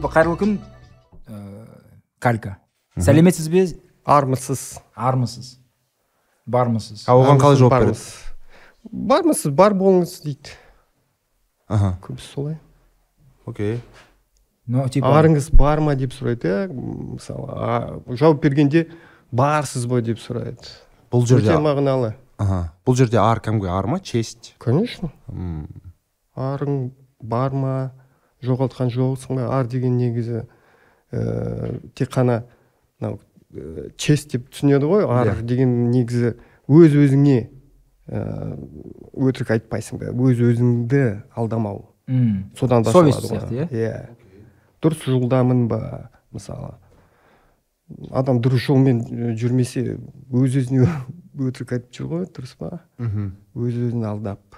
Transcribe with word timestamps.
типа 0.00 0.12
қайырлы 0.14 0.38
күн 0.40 0.56
ә, 1.28 1.38
калька. 2.22 2.56
Сәлеметсіз 2.96 3.48
бе? 3.52 3.66
Армысыз. 4.04 4.80
Армысыз. 4.96 5.58
Бармысыз. 6.48 7.04
А 7.06 7.16
оған 7.18 7.40
қалай 7.40 7.60
жауап 7.60 7.76
береді? 7.76 8.00
бармысыз. 8.90 9.52
Бар 9.52 9.76
болыңыз 9.76 10.16
дейді. 10.24 10.56
Аха. 11.68 11.98
Көбісі 12.02 12.32
солай. 12.32 12.56
Окей. 13.46 13.80
Ну 14.70 14.88
типа 14.88 15.12
арыңыз 15.20 15.50
бар 15.52 15.82
ма 15.84 15.94
деп 15.98 16.14
сұрайды 16.14 16.48
иә 16.48 16.72
мысалы 16.72 17.50
а, 17.50 18.00
жауап 18.08 18.40
бергенде 18.42 18.86
барсыз 19.30 19.84
ба 19.90 20.00
деп 20.00 20.18
сұрайды. 20.22 20.64
Бұл 21.12 21.26
өте 21.26 21.36
жерде 21.36 21.60
мағыналы. 21.60 22.14
Аха. 22.40 22.72
Бұл 22.86 22.96
жерде 22.96 23.20
ар 23.20 23.42
кәдімгі 23.44 23.68
ар 23.68 23.90
ма 23.90 24.00
честь. 24.00 24.54
Конечно. 24.62 25.12
М, 25.28 25.66
арың 26.36 26.92
бар 27.20 27.52
ма? 27.52 27.74
Жоғалтқан 28.46 28.90
жоқсың 28.94 29.36
ба? 29.40 29.48
Ар 29.58 29.66
деген 29.70 29.96
негізі 30.00 30.44
ә, 31.12 31.80
тек 31.94 32.10
қана 32.14 32.42
мынау 33.00 33.18
ә, 33.54 33.90
честь 33.96 34.32
деп 34.32 34.48
түсінеді 34.52 34.88
ғой. 34.90 35.06
Ар 35.08 35.32
Иә. 35.34 35.42
деген 35.42 35.90
негізі 35.90 36.34
өз 36.70 36.94
өзіңе 36.96 37.38
ә, 38.10 38.20
өтірік 39.14 39.50
айтпайсың 39.56 40.00
ба? 40.00 40.12
Өз 40.14 40.40
өзіңді 40.50 41.04
алдамау. 41.36 41.86
М, 42.10 42.50
содан 42.58 42.84
совесть 42.84 43.22
сияқты 43.28 43.64
иә? 43.64 43.68
Иә. 43.70 43.98
Дұрыс 44.82 45.04
жолдамын 45.06 45.66
ба 45.68 46.10
мысалы? 46.32 46.74
Адам 48.10 48.38
дұрыс 48.42 48.64
жолмен 48.68 49.02
жүрмесе 49.36 49.98
өз 50.30 50.56
өзіне 50.62 50.86
өтірік 51.50 51.72
айтып 51.76 51.92
жүр 51.96 52.06
ғой 52.14 52.24
дұрыс 52.30 52.56
па? 52.58 52.80
Мхм. 52.98 53.32
Өз 53.54 53.76
өзін 53.90 54.04
алдап. 54.06 54.49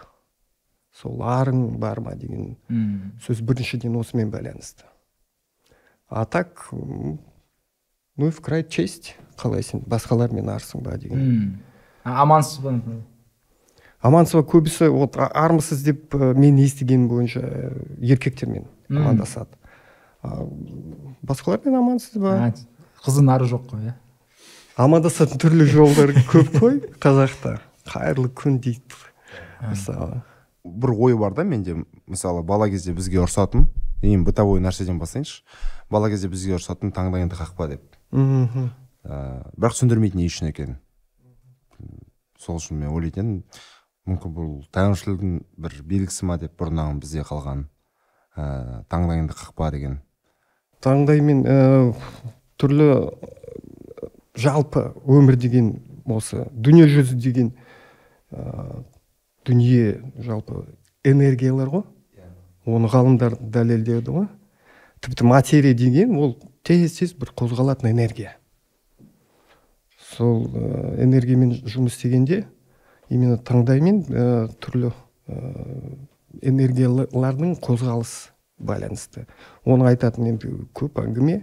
Сол 1.01 1.23
арың 1.25 1.79
бар 1.81 2.01
ма 2.01 2.15
деген 2.15 2.57
м, 2.69 3.13
сөз 3.25 3.41
біріншіден 3.43 3.97
осымен 3.97 4.31
байланысты. 4.31 4.85
А 6.09 6.25
так 6.27 6.69
ну 6.73 8.27
и 8.27 8.31
в 8.31 8.41
край 8.43 8.63
честь 8.69 9.17
қалай 9.41 9.63
сен 9.63 9.81
басқалармен 9.87 10.49
арсың 10.53 10.83
ба 10.85 10.99
деген. 10.99 11.63
Амансыз 12.05 12.59
ба 12.61 12.75
амансыз 14.03 14.35
ба 14.35 14.43
көбісі 14.43 14.89
вот 14.93 15.17
армысыз 15.17 15.83
деп 15.87 16.15
ә, 16.15 16.35
мен 16.35 16.59
естігенім 16.59 17.09
бойынша 17.09 17.41
еркектермен 18.03 18.67
амандасады. 18.91 19.57
Басқалармен 21.23 21.75
амансыз 21.79 22.19
ба? 22.21 22.35
А, 22.49 22.53
қыздың 23.07 23.31
ары 23.33 23.47
жоқ 23.51 23.65
қой 23.71 23.87
иә? 23.89 23.95
Амандасатын 24.77 25.41
түрлі 25.43 25.67
жолдар 25.71 26.13
көп 26.29 26.53
қой 26.59 26.79
қазақта. 27.03 27.57
Қайырлы 27.89 28.29
күн 28.37 28.59
дейді 28.63 28.95
мысалы 29.71 30.21
бір 30.65 30.95
ой 30.95 31.17
бар 31.19 31.35
да 31.35 31.45
менде. 31.45 31.85
Мысалы 32.07 32.43
бала 32.43 32.69
кезде 32.71 32.93
бізге 32.93 33.23
ұрсатын 33.23 33.67
ең 34.03 34.25
бытовой 34.27 34.61
нәрседен 34.63 34.99
бастайыншы. 34.99 35.43
Бала 35.91 36.11
кезде 36.11 36.29
бізге 36.29 36.57
ұрсатын 36.59 36.93
таңдайыңды 36.95 37.39
қақпа 37.39 37.69
деп. 37.75 37.99
Мхм. 38.13 38.71
Ә, 39.05 39.43
бірақ 39.57 39.77
түсіндірмейтін 39.77 40.23
не 40.23 40.29
үшін 40.31 40.51
екенін. 40.51 40.79
Сол 42.39 42.59
үшін 42.61 42.79
мен 42.79 42.93
ойлайтын 42.95 43.23
едім. 43.23 43.61
Мүмкін 44.07 44.35
бұл 44.35 44.55
тәуелсіздіктің 44.75 45.35
бір 45.63 45.77
белгісі 45.87 46.27
ма 46.27 46.39
деп 46.43 46.57
бұрыннан 46.59 46.99
бізде 47.03 47.23
қалған 47.27 47.67
ә, 48.35 48.83
таңдайыңды 48.91 49.37
қақпа 49.39 49.71
деген. 49.75 50.01
Таңдаймен 50.83 51.45
ә, 51.47 51.59
түрлі 52.59 52.89
жалпы 54.35 54.89
өмір 55.07 55.39
деген 55.39 55.77
осы 56.07 56.49
дүние 56.51 56.89
жүзі 56.91 57.19
деген 57.23 57.53
ә, 58.35 58.83
дүние 59.47 60.03
жалпы 60.19 60.67
энергиялар 61.05 61.69
ғой. 61.69 61.85
Оны 62.67 62.89
ғалымдар 62.89 63.37
дәлелдеді 63.41 64.15
ғой. 64.15 64.29
Тіпті 65.03 65.27
материя 65.27 65.75
деген 65.75 66.15
ол 66.17 66.37
тез 66.63 66.99
тез 66.99 67.15
бір 67.19 67.33
қозғалатын 67.35 67.91
энергия. 67.91 68.37
Сол 69.99 70.47
ә, 70.47 71.03
энергиямен 71.03 71.57
жұмыс 71.67 71.97
істегенде 71.97 72.45
именно 73.09 73.39
таңдаймен 73.39 74.03
ә, 74.07 74.27
түрлі 74.63 74.93
ә, 74.93 75.41
энергиялардың 76.43 77.57
қозғалыс 77.65 78.31
байланысты. 78.63 79.27
Оны 79.65 79.89
айтатын 79.91 80.31
енді 80.31 80.53
көп 80.77 81.03
әңгіме. 81.03 81.41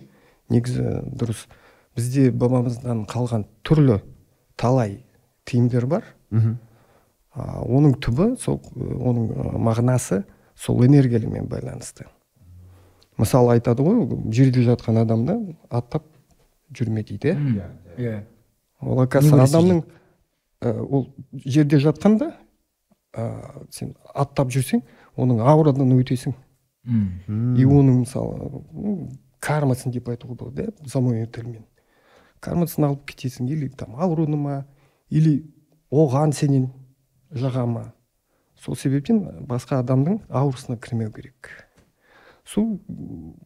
Негізі 0.49 1.03
дұрыс. 1.19 1.43
Бізде 1.97 2.29
бабамыздан 2.31 3.03
қалған 3.09 3.43
түрлі 3.67 3.99
талай 4.55 5.01
тиымдар 5.43 5.85
бар. 5.85 6.07
А, 6.31 6.55
оның 7.65 7.95
түбі 8.03 8.33
сол 8.41 8.59
оның 8.75 9.29
ә, 9.33 9.57
мағынасы 9.57 10.23
сол 10.55 10.83
энергиямен 10.85 11.47
байланысты. 11.47 12.05
Мысалы 13.19 13.57
айтады 13.57 13.83
ғой 13.83 14.05
жерде 14.33 14.63
жатқан 14.67 15.01
адамды 15.03 15.35
аттап 15.69 16.05
жүрме 16.71 17.03
дейді. 17.03 17.33
Иә 17.35 17.69
иә. 17.97 18.19
Ол 18.81 19.01
оказывается 19.01 19.35
Не 19.35 19.39
вырастет. 19.39 19.55
адамның 19.55 19.83
ә, 20.61 20.79
ол 20.87 21.07
жерде 21.33 21.77
жатқанда 21.83 22.33
ә, 23.13 23.65
сен 23.71 23.95
аттап 24.13 24.49
жүрсең 24.53 24.83
оның 25.17 25.41
аурадан 25.43 25.91
өтесің 25.99 26.33
м, 26.87 27.55
и 27.57 27.65
оның 27.65 28.05
мысалы 28.05 28.63
ну, 28.71 29.09
кармасын 29.39 29.91
деп 29.91 30.07
айтуға 30.09 30.35
болады 30.35 30.67
иә 30.69 30.87
заманауи 30.87 31.27
тілмен. 31.27 31.65
Кармасын 32.39 32.85
алып 32.87 33.03
кетесің 33.09 33.49
или 33.51 33.67
там 33.67 33.95
ауруны 33.99 34.37
ма 34.37 34.65
или 35.09 35.43
оған 35.91 36.31
сенен 36.33 36.69
жаға 37.31 37.65
ма 37.69 37.83
сол 38.59 38.75
себептен 38.75 39.45
басқа 39.47 39.79
адамның 39.83 40.21
аурасына 40.29 40.77
кірмеу 40.77 41.11
керек. 41.15 41.49
Сол 42.45 42.79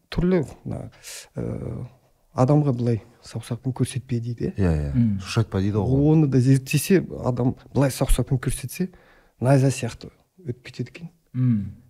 түрлі 0.10 0.44
мына 0.64 0.90
ә, 1.36 1.88
адамға 2.34 2.74
былай 2.74 3.02
саусақпен 3.24 3.74
көрсетпе 3.76 4.20
дейді 4.20 4.52
иә? 4.52 4.54
Иә 4.58 4.74
иә. 4.74 4.92
Шошайтпа 5.22 5.62
дейді 5.62 5.84
ғой 5.84 6.14
оны 6.14 6.28
да 6.28 6.40
зерттесе 6.40 7.04
адам 7.24 7.56
былай 7.74 7.92
саусақпен 7.92 8.40
көрсетсе 8.40 8.90
найза 9.40 9.70
сияқты 9.72 10.10
өтіп 10.44 10.64
кетеді 10.64 10.90
екен. 10.90 11.10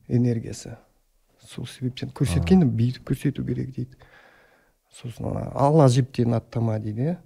Энергиясы. 0.08 0.78
Сол 1.44 1.68
себептен 1.68 2.10
көрсеткенді 2.10 2.66
бүйтіп 2.66 3.08
көрсету 3.12 3.46
керек 3.46 3.76
дейді. 3.76 3.98
Сосын 4.94 5.26
ана 5.32 5.52
ала 5.56 5.88
жіптен 5.90 6.34
аттама 6.34 6.80
дейді 6.80 7.02
иә? 7.14 7.18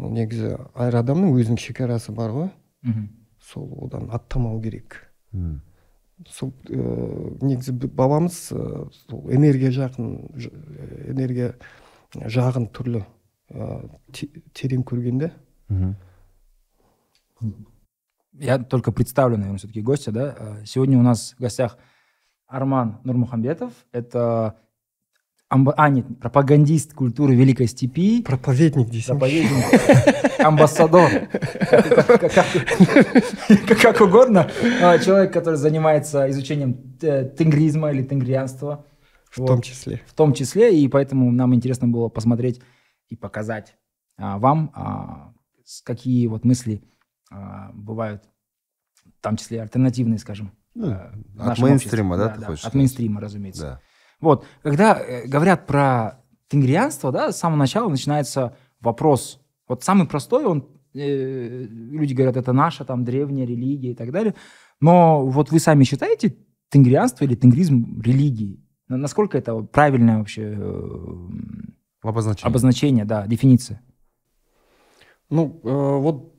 Негізі 0.00 0.54
әр 0.74 0.96
адамның 1.02 1.34
өзінің 1.36 1.58
шекарасы 1.60 2.12
бар 2.12 2.30
ғой. 2.30 2.50
Сол 3.40 3.84
одан 3.86 4.10
аттамау 4.10 4.60
керек 4.62 5.10
М. 5.32 5.60
сол 6.28 6.52
ә, 6.68 7.38
негізі 7.42 7.72
бабамыз 7.88 8.52
ә, 8.52 8.90
сол 9.08 9.30
энергия 9.32 9.70
жақын 9.70 10.36
ж- 10.36 10.50
ә, 10.50 11.10
энергия 11.10 11.54
жағын 12.14 12.68
түрлі 12.70 13.04
ә, 13.50 13.88
те- 14.12 14.28
терең 14.54 14.84
көрген 14.84 15.18
да. 15.18 15.30
Я 18.38 18.58
только 18.58 18.92
представлю, 18.92 19.36
наверное, 19.36 19.58
все-таки 19.58 19.82
гостя, 19.82 20.12
да. 20.12 20.34
Э, 20.38 20.64
Сегодня 20.64 20.98
у 20.98 21.02
нас 21.02 21.34
в 21.36 21.40
гостях 21.40 21.76
Арман 22.46 23.00
Нурмухамбетов. 23.04 23.72
Это 23.92 24.56
амба- 25.50 25.74
а, 25.76 25.88
нет, 25.88 26.06
пропагандист 26.20 26.94
культуры 26.94 27.34
Великой 27.34 27.66
Степи, 27.66 28.22
проповедник 28.22 28.88
дейсің 28.88 29.18
проповедник, 29.18 30.40
амбассадор, 30.40 31.10
как, 33.82 34.00
угодно. 34.00 34.48
А, 34.80 34.98
Человек, 34.98 35.32
который 35.32 35.56
занимается 35.56 36.30
изучением 36.30 36.96
э, 37.02 37.24
тенгризма 37.24 37.90
или 37.90 38.02
тенгрианства. 38.02 38.86
в 39.30 39.44
том 39.46 39.60
числе. 39.62 40.00
В 40.06 40.14
том 40.14 40.32
числе, 40.32 40.76
и 40.76 40.88
поэтому 40.88 41.30
нам 41.30 41.54
интересно 41.54 41.88
было 41.88 42.08
посмотреть 42.08 42.60
и 43.08 43.16
показать 43.16 43.74
а, 44.18 44.38
вам, 44.38 44.70
а, 44.74 45.32
какие 45.84 46.26
вот 46.26 46.44
мысли 46.44 46.82
бывают, 47.72 48.24
в 49.04 49.22
том 49.22 49.36
числе 49.36 49.62
альтернативные, 49.62 50.18
скажем. 50.18 50.50
Ну, 50.74 50.96
в 51.36 51.48
от 51.48 51.58
мейнстрима, 51.58 52.16
да, 52.16 52.28
ты 52.30 52.42
хочешь 52.44 52.64
От 52.64 52.74
мейнстрима, 52.74 53.20
разумеется. 53.20 53.80
Вот, 54.20 54.44
когда 54.62 54.98
э, 54.98 55.26
говорят 55.26 55.66
про 55.66 56.20
тенгрианство, 56.48 57.10
да, 57.12 57.32
с 57.32 57.38
самого 57.38 57.58
начала 57.58 57.88
начинается 57.88 58.56
вопрос. 58.80 59.40
Вот 59.68 59.82
самый 59.84 60.06
простой, 60.06 60.44
он, 60.44 60.66
э, 60.94 61.66
люди 61.68 62.12
говорят, 62.14 62.36
это 62.36 62.52
наша 62.52 62.84
там 62.84 63.04
древняя 63.04 63.46
религия 63.46 63.92
и 63.92 63.94
так 63.94 64.10
далее. 64.12 64.34
Но 64.80 65.26
вот 65.26 65.50
вы 65.50 65.60
сами 65.60 65.84
считаете 65.84 66.36
тенгрианство 66.70 67.24
или 67.24 67.34
тенгризм 67.34 68.00
религией? 68.02 68.64
На- 68.88 68.96
Насколько 68.96 69.38
это 69.38 69.54
правильное 69.62 70.18
вообще 70.18 70.56
э, 70.58 71.12
обозначение 72.02 72.48
обозначение, 72.50 73.04
да, 73.04 73.26
дефиниция? 73.26 73.80
Ну, 75.30 75.60
э, 75.62 75.68
вот 75.98 76.34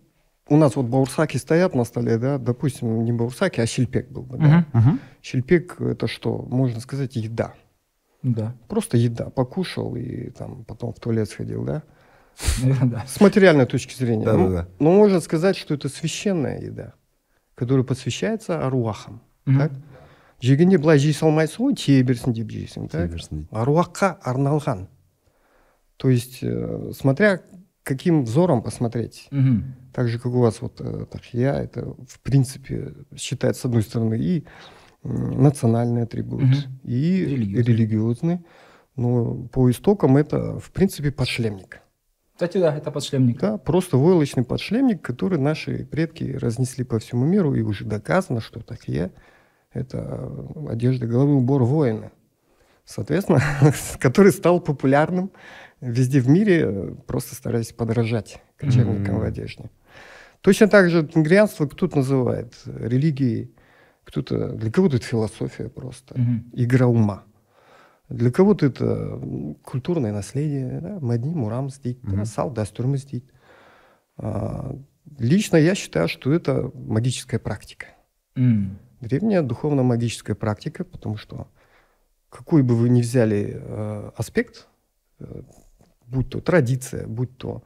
у 0.49 0.57
нас 0.57 0.75
вот 0.75 0.85
баурсаки 0.87 1.37
стоят 1.37 1.75
на 1.75 1.85
столе, 1.85 2.17
да, 2.17 2.37
допустим, 2.37 3.03
не 3.05 3.13
баурсаки, 3.13 3.61
а 3.61 3.65
щельпек 3.65 4.11
был 4.11 4.23
бы, 4.23 4.37
да. 4.37 4.65
Мгм. 4.73 4.99
Щельпек– 5.21 5.77
это 5.79 6.07
что, 6.07 6.45
можно 6.49 6.79
сказать, 6.81 7.15
еда. 7.15 7.53
Ну 8.22 8.34
Да, 8.34 8.54
Просто 8.68 8.96
еда. 8.96 9.30
Покушал 9.30 9.94
и 9.96 10.30
там 10.30 10.64
потом 10.64 10.92
в 10.92 11.00
туалет 11.00 11.28
сходил, 11.28 11.64
да. 11.64 11.82
наверное, 12.62 12.90
да. 12.90 13.04
С 13.06 13.20
материальной 13.20 13.66
точки 13.66 13.94
зрения. 13.94 14.24
Да, 14.24 14.32
ну, 14.36 14.48
да, 14.48 14.54
да. 14.62 14.68
но 14.78 14.92
можно 14.92 15.20
сказать, 15.20 15.56
что 15.56 15.74
это 15.74 15.88
священная 15.88 16.60
еда, 16.60 16.94
которая 17.54 17.84
посвящается 17.84 18.64
аруахам. 18.66 19.20
Мгм. 19.46 19.58
Так? 19.58 19.72
жегенде 20.42 20.76
былай 20.76 20.98
жей 21.00 21.14
салмайсың 21.16 21.62
ғой 21.64 21.74
тие 21.80 22.02
берсін 22.04 22.34
деп 22.36 22.50
жейсің 22.52 22.90
да 22.92 22.98
тие 23.06 23.08
берсін 23.08 23.38
дейді 23.38 23.56
аруаққа 23.56 24.18
арналған 24.20 24.82
то 25.96 26.10
есть 26.10 26.42
э, 26.42 26.92
смотря 26.94 27.40
каким 27.82 28.24
взором 28.24 28.62
посмотреть 28.62 29.28
Мгм. 29.30 29.74
так 29.94 30.08
же 30.10 30.18
как 30.18 30.32
у 30.34 30.40
вас 30.40 30.60
вот 30.60 30.80
э, 30.80 31.06
тахия 31.10 31.54
это 31.54 31.86
в 32.06 32.20
принципе 32.20 32.92
считается 33.16 33.62
с 33.62 33.64
одной 33.64 33.82
стороны 33.82 34.18
и 34.18 34.40
м, 34.40 34.44
национальный 35.03 36.03
атрибут 36.03 36.41
Мгм. 36.43 36.55
и 36.83 37.25
Религиозный. 37.25 37.63
религиозный 37.63 38.39
но 38.95 39.35
по 39.51 39.69
истокам 39.71 40.17
это 40.17 40.59
в 40.59 40.71
принципе 40.71 41.11
подшлемник 41.11 41.81
Кстати, 42.33 42.57
да, 42.57 42.75
это 42.75 42.91
подшлемник. 42.91 43.39
Да, 43.39 43.57
просто 43.57 43.97
войлочный 43.97 44.43
подшлемник, 44.43 45.01
который 45.01 45.37
наши 45.39 45.85
предки 45.85 46.23
разнесли 46.41 46.83
по 46.83 46.97
всему 46.99 47.25
миру, 47.25 47.53
и 47.55 47.61
уже 47.61 47.85
доказано, 47.85 48.41
что 48.41 48.59
такие 48.61 49.11
это 49.73 49.97
э, 50.55 50.69
одежда, 50.71 51.05
головы 51.07 51.35
убор 51.35 51.63
воина. 51.63 52.11
Соответственно, 52.83 53.41
который 53.99 54.31
стал 54.31 54.59
популярным 54.59 55.31
везде 55.81 56.19
в 56.19 56.27
мире, 56.27 56.61
э, 56.65 56.95
просто 57.07 57.35
стараясь 57.35 57.71
подражать 57.71 58.41
кочевникам 58.57 59.15
в 59.15 59.19
Мгм. 59.19 59.27
одежде. 59.27 59.69
Точно 60.41 60.67
так 60.67 60.89
же 60.89 61.07
тенгрианство 61.07 61.67
кто-то 61.67 61.97
называет 61.97 62.53
э, 62.65 62.87
религией, 62.87 63.53
кто-то, 64.04 64.52
для 64.52 64.70
кого-то 64.70 64.96
это 64.96 65.04
философия 65.06 65.68
просто, 65.68 66.14
Мгм. 66.18 66.50
игра 66.52 66.86
ума. 66.86 67.24
Для 68.08 68.30
кого-то 68.30 68.66
это 68.66 68.84
м, 68.84 69.54
культурное 69.64 70.12
наследие, 70.12 70.80
да, 70.80 70.98
мәдени 71.00 71.34
мұрамыз 71.34 71.80
дейді, 71.82 71.98
да, 72.04 72.10
Мгм. 72.22 72.26
салт 72.26 72.54
дәстүріміз 72.54 73.04
дейді. 73.10 73.24
А, 74.18 74.74
Лично 75.20 75.56
я 75.56 75.74
считаю, 75.76 76.08
что 76.08 76.32
это 76.32 76.70
магическая 76.74 77.38
практика. 77.38 77.86
М. 78.36 78.76
Древняя 79.00 79.42
духовно-магическая 79.42 80.34
практика, 80.34 80.84
потому 80.84 81.16
что 81.16 81.46
какой 82.28 82.62
бы 82.62 82.74
вы 82.74 82.88
ни 82.88 83.02
взяли 83.02 83.54
э, 83.54 84.10
аспект, 84.16 84.66
э, 85.20 85.42
будь 86.06 86.30
то 86.30 86.40
традиция, 86.40 87.06
будь 87.06 87.36
то 87.38 87.62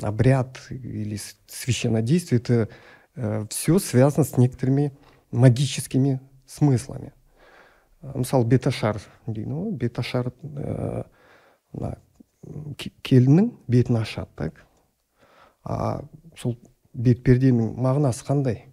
обряд 0.00 0.58
или 0.70 1.16
с- 1.16 1.36
священнодействие, 1.46 2.40
это 2.40 2.68
все 3.50 3.78
связано 3.78 4.24
с 4.24 4.38
некоторыми 4.38 4.92
магическими 5.33 6.21
смыслами. 6.45 7.13
Э, 8.01 8.11
мысалы 8.15 8.45
беташар. 8.45 9.01
Дейді 9.27 9.49
ғой 9.49 9.71
беташар 9.77 10.31
ә, 10.43 11.05
мына 11.73 11.97
ке- 12.77 12.93
келіннің 13.01 13.51
бетін 13.67 14.01
ашады 14.01 14.29
так? 14.35 14.65
А 15.63 16.03
сол 16.37 16.57
бетперденің 16.93 17.73
мағынасы 17.79 18.25
қандай? 18.27 18.65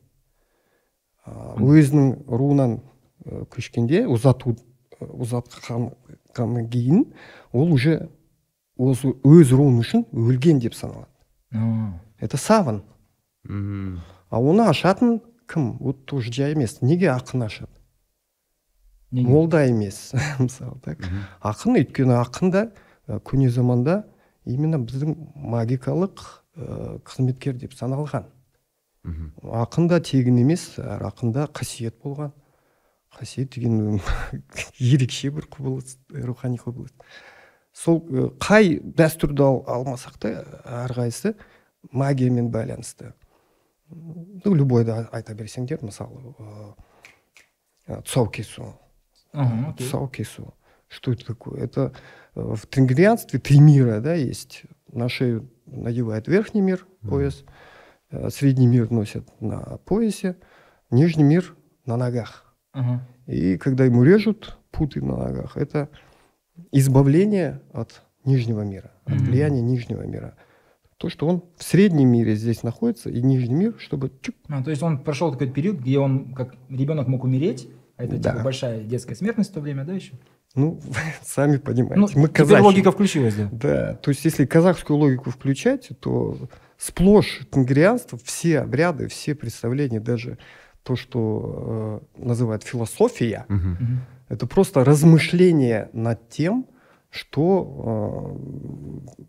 А, 1.24 1.54
өзінің 1.56 2.26
руынан 2.28 2.80
ә, 3.24 3.44
көшкенде 3.46 4.04
ұзату 4.10 4.56
ұзатқаннан 5.00 6.66
кейін 6.68 7.06
ол 7.52 7.72
уже 7.72 8.10
осы 8.76 9.14
өз 9.24 9.52
руын 9.54 9.80
үшін 9.80 10.04
өлген 10.12 10.60
деп 10.60 10.74
саналады. 10.74 11.08
А. 11.52 12.00
это 12.18 12.36
саван. 12.36 12.82
А 13.48 14.40
оны 14.40 14.68
ашатын 14.68 15.20
кім 15.50 15.76
вот 15.82 16.06
тоже 16.06 16.32
жай 16.32 16.55
емес 16.55 16.79
неге 16.81 17.11
ақын 17.12 17.44
ашады? 17.47 17.75
Неге? 19.11 19.29
молда 19.29 19.64
емес 19.67 20.12
мысалы 20.38 20.79
так. 20.85 21.02
Ақын 21.43 21.81
өйткені 21.82 22.14
ақын 22.20 22.52
да 22.55 22.67
көне 23.26 23.50
заманда 23.50 24.05
именно 24.47 24.79
біздің 24.79 25.17
магикалық 25.35 26.23
ә, 26.55 27.00
қызметкер 27.02 27.58
деп 27.58 27.75
саналған. 27.75 28.29
Мхм 29.02 29.32
ақын 29.64 29.88
да 29.91 29.99
тегін 30.05 30.38
емес 30.44 30.76
әр 30.79 31.02
ақында 31.11 31.49
қасиет 31.50 31.99
болған. 32.05 32.31
Қасиет 33.19 33.50
деген 33.56 33.99
ерекше 34.79 35.32
бір 35.35 35.49
құбылыс 35.50 35.97
рухани 36.14 36.61
құбылыс. 36.62 36.94
Сол 37.75 37.99
қай 38.38 38.76
дәстүрді 38.79 39.43
ал- 39.43 39.64
алмасақ 39.67 40.19
та 40.23 40.32
әрқайсысы 40.87 41.35
магиямен 41.91 42.50
байланысты. 42.55 43.12
Ну 43.90 44.54
любойды 44.54 44.92
а- 44.92 45.08
айта 45.12 45.34
берсеңдер 45.34 45.82
мысалы 45.82 46.34
кесу 48.28 48.75
Ага, 49.32 49.70
окей. 49.70 49.87
Сау 49.87 50.08
кесу. 50.08 50.54
Что 50.88 51.12
это 51.12 51.25
такое? 51.25 51.62
Это 51.62 51.92
э, 52.34 52.40
в 52.40 52.66
тенгрианстве 52.66 53.38
три 53.38 53.60
мира, 53.60 54.00
да, 54.00 54.14
есть. 54.14 54.64
На 54.92 55.08
шею 55.08 55.48
надевают 55.66 56.26
верхний 56.26 56.60
мир, 56.60 56.87
пояс, 57.08 57.44
э, 58.10 58.28
средний 58.31 58.66
мир 58.66 58.90
носят 58.90 59.28
на 59.40 59.78
поясе, 59.84 60.37
нижний 60.90 61.22
мир 61.22 61.56
на 61.87 61.96
ногах. 61.96 62.54
И 63.26 63.56
когда 63.58 63.84
ему 63.84 64.02
режут 64.02 64.58
путы 64.70 65.00
на 65.04 65.16
ногах, 65.16 65.56
это 65.56 65.88
избавление 66.72 67.60
от 67.72 68.02
нижнего 68.25 68.62
мира, 68.62 68.92
от 69.04 69.20
влияния 69.20 69.62
нижнего 69.62 70.02
мира. 70.02 70.37
То, 71.00 71.08
что 71.08 71.26
он 71.26 71.43
в 71.56 71.62
среднем 71.64 72.08
мире 72.11 72.35
здесь 72.35 72.62
находится, 72.62 73.08
и 73.08 73.23
нижний 73.23 73.55
мир, 73.55 73.75
чтобы 73.79 74.12
чук, 74.20 74.35
А, 74.50 74.62
то 74.62 74.69
есть 74.69 74.82
он 74.82 74.99
прошел 75.02 75.32
такой 75.32 75.49
период, 75.49 75.79
где 75.79 75.99
он 75.99 76.35
как 76.35 76.55
ребенок 76.69 77.08
мог 77.08 77.25
умереть, 77.25 77.70
а 77.97 78.05
это 78.05 78.19
Да. 78.19 78.32
типа 78.32 78.44
большая 78.44 78.82
детская 78.85 79.14
смертность 79.14 79.50
в 79.50 79.55
то 79.55 79.61
время, 79.61 79.85
да, 79.87 79.94
еще? 79.94 80.12
ну, 80.55 80.79
сами 81.25 81.56
понимаете, 81.56 81.97
Ну, 82.00 82.02
мы 82.02 82.29
теперь 82.29 82.29
казахи. 82.29 82.62
логика 82.64 82.93
включилась, 82.93 83.35
да. 83.35 83.49
Да, 83.50 83.94
то 83.94 84.11
есть 84.11 84.23
если 84.26 84.44
казахскую 84.44 84.99
логику 84.99 85.31
включать, 85.31 85.88
то 86.00 86.37
сплошь 86.76 87.41
тенгрианство, 87.50 88.19
все 88.23 88.61
обряды, 88.61 89.08
все 89.08 89.35
представления, 89.35 90.00
даже 90.00 90.37
то, 90.82 90.97
что 90.97 92.02
э, 92.19 92.23
называют 92.26 92.62
философия, 92.62 93.47
Мгм. 93.49 94.00
это 94.29 94.47
просто 94.47 94.85
размышление 94.85 95.88
над 95.94 96.29
тем, 96.29 96.67
что 97.10 98.38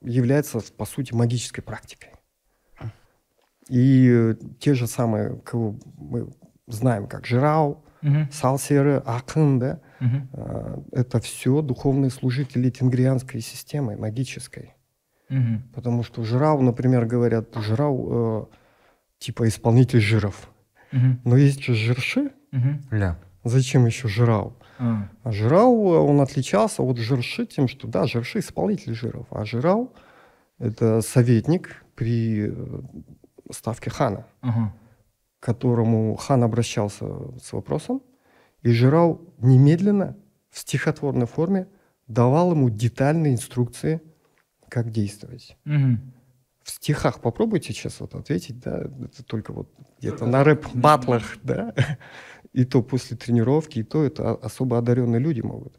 э, 0.01 0.10
является, 0.10 0.60
по 0.78 0.86
сути, 0.86 1.13
магической 1.13 1.63
практикой. 1.63 2.12
И 3.69 4.10
э, 4.10 4.36
те 4.60 4.74
же 4.74 4.88
самые, 4.88 5.38
кого 5.39 5.75
мы 5.98 6.31
знаем, 6.68 7.07
как 7.07 7.25
Жирау, 7.25 7.83
Мгм. 8.01 8.31
Салсеры, 8.31 9.01
Акын, 9.06 9.60
да, 9.60 9.80
а, 10.33 10.81
это 10.92 11.19
все 11.19 11.62
духовные 11.62 12.10
служители 12.10 12.70
тенгрианской 12.70 13.41
системы, 13.41 13.96
магической. 13.96 14.74
Мгм. 15.29 15.70
Потому 15.74 16.03
что 16.03 16.24
Жирау, 16.24 16.62
например, 16.62 17.06
говорят, 17.06 17.56
Жирау 17.56 18.10
э, 18.12 18.46
типа 19.20 19.48
исполнитель 19.48 20.01
жиров. 20.01 20.50
Мгм. 20.91 21.22
Но 21.24 21.38
есть 21.38 21.62
же 21.62 21.75
жирши, 21.75 22.32
ля 22.89 23.17
зачем 23.44 23.86
еще 23.86 24.08
Жирау? 24.08 24.58
А. 24.82 25.08
А 25.24 25.32
Жирау, 25.32 25.94
э, 25.94 25.98
он 26.00 26.22
отличался 26.22 26.82
от 26.82 26.98
Жирши 26.98 27.46
тем, 27.46 27.68
что 27.68 27.88
да, 27.88 28.08
Жирши 28.08 28.40
исполнитель 28.40 28.96
жиров, 28.96 29.28
а 29.30 29.46
Жирау 29.46 29.94
это 30.58 31.02
советник 31.02 31.84
при 31.96 32.50
э, 32.50 32.82
ставке 33.52 33.92
хана, 33.92 34.26
Ага. 34.42 34.74
к 35.40 35.46
которому 35.46 36.16
хан 36.16 36.44
обращался 36.44 37.06
с 37.40 37.54
вопросом, 37.54 38.02
и 38.64 38.72
Жирау 38.72 39.22
немедленно 39.38 40.18
в 40.50 40.58
стихотворной 40.58 41.28
форме 41.28 41.68
давал 42.08 42.52
ему 42.52 42.72
детальные 42.72 43.34
инструкции, 43.34 44.02
как 44.68 44.90
действовать. 44.90 45.58
Мгм. 45.66 46.14
В 46.64 46.72
стихах 46.72 47.22
попробуйте 47.22 47.74
сейчас 47.74 48.00
вот 48.00 48.16
ответить, 48.16 48.60
да, 48.60 48.80
это 48.80 49.24
только 49.24 49.54
вот 49.54 49.70
где-то 50.00 50.26
на 50.26 50.44
рэп-батлах, 50.44 51.38
да, 51.44 51.74
и 52.52 52.64
то 52.64 52.83
после 52.83 53.16
тренировки, 53.16 53.78
и 53.81 53.83
то 53.83 54.02
это 54.05 54.31
о- 54.33 54.47
особо 54.47 54.78
одаренные 54.78 55.21
люди 55.21 55.40
могут. 55.43 55.78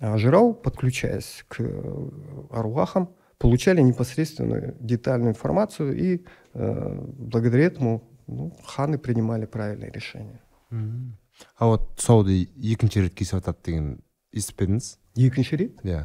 А 0.00 0.18
Жирау, 0.18 0.54
подключаясь 0.54 1.44
к 1.48 1.60
э, 1.60 2.10
аруахам, 2.50 3.08
получали 3.38 3.80
непосредственную 3.82 4.76
детальную 4.80 5.30
информацию, 5.30 5.96
и 5.96 6.24
э, 6.54 6.98
благодаря 7.18 7.64
этому 7.66 8.02
ну, 8.26 8.56
ханы 8.64 8.98
принимали 8.98 9.46
правильные 9.46 9.90
решения. 9.90 10.40
мхм 10.70 11.16
а 11.58 11.66
вот 11.66 11.98
тұсауды 11.98 12.46
екінші 12.62 13.00
рет 13.02 13.14
кесіп 13.14 13.34
жатады 13.42 13.58
деген 13.66 13.86
естіп 14.32 14.56
пе 14.56 14.64
едіңіз 14.66 14.98
екінші 15.18 15.56
рет 15.56 15.80
иә 15.84 16.04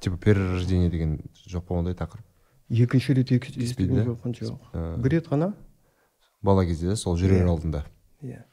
типа 0.00 0.16
перерождение 0.16 0.88
деген 0.90 1.20
жоқ 1.48 1.60
па 1.68 1.74
ондай 1.76 1.94
тақырып 1.94 2.24
екінші 2.70 3.14
рет 3.14 3.30
екі- 3.32 3.52
Кеспейді, 3.52 3.64
естіген 3.70 3.96
да? 3.96 4.04
жоқпын 4.08 4.32
жоқ 4.40 4.58
Э, 4.72 4.96
бір 4.96 5.10
рет 5.12 5.28
қана 5.28 5.52
бала 6.42 6.64
кезде 6.66 6.88
да 6.88 6.96
сол 6.96 7.16
жүрер 7.20 7.44
Иә. 7.44 7.48
алдында 7.48 7.84
иә 8.22 8.40
Аха. 8.40 8.44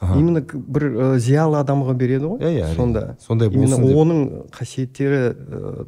Именно 0.00 0.40
бір 0.40 0.84
ә, 0.94 1.18
зиялы 1.18 1.58
адамға 1.58 1.94
береді 1.98 2.24
ғой 2.30 2.38
иә 2.44 2.52
иә 2.62 2.74
сонда. 2.76 3.16
Сондай 3.20 3.48
именно 3.50 3.76
болсын 3.76 3.88
деп. 3.88 3.96
оның 3.96 4.50
қасиеттері 4.54 5.20
ә, 5.34 5.86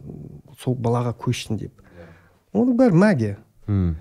сол 0.59 0.75
балаға 0.75 1.13
көшсін 1.15 1.59
деп. 1.61 1.73
Оның 2.53 2.77
бәрі 2.77 2.95
магия 2.99 3.37
Мм. 3.69 3.97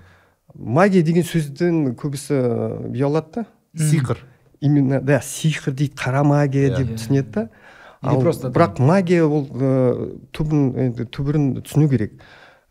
магия 0.54 1.02
деген 1.06 1.22
сөзден 1.22 1.94
көбісі 1.94 2.34
ә, 2.34 2.90
ұялады 2.90 3.34
да. 3.34 3.46
Сиқыр. 3.78 4.18
Именно 4.60 5.00
да 5.00 5.20
сиқыр 5.22 5.72
дейді 5.72 5.94
қара 5.94 6.24
магия 6.24 6.70
Иә. 6.70 6.76
деп 6.76 6.88
Иә. 6.90 6.96
түсінеді 6.98 7.30
да. 7.30 7.48
Ал 8.02 8.20
просто 8.20 8.48
бірақ 8.50 8.80
магия 8.82 9.24
ол 9.28 9.46
ә, 9.46 10.18
түбін 10.32 10.74
енді 10.76 11.04
түбірін 11.06 11.62
түсіну 11.62 11.88
керек. 11.88 12.18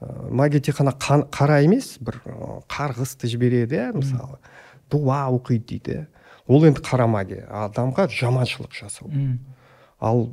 Ә, 0.02 0.30
магия 0.32 0.60
тек 0.60 0.76
қана 0.76 0.92
қан- 1.00 1.30
қара 1.30 1.64
емес 1.64 1.98
бір 2.02 2.20
қарғысты 2.68 3.28
жібереді 3.32 3.76
иә 3.80 3.94
мысалы. 3.96 4.40
Дуа 4.92 5.30
оқиды 5.32 5.66
дейді 5.80 6.08
ол 6.50 6.66
енді 6.66 6.82
қара 6.82 7.06
магия. 7.08 7.46
Адамға 7.48 8.08
жаманшылық 8.10 8.74
жасау. 8.74 9.08
Мгм. 9.10 9.40
ал 10.02 10.30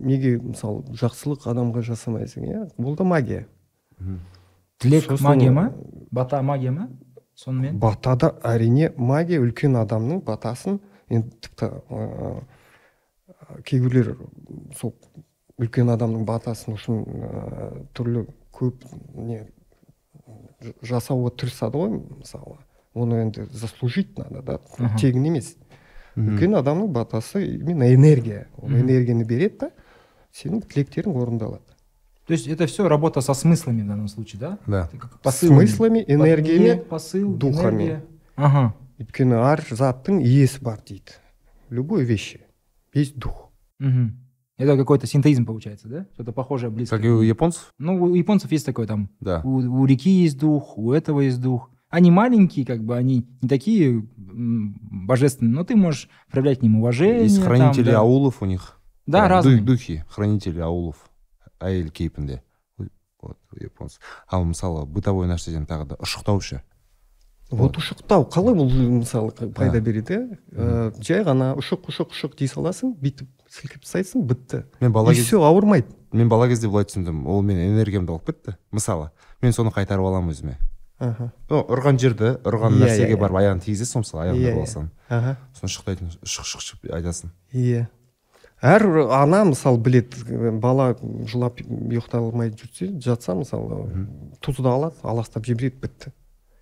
неге 0.00 0.38
мысалы 0.40 0.82
жақсылық 0.96 1.44
адамға 1.52 1.82
жасамайсың 1.84 2.44
иә? 2.48 2.60
Бұл 2.80 2.96
да 2.96 3.04
магия. 3.04 3.46
Тілек 4.78 5.04
Сосын- 5.04 5.22
магия 5.24 5.50
ма? 5.52 5.72
Бата 6.10 6.40
магия 6.42 6.72
ма? 6.72 6.88
Сонымен? 7.36 7.76
Батада 7.78 8.30
әрине 8.42 8.94
магия 8.96 9.40
үлкен 9.40 9.76
адамның 9.76 10.22
батасын 10.24 10.80
енді 11.10 11.28
тіпті 11.44 11.68
ыыы, 11.90 12.40
кейбіреулер 13.64 14.16
сол 14.78 14.94
үлкен 15.60 15.92
адамның 15.92 16.24
батасын 16.24 16.74
үшін 16.78 17.02
ыыы, 17.04 17.86
түрлі 17.92 18.24
көп 18.56 18.80
не 19.14 19.42
жасауға 20.82 21.34
тырысады 21.36 21.76
ғой 21.76 22.00
мысалы. 22.00 22.56
оны 22.95 23.21
енді 23.21 23.45
заслужить 23.51 24.17
надо 24.17 24.41
да 24.41 24.59
Мгм. 24.79 24.97
тегін 24.97 25.25
емес 25.27 25.55
үлкен 26.17 26.57
адамның 26.59 26.87
батасы 26.91 27.45
именно 27.55 27.93
энергия 27.93 28.47
ол 28.57 28.69
энергияны 28.69 29.23
береді 29.23 29.57
да 29.59 29.71
сенің 30.33 30.61
тілектерің 30.67 31.15
орындалады 31.21 31.63
то 32.27 32.33
есть 32.33 32.47
это 32.47 32.65
все 32.67 32.87
работа 32.87 33.21
со 33.21 33.33
смыслами 33.33 33.81
в 33.83 33.87
данном 33.87 34.07
случае 34.07 34.39
да 34.39 34.57
да 34.67 34.87
Ты 34.91 34.97
как 34.97 35.13
С 35.13 35.17
посылами. 35.23 35.65
смыслами 35.65 36.03
По- 36.03 36.11
энергиями 36.11 36.63
ниет, 36.63 36.89
посыл 36.89 37.33
духами. 37.33 37.83
энергия. 37.83 38.03
ага 38.35 38.73
өйткені 38.99 39.33
әр 39.33 39.63
заттың 39.71 40.21
иесі 40.21 40.59
бар 40.61 40.79
дейді 40.87 41.13
любой 41.69 42.03
вещи 42.03 42.41
есть 42.93 43.17
дух 43.17 43.49
Мгм. 43.79 44.17
это 44.57 44.77
какой-то 44.77 45.07
синтеизм 45.07 45.45
получается 45.45 45.87
да 45.87 46.05
что-то 46.13 46.31
похожее 46.33 46.69
близкое 46.69 46.97
как 46.97 47.05
и 47.05 47.09
у 47.09 47.21
японцев 47.21 47.73
ну 47.79 48.01
у 48.03 48.13
японцев 48.15 48.51
есть 48.51 48.65
такой 48.65 48.85
там 48.85 49.09
да 49.19 49.41
у, 49.43 49.57
у 49.81 49.85
реки 49.85 50.09
есть 50.09 50.37
дух 50.37 50.77
у 50.77 50.91
этого 50.91 51.21
есть 51.21 51.41
дух 51.41 51.69
Они 51.96 52.10
маленькие 52.10 52.66
как 52.66 52.84
бы 52.84 52.96
они 52.96 53.26
не 53.40 53.48
такие 53.48 54.06
божественные 54.18 55.54
но 55.54 55.64
ты 55.64 55.76
можешь 55.76 56.08
проявлять 56.30 56.60
к 56.60 56.62
ним 56.62 56.76
уважение 56.80 57.22
есть 57.22 57.36
там, 57.36 57.46
хранители 57.46 57.90
да. 57.90 58.00
аулов 58.00 58.42
у 58.42 58.46
них. 58.46 58.78
Да, 59.06 59.22
Ду- 59.22 59.28
разные. 59.28 59.60
духи 59.62 60.04
хранители 60.08 60.60
аулов. 60.60 60.96
Әйел 61.58 61.88
кейпінде 61.88 62.42
вот 63.22 63.38
у 63.52 63.62
японцев 63.62 63.98
ал 64.28 64.44
мысалы 64.44 64.84
бытовой 64.84 65.26
нәрседен 65.26 65.64
тағы 65.64 65.86
да 65.88 65.96
ұшықтау 65.96 66.42
ше 66.44 66.60
вот 67.50 67.78
ұшықтау 67.80 68.26
қалай 68.28 68.54
бұл 68.58 68.68
мысалы 69.00 69.32
пайда 69.56 69.80
береді 69.80 70.36
иә 70.52 70.92
жай 71.00 71.24
ғана 71.24 71.54
ұшық 71.56 71.88
ұшық 71.88 72.12
ұшық 72.12 72.36
дей 72.36 72.50
саласың 72.52 72.92
бүйтіп 73.00 73.30
сілкіп 73.48 73.84
тастайсың 73.86 74.26
бітті. 74.26 74.64
Мен 74.80 74.92
бала 74.92 75.12
и 75.12 75.20
все 75.22 75.40
ауырмайды. 75.40 75.88
Мен 76.12 76.28
бала 76.28 76.48
кезде 76.48 76.68
былай 76.68 76.84
түсіндім. 76.84 77.24
Ол 77.30 77.42
менің 77.46 77.72
энергиямды 77.72 78.12
алып 78.12 78.26
кетті 78.26 78.56
мысалы 78.74 79.10
мен 79.40 79.52
соны 79.56 79.70
қайтарып 79.70 80.04
аламын 80.04 80.34
өзіме. 80.34 80.56
Аха. 80.98 81.32
Ну, 81.50 81.60
ұрған 81.68 81.98
жерді 82.00 82.34
ұрған 82.46 82.76
Иә, 82.76 82.84
нәрсеге 82.84 83.14
иә, 83.16 83.20
барып 83.20 83.36
аяғын 83.42 83.60
тигізесің 83.64 84.02
мысалы 84.04 84.22
Иә, 84.24 84.32
аяғыңды 84.32 84.52
иә. 84.52 84.56
бассаң 84.62 84.88
аха. 85.08 85.36
Соны 85.58 85.72
шықтайтын 85.74 86.10
шық 86.24 86.48
шық 86.52 86.64
шық 86.66 86.90
айтасың. 86.96 87.30
Иә. 87.52 87.86
Әр 88.62 88.86
ана 89.12 89.42
мысалы 89.44 89.78
біледі 89.84 90.50
бала 90.62 90.94
жылап 91.28 91.60
ұйықтай 91.60 92.20
алмай 92.22 92.50
жүрсе 92.56 92.88
жатса 93.04 93.34
мысалы 93.36 93.90
тұзды 94.40 94.70
алады 94.72 94.96
аластап 95.04 95.44
жібереді 95.44 95.76
бітті. 95.82 96.12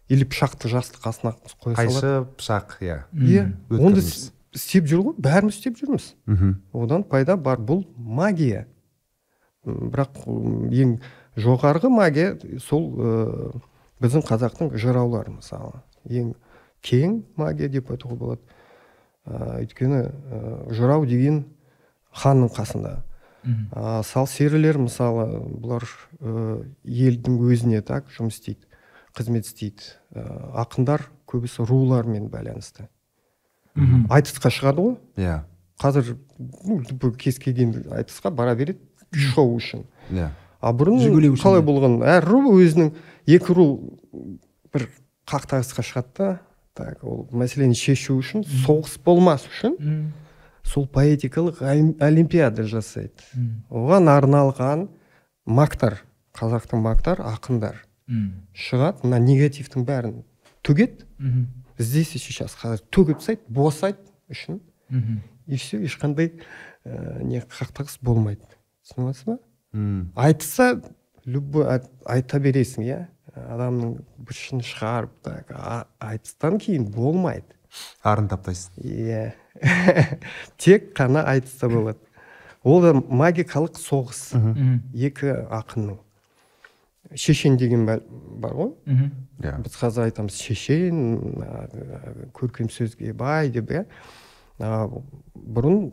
Или 0.08 0.24
пышақты 0.26 0.68
жастық 0.68 1.00
қасына 1.06 1.36
қоя 1.62 1.76
салады. 1.76 1.94
қайшы 1.94 2.26
пышақ 2.36 2.74
иә. 2.82 2.98
Иә. 3.14 3.44
Іс- 3.96 4.32
істеп 4.52 4.84
жүр 4.90 5.00
ғой 5.06 5.14
бәріміз 5.22 5.54
істеп 5.56 5.78
жүрміз. 5.78 6.10
Мхм. 6.26 6.58
Одан 6.74 7.04
пайда 7.04 7.36
бар 7.36 7.56
бұл 7.58 7.86
магия. 7.96 8.66
Бірақ 9.64 10.26
ең 10.26 10.98
жоғарғы 11.40 11.88
магия 11.88 12.34
сол 12.60 12.90
біздің 14.02 14.26
қазақтың 14.28 14.74
жыраулары 14.80 15.36
мысалы. 15.36 15.82
Ең 16.08 16.34
кең 16.84 17.22
магия 17.36 17.68
деп 17.68 17.90
айтуға 17.94 18.18
болады. 18.20 18.40
Ә, 19.24 19.60
өйткені 19.62 20.00
ә, 20.04 20.40
жырау 20.74 21.06
деген 21.06 21.44
ханның 22.12 22.52
қасында. 22.54 23.02
А, 23.72 24.02
сал 24.02 24.26
серілер 24.26 24.78
мысалы 24.80 25.26
бұлар 25.60 25.84
ә, 25.84 26.64
елдің 26.84 27.42
өзіне 27.44 27.82
так 27.84 28.08
жұмыс 28.14 28.38
істейді 28.40 28.64
қызмет 29.16 29.48
істейді. 29.48 29.94
Ә, 30.16 30.24
ақындар 30.64 31.08
көбісі 31.28 31.66
рулармен 31.68 32.30
байланысты. 32.32 32.88
Мгм. 33.74 34.06
айтысқа 34.08 34.50
шығады 34.54 34.84
ғой. 34.84 34.96
Иә. 35.18 35.42
Қазір 35.82 36.16
ну, 36.38 36.80
кез 37.18 37.38
келген 37.42 37.74
айтысқа 37.90 38.30
бара 38.30 38.54
береді 38.54 38.78
шоу 39.12 39.56
үшін. 39.56 39.84
Иә. 40.10 40.30
А 40.64 40.72
бұрын 40.72 40.98
қалай 41.40 41.62
болған? 41.66 41.98
Әр 42.08 42.24
ру 42.24 42.40
өзінің 42.58 42.90
екі 43.36 43.54
ру 43.56 43.66
бір 44.74 44.88
қақтығысқа 45.30 45.84
шығады 45.84 46.18
да. 46.18 46.30
Так 46.74 47.04
ол 47.06 47.28
мәселені 47.30 47.76
шешу 47.78 48.16
үшін 48.18 48.42
соғыс 48.64 48.96
болмас 49.04 49.44
үшін 49.46 49.76
сол 50.66 50.86
поэтикалық 50.90 51.60
олимпиада 52.02 52.64
жасайды. 52.66 53.12
Оған 53.70 54.08
арналған 54.10 54.88
мактар 55.46 56.00
қазақтың 56.34 56.80
мактар 56.82 57.20
ақындар. 57.22 57.76
Шығады 58.54 59.04
мына 59.06 59.20
негативтің 59.22 59.84
бәрін 59.86 60.22
төгеді 60.64 61.04
Мгм. 61.18 61.46
здесь 61.78 62.14
и 62.16 62.18
сейчас. 62.18 62.56
Қазір 62.58 62.82
төгіп 62.90 63.18
тастайды 63.20 63.40
босайды 63.48 63.98
үшін. 64.28 64.60
И 65.46 65.56
все 65.56 65.78
ешқандай 65.78 66.32
ә, 66.84 67.22
не 67.22 67.38
қақтығыс 67.40 67.98
болмайды. 68.02 68.42
Түсініп 68.84 69.12
жатсыз 69.12 69.24
ба. 69.28 69.38
Айтса 70.16 70.82
любой 71.26 71.66
ай- 71.66 71.88
айта 72.06 72.38
бересің 72.38 72.84
иә? 72.86 73.00
Адамның 73.34 73.96
ішін 74.30 74.60
шығарып 74.62 75.10
так 75.26 75.50
а- 75.50 75.86
айтыстан 75.98 76.58
кейін 76.62 76.84
болмайды. 76.94 77.56
Арын 78.06 78.28
таптайсың. 78.30 78.76
Иә. 78.84 79.32
Тек 80.58 80.92
қана 80.96 81.24
айтыста 81.26 81.68
болады. 81.68 81.98
Ол 82.62 82.80
да 82.82 82.92
магикалық 82.94 83.74
соғыс. 83.76 84.30
Екі 84.94 85.32
ақынның. 85.50 85.98
Шешен 87.14 87.56
деген 87.60 87.84
бар 87.86 88.00
ғой. 88.54 88.70
Мгм. 88.86 89.10
иә. 89.42 89.56
Біз 89.66 89.74
қазір 89.76 90.06
айтамыз 90.06 90.38
шешен 90.40 91.02
көркем 92.32 92.70
сөзге 92.70 93.12
бай 93.12 93.50
деп 93.50 93.70
иә? 93.74 93.84
А, 94.60 94.86
бұрын 95.34 95.90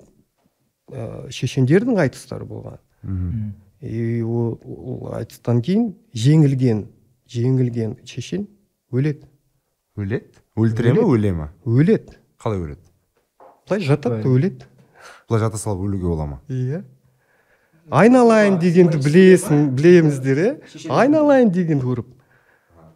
ә, 0.94 1.28
шешендердің 1.34 1.98
айтыстары 2.06 2.46
болған. 2.46 2.78
Мхм. 3.04 3.52
И 3.82 4.22
ол, 4.22 4.60
ол 4.62 5.14
айтыстан 5.18 5.62
кейін 5.66 5.92
жеңілген 6.14 6.86
жеңілген 7.32 7.98
шешен 8.06 8.48
өледі. 8.94 9.26
Өледі? 9.98 10.42
Өлтіре 10.56 10.94
ме 10.94 11.06
өле 11.06 11.32
ме? 11.34 11.50
Өледі. 11.66 12.20
Қалай 12.42 12.62
өледі? 12.62 12.86
Былай 13.68 13.86
жатады 13.88 14.22
да 14.22 14.30
өледі. 14.30 14.68
Былай 15.30 15.42
жата 15.42 15.58
салып 15.58 15.88
өлуге 15.88 16.12
бола 16.12 16.28
ма? 16.28 16.42
Иә. 16.52 16.84
Айналайын 17.90 18.60
дегенді 18.62 19.00
білесің 19.02 19.72
білеміздер 19.76 20.42
иә 20.46 20.52
айналайын 20.94 21.50
дегенді 21.52 21.88
ұрып 21.90 22.12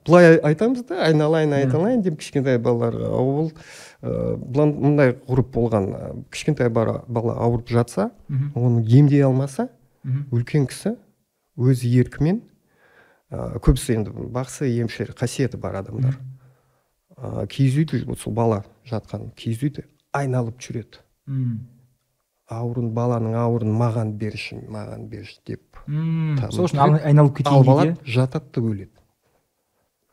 былай 0.06 0.38
айтамыз 0.38 0.86
да 0.88 1.01
айналайын 1.08 1.56
айналайын 1.58 2.04
деп 2.06 2.20
кішкентай 2.22 2.60
балаларға 2.62 3.10
ол 3.18 3.50
мындай 4.06 5.15
ғұрып 5.25 5.50
болған 5.56 5.89
кішкентай 6.32 6.70
бала, 6.70 7.01
ауырып 7.10 7.74
жатса 7.74 8.12
оны 8.54 8.86
емдей 8.86 9.25
алмаса. 9.25 9.70
Үлкен 10.31 10.67
кісі 10.69 10.95
өз 11.57 11.83
еркімен 11.88 12.41
ә, 13.31 13.57
көбісі 13.63 14.00
енді 14.00 14.13
бақсы 14.33 14.69
емші 14.81 15.09
қасиеті 15.15 15.57
бар 15.62 15.79
адамдар. 15.81 16.17
Ә, 17.15 17.45
киіз 17.47 17.77
үйді 17.81 18.03
вот 18.09 18.19
сол 18.19 18.35
бала 18.35 18.63
жатқан 18.89 19.31
киіз 19.35 19.63
үйді 19.63 19.85
айналып 20.15 20.59
жүреді. 20.62 21.01
Ауырын 22.45 22.91
баланың 22.93 23.33
ауырын 23.41 23.71
маған 23.74 24.12
берші 24.21 24.59
маған 24.69 25.07
берші 25.09 25.39
деп 25.47 25.79
сол 26.53 26.67
үшін 26.67 26.83
айналып 27.01 27.31
ал 27.31 27.38
кетейін 27.39 27.65
бала 27.65 27.85
дейді 27.88 28.13
жатады 28.17 28.51
да 28.53 28.62
өледі 28.62 28.91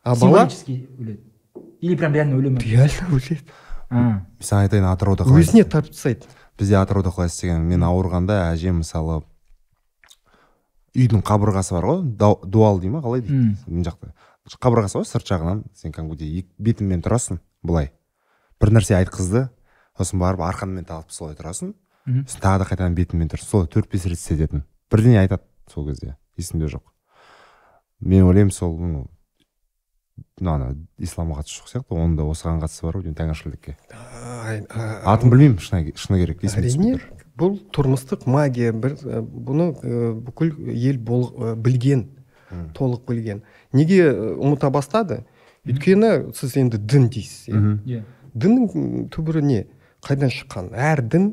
а 0.03 0.15
бала 0.15 0.47
өледі. 0.47 1.19
Или 1.81 1.95
прям 1.95 2.13
реально 2.13 2.39
өле 2.39 2.49
ме? 2.49 2.59
Реально 2.59 3.11
өледі. 3.11 3.43
Мен 3.91 4.23
саған 4.41 4.65
айтайын 4.65 4.87
атырауда 4.89 5.27
өзіне 5.29 5.63
тартып 5.69 5.93
тастайды. 5.93 6.25
Бізде 6.57 6.79
атырауда 6.79 7.13
қалай 7.13 7.29
істеген 7.29 7.61
мен 7.69 7.85
ауырғанда 7.85 8.39
әжем 8.49 8.81
мысалы 8.81 9.21
үйдің 10.93 11.23
қабырғасы 11.25 11.73
бар 11.75 11.87
ғой. 11.89 12.01
Дуал 12.45 12.79
дей 12.79 12.89
ма 12.93 13.01
қалай 13.01 13.21
дейді? 13.21 13.55
Мына 13.67 13.87
жақта. 13.89 14.13
Қабырғасы 14.61 14.99
ғой 14.99 15.07
сырт 15.09 15.27
жағынан. 15.29 15.63
Сен 15.73 15.91
кәдімгідей 15.95 16.45
бетіңмен 16.59 17.01
тұрасың 17.05 17.39
былай. 17.63 17.91
Бір 18.61 18.73
нәрсе 18.77 18.97
айтқызды 18.99 19.47
сосын 19.97 20.19
барып 20.21 20.43
арқанмен 20.45 20.85
тағып 20.85 21.11
солай 21.11 21.35
тұрасың. 21.39 21.73
Сосын 22.05 22.43
тағы 22.43 22.63
да 22.63 22.69
қайтадан 22.69 22.95
бетіңмен 22.97 23.31
тұрсың. 23.31 23.49
Солай 23.49 23.67
төрт 23.73 23.89
бес 23.91 24.05
рет 24.05 24.19
істететін. 24.19 24.63
Бірдеңе 24.91 25.23
айтады 25.23 25.43
сол 25.71 25.87
кезде. 25.87 26.17
Есімде 26.37 26.67
жоқ. 26.67 26.83
Мен 28.01 28.27
ойлаймын 28.27 28.51
сол 28.51 28.77
ну 28.77 29.07
ана 30.43 30.73
исламға 30.99 31.41
қатысы 31.41 31.61
жоқ 31.61 31.69
сияқты. 31.71 31.95
Оның 31.95 32.17
да 32.19 32.27
осыған 32.27 32.59
қатысы 32.61 32.83
бар 32.85 32.97
ғой 32.99 33.07
деймін 33.07 33.17
тәңіршілдікке. 33.21 33.77
Атын 35.07 35.31
білмеймін 35.31 35.59
шыны 35.63 36.19
керек 36.19 36.43
есіме 36.43 36.67
түспей 36.67 36.89
әрине 36.91 36.97
тұр. 36.97 37.22
Бұл 37.39 37.57
тұрмыстық 37.73 38.27
магия 38.29 38.73
бір 38.73 38.97
бұны 39.01 39.71
бүкіл 40.25 40.53
ел 40.73 40.99
бол, 40.99 41.29
білген 41.57 42.07
толық 42.77 43.07
білген. 43.07 43.41
Неге 43.73 44.11
ұмыта 44.13 44.69
бастады? 44.73 45.23
Өйткені 45.65 46.33
сіз 46.35 46.57
енді 46.59 46.77
дін 46.77 47.07
дейсіз 47.13 47.47
иә. 47.49 47.55
Мхм. 47.55 47.75
Иә. 47.87 48.03
діннің 48.33 49.07
түбірі 49.13 49.41
не? 49.45 49.59
Қайдан 50.03 50.31
шыққан? 50.33 50.73
Әр 50.75 51.01
дін 51.07 51.29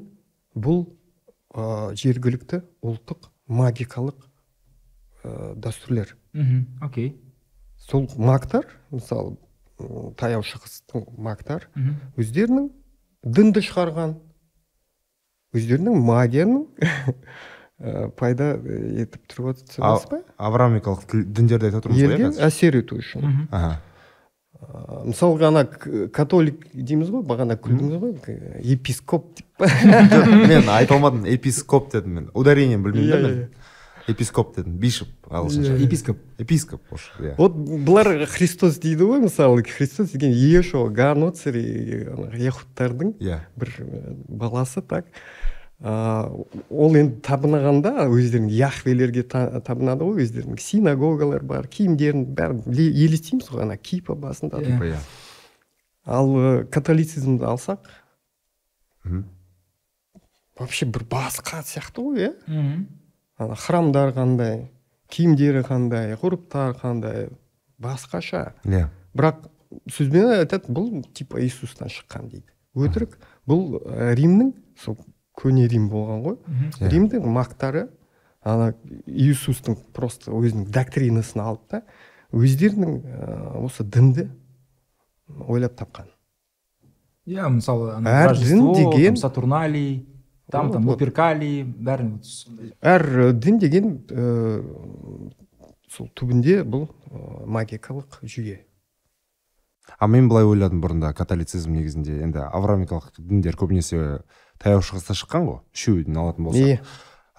бұл 0.54 0.84
ә, 1.52 1.92
жергілікті 1.98 2.62
ұлттық 2.86 3.30
магикалық 3.50 4.28
ә, 5.24 5.54
дәстүрлер. 5.56 6.14
Мгм. 6.32 6.66
окей. 6.82 7.16
Сол 7.76 8.08
магтар 8.16 8.68
мысалы 8.90 9.36
таяу 10.20 10.44
шығыстың 10.44 11.08
магтар 11.18 11.66
өздерінің 12.20 12.68
дінді 13.24 13.62
шығарған 13.64 14.14
өздерінің 15.56 16.00
магияның 16.06 16.64
ә, 17.80 18.08
пайда 18.20 18.52
ә, 18.56 18.80
етіп 19.04 19.22
тұрып 19.30 19.52
отырсыз 19.54 20.08
ба? 20.10 20.20
Авраамикалық 20.38 21.14
діндерді 21.26 21.70
айтып 21.70 21.80
отырмыз 21.84 22.00
ғой 22.00 22.08
елге 22.10 22.22
иә 22.22 22.28
қазір? 22.30 22.44
әсер 22.50 22.78
ету 22.82 22.98
үшін. 23.00 23.46
Ә, 23.50 23.72
мысалға 25.08 25.48
ана 25.48 25.64
католик 26.14 26.66
дейміз 26.74 27.10
ғой 27.14 27.24
бағана 27.26 27.56
күлдіңіз 27.56 27.96
ғой 28.02 28.12
епископ 28.74 29.30
деп. 29.38 29.46
Па 29.60 29.68
Жоқ, 30.12 30.28
мен 30.50 30.68
айта 30.72 30.94
алмадым 30.96 31.24
епископ 31.30 31.90
дедім 31.94 32.18
мен. 32.18 32.28
Ударениені 32.34 32.82
білмеймін 32.84 33.10
да 33.10 33.16
Иә, 33.16 33.22
мен. 33.24 33.38
иә. 33.40 33.59
Епископ 34.10 34.56
дедім 34.56 34.76
бишоп 34.78 35.08
ағылшынша 35.30 35.76
Иә. 35.76 35.84
епископ. 35.86 36.18
Епископ 36.38 36.82
иә. 37.20 37.34
Вот 37.38 37.54
бұлар 37.56 38.26
христос 38.26 38.78
дейді 38.78 39.04
ғой 39.08 39.20
мысалы 39.24 39.62
христос 39.62 40.10
деген 40.12 40.32
иешуа 40.32 40.88
ганоцери 40.90 41.62
яхудтардың 42.36 43.14
иә. 43.20 43.40
бір 43.56 43.68
ә, 43.78 44.14
баласы 44.28 44.82
так. 44.82 45.06
Ол 45.80 46.92
енді 46.94 47.22
табынағанда 47.24 48.04
өздерінің 48.12 48.50
яхвелерге 48.52 49.22
та- 49.22 49.60
табынады 49.64 50.04
ғой 50.04 50.26
өздерінің 50.26 50.58
синагогалар 50.60 51.40
бар 51.42 51.66
киімдерін 51.72 52.26
бәрін 52.36 52.60
ле- 52.68 52.92
елестейміз 52.92 53.48
ғой 53.48 53.62
ана 53.62 53.78
кипа 53.78 54.14
басында. 54.14 54.60
Иә. 54.60 54.76
иә. 54.76 54.98
Ал 56.04 56.28
ә, 56.36 56.64
католицизмді 56.68 57.44
алсақ 57.48 57.78
вообще 60.58 60.84
бір 60.86 61.04
басқа 61.08 61.62
сияқты 61.64 62.02
ғой 62.04 62.26
иә. 62.28 62.32
Ана 63.40 63.56
храмдар 63.56 64.12
қандай 64.16 64.66
киімдері 65.10 65.62
қандай 65.66 66.14
ғұрыптар 66.20 66.74
қандай 66.80 67.28
басқаша. 67.80 68.52
Иә. 68.68 68.88
Бірақ 69.16 69.46
сөзбен 69.90 70.28
айтады 70.40 70.70
бұл 70.74 71.00
типа 71.16 71.40
иисустан 71.42 71.88
шыққан 71.90 72.28
дейді. 72.30 72.46
Өтірік 72.76 73.16
бұл 73.48 73.80
ә, 73.80 74.12
римнің 74.18 74.52
сол 74.78 74.98
көне 75.40 75.66
рим 75.70 75.88
болған 75.90 76.22
ғой. 76.26 76.36
Мгм. 76.46 76.70
Иә. 76.78 76.90
римдің 76.92 77.26
мақтары 77.32 77.88
ана 78.44 78.74
иисустың 79.06 79.76
просто 79.92 80.30
өзінің 80.32 80.68
доктринасын 80.72 81.40
алып 81.42 81.66
та 81.68 81.82
өздерінің 82.32 82.94
ә, 83.02 83.64
осы 83.64 83.84
дінді 83.84 84.28
ойлап 85.48 85.74
тапқан. 85.80 86.06
Иә 87.26 87.48
мысалы 87.52 87.92
ана 87.96 88.10
Әр 88.28 88.36
дін 88.36 88.72
деген- 88.74 89.16
сатурналий. 89.16 90.06
Там 90.50 90.72
там 90.72 90.88
луперкалий 90.88 91.62
бәрін 91.64 92.18
сондай. 92.22 92.72
әр 92.80 93.32
дін 93.32 93.58
деген 93.62 93.92
ә, 94.10 94.62
сол 95.90 96.10
түбінде 96.16 96.62
бұл 96.64 96.88
ә, 97.10 97.46
магикалық 97.46 98.20
жүйе. 98.22 98.60
А 99.98 100.06
мен 100.06 100.28
былай 100.30 100.46
ойладым 100.46 100.80
бұрында 100.82 101.12
католицизм 101.16 101.72
негізінде. 101.74 102.20
Енді 102.22 102.44
авраамикалық 102.46 103.16
діндер 103.18 103.56
көбінесе 103.58 104.20
таяу 104.62 104.84
шығыста 104.86 105.16
шыққан 105.18 105.48
ғой 105.48 105.58
үшеуін 105.74 106.20
алатын 106.20 106.46
болсақ 106.46 106.68
иә 106.68 106.78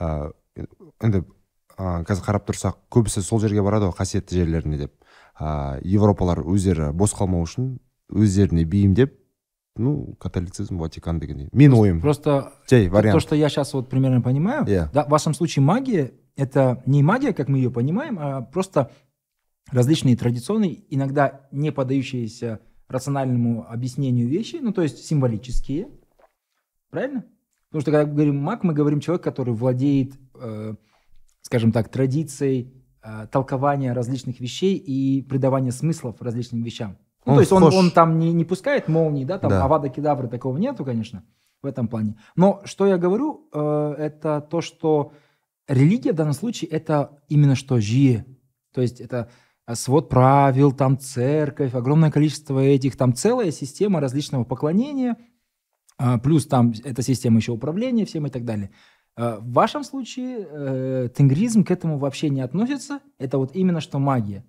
ә, 0.02 0.32
енді 1.06 1.24
ә, 1.78 2.02
қазір 2.08 2.26
қарап 2.26 2.50
тұрсақ 2.50 2.82
көбісі 2.92 3.24
сол 3.24 3.40
жерге 3.44 3.64
барады 3.64 3.88
ғой 3.88 3.98
қасиетті 4.02 4.42
жерлеріне 4.42 4.82
деп. 4.84 4.98
Ә, 5.40 5.80
европалар 5.86 6.44
өздері 6.44 6.92
бос 6.92 7.16
қалмау 7.16 7.48
үшін 7.48 7.78
өздеріне 8.12 8.66
бейімдеп 8.68 9.16
ну 9.76 10.16
католицизм 10.20 10.78
ватикан 10.78 11.20
деген 11.20 11.50
менің 11.54 11.80
ойым 11.80 12.02
просто 12.02 12.54
жай 12.70 12.88
то, 12.88 12.94
вариант? 12.94 13.22
что 13.22 13.36
я 13.36 13.50
сейчас 13.50 13.74
вот 13.74 13.90
примерно 13.90 14.22
понимаю 14.22 14.66
Иә. 14.66 14.90
да, 14.94 15.06
в 15.06 15.10
вашем 15.10 15.34
случае 15.34 15.64
магия 15.64 16.12
это 16.36 16.82
не 16.86 17.04
магия 17.04 17.34
как 17.34 17.48
мы 17.48 17.58
ее 17.58 17.72
понимаем 17.72 18.18
а 18.20 18.42
просто 18.42 18.92
различные 19.72 20.18
традиционные 20.18 20.84
иногда 20.94 21.48
не 21.52 21.72
поддающиеся 21.72 22.60
рациональному 22.88 23.66
объяснению 23.70 24.28
вещи 24.28 24.58
ну 24.62 24.74
то 24.74 24.82
есть 24.82 25.06
символические. 25.06 25.88
Правильно? 26.90 27.24
Потому 27.70 27.82
что 27.82 27.92
когда 27.92 28.06
мы 28.06 28.14
говорим 28.14 28.38
маг 28.38 28.64
мы 28.64 28.74
говорим 28.74 29.00
человек 29.00 29.24
который 29.24 29.54
владеет 29.54 30.14
э, 30.36 30.76
скажем 31.42 31.72
так 31.72 31.90
традицией 31.90 32.74
э, 33.02 33.28
толкования 33.32 33.94
различных 33.94 34.42
вещей 34.42 34.76
и 34.76 35.22
придавания 35.22 35.72
смыслов 35.72 36.22
различным 36.22 36.64
вещам 36.64 36.98
ну, 37.26 37.34
Он 37.34 37.36
то 37.38 37.42
есть 37.42 37.52
он, 37.52 37.64
он 37.64 37.92
там 37.92 38.18
не, 38.20 38.34
не 38.34 38.46
пускает 38.46 38.88
молнии, 38.88 39.26
да, 39.26 39.38
там 39.38 39.50
Да. 39.50 39.64
авада 39.64 39.90
кедавры 39.90 40.28
такого 40.28 40.58
нету, 40.58 40.84
конечно, 40.84 41.24
в 41.62 41.68
этом 41.68 41.88
плане. 41.88 42.18
Но 42.36 42.62
что 42.66 42.88
я 42.88 42.98
говорю, 42.98 43.48
э, 43.54 43.96
это 43.98 44.42
то, 44.42 44.62
что 44.62 45.14
религия 45.68 46.14
в 46.14 46.16
данном 46.16 46.34
случае 46.34 46.70
это 46.72 47.22
именно 47.30 47.56
что 47.56 47.80
жие. 47.80 48.26
То 48.74 48.82
есть 48.82 49.00
это 49.02 49.30
э, 49.68 49.76
свод 49.76 50.10
правил, 50.10 50.72
там 50.72 50.98
церковь, 50.98 51.76
огромное 51.76 52.10
количество 52.12 52.60
этих, 52.60 52.98
там 52.98 53.14
целая 53.14 53.52
система 53.52 54.00
различного 54.00 54.44
поклонения, 54.44 55.18
а, 56.00 56.18
плюс 56.18 56.48
там 56.48 56.74
эта 56.84 57.04
система 57.04 57.38
еще 57.38 57.52
управления 57.52 58.06
всем 58.06 58.26
и 58.26 58.30
так 58.32 58.44
далее. 58.44 58.72
Э, 59.16 59.38
В 59.40 59.54
вашем 59.54 59.84
случае 59.84 60.48
э, 60.50 61.10
тенгризм 61.16 61.64
к 61.64 61.70
этому 61.70 62.00
вообще 62.00 62.30
не 62.30 62.42
относится. 62.42 63.02
Это 63.20 63.38
вот 63.38 63.56
именно 63.56 63.82
что 63.82 64.00
магия. 64.00 64.44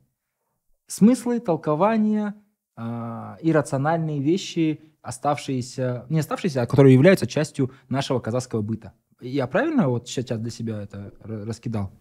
Смыслы, 0.87 1.41
толкования, 1.41 2.35
а, 2.77 3.39
иррациональные 3.43 4.21
вещи, 4.21 4.81
оставшиеся, 5.03 6.07
не 6.09 6.21
оставшиеся, 6.21 6.63
а 6.63 6.67
которые 6.67 6.95
являются 6.95 7.27
частью 7.27 7.71
нашего 7.89 8.21
казахского 8.21 8.63
быта. 8.63 8.93
Я 9.21 9.47
правильно 9.47 9.89
вот 9.89 10.09
сейчас 10.09 10.39
для 10.41 10.51
себя 10.51 10.83
это 10.83 11.13
ра- 11.23 11.45
раскидал? 11.45 11.93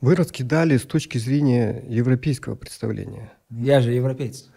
Вы 0.00 0.14
раскидали 0.14 0.76
с 0.76 0.82
точки 0.82 1.18
зрения 1.18 1.82
европейского 1.88 2.54
представления, 2.54 3.32
Я 3.50 3.80
же 3.80 3.92
европеец. 3.92 4.50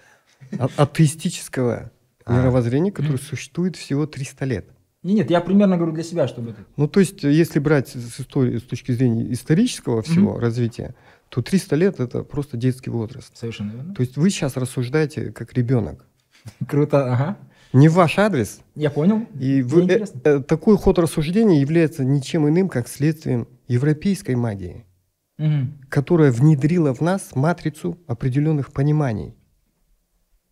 а- 0.57 0.67
атеистического 0.77 1.91
А. 2.25 2.37
мировоззрения, 2.37 2.91
которое 2.91 3.17
существует 3.17 3.75
всего 3.75 4.05
300 4.05 4.45
лет. 4.45 4.65
Не, 5.01 5.13
нет, 5.13 5.29
я 5.29 5.39
примерно 5.39 5.77
говорю 5.77 5.93
для 5.93 6.03
себя, 6.03 6.27
чтобы 6.27 6.51
это... 6.51 6.65
Ну, 6.75 6.87
то 6.89 6.99
есть, 6.99 7.23
если 7.23 7.59
брать 7.59 7.87
с, 7.87 8.19
истории, 8.19 8.57
с 8.57 8.63
точки 8.63 8.91
зрения 8.91 9.31
исторического 9.31 10.01
всего 10.01 10.37
развития, 10.37 10.93
то 11.29 11.41
300 11.41 11.75
лет 11.75 11.99
это 11.99 12.23
просто 12.23 12.57
детский 12.57 12.89
возраст. 12.89 13.35
Совершенно 13.37 13.71
верно. 13.71 13.93
То 13.93 14.01
есть 14.01 14.17
вы 14.17 14.29
сейчас 14.29 14.57
рассуждаете 14.57 15.31
как 15.31 15.53
ребенок. 15.53 16.05
Круто, 16.67 17.13
ага. 17.13 17.37
Не 17.71 17.87
в 17.87 17.93
ваш 17.93 18.17
адрес. 18.17 18.61
Я 18.75 18.89
понял. 18.89 19.27
И 19.39 19.61
вы- 19.61 19.85
э, 19.87 20.05
э, 20.23 20.39
такой 20.39 20.75
ход 20.77 20.97
рассуждения 20.97 21.61
является 21.61 22.03
ничем 22.03 22.47
иным, 22.49 22.67
как 22.67 22.87
следствием 22.87 23.47
европейской 23.67 24.33
магии, 24.35 24.85
Мгм. 25.37 25.79
которая 25.87 26.31
внедрила 26.31 26.95
в 26.95 27.01
нас 27.01 27.35
матрицу 27.35 27.99
определенных 28.07 28.71
пониманий. 28.73 29.35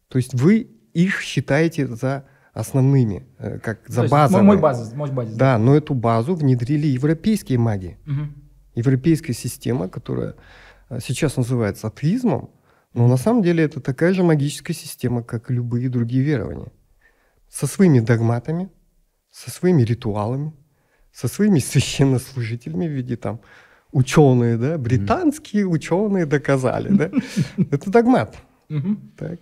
То 0.09 0.17
есть 0.19 0.33
вы 0.35 0.69
их 0.93 1.21
считаете 1.21 1.87
за 1.87 2.25
основными, 2.53 3.25
э, 3.39 3.57
как 3.59 3.79
за 3.87 4.07
базовые. 4.07 4.43
Мой, 4.43 4.55
мой 4.55 4.61
базис, 4.61 4.93
мой 4.93 5.11
базис. 5.11 5.35
Да, 5.35 5.57
но 5.57 5.75
эту 5.75 5.93
базу 5.95 6.35
внедрили 6.35 6.85
европейские 6.87 7.57
маги. 7.57 7.97
Мгм. 8.05 8.33
Европейская 8.75 9.33
система, 9.33 9.89
которая 9.89 10.35
сейчас 10.99 11.37
называется 11.37 11.87
атеизмом, 11.87 12.51
но 12.93 13.07
на 13.07 13.17
самом 13.17 13.43
деле 13.43 13.63
это 13.63 13.79
такая 13.79 14.13
же 14.13 14.23
магическая 14.23 14.75
система, 14.75 15.23
как 15.23 15.51
и 15.51 15.53
любые 15.53 15.89
другие 15.89 16.23
верования. 16.23 16.71
Со 17.49 17.67
своими 17.67 17.99
догматами, 17.99 18.69
со 19.31 19.51
своими 19.51 19.83
ритуалами, 19.83 20.53
со 21.11 21.27
своими 21.27 21.59
священнослужителями 21.71 22.87
в 22.87 22.91
виде 22.91 23.15
там 23.15 23.41
ученые, 23.91 24.57
да, 24.57 24.77
британские 24.77 25.65
ученые 25.65 26.25
доказали, 26.25 26.89
да. 26.89 27.11
Это 27.71 27.89
догмат. 27.89 28.37
Так. 29.17 29.39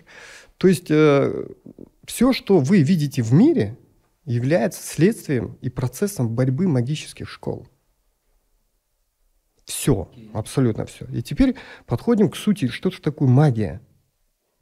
То 0.57 0.67
есть 0.67 0.87
все, 0.87 2.33
что 2.33 2.59
вы 2.59 2.81
видите 2.81 3.21
в 3.21 3.33
мире, 3.33 3.77
является 4.25 4.81
следствием 4.85 5.57
и 5.61 5.69
процессом 5.69 6.29
борьбы 6.29 6.67
магических 6.67 7.29
школ. 7.29 7.67
Все, 9.65 10.11
абсолютно 10.33 10.85
все. 10.85 11.05
И 11.07 11.21
теперь 11.23 11.55
подходим 11.85 12.29
к 12.29 12.35
сути, 12.35 12.67
что 12.67 12.91
же 12.91 13.01
такое 13.01 13.27
магия. 13.27 13.81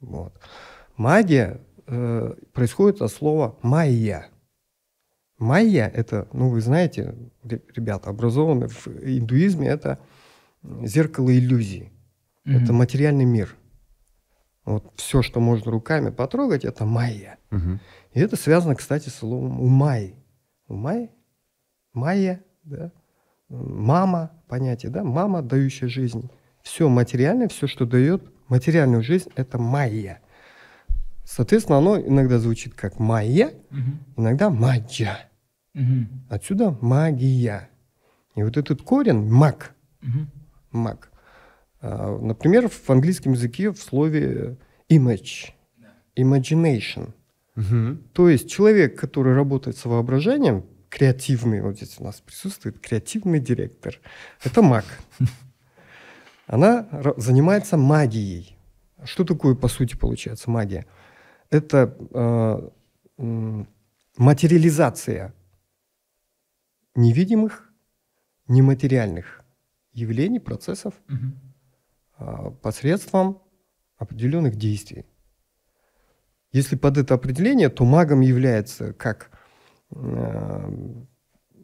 Вот. 0.00 0.32
Магия 0.96 1.60
э, 1.86 2.34
происходит 2.52 3.02
от 3.02 3.12
слова 3.12 3.58
майя. 3.62 4.28
Майя 5.38 5.88
это, 5.92 6.28
ну 6.32 6.48
вы 6.48 6.60
знаете, 6.60 7.14
ре- 7.42 7.62
ребята, 7.74 8.10
образованные 8.10 8.68
в 8.68 8.86
индуизме, 8.88 9.68
это 9.68 9.98
зеркало 10.82 11.36
иллюзий. 11.36 11.90
Это 12.44 12.72
Мгм. 12.72 12.76
материальный 12.76 13.24
мир. 13.24 13.56
Вот 14.64 14.92
все, 14.96 15.20
что 15.22 15.40
можно 15.40 15.70
руками 15.70 16.10
потрогать, 16.10 16.64
это 16.64 16.86
майя. 16.86 17.38
Мгм. 17.50 17.80
И 18.12 18.20
это 18.20 18.36
связано, 18.36 18.74
кстати, 18.74 19.08
с 19.10 19.16
словом 19.16 19.60
умай. 19.60 20.14
Умай, 20.68 21.10
майя, 21.92 22.42
да, 22.62 22.90
мама, 23.62 24.30
понятие, 24.48 24.90
да, 24.90 25.04
мама, 25.04 25.42
дающая 25.42 25.88
жизнь. 25.88 26.30
Все 26.62 26.88
материальное, 26.88 27.48
все, 27.48 27.66
что 27.66 27.86
дает 27.86 28.22
материальную 28.48 29.02
жизнь, 29.02 29.30
это 29.36 29.58
майя. 29.58 30.20
Соответственно, 31.24 31.78
оно 31.78 31.98
иногда 31.98 32.38
звучит 32.38 32.74
как 32.74 32.98
майя, 32.98 33.52
Мгм. 33.70 33.98
иногда 34.16 34.50
маджа. 34.50 35.18
Мгм. 35.74 36.08
Отсюда 36.28 36.76
магия. 36.80 37.68
И 38.36 38.42
вот 38.42 38.56
этот 38.56 38.82
корень 38.82 39.28
маг, 39.30 39.74
Мгм. 40.02 40.28
маг. 40.72 41.10
а, 41.80 42.18
Например, 42.18 42.68
в 42.68 42.90
английском 42.90 43.32
языке 43.32 43.70
в 43.70 43.78
слове 43.78 44.56
image, 44.90 45.50
imagination. 46.16 47.10
Мгм. 47.56 48.02
То 48.12 48.28
есть 48.28 48.48
человек, 48.50 48.98
который 48.98 49.34
работает 49.34 49.76
с 49.76 49.84
воображением, 49.84 50.64
креативный, 50.94 51.60
вот 51.60 51.76
здесь 51.76 51.96
у 51.98 52.04
нас 52.04 52.20
присутствует 52.20 52.78
креативный 52.78 53.40
директор, 53.40 53.98
это 54.44 54.62
маг. 54.62 54.84
Она 56.46 56.86
занимается 57.16 57.76
магией. 57.76 58.56
Что 59.02 59.24
такое, 59.24 59.56
по 59.56 59.66
сути, 59.66 59.96
получается 59.96 60.50
магия? 60.50 60.86
Это 61.50 61.96
э, 63.18 63.54
материализация 64.16 65.34
невидимых, 66.94 67.72
нематериальных 68.46 69.42
явлений, 69.92 70.38
процессов 70.38 70.94
Мгм. 71.08 71.40
а, 72.18 72.50
посредством 72.50 73.42
определенных 73.96 74.54
действий. 74.56 75.06
Если 76.52 76.76
под 76.76 76.98
это 76.98 77.14
определение, 77.14 77.68
то 77.68 77.84
магом 77.84 78.20
является 78.20 78.92
как, 78.92 79.30
э, 79.32 79.33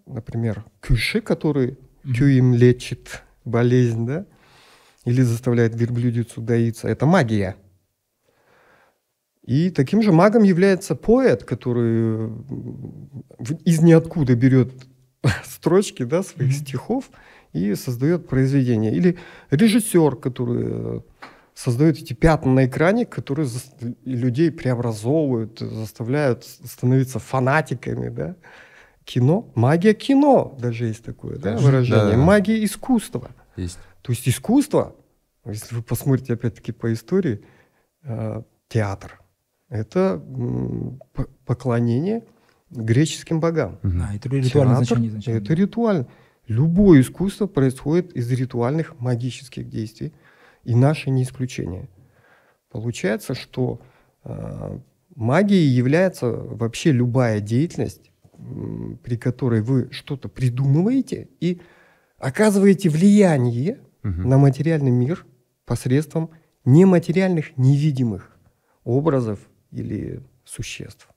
например, 0.06 0.64
кюши, 0.80 1.20
который 1.20 1.78
кюим 2.16 2.54
лечит 2.54 3.22
болезнь, 3.44 4.06
да, 4.06 4.26
или 5.04 5.22
заставляет 5.22 5.74
верблюдицу 5.74 6.40
доиться. 6.40 6.88
Это 6.88 7.06
магия. 7.06 7.56
И 9.44 9.70
таким 9.70 10.02
же 10.02 10.12
магом 10.12 10.42
является 10.42 10.94
поэт, 10.94 11.44
который 11.44 12.28
в- 12.28 13.54
из 13.64 13.80
ниоткуда 13.80 14.34
берет 14.36 14.72
строчки 15.44 16.04
да, 16.04 16.22
своих 16.22 16.50
Мгм. 16.50 16.58
стихов 16.60 17.10
и 17.52 17.74
создает 17.74 18.28
произведение. 18.28 18.92
Или 18.94 19.18
режиссер, 19.50 20.16
который 20.16 21.02
создает 21.62 21.98
эти 21.98 22.14
пятна 22.14 22.52
на 22.54 22.66
экране, 22.66 23.04
которые 23.04 23.46
зас- 23.46 23.96
людей 24.06 24.50
преобразовывают, 24.50 25.58
заставляют 25.58 26.44
становиться 26.44 27.18
фанатиками. 27.18 28.08
Да? 28.08 28.36
Кино, 29.04 29.50
магия 29.54 29.92
кино, 29.92 30.56
даже 30.58 30.86
есть 30.86 31.04
такое 31.04 31.36
да, 31.36 31.50
Конечно, 31.50 31.66
выражение. 31.66 32.16
да. 32.16 32.16
Магия 32.16 32.64
искусства. 32.64 33.30
Есть. 33.56 33.78
То 34.00 34.12
есть 34.12 34.26
искусство, 34.26 34.96
если 35.44 35.74
вы 35.74 35.82
посмотрите 35.82 36.32
опять-таки 36.32 36.72
по 36.72 36.90
истории, 36.94 37.42
э, 38.04 38.42
театр, 38.68 39.20
это 39.68 40.22
поклонение 41.44 42.24
греческим 42.70 43.38
богам. 43.40 43.78
Да, 43.82 44.10
это 44.14 44.30
ритуальное 44.30 44.76
Театр 44.76 44.76
значение 44.86 45.08
изначально. 45.10 45.38
Это 45.38 45.54
ритуально. 45.54 46.06
Любое 46.46 47.02
искусство 47.02 47.46
происходит 47.46 48.12
из 48.16 48.30
ритуальных 48.32 48.98
магических 48.98 49.68
действий, 49.68 50.14
и 50.64 50.74
наше 50.74 51.10
не 51.10 51.22
исключение. 51.22 51.88
Получается, 52.70 53.34
что 53.34 53.80
э, 54.24 54.78
магией 55.16 55.68
является 55.68 56.30
вообще 56.30 56.92
любая 56.92 57.40
деятельность, 57.40 58.10
при 59.02 59.16
которой 59.16 59.60
вы 59.62 59.90
что-то 59.92 60.28
придумываете 60.28 61.28
и 61.40 61.60
оказываете 62.18 62.88
влияние 62.88 63.80
Мгм. 64.02 64.28
на 64.28 64.38
материальный 64.38 64.90
мир 64.90 65.26
посредством 65.66 66.30
нематериальных, 66.64 67.56
невидимых 67.58 68.34
образов 68.84 69.40
или 69.72 70.22
существ. 70.44 71.08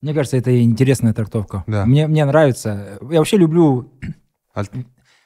Мне 0.00 0.14
кажется, 0.14 0.36
это 0.36 0.60
интересная 0.62 1.12
трактовка. 1.14 1.64
Да. 1.66 1.84
Мне, 1.86 2.06
мне 2.06 2.24
нравится. 2.24 2.98
Я 3.02 3.18
вообще 3.18 3.36
люблю... 3.36 3.92
Аль- 4.56 4.66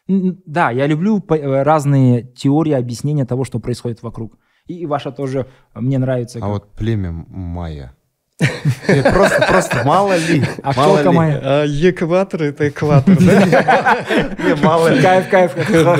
Да, 0.09 0.71
я 0.71 0.87
люблю 0.87 1.25
э, 1.31 1.63
разные 1.63 2.23
теории 2.23 2.73
объяснения 2.73 3.25
того, 3.25 3.45
что 3.45 3.59
происходит 3.61 4.03
вокруг. 4.03 4.39
И, 4.67 4.87
ваша 4.87 5.11
тоже 5.13 5.47
мне 5.75 5.99
нравится. 5.99 6.39
А 6.39 6.41
как- 6.43 6.51
вот 6.51 6.73
племя 6.73 7.13
майя. 7.29 7.93
Просто, 8.87 9.47
просто 9.49 9.83
мало 9.85 10.17
ли. 10.17 10.43
А 10.63 10.73
ли. 11.11 11.17
моя? 11.17 11.41
А 11.43 11.67
экватор 11.91 12.43
это 12.43 12.69
экватор, 12.69 13.17
да? 13.21 13.99
Мало 14.63 14.89
ли. 14.89 15.03
Кайф, 15.03 15.29
кайф, 15.31 15.53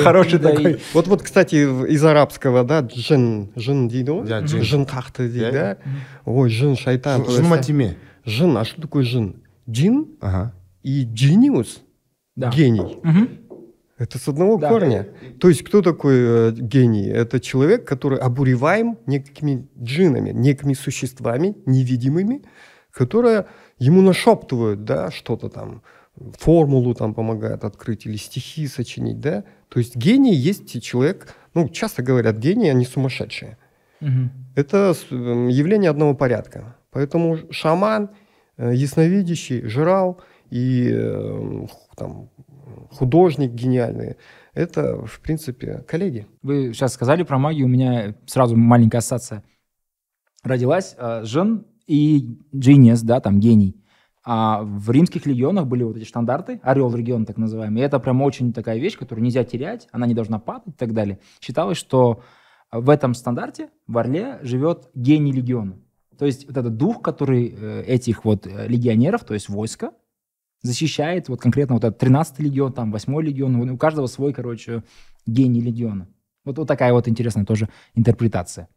хороший 0.03 0.39
такой. 0.39 0.81
Вот, 0.93 1.07
вот, 1.07 1.21
кстати, 1.21 1.55
из 1.89 2.03
арабского, 2.03 2.63
да, 2.63 2.81
джин, 2.81 3.51
джин? 3.57 3.87
Да, 4.25 4.41
джин. 4.41 4.61
Джин 4.61 4.85
дейді, 5.29 5.51
Да? 5.51 5.77
Ой, 6.25 6.49
джин, 6.49 6.75
шайтан. 6.75 7.21
то 7.23 7.31
есть, 7.31 7.37
Жыма 7.43 7.57
тиме. 7.59 7.95
Джин, 8.27 8.57
а 8.57 8.65
что 8.65 8.81
такое 8.81 9.03
джин? 9.05 9.35
Джин 9.69 10.07
Ага. 10.19 10.53
и 10.81 11.05
джиниус, 11.05 11.81
гений. 12.35 12.97
Это 14.03 14.17
с 14.19 14.27
одного 14.27 14.57
Да. 14.57 14.67
корня. 14.69 15.07
То 15.39 15.47
есть 15.49 15.63
кто 15.63 15.81
такой 15.81 16.15
э, 16.15 16.51
гений? 16.51 17.07
Это 17.07 17.39
человек, 17.39 17.87
который 17.87 18.19
обуреваем 18.19 18.97
некими 19.05 19.65
джинами, 19.81 20.31
некими 20.31 20.73
существами 20.73 21.55
невидимыми, 21.65 22.41
которые 22.91 23.45
ему 23.79 24.01
нашептывают, 24.01 24.83
да, 24.83 25.09
что-то 25.11 25.47
там, 25.49 25.81
формулу 26.37 26.93
там 26.93 27.13
помогают 27.13 27.63
открыть 27.63 28.05
или 28.05 28.17
стихи 28.17 28.67
сочинить, 28.67 29.19
да. 29.21 29.43
То 29.69 29.79
есть 29.79 29.95
гений 29.95 30.35
есть 30.35 30.81
человек, 30.83 31.33
ну, 31.53 31.69
часто 31.69 32.03
говорят, 32.03 32.37
гении, 32.37 32.69
они 32.69 32.85
сумасшедшие. 32.85 33.57
Мгм. 34.01 34.31
Это 34.55 34.93
с- 34.93 35.05
м, 35.11 35.47
явление 35.47 35.89
одного 35.89 36.13
порядка. 36.13 36.75
Поэтому 36.91 37.37
шаман, 37.51 38.09
э, 38.57 38.73
ясновидящий, 38.75 39.61
жрал 39.67 40.19
и 40.51 40.89
э, 40.93 41.67
там, 41.95 42.29
художник 42.93 43.51
гениальный, 43.51 44.17
это, 44.53 45.05
в 45.05 45.19
принципе, 45.19 45.83
коллеги. 45.87 46.27
Вы 46.41 46.73
сейчас 46.73 46.93
сказали 46.93 47.23
про 47.23 47.37
магию, 47.37 47.65
у 47.65 47.69
меня 47.69 48.15
сразу 48.25 48.55
маленькая 48.55 48.99
ассоциация 48.99 49.43
родилась. 50.43 50.95
Э, 50.97 51.23
Жен 51.23 51.65
и 51.87 52.39
Genius, 52.53 53.01
да, 53.03 53.19
там 53.19 53.39
гений. 53.39 53.75
А 54.25 54.63
в 54.63 54.89
римских 54.89 55.25
легионах 55.25 55.67
были 55.67 55.83
вот 55.83 55.97
эти 55.97 56.05
штандарты, 56.05 56.61
орел 56.63 56.95
регион 56.95 57.25
так 57.25 57.37
называемый. 57.37 57.81
И 57.81 57.85
это 57.85 57.99
прям 57.99 58.21
очень 58.21 58.53
такая 58.53 58.77
вещь, 58.77 58.97
которую 58.97 59.23
нельзя 59.23 59.43
терять, 59.43 59.89
она 59.91 60.07
не 60.07 60.13
должна 60.13 60.39
падать 60.39 60.75
и 60.75 60.77
так 60.77 60.93
далее. 60.93 61.19
Считалось, 61.41 61.77
что 61.77 62.21
в 62.71 62.89
этом 62.89 63.15
стандарте 63.15 63.69
в 63.85 63.97
Орле 63.97 64.39
живет 64.41 64.89
гений 64.93 65.33
легиона. 65.33 65.77
То 66.17 66.25
есть 66.25 66.47
вот 66.47 66.55
этот 66.55 66.77
дух, 66.77 67.01
который 67.01 67.53
э, 67.55 67.83
этих 67.85 68.23
вот 68.23 68.47
э, 68.47 68.67
легионеров, 68.67 69.25
то 69.25 69.33
есть 69.33 69.49
войска, 69.49 69.91
защищает 70.63 71.29
вот 71.29 71.41
конкретно 71.41 71.75
вот 71.75 71.83
этот 71.83 71.99
13 71.99 72.39
легион, 72.39 72.73
там 72.73 72.91
8 72.91 73.21
легион, 73.21 73.69
у 73.69 73.77
каждого 73.77 74.07
свой, 74.07 74.33
короче, 74.33 74.83
гений 75.25 75.61
легиона. 75.61 76.07
Вот, 76.45 76.57
вот 76.57 76.67
такая 76.67 76.93
вот 76.93 77.07
интересная 77.07 77.45
тоже 77.45 77.69
интерпретация. 77.93 78.67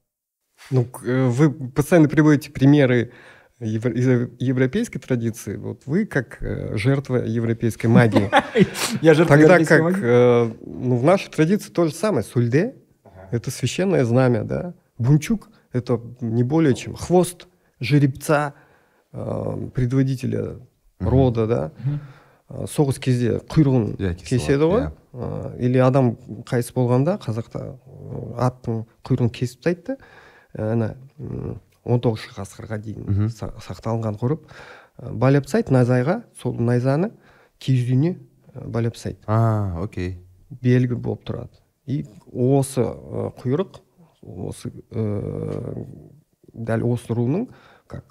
Ну, 0.70 0.87
э, 1.05 1.27
вы 1.29 1.51
постоянно 1.51 2.09
приводите 2.09 2.51
примеры 2.51 3.12
евро- 3.61 4.31
европейской 4.38 4.99
традиции. 4.99 5.57
Вот 5.57 5.83
вы 5.87 6.07
как 6.07 6.38
э, 6.40 6.77
жертва 6.77 7.16
европейской 7.16 7.87
магии. 7.87 8.31
Я 9.03 9.14
же 9.14 9.27
Тогда 9.27 9.59
как 9.64 9.99
э, 10.03 10.53
ну, 10.64 10.96
в 10.96 11.05
нашей 11.05 11.31
традиции 11.31 11.70
то 11.70 11.87
же 11.87 11.94
самое. 11.94 12.25
Сульде– 12.25 12.75
это 13.31 13.51
священное 13.51 14.05
знамя, 14.05 14.44
да. 14.44 14.75
Бунчук– 14.99 15.51
это 15.72 16.01
не 16.20 16.42
более 16.42 16.75
чем 16.75 16.94
хвост 16.94 17.49
жеребца, 17.79 18.55
предводителя 19.12 20.59
рода, 21.01 21.47
да. 21.47 21.71
Соғыс 22.71 23.01
кезде 23.03 23.41
құйрығын 23.51 23.97
Иә, 23.99 24.13
кеседі 24.23 24.69
ғой 24.71 24.85
иә. 24.87 25.57
Или 25.59 25.79
адам 25.83 26.13
қайтыс 26.47 26.71
болғанда 26.77 27.17
қазақта 27.19 27.75
аттың 28.39 28.85
құйрығын 29.05 29.31
кесіп 29.35 29.65
тастайды 29.65 29.97
да 30.55 30.73
ана 30.73 30.93
он 31.85 31.99
тоғызыншы 32.01 32.37
ғасырға 32.39 32.79
дейін 32.85 33.03
Мгм. 33.09 33.27
са- 33.35 33.51
сақталынған 33.67 34.21
ғұрып 34.21 34.47
байлап 35.19 35.45
тастайды 35.49 35.75
найзаға 35.75 36.21
сол 36.41 36.55
найзаны 36.55 37.11
киіз 37.59 37.83
үйіне 37.91 38.15
байлап 38.55 38.95
тастайды 38.95 39.19
А, 39.27 39.83
окей. 39.83 40.19
белгі 40.63 40.95
болып 40.95 41.25
тұрады 41.27 41.51
и 41.87 42.05
осы 42.33 42.81
құйрық 43.43 43.81
осы 44.23 44.71
дәл 46.55 46.83
осы 46.93 47.15
руның 47.15 47.49
как 47.89 48.05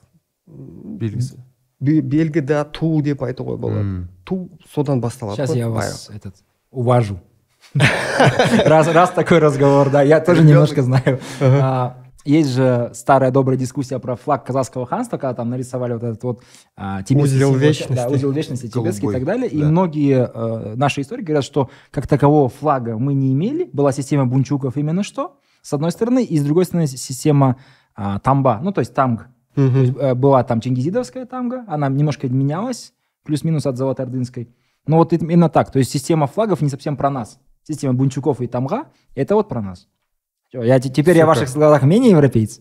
Белгісі. 0.47 1.39
Бе- 1.85 2.01
белгі 2.01 2.41
да 2.41 2.63
ту 2.65 3.01
деп 3.05 3.21
айтуға 3.21 3.57
болады 3.61 4.07
ту 4.25 4.49
содан 4.73 5.01
басталады 5.01 5.37
Сейчас 5.37 5.55
я 5.55 5.69
вас 5.69 6.09
этот, 6.09 6.35
уважу. 6.71 7.19
раз, 8.65 8.87
раз 8.87 9.09
такой 9.11 9.39
разговор, 9.39 9.89
да, 9.89 10.01
я 10.01 10.19
тоже 10.19 10.43
немножко 10.43 10.81
знаю. 10.81 11.19
А, 11.41 11.97
есть 12.23 12.49
же 12.49 12.91
старая 12.93 13.31
добрая 13.31 13.57
дискуссия 13.57 13.99
про 13.99 14.15
флаг 14.15 14.45
казахского 14.45 14.85
ханства, 14.85 15.17
когда 15.17 15.33
там 15.33 15.49
нарисовали 15.49 15.93
вот 15.93 16.03
этот 16.03 16.23
вот 16.23 16.41
а, 16.75 17.03
тибетский 17.03 17.37
Узел 17.37 17.55
вечности. 17.55 18.03
Да, 18.03 18.09
узел 18.09 18.31
вечности 18.31 18.67
тибетский 18.67 19.07
и 19.07 19.11
Голубой, 19.11 19.13
так 19.13 19.25
далее. 19.25 19.49
И 19.49 19.61
да. 19.61 19.67
многие 19.67 20.31
э, 20.33 20.75
наши 20.75 21.01
историки 21.01 21.25
говорят, 21.25 21.43
что 21.43 21.69
как 21.91 22.07
такового 22.07 22.49
флага 22.49 22.97
мы 22.97 23.13
не 23.13 23.33
имели. 23.33 23.69
Была 23.71 23.91
система 23.91 24.25
бунчуков 24.25 24.77
именно 24.77 25.03
что, 25.03 25.37
с 25.61 25.73
одной 25.73 25.91
стороны, 25.91 26.23
и 26.23 26.37
с 26.37 26.43
другой 26.43 26.65
стороны, 26.65 26.87
система 26.87 27.57
а, 27.95 28.19
тамба, 28.19 28.59
ну 28.61 28.71
то 28.71 28.79
есть 28.79 28.93
тамг. 28.93 29.27
То 29.55 29.61
мхм. 29.61 29.81
есть, 29.81 29.93
э, 29.97 30.13
была 30.15 30.43
там 30.43 30.59
чингизидовская 30.61 31.25
тамга, 31.25 31.63
она 31.67 31.87
немножко 31.89 32.27
менялась, 32.27 32.93
плюс-минус 33.23 33.65
от 33.65 33.77
золотоордынской. 33.77 34.49
Но 34.87 34.97
вот 34.97 35.13
именно 35.13 35.49
так. 35.49 35.71
То 35.71 35.79
есть 35.79 35.91
система 35.91 36.27
флагов 36.27 36.61
не 36.61 36.69
совсем 36.69 36.95
про 36.97 37.09
нас. 37.09 37.39
Система 37.63 37.93
бунчуков 37.93 38.41
и 38.41 38.47
тамга– 38.47 38.85
это 39.15 39.35
вот 39.35 39.49
про 39.49 39.61
нас. 39.61 39.87
Всё, 40.49 40.61
я, 40.61 40.79
те- 40.79 40.89
теперь 40.89 41.17
я 41.17 41.25
в 41.25 41.27
ваших 41.29 41.51
глазах 41.53 41.83
менее 41.83 42.11
европеец. 42.11 42.59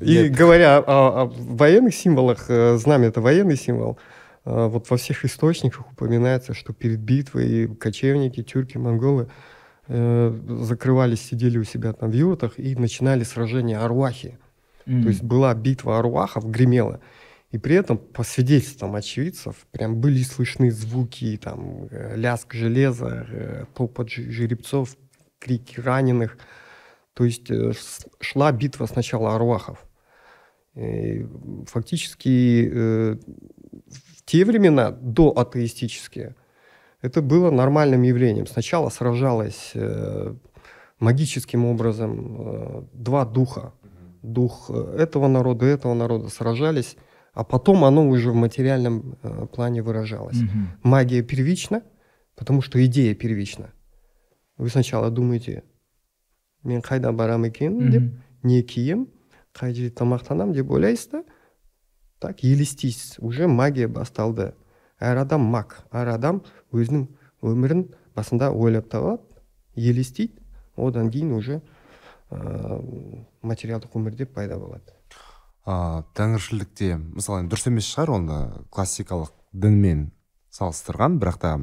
И 0.00 0.28
говоря 0.28 0.78
о, 0.78 1.22
о 1.22 1.24
военных 1.26 1.94
символах, 1.94 2.44
э, 2.48 2.76
знамя 2.76 3.08
это 3.08 3.20
военный 3.20 3.56
символ. 3.56 3.98
э, 4.44 4.66
Вот 4.68 4.88
во 4.90 4.96
всех 4.96 5.24
источниках 5.24 5.90
упоминается, 5.90 6.54
что 6.54 6.72
перед 6.72 7.00
битвой 7.00 7.66
кочевники, 7.76 8.42
тюрки, 8.42 8.78
монголы 8.78 9.28
закрывались, 9.88 11.20
сидели 11.22 11.58
у 11.58 11.64
себя 11.64 11.92
там 11.92 12.10
в 12.10 12.14
юртах 12.14 12.58
и 12.58 12.74
начинали 12.76 13.22
сражение 13.24 13.78
арвахи. 13.78 14.38
М. 14.86 15.02
То 15.02 15.08
есть 15.08 15.22
была 15.22 15.54
битва 15.54 15.98
арвахов, 15.98 16.48
гремела. 16.48 17.00
И 17.50 17.58
при 17.58 17.76
этом, 17.76 17.96
по 17.98 18.22
свидетельствам 18.22 18.94
очевидцев, 18.96 19.66
прям 19.70 19.96
были 19.96 20.22
слышны 20.22 20.70
звуки, 20.70 21.38
там, 21.42 21.88
э, 21.90 22.16
лязг 22.16 22.52
железа, 22.54 23.26
э, 23.28 23.64
топот 23.74 24.10
жеребцов, 24.10 24.96
крики 25.38 25.80
раненых. 25.80 26.38
То 27.14 27.24
есть 27.24 27.50
э, 27.50 27.72
шла 28.20 28.52
битва 28.52 28.86
сначала 28.86 29.34
арвахов. 29.34 29.84
И 30.74 31.26
фактически 31.66 32.68
в 32.68 34.22
те 34.26 34.44
времена, 34.44 34.90
до 34.90 35.30
атеистические, 35.30 36.34
это 37.00 37.22
было 37.22 37.50
нормальным 37.50 38.02
явлением. 38.02 38.46
Сначала 38.46 38.90
сражалось 38.90 39.72
магическим 41.00 41.64
образом 41.64 42.90
два 42.92 43.24
духа 43.24 43.72
Дух 44.25 44.69
э, 44.69 44.97
этого 44.99 45.27
народа, 45.27 45.65
этого 45.65 45.93
народа 45.93 46.29
сражались, 46.29 46.95
а 47.33 47.43
потом 47.43 47.83
оно 47.85 48.07
уже 48.07 48.31
в 48.31 48.35
материальном 48.35 49.17
э, 49.23 49.47
плане 49.47 49.81
выражалось. 49.81 50.37
Мгм. 50.41 50.69
Магия 50.83 51.23
первична, 51.23 51.81
потому 52.35 52.61
что 52.61 52.83
идея 52.85 53.15
первична. 53.15 53.71
Вы 54.57 54.69
сначала 54.69 55.09
думаете, 55.09 55.63
мен 56.63 56.81
қайда 56.81 57.11
барам 57.11 57.43
екен 57.45 57.89
деп 57.91 58.01
Мгм. 58.03 58.21
не 58.43 58.61
кием 58.61 59.07
қай 59.53 59.73
жерде 59.73 59.95
тамақтанамын 59.95 60.53
деп 60.53 60.69
ойлайсыз 60.71 61.07
да 61.11 61.23
так 62.19 62.43
елестейсіз 62.43 63.17
уже 63.19 63.47
магия 63.47 63.87
басталды 63.87 64.53
әр 64.99 65.17
адам 65.23 65.41
маг 65.41 65.83
әр 65.91 66.13
адам 66.13 66.43
өзінің 66.71 67.07
өмірін 67.41 67.87
басында 68.15 68.51
ойлап 68.51 68.89
табады 68.89 69.23
елестейді 69.75 70.37
одан 70.77 71.09
кейін 71.09 71.33
уже 71.33 71.55
ә, 71.55 71.61
материалдық 72.30 73.94
өмірде 73.96 74.26
пайда 74.26 74.58
болады. 74.58 74.94
А, 75.66 76.02
тәңіршілдікте 76.14 76.96
мысалы 77.16 77.42
енді 77.42 77.54
дұрыс 77.54 77.66
емес 77.70 77.88
шығар 77.90 78.12
оны 78.20 78.40
классикалық 78.70 79.32
дінмен 79.52 80.10
салыстырған 80.54 81.16
бірақ 81.18 81.38
та 81.42 81.56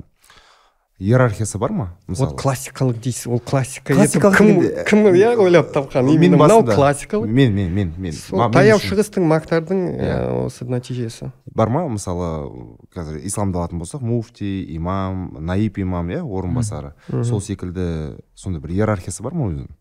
иерархиясы 1.00 1.58
бар 1.58 1.72
ма 1.72 1.86
мысалы? 2.08 2.30
вот 2.32 2.42
классикалық 2.42 3.00
дейсіз 3.00 3.28
ол 3.32 3.40
классика 3.40 3.96
Классикалық 3.96 4.36
кім 4.38 4.50
кім 4.88 5.08
иә 5.16 5.36
ойлап 5.40 5.72
тапқан 5.74 6.04
Мен 6.06 6.16
именно 6.20 6.38
мынау 6.38 6.64
классикалық 6.68 7.28
мен 7.28 7.56
мен 7.56 7.72
мен 7.74 7.94
мен. 7.98 8.12
Сол 8.14 8.44
таяу 8.52 8.80
шығыстың 8.80 9.24
магтардың 9.28 9.80
Иә. 9.96 10.18
ә, 10.20 10.46
осы 10.46 10.66
нәтижесі. 10.68 11.32
Бар 11.56 11.70
ма 11.70 11.86
мысалы 11.88 12.52
қазір 12.94 13.22
исламды 13.24 13.58
алатын 13.58 13.80
болсақ 13.80 14.02
муфти 14.04 14.64
имам 14.76 15.38
наиб 15.40 15.80
имам 15.80 16.10
иә 16.12 16.22
орынбасары. 16.24 16.94
Сол 17.24 17.42
секілді 17.42 18.20
сондай 18.36 18.62
бір 18.62 18.76
иерархиясы 18.78 19.24
бар 19.24 19.34
ма 19.34 19.48
өзінің? 19.50 19.72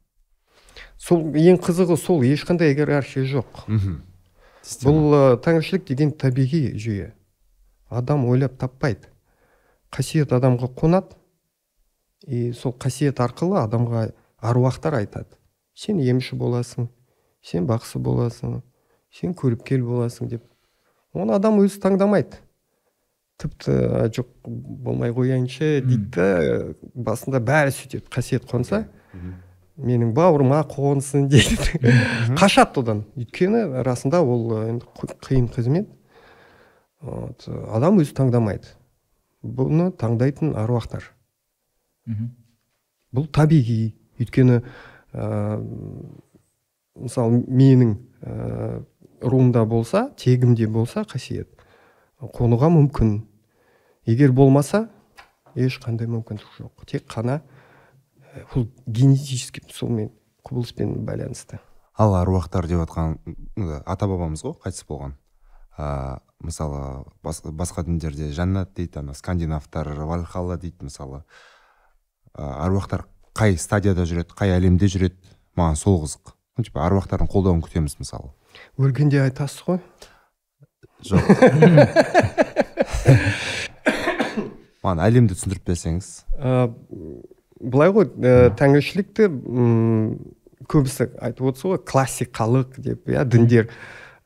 Сол 1.02 1.34
ең 1.34 1.58
қызығы 1.62 1.96
сол 1.98 2.22
ешқандай 2.26 2.72
иерархия 2.74 3.24
жоқ. 3.26 3.64
Мхм. 3.66 3.98
Бұл 4.86 5.16
ә, 5.16 5.22
тәңіршілік 5.42 5.86
деген 5.88 6.12
табиғи 6.14 6.76
жүйе. 6.78 7.10
Адам 7.90 8.28
ойлап 8.30 8.54
таппайды. 8.60 9.10
Қасиет 9.92 10.32
адамға 10.32 10.70
қонады 10.78 11.18
и 12.26 12.52
сол 12.54 12.76
қасиет 12.78 13.18
арқылы 13.20 13.58
адамға 13.64 14.06
аруақтар 14.38 15.00
айтады. 15.00 15.34
Сен 15.74 15.98
емші 15.98 16.38
боласың 16.38 16.88
сен 17.42 17.66
бақсы 17.66 17.98
боласың 17.98 18.60
сен 19.12 19.34
көріпкел 19.34 19.82
боласың 19.84 20.30
деп. 20.30 20.46
Оны 21.12 21.34
адам 21.34 21.58
өзі 21.60 21.82
таңдамайды. 21.82 22.38
Тіпті 23.42 23.72
«А, 23.74 24.08
жоқ 24.08 24.28
болмай 24.46 25.10
қояйыншы 25.10 25.80
дейді 25.82 26.10
да 26.14 26.74
басында 26.94 27.40
бәрі 27.42 27.74
сөйтеді 27.74 28.06
қасиет 28.12 28.46
қонса. 28.46 28.84
Менің 29.80 30.12
бауырыма 30.16 30.60
қонсын 30.68 31.28
дейді. 31.32 31.56
Қашады 32.38 32.82
одан? 32.82 33.04
Өйткені 33.16 33.82
расында 33.86 34.20
ол 34.22 34.52
ә, 34.52 34.68
енді 34.68 34.86
қи- 34.98 35.16
қиын 35.24 35.48
қызмет. 35.52 35.88
Вот, 37.02 37.48
адам 37.74 37.98
өзі 37.98 38.14
таңдамайды. 38.14 38.68
Бұны 39.42 39.90
таңдайтын 39.98 40.52
аруақтар. 40.60 41.02
Бұл 43.12 43.26
табиғи. 43.32 43.94
Өйткені 44.22 44.60
ә, 45.14 45.58
мысалы 46.94 47.42
менің 47.48 47.96
ә, 48.22 48.84
руымда 49.22 49.64
болса 49.66 50.10
тегімде 50.16 50.66
болса 50.68 51.02
қасиет. 51.08 51.48
Қонуға 52.20 52.68
мүмкін. 52.70 53.22
Егер 54.06 54.32
болмаса 54.32 54.88
ешқандай 55.56 56.06
мүмкіндік 56.06 56.46
жоқ. 56.60 56.86
Тек 56.86 57.08
қана 57.10 57.40
ә, 58.32 58.44
бұл 58.52 58.68
генетически 58.86 59.62
сонымен 59.70 60.10
құбылыспен 60.46 61.04
байланысты. 61.06 61.60
Ал 61.98 62.14
аруақтар 62.16 62.66
деп 62.66 62.82
жатқан 62.82 63.18
ата 63.84 64.08
бабамыз 64.08 64.42
ғой 64.44 64.56
қайтыс 64.64 64.86
болған. 64.88 65.16
А, 65.76 66.20
мысалы 66.40 67.04
бас, 67.22 67.42
басқа 67.44 67.84
діндерде 67.84 68.32
жәннат 68.32 68.74
дейді 68.76 68.98
ана 69.00 69.14
скандинавтар 69.14 69.92
вальхалла 70.08 70.56
дейді 70.56 70.88
мысалы. 70.88 71.24
А, 72.34 72.66
аруақтар 72.66 73.06
қай 73.36 73.56
стадияда 73.60 74.06
жүреді 74.08 74.34
қай 74.36 74.56
әлемде 74.56 74.88
жүреді 74.88 75.16
маған 75.56 75.76
сол 75.76 76.00
қызық. 76.04 76.34
Ну 76.56 76.64
типа 76.64 76.86
аруақтардың 76.86 77.28
қолдауын 77.32 77.62
күтеміз 77.64 77.98
мысалы. 78.00 78.32
Өлгенде 78.80 79.22
айтасыз 79.24 79.64
ғой. 79.68 79.80
Жоқ. 81.02 81.24
Маған 84.82 84.98
әлемді 85.06 85.36
түсіндіріп 85.36 85.64
берсеңіз. 85.70 86.06
Ә, 86.36 86.68
былай 87.62 87.92
ғой 87.94 88.08
ә, 88.10 88.50
тәңіршілікті 88.58 89.28
м, 89.30 90.06
көбісі 90.70 91.08
айтып 91.22 91.50
отырсыз 91.52 91.68
ғой 91.72 91.82
классикалық 91.86 92.78
деп 92.82 93.10
иә 93.10 93.24
діндер. 93.28 93.68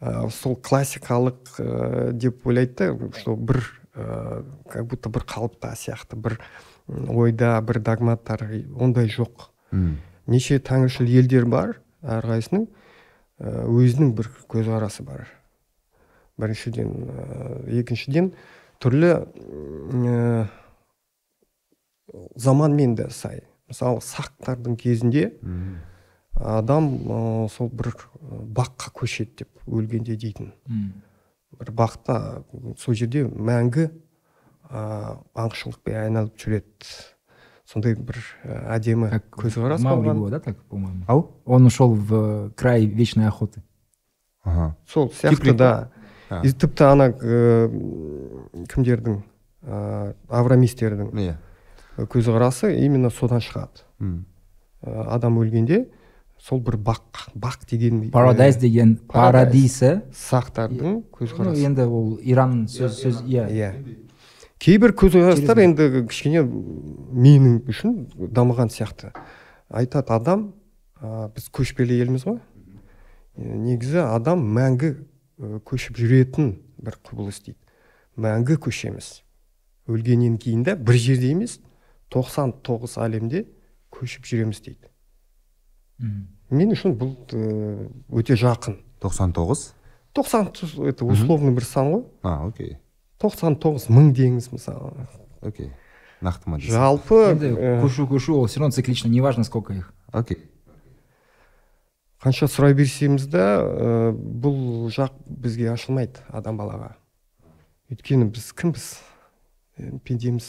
Ә, 0.00 0.28
сол 0.32 0.56
классикалық 0.56 1.56
ә, 1.60 2.12
деп 2.12 2.46
ойлайды 2.46 2.92
да 2.96 3.10
что 3.18 3.36
бір 3.36 3.62
ә, 3.94 4.44
как 4.68 4.86
будто 4.86 5.08
бір 5.12 5.24
қалыпта 5.28 5.72
сияқты 5.76 6.16
бір 6.16 6.38
ойда 6.88 7.60
бір 7.62 7.80
догматтар 7.80 8.44
ондай 8.78 9.08
жоқ. 9.08 9.50
М, 9.72 9.96
неше 10.26 10.58
тәңіршіл 10.60 11.08
елдер 11.08 11.46
бар 11.46 11.78
әрқайсысының 12.02 12.68
өзінің 13.40 14.12
бір 14.16 14.30
көзқарасы 14.48 15.04
бар. 15.04 15.26
Біріншіден 16.40 16.92
ә, 16.92 17.80
екіншіден 17.80 18.30
түрлі 18.80 19.12
ә, 19.16 20.46
заманмен 22.34 22.94
де 22.94 23.08
сай. 23.10 23.42
Мысалы 23.68 24.00
сақтардың 24.04 24.76
кезінде 24.78 25.30
адам 26.36 26.88
ә, 27.08 27.48
сол 27.50 27.70
бір 27.72 27.94
баққа 28.20 28.92
көшеді 28.94 29.42
деп 29.42 29.66
өлгенде 29.66 30.16
дейтін. 30.20 30.52
Бір 31.56 31.72
бақта 31.74 32.44
сол 32.78 32.94
жерде 32.94 33.24
мәңгі 33.26 33.88
ә, 34.70 35.16
аңшылықпен 35.34 36.00
айналып 36.04 36.36
жүреді. 36.38 36.94
Сондай 37.66 37.96
бір 37.98 38.20
әдемі 38.44 39.08
көзқарас 39.34 39.82
Маугли 39.82 40.12
болған. 40.12 40.20
было, 40.20 40.30
да, 40.30 40.40
так, 40.40 40.62
по-моему? 40.70 41.02
ау? 41.08 41.32
Он 41.44 41.66
ушел 41.66 41.94
в 41.94 42.14
э, 42.14 42.50
край 42.54 42.86
вечной 42.86 43.26
охоты. 43.26 43.62
ага. 44.44 44.76
Сол 44.86 45.10
сияқты 45.10 45.52
да. 45.52 45.90
А. 46.30 46.42
и 46.44 46.52
тіпті 46.52 46.84
ана 46.84 47.08
ә, 47.10 48.66
кімдердің 48.70 49.22
ә, 49.62 50.14
аврамистердің. 50.28 51.10
Иә 51.14 51.36
көзқарасы 51.96 52.74
именно 52.84 53.10
содан 53.10 53.40
шығады. 53.40 53.84
Ә, 54.00 55.06
адам 55.16 55.38
өлгенде 55.40 55.86
сол 56.38 56.60
бір 56.60 56.76
бақ 56.76 57.30
бақ 57.34 57.64
деген 57.70 58.10
ә, 58.10 58.58
деген 58.60 58.96
парадисы. 59.08 60.02
сақтардың 60.12 61.02
көзқарасы 61.10 61.64
енді 61.64 61.86
ол 61.88 62.18
Иран 62.22 62.66
сөз, 62.68 63.00
сөз, 63.00 63.22
иә. 63.24 63.48
иә. 63.48 63.72
Кейбір 64.58 64.92
көзқарастар 64.92 65.62
енді 65.64 66.06
кішкене 66.08 66.44
менің 66.44 67.64
үшін 67.68 67.96
дамыған 68.16 68.68
сияқты. 68.68 69.12
Айтады 69.70 70.12
адам 70.12 70.52
ә, 71.00 71.32
біз 71.32 71.48
көшпелі 71.48 71.96
елміз 72.04 72.26
ғой 72.28 72.40
негізі 73.36 74.04
адам 74.04 74.44
мәңгі 74.56 74.92
ә, 74.92 75.60
көшіп 75.64 75.96
жүретін 75.96 76.58
бір 76.76 77.00
құбылыс 77.02 77.40
дейді. 77.44 77.58
Мәңгі 78.16 78.56
көшеміз. 78.60 79.22
Өлгеннен 79.88 80.36
кейін 80.40 80.64
де 80.64 80.74
бір 80.76 80.96
жерде 81.00 81.30
емес 81.30 81.60
99 82.12 82.96
әлемде 83.02 83.44
көшіп 83.94 84.26
жүреміз 84.28 84.60
дейді. 84.62 84.90
М. 86.00 86.28
мен 86.50 86.72
үшін 86.74 86.94
бұл 86.98 87.14
э, 87.32 87.88
өте 88.12 88.36
жақын. 88.36 88.78
99 89.02 89.72
тоқсан 90.16 90.50
это 90.88 91.04
условный 91.04 91.52
бір 91.52 91.64
сан 91.64 91.92
ғой. 91.92 92.04
А 92.22 92.46
окей. 92.46 92.78
тоқсан 93.20 93.56
тоғыз 93.56 93.88
мың 93.92 94.12
деңіз 94.16 94.50
мысалы. 94.52 95.06
Окей. 95.40 95.72
Нақты 96.24 96.48
ма 96.48 96.58
дейсің 96.60 96.72
жалпы 96.72 97.22
енді 97.32 97.50
э, 97.56 97.72
көшу 97.82 98.06
көшу 98.08 98.36
ол 98.40 98.46
все 98.46 98.60
равно 98.60 98.72
циклично 98.72 99.08
неважно 99.08 99.44
сколько 99.44 99.72
их. 99.72 99.92
Окей. 100.12 100.50
Қанша 102.22 102.48
сұрай 102.48 102.72
берсеміз 102.74 103.26
де 103.28 103.38
ә, 103.38 104.12
бұл 104.16 104.88
жақ 104.90 105.12
бізге 105.28 105.68
ашылмайды 105.74 106.24
адам 106.32 106.56
балаға. 106.56 106.94
Өйткені 107.92 108.30
біз 108.32 108.48
кімбіз? 108.56 108.86
Пендеміз. 110.02 110.48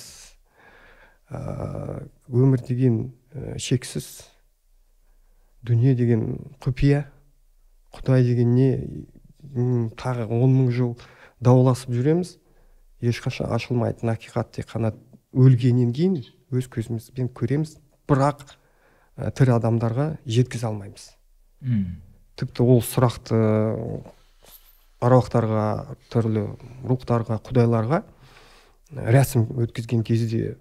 Өмір 1.30 2.62
деген 2.64 3.00
ә, 3.36 3.58
шексіз 3.60 4.28
дүние 5.68 5.96
деген 5.96 6.54
құпия 6.64 7.06
құдай 7.96 8.24
деген 8.24 8.54
не 8.56 9.90
тағы 10.00 10.28
он 10.32 10.54
мың 10.56 10.72
жыл 10.72 10.94
дауласып 11.44 11.92
жүреміз 11.96 12.38
ешқашан 13.04 13.52
ашылмайтын 13.54 14.14
ақиқат 14.14 14.54
тек 14.56 14.70
қана 14.72 14.94
өлгеннен 15.34 15.92
кейін 15.94 16.22
өз 16.52 16.70
көзімізбен 16.72 17.30
көреміз 17.36 17.76
бірақ 18.08 18.46
ә, 19.18 19.32
тірі 19.32 19.58
адамдарға 19.58 20.14
жеткізе 20.26 20.70
алмаймыз 20.70 21.10
М. 21.62 21.98
тіпті 22.40 22.64
ол 22.64 22.80
сұрақты 22.86 23.38
аруақтарға 25.04 25.66
түрлі 26.14 26.46
рухтарға 26.88 27.42
құдайларға 27.46 28.02
рәсім 28.96 29.50
өткізген 29.66 30.04
кезде 30.08 30.56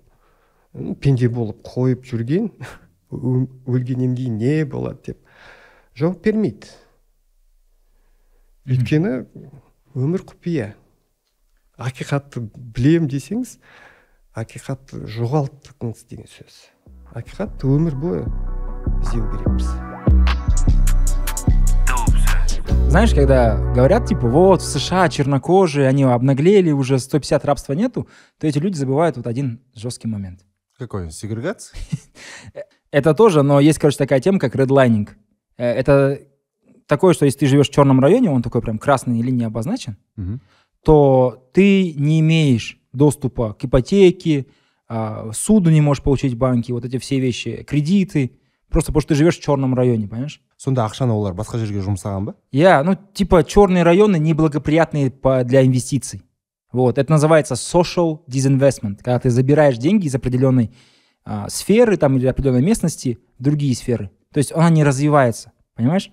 пенде 1.01 1.29
болып 1.33 1.63
қойып 1.67 2.05
жүрген 2.05 2.51
«Ө- 3.13 3.47
өлгеннен 3.67 4.15
кейін 4.17 4.37
не 4.41 4.65
болады 4.69 5.13
деп 5.13 5.19
жауап 5.97 6.23
бермейді. 6.25 6.69
Өйткені 8.67 9.13
өмір 9.95 10.25
құпия. 10.27 10.73
Ақиқатты 11.79 12.41
білем 12.57 13.07
десеңіз 13.09 13.59
ақиқатты 14.37 15.05
жоғалттыңыз 15.09 16.07
деген 16.11 16.29
сөз. 16.29 16.57
Ақиқатты 17.17 17.69
өмір 17.73 17.97
бойы 18.01 18.25
іздеу 19.01 19.25
керекпіз. 19.33 19.71
Знаешь, 22.89 23.15
когда 23.15 23.57
говорят, 23.75 24.07
типа, 24.07 24.29
вот, 24.29 24.63
в 24.63 24.65
США 24.65 25.09
чернокожие, 25.09 25.87
они 25.89 26.05
обнаглели, 26.05 26.71
уже 26.71 26.99
150 26.99 27.45
рабства 27.45 27.73
нету, 27.75 28.09
то 28.39 28.47
эти 28.47 28.59
люди 28.59 28.77
забывают 28.77 29.17
вот 29.17 29.27
один 29.27 29.61
жесткий 29.75 30.09
момент. 30.09 30.45
Какой 30.79 31.11
сегрегация 31.11 31.79
Это 32.91 33.15
тоже, 33.15 33.43
но 33.43 33.61
есть, 33.61 33.79
короче, 33.79 33.99
такая 33.99 34.21
тема, 34.21 34.39
как 34.39 34.55
редлайнинг. 34.55 35.17
Э, 35.59 35.73
Это 35.73 36.21
такое, 36.87 37.15
что 37.15 37.25
если 37.25 37.41
ты 37.41 37.47
живешь 37.47 37.69
в 37.69 37.73
черном 37.73 38.01
районе, 38.01 38.31
он 38.31 38.43
такой 38.43 38.63
прям 38.63 38.79
красной 38.79 39.21
линией 39.23 39.47
обозначен, 39.47 39.97
то 40.85 41.49
ты 41.53 41.93
не 41.95 42.21
имеешь 42.21 42.81
доступа 42.93 43.55
к 43.55 43.65
ипотеке, 43.65 44.47
а, 44.89 45.31
суду 45.33 45.71
не 45.71 45.81
можешь 45.81 46.03
получить 46.03 46.35
в 46.35 46.39
банке, 46.39 46.73
вот 46.73 46.85
эти 46.85 46.99
все 46.99 47.19
вещи, 47.19 47.65
кредиты, 47.65 48.39
просто 48.69 48.93
потому 48.93 49.01
что 49.01 49.09
ты 49.09 49.15
живешь 49.17 49.37
в 49.37 49.43
черном 49.43 49.75
районе, 49.75 50.07
понимаешь? 50.07 50.41
сонда 50.57 50.87
ақшаны 50.87 51.13
олар 51.13 51.35
басқа 51.37 51.59
жерге 51.61 51.83
жұмсаған 51.85 52.31
ба 52.31 52.35
ну, 52.83 52.97
типа, 52.97 53.45
черные 53.45 53.83
районы 53.83 54.19
неблагоприятные 54.19 55.11
по, 55.11 55.45
для 55.45 55.65
инвестиций. 55.65 56.23
Вот, 56.77 56.99
это 56.99 57.11
называется 57.11 57.55
social 57.55 58.21
disinvestment, 58.29 58.97
когда 58.99 59.19
ты 59.19 59.31
забираешь 59.31 59.79
деньги 59.79 60.09
из 60.09 60.15
определенной 60.15 60.71
а, 61.25 61.49
сферы 61.49 61.97
там, 61.97 62.19
или 62.19 62.27
определенной 62.27 62.61
местности 62.61 63.19
в 63.39 63.43
другие 63.43 63.75
сферы. 63.75 64.11
То 64.31 64.37
есть 64.37 64.53
она 64.53 64.69
не 64.69 64.85
развивается, 64.85 65.53
понимаешь? 65.75 66.11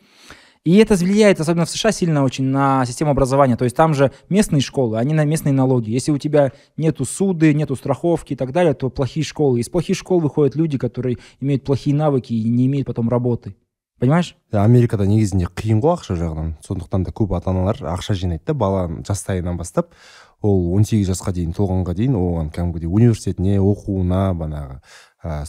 И 0.63 0.77
это 0.77 0.95
влияет, 0.95 1.41
особенно 1.41 1.65
в 1.65 1.69
США, 1.69 1.91
сильно 1.91 2.23
очень 2.23 2.45
на 2.45 2.85
систему 2.85 3.11
образования. 3.11 3.57
То 3.57 3.65
есть 3.65 3.75
там 3.75 3.93
же 3.93 4.13
местные 4.29 4.61
школы, 4.61 4.97
они 4.99 5.13
на 5.13 5.25
местные 5.25 5.51
налоги. 5.51 5.91
Если 5.91 6.13
у 6.13 6.17
тебя 6.17 6.53
нету 6.77 7.03
суды, 7.03 7.53
нету 7.53 7.75
страховки 7.75 8.31
и 8.31 8.37
так 8.37 8.53
далее, 8.53 8.73
то 8.73 8.89
плохие 8.89 9.25
школы. 9.25 9.59
Из 9.59 9.67
плохих 9.67 9.97
школ 9.97 10.21
выходят 10.21 10.55
люди, 10.55 10.77
которые 10.77 11.17
имеют 11.41 11.65
плохие 11.65 11.93
навыки 11.93 12.31
и 12.31 12.47
не 12.47 12.67
имеют 12.67 12.87
потом 12.87 13.09
работы. 13.09 13.57
Понимаешь? 13.99 14.35
америкада 14.51 15.05
негізінде 15.07 15.47
қиын 15.53 15.79
ғой 15.81 15.95
ақша 15.97 16.17
жағынан 16.19 16.53
сондықтан 16.65 17.03
да 17.05 17.11
көп 17.11 17.35
ата 17.37 17.51
аналар 17.51 17.77
ақша 17.77 18.13
жинайды 18.17 18.43
да 18.47 18.53
бала 18.53 18.87
жастайынан 19.07 19.57
бастап 19.57 19.93
ол 20.41 20.73
18 20.75 21.07
жасқа 21.07 21.31
дейін 21.31 21.53
толғанға 21.55 21.93
дейін 21.95 22.17
оған 22.19 22.51
кәдімгідей 22.51 22.89
университетіне 22.89 23.59
оқуына 23.61 24.33
банағы 24.35 24.81
ә, 25.23 25.45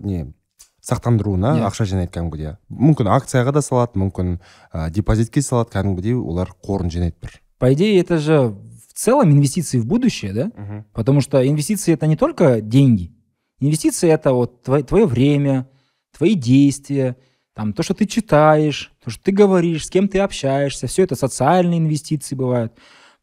не 0.00 0.32
сақтандыруына 0.80 1.58
Иә. 1.58 1.66
ақша 1.68 1.84
жинайды 1.84 2.14
кәдімгідей 2.14 2.56
мүмкін 2.70 3.10
акцияға 3.12 3.52
да 3.58 3.62
салады 3.62 4.00
мүмкін 4.00 4.38
ә, 4.72 4.88
депозитке 4.90 5.42
салады 5.42 5.74
кәдімгідей 5.74 6.16
олар 6.16 6.54
қорын 6.64 6.88
жинайды 6.90 7.16
бір 7.20 7.40
По 7.58 7.72
идее, 7.74 8.00
это 8.00 8.18
же 8.18 8.54
в 8.88 8.92
целом 8.94 9.32
инвестиции 9.32 9.80
в 9.80 9.86
будущее, 9.86 10.32
да? 10.32 10.84
Потому 10.92 11.20
что 11.20 11.44
инвестиции 11.44 11.92
это 11.92 12.06
не 12.06 12.14
только 12.16 12.60
деньги. 12.60 13.12
Инвестиции 13.58 14.08
это 14.08 14.32
вот 14.32 14.62
твое, 14.62 14.84
твое 14.84 15.06
время, 15.06 15.68
твои 16.16 16.34
действия, 16.34 17.16
там, 17.58 17.72
то, 17.72 17.82
что 17.82 17.92
ты 17.92 18.06
читаешь, 18.06 18.92
то, 19.02 19.10
что 19.10 19.20
ты 19.24 19.32
говоришь, 19.32 19.86
с 19.86 19.90
кем 19.90 20.06
ты 20.06 20.20
общаешься, 20.20 20.86
все 20.86 21.02
это 21.02 21.16
социальные 21.16 21.80
инвестиции 21.80 22.36
бывают. 22.36 22.72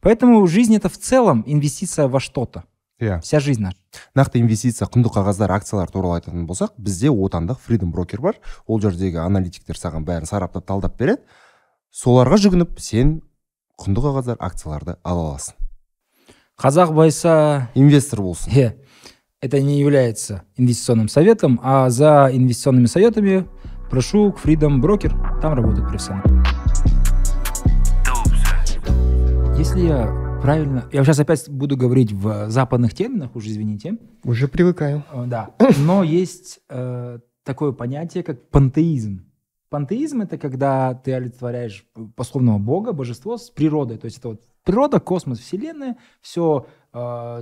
Поэтому 0.00 0.46
жизнь 0.46 0.76
это 0.76 0.90
в 0.90 0.98
целом 0.98 1.42
инвестиция 1.46 2.06
во 2.06 2.20
что-то. 2.20 2.64
иә 3.00 3.22
Вся 3.22 3.40
жизнь 3.40 3.62
наша. 3.62 3.78
нақты 4.14 4.40
инвестиция 4.40 4.88
құнды 4.88 5.08
қағаздар 5.08 5.52
акциялар 5.52 5.88
туралы 5.90 6.20
айтатын 6.20 6.44
болсақ 6.44 6.76
бізде 6.76 7.08
отандық 7.08 7.60
фридом 7.64 7.92
брокер 7.92 8.20
бар 8.20 8.36
ол 8.66 8.80
жердегі 8.80 9.20
аналитиктер 9.24 9.76
саған 9.76 10.04
бәрін 10.04 10.28
сараптап 10.28 10.66
талдап 10.66 10.96
береді 10.96 11.20
соларға 11.92 12.36
жүгініп 12.36 12.80
сен 12.80 13.22
құнды 13.80 14.00
қағаздар 14.00 14.36
акцияларды 14.38 14.96
ала 15.02 15.30
аласың 15.32 15.56
Казах 16.56 16.92
Байса, 16.92 17.68
инвестор 17.74 18.20
болсын 18.20 18.52
э, 18.52 18.76
это 19.40 19.60
не 19.60 19.78
является 19.78 20.44
инвестиционным 20.56 21.08
советом, 21.08 21.60
а 21.62 21.90
за 21.90 22.30
инвестиционными 22.32 22.86
советами 22.86 23.46
прошу 23.90 24.32
к 24.32 24.44
Freedom 24.44 24.80
Broker, 24.80 25.40
там 25.40 25.54
работают 25.54 25.88
профессионалы. 25.88 26.42
Если 29.56 29.80
я 29.80 30.38
правильно... 30.42 30.84
Я 30.92 31.04
сейчас 31.04 31.18
опять 31.18 31.48
буду 31.48 31.76
говорить 31.76 32.12
в 32.12 32.50
западных 32.50 32.94
терминах, 32.94 33.34
уже 33.34 33.48
извините. 33.48 33.98
уже 34.24 34.48
привыкаем 34.48 35.02
Э, 35.12 35.24
Да. 35.26 35.50
Но 35.78 36.02
есть 36.02 36.60
э, 36.68 37.18
такое 37.42 37.72
понятие, 37.72 38.22
как 38.22 38.48
пантеизм. 38.50 39.24
Пантеизм— 39.70 40.20
это 40.22 40.38
когда 40.38 40.94
ты 40.94 41.14
олицетворяешь 41.14 41.86
пословного 42.14 42.58
бога, 42.58 42.92
божество 42.92 43.36
с 43.36 43.50
природой. 43.50 43.98
То 43.98 44.04
есть 44.04 44.18
это 44.18 44.28
вот 44.28 44.42
природа, 44.64 45.00
космос, 45.00 45.38
вселенная, 45.38 45.96
все 46.20 46.66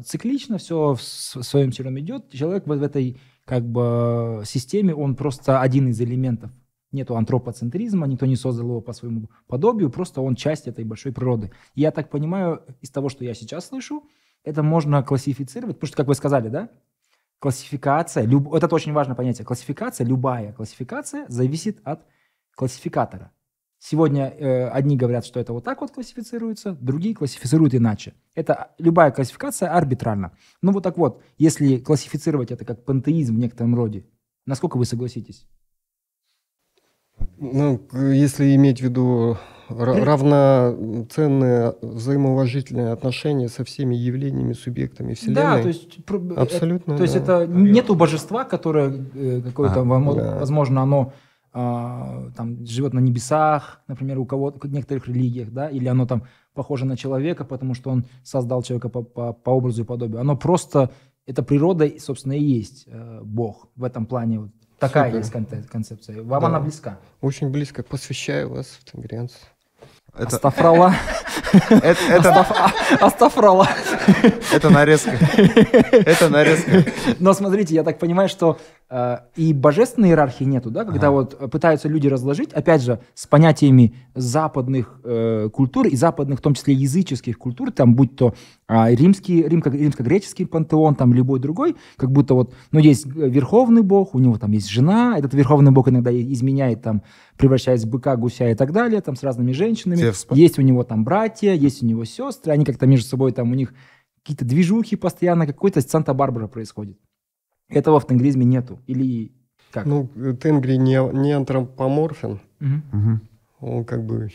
циклично, 0.04 0.58
все 0.58 0.94
в 0.94 1.00
своем 1.00 1.70
черном 1.70 2.00
идет. 2.00 2.30
Человек 2.32 2.66
вот 2.66 2.78
в 2.78 2.82
этой 2.82 3.20
как 3.44 3.64
бы 3.64 4.42
системе, 4.44 4.94
он 4.94 5.16
просто 5.16 5.60
один 5.60 5.88
из 5.88 6.00
элементов. 6.00 6.50
Нету 6.92 7.16
антропоцентризма, 7.16 8.06
никто 8.06 8.24
не 8.24 8.36
создал 8.36 8.68
его 8.68 8.80
по 8.80 8.92
своему 8.92 9.28
подобию, 9.46 9.90
просто 9.90 10.20
он 10.20 10.36
часть 10.36 10.68
этой 10.68 10.84
большой 10.84 11.12
природы. 11.12 11.50
Я 11.74 11.90
так 11.90 12.08
понимаю, 12.08 12.62
из 12.80 12.90
того, 12.90 13.08
что 13.08 13.24
я 13.24 13.34
сейчас 13.34 13.66
слышу, 13.66 14.04
это 14.44 14.62
можно 14.62 15.02
классифицировать, 15.02 15.76
потому 15.76 15.88
что, 15.88 15.96
как 15.96 16.06
вы 16.06 16.14
сказали, 16.14 16.48
да, 16.48 16.70
классификация, 17.40 18.24
люб- 18.24 18.54
это 18.54 18.72
очень 18.72 18.92
важное 18.92 19.16
понятие, 19.16 19.44
классификация, 19.44 20.06
любая 20.06 20.52
классификация 20.52 21.26
зависит 21.28 21.80
от 21.84 22.06
классификатора. 22.54 23.32
Сегодня 23.88 24.30
э, 24.38 24.68
одни 24.68 24.96
говорят, 24.96 25.26
что 25.26 25.38
это 25.40 25.52
вот 25.52 25.62
так 25.64 25.82
вот 25.82 25.90
классифицируется, 25.90 26.74
другие 26.80 27.14
классифицируют 27.14 27.74
иначе. 27.74 28.14
Это 28.34 28.68
любая 28.78 29.10
классификация 29.10 29.68
арбитральна. 29.68 30.32
Ну 30.62 30.72
вот 30.72 30.82
так 30.82 30.96
вот, 30.96 31.20
если 31.36 31.76
классифицировать 31.76 32.50
это 32.50 32.64
как 32.64 32.82
пантеизм 32.86 33.34
в 33.34 33.38
некотором 33.38 33.74
роде, 33.74 34.06
насколько 34.46 34.78
вы 34.78 34.86
согласитесь? 34.86 35.46
Ну, 37.36 37.78
если 38.10 38.54
иметь 38.54 38.78
в 38.80 38.84
виду 38.84 39.36
ра- 39.68 40.02
равноценные 40.02 41.74
взаимоуважительные 41.82 42.90
отношения 42.90 43.50
со 43.50 43.64
всеми 43.64 43.94
явлениями, 43.94 44.54
субъектами 44.54 45.12
Вселенной, 45.12 45.34
Да, 45.42 45.60
то 45.60 45.68
есть, 45.68 45.98
абсолютно. 46.38 46.96
То 46.96 47.02
есть 47.02 47.22
да. 47.22 47.42
это 47.42 47.46
нету 47.52 47.94
божества, 47.96 48.44
которое 48.44 49.06
э, 49.14 49.42
какое-то, 49.42 49.80
А, 49.80 49.84
вомо- 49.84 50.14
да. 50.16 50.38
возможно, 50.38 50.80
оно 50.80 51.12
а, 51.56 52.30
там 52.36 52.66
живет 52.66 52.92
на 52.92 52.98
небесах, 52.98 53.80
например, 53.86 54.18
у 54.18 54.26
кого-то, 54.26 54.58
в 54.66 54.72
некоторых 54.72 55.06
религиях, 55.08 55.50
да, 55.52 55.68
или 55.70 55.86
оно 55.88 56.04
там 56.06 56.24
похоже 56.52 56.84
на 56.84 56.96
человека, 56.96 57.44
потому 57.44 57.74
что 57.74 57.90
он 57.90 58.04
создал 58.24 58.62
человека 58.62 58.88
по, 58.88 59.02
по- 59.02 59.32
по 59.32 59.50
образу 59.50 59.82
и 59.82 59.84
подобию. 59.84 60.20
Оно 60.20 60.36
просто, 60.36 60.90
это 61.26 61.42
природа, 61.42 61.88
собственно, 61.98 62.32
и 62.34 62.42
есть 62.42 62.84
э, 62.88 63.20
Бог 63.22 63.68
в 63.76 63.84
этом 63.84 64.04
плане. 64.06 64.40
Вот 64.40 64.50
такая 64.78 65.10
Супер. 65.12 65.18
есть 65.46 65.68
концепция. 65.70 66.22
Вам 66.22 66.40
Да. 66.40 66.46
она 66.48 66.60
близка. 66.60 66.98
Очень 67.20 67.50
близко 67.50 67.82
посвящаю 67.82 68.50
вас 68.50 68.66
в 68.66 68.84
Тенгрианцев. 68.92 69.38
это 70.12 70.36
Астафралла. 70.36 70.92
Это, 71.70 72.30
Астафрала. 73.00 73.68
это 74.52 74.70
нарезка. 74.70 75.12
Это 75.92 76.28
нарезка. 76.28 76.84
Но 77.20 77.32
смотрите, 77.32 77.74
я 77.74 77.84
так 77.84 77.98
понимаю, 77.98 78.28
что 78.28 78.58
и 79.36 79.52
божественной 79.52 80.10
иерархии 80.10 80.44
нету, 80.44 80.70
да, 80.70 80.84
когда 80.84 81.08
Ага. 81.08 81.14
вот 81.14 81.36
э, 81.40 81.48
пытаются 81.48 81.88
люди 81.88 82.06
разложить, 82.06 82.52
опять 82.52 82.82
же, 82.82 83.00
с 83.14 83.26
понятиями 83.26 83.94
западных 84.14 85.00
э, 85.02 85.48
культур 85.52 85.86
и 85.86 85.96
западных, 85.96 86.38
в 86.38 86.42
том 86.42 86.54
числе 86.54 86.74
языческих 86.74 87.38
культур, 87.38 87.72
там 87.72 87.94
будь 87.94 88.14
то 88.14 88.34
а, 88.68 88.90
римский, 88.90 89.42
римко- 89.42 89.70
римско-греческий 89.70 90.44
пантеон, 90.44 90.94
там 90.94 91.12
любой 91.14 91.40
другой, 91.40 91.76
как 91.96 92.12
будто 92.12 92.34
вот, 92.34 92.54
ну, 92.72 92.78
есть 92.78 93.06
э, 93.06 93.10
верховный 93.28 93.82
бог, 93.82 94.14
у 94.14 94.18
него 94.18 94.38
там 94.38 94.52
есть 94.52 94.68
жена, 94.68 95.18
этот 95.18 95.34
верховный 95.34 95.72
бог 95.72 95.88
иногда 95.88 96.12
изменяет, 96.12 96.82
там, 96.82 97.02
превращаясь 97.36 97.84
в 97.84 97.90
быка, 97.90 98.16
гуся 98.16 98.50
и 98.50 98.54
так 98.54 98.72
далее, 98.72 99.00
там, 99.00 99.16
с 99.16 99.22
разными 99.22 99.52
женщинами. 99.52 99.96
Зевс. 99.96 100.26
Есть 100.30 100.58
у 100.58 100.62
него 100.62 100.84
там 100.84 101.04
братья, 101.04 101.52
есть 101.52 101.82
у 101.82 101.86
него 101.86 102.04
сестры, 102.04 102.52
они 102.52 102.64
как-то 102.64 102.86
между 102.86 103.08
собой 103.08 103.32
там, 103.32 103.50
у 103.50 103.54
них 103.54 103.72
какие-то 104.22 104.44
движухи 104.44 104.96
постоянно, 104.96 105.46
какой-то 105.46 105.80
Санта-Барбара 105.80 106.48
происходит. 106.48 106.98
Этого 107.68 108.00
в 108.00 108.06
тенгризме 108.06 108.44
нету. 108.44 108.78
Или 108.86 109.32
как? 109.70 109.86
Ну, 109.86 110.08
Тенгри 110.40 110.76
не, 110.76 111.00
не 111.12 111.32
антропоморфен. 111.32 112.40
Мгм. 112.60 113.20
он 113.60 113.84
как 113.84 114.04
бы 114.04 114.28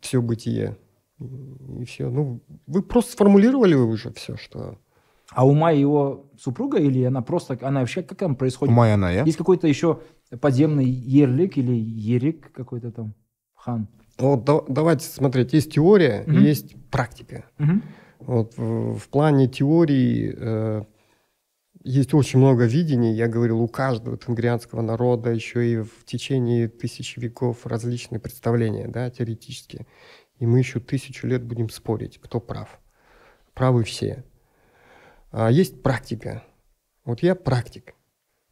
все 0.00 0.20
бытие. 0.22 0.76
И 1.20 1.84
все. 1.84 2.10
Ну, 2.10 2.40
вы 2.66 2.82
просто 2.82 3.12
сформулировали 3.12 3.74
уже 3.74 4.12
все, 4.12 4.36
что... 4.36 4.78
А 5.30 5.46
у 5.46 5.52
Майи 5.52 5.78
его 5.80 6.30
супруга 6.38 6.78
или 6.78 7.02
она 7.02 7.20
просто, 7.22 7.58
она 7.62 7.80
вообще, 7.80 8.02
как 8.02 8.16
там 8.18 8.34
происходит? 8.34 8.72
Умай 8.72 8.94
она, 8.94 9.10
я? 9.10 9.24
Есть 9.24 9.36
какой-то 9.36 9.66
еще 9.68 10.00
подземный 10.40 10.86
ерлик 10.86 11.58
или 11.58 11.74
ерик 11.74 12.50
какой-то 12.52 12.90
там, 12.92 13.14
хан? 13.54 13.88
Вот 14.18 14.44
да- 14.44 14.62
давайте 14.68 15.04
смотреть, 15.04 15.52
есть 15.52 15.72
теория, 15.72 16.24
Мгм. 16.26 16.38
есть 16.38 16.76
практика. 16.90 17.44
Мгм. 17.58 17.82
Вот 18.20 18.56
в, 18.56 18.94
в 18.98 19.08
плане 19.08 19.48
теории 19.48 20.34
э, 20.34 20.84
есть 21.84 22.14
очень 22.14 22.38
много 22.38 22.64
видений. 22.64 23.14
Я 23.14 23.28
говорил, 23.28 23.60
у 23.60 23.68
каждого 23.68 24.16
тенгрианского 24.16 24.82
народа 24.82 25.30
еще 25.30 25.66
и 25.66 25.76
в 25.78 26.04
течение 26.04 26.68
тысячи 26.68 27.18
веков 27.18 27.66
различные 27.66 28.20
представления, 28.20 28.88
да, 28.88 29.10
теоретические. 29.10 29.86
И 30.38 30.46
мы 30.46 30.58
еще 30.58 30.80
тысячу 30.80 31.26
лет 31.26 31.42
будем 31.42 31.68
спорить, 31.70 32.18
кто 32.20 32.40
прав. 32.40 32.78
Правы 33.54 33.84
все. 33.84 34.24
А 35.30 35.50
есть 35.50 35.82
практика. 35.82 36.44
Вот 37.04 37.22
я 37.22 37.34
практик. 37.34 37.94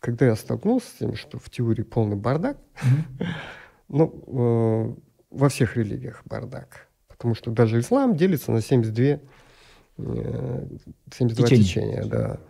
Когда 0.01 0.27
я 0.27 0.37
столкнулся 0.37 0.89
с 0.89 0.93
тем, 0.99 1.17
что 1.17 1.39
в 1.39 1.51
теории 1.51 1.83
полный 1.83 2.17
бардак, 2.17 2.59
ну, 3.89 4.23
э, 4.27 4.95
во 5.31 5.49
всех 5.49 5.77
религиях 5.77 6.23
бардак. 6.25 6.89
Потому 7.09 7.35
что 7.35 7.51
даже 7.51 7.81
ислам 7.81 8.17
делится 8.17 8.53
на 8.53 8.61
72, 8.61 9.21
э, 9.99 10.67
72 11.13 11.47
Течения. 11.47 11.65
течения. 11.65 12.05
да. 12.05 12.41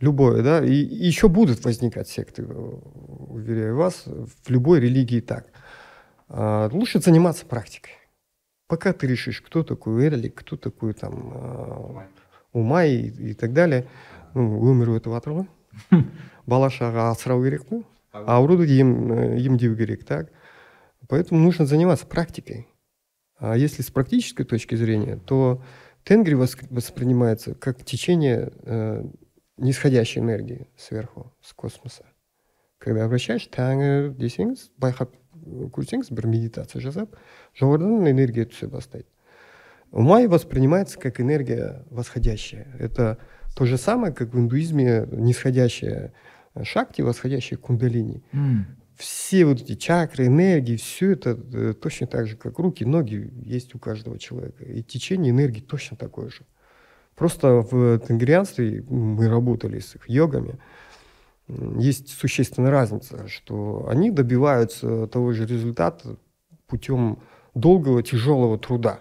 Любое, 0.00 0.42
да. 0.42 0.64
И, 0.64 0.72
и 0.72 1.06
еще 1.06 1.28
будут 1.28 1.64
возникать 1.64 2.08
секты, 2.08 2.42
э, 2.42 2.46
уверяю 2.48 3.76
вас, 3.76 4.04
в 4.06 4.50
любой 4.50 4.80
религии 4.80 5.20
так. 5.20 5.46
А, 6.28 6.68
лучше 6.72 7.00
заниматься 7.00 7.46
практикой. 7.46 7.92
Пока 8.68 8.92
ты 8.92 9.06
решишь, 9.06 9.40
кто 9.40 9.62
такой 9.62 10.06
Эрлик, 10.06 10.34
кто 10.34 10.56
такой 10.56 10.92
там 10.92 11.32
э, 11.34 12.06
Умай 12.52 12.92
и, 12.92 13.30
и 13.30 13.34
так 13.34 13.52
далее. 13.52 13.86
Ну, 14.36 14.58
өмір 14.68 14.98
өтіп 14.98 15.14
жатыр 15.16 15.32
ғой 15.32 16.02
бала 16.50 16.68
шаға 16.68 17.08
асырау 17.14 17.40
керек 17.44 17.62
қой 17.70 17.86
ауруды 18.12 18.66
ем, 18.68 19.12
э, 19.12 19.38
емдеу 19.40 19.76
керек 19.78 20.04
так 20.04 20.28
поэтому 21.08 21.40
нужно 21.40 21.64
заниматься 21.64 22.06
практикой 22.06 22.68
а 23.38 23.56
если 23.56 23.80
с 23.80 23.90
практической 23.90 24.44
точки 24.44 24.74
зрения 24.74 25.16
то 25.16 25.62
тенгри 26.04 26.34
вос- 26.34 26.66
воспринимается 26.68 27.54
как 27.54 27.82
течение 27.82 28.52
нисходящей 29.57 30.21
энергии 30.21 30.67
сверху 30.77 31.33
с 31.41 31.53
космоса 31.53 32.05
когда 32.77 33.05
обращаешь 33.05 33.47
тәңір 33.53 34.13
десеңіз 34.17 34.71
байқап 34.81 35.13
э, 35.13 35.69
көрсеңіз 35.73 36.11
бір 36.11 36.27
медитация 36.27 36.81
жасап 36.81 37.17
жоғарыдан 37.59 38.09
энергия 38.09 38.45
түсе 38.45 38.67
бастайды 38.67 39.07
Умай 39.91 40.27
воспринимается 40.27 40.97
как 40.97 41.19
энергия 41.19 41.85
восходящая. 41.89 42.67
Это 42.79 43.17
то 43.55 43.65
же 43.65 43.77
самое, 43.77 44.13
как 44.13 44.33
в 44.33 44.39
индуизме 44.39 45.05
нисходящая 45.11 46.13
шакти, 46.63 47.01
восходящая 47.01 47.59
кундалини. 47.59 48.23
М. 48.31 48.77
Все 48.95 49.45
вот 49.45 49.61
эти 49.61 49.75
чакры, 49.75 50.27
энергии, 50.27 50.77
все 50.77 51.11
это 51.11 51.31
э, 51.31 51.73
точно 51.73 52.07
так 52.07 52.27
же, 52.27 52.37
как 52.37 52.59
руки, 52.59 52.85
ноги 52.85 53.33
есть 53.43 53.75
у 53.75 53.79
каждого 53.79 54.17
человека. 54.17 54.63
И 54.63 54.81
течение 54.81 55.31
энергии 55.31 55.59
точно 55.59 55.97
такое 55.97 56.29
же. 56.29 56.45
Просто 57.16 57.62
в 57.62 57.98
тенгрианстве 58.00 58.84
мы 58.88 59.28
работали 59.28 59.80
с 59.80 59.94
их 59.94 60.08
йогами. 60.08 60.58
Есть 61.48 62.10
существенная 62.10 62.70
разница, 62.70 63.26
что 63.28 63.86
они 63.88 64.10
добиваются 64.10 65.06
того 65.06 65.32
же 65.32 65.46
результата 65.46 66.16
путем 66.66 67.18
долгого, 67.54 68.02
тяжелого 68.02 68.58
труда 68.58 69.00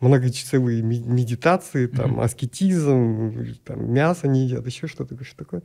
многочасовые 0.00 0.82
медитации, 0.82 1.86
там, 1.86 2.12
Мгм. 2.12 2.20
аскетизм, 2.20 3.56
там, 3.64 3.92
мясо 3.92 4.28
не 4.28 4.44
едят, 4.44 4.66
еще 4.66 4.86
что-то, 4.86 5.22
что 5.24 5.36
такое. 5.36 5.62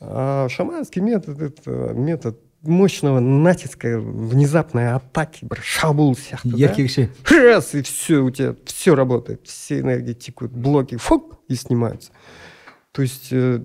А 0.00 0.48
шаманский 0.48 1.00
метод– 1.00 1.40
это 1.40 1.70
метод 1.94 2.40
мощного 2.66 3.20
натиска, 3.20 3.98
внезапной 3.98 4.92
атаки, 4.92 5.44
бір 5.44 5.60
шабуыл 5.62 6.14
сияқты, 6.14 6.50
да? 6.50 6.56
Яркий 6.56 6.82
вообще. 6.82 7.10
Раз, 7.24 7.74
и 7.74 7.82
все, 7.82 8.18
у 8.18 8.30
тебя 8.30 8.54
все 8.64 8.94
работает, 8.94 9.46
все 9.46 9.80
энергии 9.80 10.12
текут, 10.12 10.52
блоки, 10.52 10.96
фук, 10.96 11.40
и 11.48 11.54
снимаются. 11.54 12.12
То 12.92 13.02
есть 13.02 13.28
э, 13.32 13.60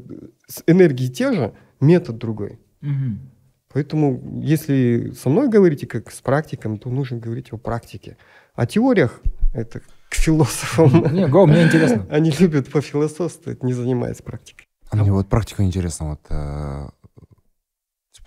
энергии 0.68 1.08
те 1.08 1.34
же, 1.34 1.54
метод 1.80 2.18
другой. 2.18 2.60
Мгм. 2.82 3.20
Поэтому, 3.72 4.42
если 4.42 5.12
со 5.12 5.30
мной 5.30 5.48
говорите 5.48 5.86
как 5.86 6.12
с 6.12 6.22
практиком, 6.22 6.78
то 6.78 6.90
нужно 6.90 7.18
говорить 7.18 7.54
о 7.54 7.58
практике. 7.58 8.18
О 8.56 8.66
теориях 8.66 9.22
это 9.54 9.82
к 10.10 10.16
философам. 10.16 11.14
Не, 11.14 11.28
го, 11.28 11.46
мне 11.46 11.64
интересно. 11.64 12.08
Они 12.12 12.32
любят 12.32 12.70
пофилософствовать, 12.72 13.64
не 13.64 13.74
занимаясь 13.74 14.22
практикой. 14.22 14.66
А 14.90 14.96
мне 14.96 15.12
вот 15.12 15.30
практика 15.30 15.64
интересно 15.64 16.12
вот 16.12 16.22
э, 16.30 16.90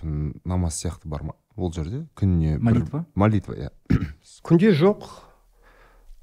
намаз 0.02 0.74
сияқты 0.82 1.08
бар 1.08 1.22
ма? 1.22 1.34
Ол 1.56 1.72
жерде 1.72 2.06
күніне 2.16 2.56
бір- 2.58 2.62
Молитва? 2.62 3.04
молитва 3.14 3.52
иә. 3.54 3.70
Күнде 4.42 4.72
жоқ. 4.72 5.04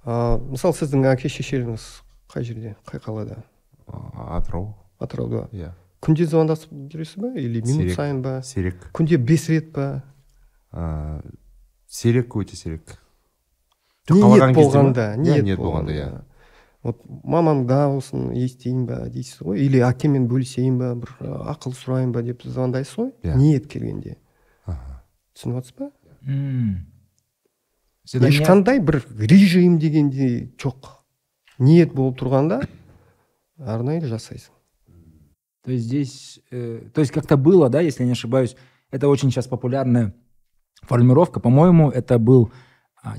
А, 0.05 0.37
мысалы 0.37 0.73
сіздің 0.73 1.05
әке 1.11 1.29
шешелеріңіз 1.29 1.85
қай 2.33 2.43
жерде 2.43 2.75
қай 2.85 2.99
қалада? 2.99 3.43
Атырау. 3.87 4.75
Атырауда 4.99 5.47
иә. 5.53 5.71
Күнде 6.01 6.25
звондасып 6.25 6.71
жүресіз 6.91 7.17
ба? 7.19 7.33
Или 7.39 7.59
минут 7.61 7.81
Сирек. 7.89 7.95
сайын 7.95 8.21
ба? 8.21 8.41
Сирек 8.43 8.89
күнде 8.93 9.17
бес 9.17 9.49
рет 9.49 9.71
па? 9.73 10.03
Ә, 10.71 11.21
сирек 11.87 12.35
өте 12.35 12.55
сирек 12.55 12.97
ниет 14.09 14.55
болғанда 14.55 15.15
Иә, 15.17 15.41
ниет 15.43 15.59
болғанда. 15.59 15.91
иә. 15.93 16.23
Вот 16.83 17.01
мамам 17.23 17.65
дауысын 17.67 18.29
естейін 18.33 18.85
ба 18.87 19.01
дейсіз 19.11 19.41
ғой 19.43 19.59
или 19.65 19.81
әкеммен 19.83 20.27
бөлісейін 20.31 20.77
ба 20.79 20.93
бір 20.95 21.11
ақыл 21.53 21.73
сұрайын 21.75 22.11
ба 22.15 22.21
деп 22.23 22.43
звондайсыз 22.43 22.95
ғой 22.97 23.11
Иә. 23.23 23.35
ниет 23.37 23.67
келгенде 23.67 24.17
Аха. 24.65 25.01
түсініп 25.35 25.59
жатсыз 25.59 25.75
ба 25.79 25.91
М. 26.25 26.85
Всегда 28.05 28.29
не- 28.29 28.35
ешқандай 28.35 28.79
бір 28.79 29.03
режим 29.19 29.77
дегенде 29.79 30.51
жоқ 30.57 30.89
ниет 31.59 31.93
болып 31.93 32.17
тұрғанда 32.21 32.61
арнайы 33.59 34.01
жасайсың 34.07 34.53
То 35.65 35.71
есть 35.71 35.85
здесь, 35.85 36.39
э, 36.51 36.81
то 36.93 37.01
есть 37.01 37.11
как-то 37.11 37.35
было, 37.37 37.69
да, 37.69 37.81
если 37.81 38.03
я 38.03 38.07
не 38.07 38.13
ошибаюсь, 38.13 38.55
это 38.91 39.07
очень 39.09 39.29
сейчас 39.29 39.45
популярная 39.47 40.13
формировка. 40.81 41.41
По-моему, 41.41 41.91
это 41.91 42.17
был 42.17 42.51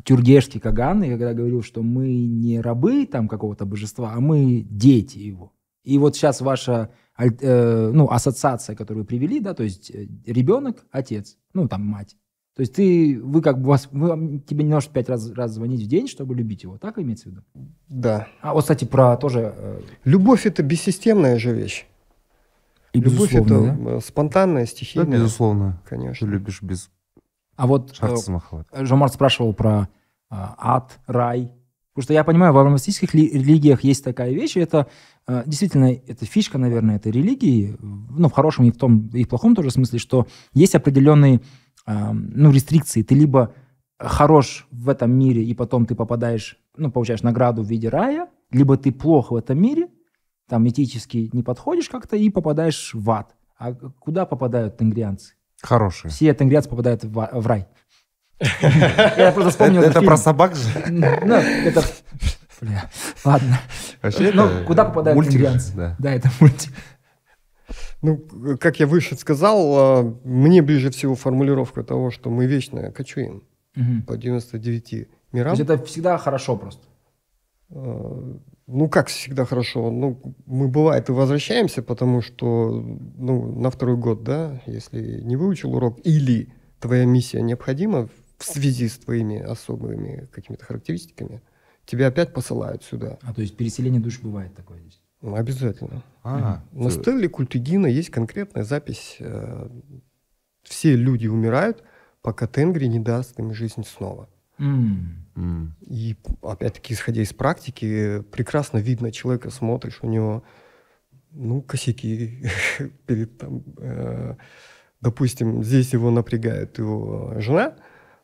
тюргешский 0.04 0.60
Каган, 0.60 1.02
и 1.02 1.10
когда 1.10 1.32
говорил, 1.34 1.62
что 1.62 1.82
мы 1.82 2.08
не 2.26 2.60
рабы 2.60 3.06
там 3.06 3.28
какого-то 3.28 3.64
божества, 3.64 4.12
а 4.14 4.20
мы 4.20 4.66
дети 4.68 5.18
его. 5.18 5.52
И 5.84 5.98
вот 5.98 6.16
сейчас 6.16 6.40
ваша 6.40 6.90
э, 7.18 7.90
ну, 7.92 8.08
ассоциация, 8.10 8.76
которую 8.76 9.04
вы 9.04 9.06
привели, 9.06 9.40
да, 9.40 9.54
то 9.54 9.62
есть 9.62 9.90
э, 9.90 10.06
ребенок, 10.26 10.84
отец, 10.90 11.36
ну 11.54 11.68
там 11.68 11.84
мать. 11.84 12.16
То 12.56 12.62
есть 12.62 12.74
ты, 12.74 13.18
вы 13.22 13.40
как 13.40 13.60
бы 13.60 13.68
вас, 13.68 13.88
вы, 13.90 14.40
тебе 14.40 14.64
не 14.64 14.70
нужно 14.70 14.92
пять 14.92 15.08
раз, 15.08 15.30
раз 15.32 15.52
звонить 15.52 15.82
в 15.82 15.88
день, 15.88 16.08
чтобы 16.08 16.34
любить 16.34 16.64
его, 16.64 16.76
так 16.76 16.98
имеется 16.98 17.28
в 17.28 17.32
виду? 17.32 17.42
да 17.88 18.28
А 18.42 18.52
вот, 18.52 18.62
кстати, 18.62 18.84
про 18.84 19.16
тоже 19.16 19.54
э, 19.56 19.80
любовь 20.04 20.44
это 20.44 20.62
бессистемная 20.62 21.38
же 21.38 21.54
вещь 21.54 21.86
и 22.92 23.00
любовь 23.00 23.32
безусловно, 23.32 23.72
это 23.72 23.84
да? 23.84 24.00
спонтанная 24.00 24.64
да, 24.64 24.70
стихийная 24.70 25.18
безусловно 25.18 25.80
ты 25.84 25.90
конечно 25.90 26.26
любишь 26.26 26.60
без 26.60 26.90
А 27.60 27.66
вот 27.66 27.92
э, 28.72 28.86
Жомарт 28.86 29.12
спрашивал 29.12 29.52
про 29.52 29.90
а, 30.30 30.54
ад, 30.56 30.98
рай. 31.06 31.52
Потому 31.92 32.04
что 32.04 32.14
я 32.14 32.24
понимаю, 32.24 32.54
в 32.54 32.58
авраамистических 32.58 33.12
ли- 33.12 33.30
религиях 33.30 33.84
есть 33.84 34.02
такая 34.02 34.32
вещь, 34.32 34.56
и 34.56 34.60
это 34.60 34.86
а, 35.26 35.42
действительно, 35.44 35.92
это 35.92 36.24
фишка, 36.24 36.56
наверное, 36.56 36.96
этой 36.96 37.12
религии, 37.12 37.76
ну, 37.80 38.28
в 38.30 38.32
хорошем 38.32 38.64
и 38.64 38.70
в 38.70 38.78
том, 38.78 39.08
и 39.08 39.24
в 39.24 39.28
плохом 39.28 39.54
тоже 39.54 39.70
смысле, 39.70 39.98
что 39.98 40.26
есть 40.54 40.74
определенные, 40.74 41.42
ну, 41.86 42.50
рестрикции. 42.50 43.02
Ты 43.02 43.14
либо 43.14 43.52
хорош 43.98 44.66
в 44.70 44.88
этом 44.88 45.10
мире, 45.12 45.44
и 45.44 45.52
потом 45.52 45.84
ты 45.84 45.94
попадаешь, 45.94 46.56
ну, 46.78 46.90
получаешь 46.90 47.22
награду 47.22 47.62
в 47.62 47.66
виде 47.66 47.90
рая, 47.90 48.28
либо 48.50 48.78
ты 48.78 48.90
плох 48.90 49.32
в 49.32 49.36
этом 49.36 49.60
мире, 49.60 49.88
там 50.48 50.66
этически 50.66 51.28
не 51.34 51.42
подходишь 51.42 51.90
как-то 51.90 52.16
и 52.16 52.30
попадаешь 52.30 52.92
в 52.94 53.10
ад. 53.10 53.34
А 53.58 53.74
куда 53.74 54.24
попадают 54.24 54.78
тенгрианцы? 54.78 55.34
Хорошие. 55.62 56.10
Все 56.10 56.34
тенгрианцы 56.34 56.68
попадают 56.68 57.04
в, 57.04 57.28
в 57.32 57.46
рай. 57.46 57.66
Я 58.62 59.32
просто 59.32 59.50
вспомнил 59.50 59.82
Это 59.82 60.00
про 60.00 60.16
собак 60.16 60.56
же? 60.56 60.68
Ну, 60.88 61.34
это... 61.36 61.82
Бля, 62.60 62.90
ладно. 63.24 63.58
Вообще 64.02 64.32
Ну, 64.32 64.64
куда 64.66 64.84
попадают 64.84 65.16
мультик 65.16 65.32
тенгрианцы? 65.32 65.72
Да. 65.74 65.96
Да, 65.98 66.12
это 66.12 66.30
мультик. 66.40 66.72
Ну, 68.02 68.56
как 68.58 68.80
я 68.80 68.86
выше 68.86 69.16
сказал, 69.16 70.04
э, 70.04 70.14
мне 70.24 70.62
ближе 70.62 70.90
всего 70.90 71.14
формулировка 71.14 71.82
того, 71.82 72.10
что 72.10 72.30
мы 72.30 72.46
вечно 72.46 72.90
кочуем 72.92 73.42
по 74.06 74.16
99 74.16 74.90
То 74.90 74.96
мирам. 75.32 75.52
есть 75.52 75.62
это 75.62 75.82
всегда 75.84 76.16
хорошо 76.18 76.56
просто. 76.56 76.82
Ну, 78.72 78.88
как 78.88 79.08
всегда 79.08 79.44
хорошо. 79.44 79.90
Ну, 79.90 80.20
мы 80.46 80.68
бывает 80.68 81.08
и 81.08 81.12
возвращаемся, 81.12 81.82
потому 81.82 82.22
что, 82.22 82.70
ну, 83.18 83.60
на 83.60 83.68
второй 83.70 83.96
год, 83.96 84.22
да, 84.22 84.62
если 84.66 85.20
не 85.22 85.34
выучил 85.36 85.74
урок, 85.74 85.98
или 86.04 86.52
твоя 86.78 87.04
миссия 87.04 87.42
необходима 87.42 88.08
в 88.38 88.44
связи 88.44 88.88
с 88.88 88.96
твоими 88.98 89.38
особыми 89.40 90.28
какими-то 90.32 90.64
характеристиками, 90.64 91.42
тебя 91.84 92.06
опять 92.06 92.32
посылают 92.32 92.84
сюда. 92.84 93.18
А 93.22 93.34
то 93.34 93.40
есть 93.42 93.56
переселение 93.56 94.00
душ 94.00 94.20
бывает 94.20 94.54
такое 94.54 94.78
здесь. 94.80 95.02
Ну, 95.20 95.34
обязательно. 95.34 96.02
А, 96.22 96.62
На 96.72 96.90
ты- 96.90 97.00
стеле 97.02 97.28
Культигина 97.28 97.86
есть 97.86 98.10
конкретная 98.10 98.62
запись. 98.62 99.16
э, 99.18 99.68
Все 100.62 100.94
люди 100.94 101.26
умирают, 101.26 101.82
пока 102.22 102.46
Тенгри 102.46 102.86
не 102.86 103.00
даст 103.00 103.38
им 103.40 103.52
жизнь 103.52 103.82
снова. 103.84 104.28
М. 104.58 105.26
И 105.86 106.16
опять-таки, 106.42 106.94
исходя 106.94 107.22
из 107.22 107.32
практики, 107.32 108.22
прекрасно 108.32 108.78
видно 108.78 109.10
человека, 109.12 109.50
смотришь, 109.50 109.98
у 110.02 110.06
него, 110.06 110.42
ну, 111.30 111.62
косяки 111.62 112.44
перед 113.06 113.38
там, 113.38 113.62
э, 113.78 114.34
допустим, 115.00 115.62
здесь 115.62 115.92
его 115.92 116.10
напрягает 116.10 116.78
его 116.78 117.34
жена, 117.38 117.76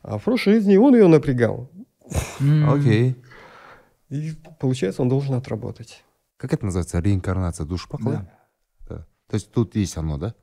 а 0.02 0.18
в 0.18 0.24
прошлой 0.24 0.54
жизни 0.54 0.76
он 0.76 0.94
ее 0.94 1.08
напрягал. 1.08 1.70
Окей. 2.68 3.16
И 4.08 4.32
получается, 4.60 5.02
он 5.02 5.08
должен 5.08 5.34
отработать. 5.34 6.04
Как 6.36 6.52
это 6.52 6.64
называется? 6.66 7.00
Реинкарнация 7.00 7.66
душ 7.66 7.88
Да. 8.00 8.30
Да. 8.88 9.06
То 9.28 9.34
есть 9.34 9.50
тут 9.50 9.74
есть 9.74 9.96
оно, 9.96 10.18
да? 10.18 10.34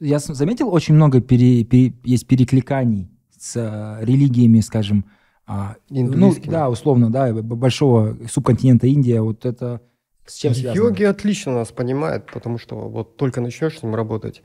Я 0.00 0.18
с- 0.18 0.34
заметил, 0.34 0.68
очень 0.72 0.94
много 0.94 1.20
пере- 1.20 1.64
пере- 1.64 1.94
есть 2.04 2.26
перекликаний 2.26 3.10
с 3.38 3.56
э, 3.56 4.04
религиями, 4.04 4.60
скажем, 4.60 5.04
а, 5.52 5.74
ну, 5.88 6.32
да, 6.44 6.70
условно, 6.70 7.10
да, 7.10 7.32
большого 7.32 8.16
субконтинента 8.30 8.86
Индия, 8.86 9.20
вот 9.20 9.44
это 9.44 9.80
с 10.24 10.36
чем 10.36 10.54
связано? 10.54 10.76
Йоги 10.76 11.02
отлично 11.02 11.52
нас 11.52 11.72
понимают, 11.72 12.30
потому 12.32 12.56
что 12.56 12.76
вот 12.76 13.16
только 13.16 13.40
начнешь 13.40 13.80
с 13.80 13.82
ним 13.82 13.96
работать, 13.96 14.44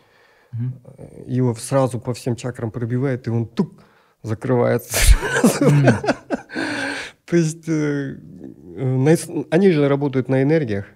э, 0.51 0.55
его 1.27 1.53
сразу 1.53 1.99
по 1.99 2.15
всем 2.15 2.35
чакрам 2.35 2.71
пробивает, 2.71 3.27
и 3.27 3.29
он 3.29 3.45
тук 3.45 3.83
закрывается. 4.23 5.15
То 7.25 7.37
есть 7.37 7.69
э, 7.69 8.17
э, 8.75 9.15
они 9.51 9.69
же 9.69 9.87
работают 9.87 10.27
на 10.27 10.41
энергиях. 10.41 10.87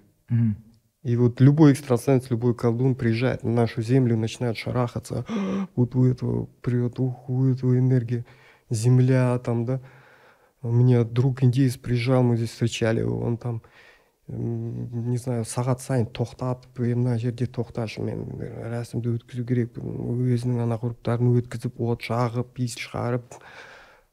И 1.04 1.14
вот 1.14 1.40
любой 1.40 1.72
экстрасенс, 1.72 2.30
любой 2.30 2.56
колдун 2.56 2.96
приезжает 2.96 3.44
на 3.44 3.52
нашу 3.52 3.80
землю, 3.80 4.16
начинает 4.16 4.56
шарахаться. 4.56 5.24
Вот 5.76 5.94
у 5.94 6.04
этого 6.04 6.48
ух, 6.98 7.30
у 7.30 7.46
этого 7.46 7.78
энергия. 7.78 8.26
Земля 8.70 9.38
там, 9.38 9.64
да. 9.64 9.80
У 10.62 10.70
меня 10.70 11.04
друг 11.04 11.42
индеец 11.42 11.76
приезжал, 11.76 12.22
мы 12.22 12.36
здесь 12.36 12.50
встречали 12.50 13.00
его, 13.00 13.18
он 13.20 13.38
там, 13.38 13.62
не 14.28 15.16
знаю, 15.16 15.44
сағат 15.44 15.80
сайын 15.80 16.06
тоқтатып 16.06 16.82
«Ей, 16.84 16.94
мына 16.94 17.18
жерде 17.18 17.46
тоқташы 17.46 18.02
мен 18.04 18.26
рәсімді 18.38 19.16
өткізу 19.16 19.46
керекпін 19.48 19.96
өзінің 20.36 20.60
ана 20.66 20.76
ғұрыптарын 20.78 21.32
өткізіп 21.40 21.80
от 21.80 22.04
жағып 22.04 22.60
иіс 22.60 22.76
шығарып. 22.78 23.40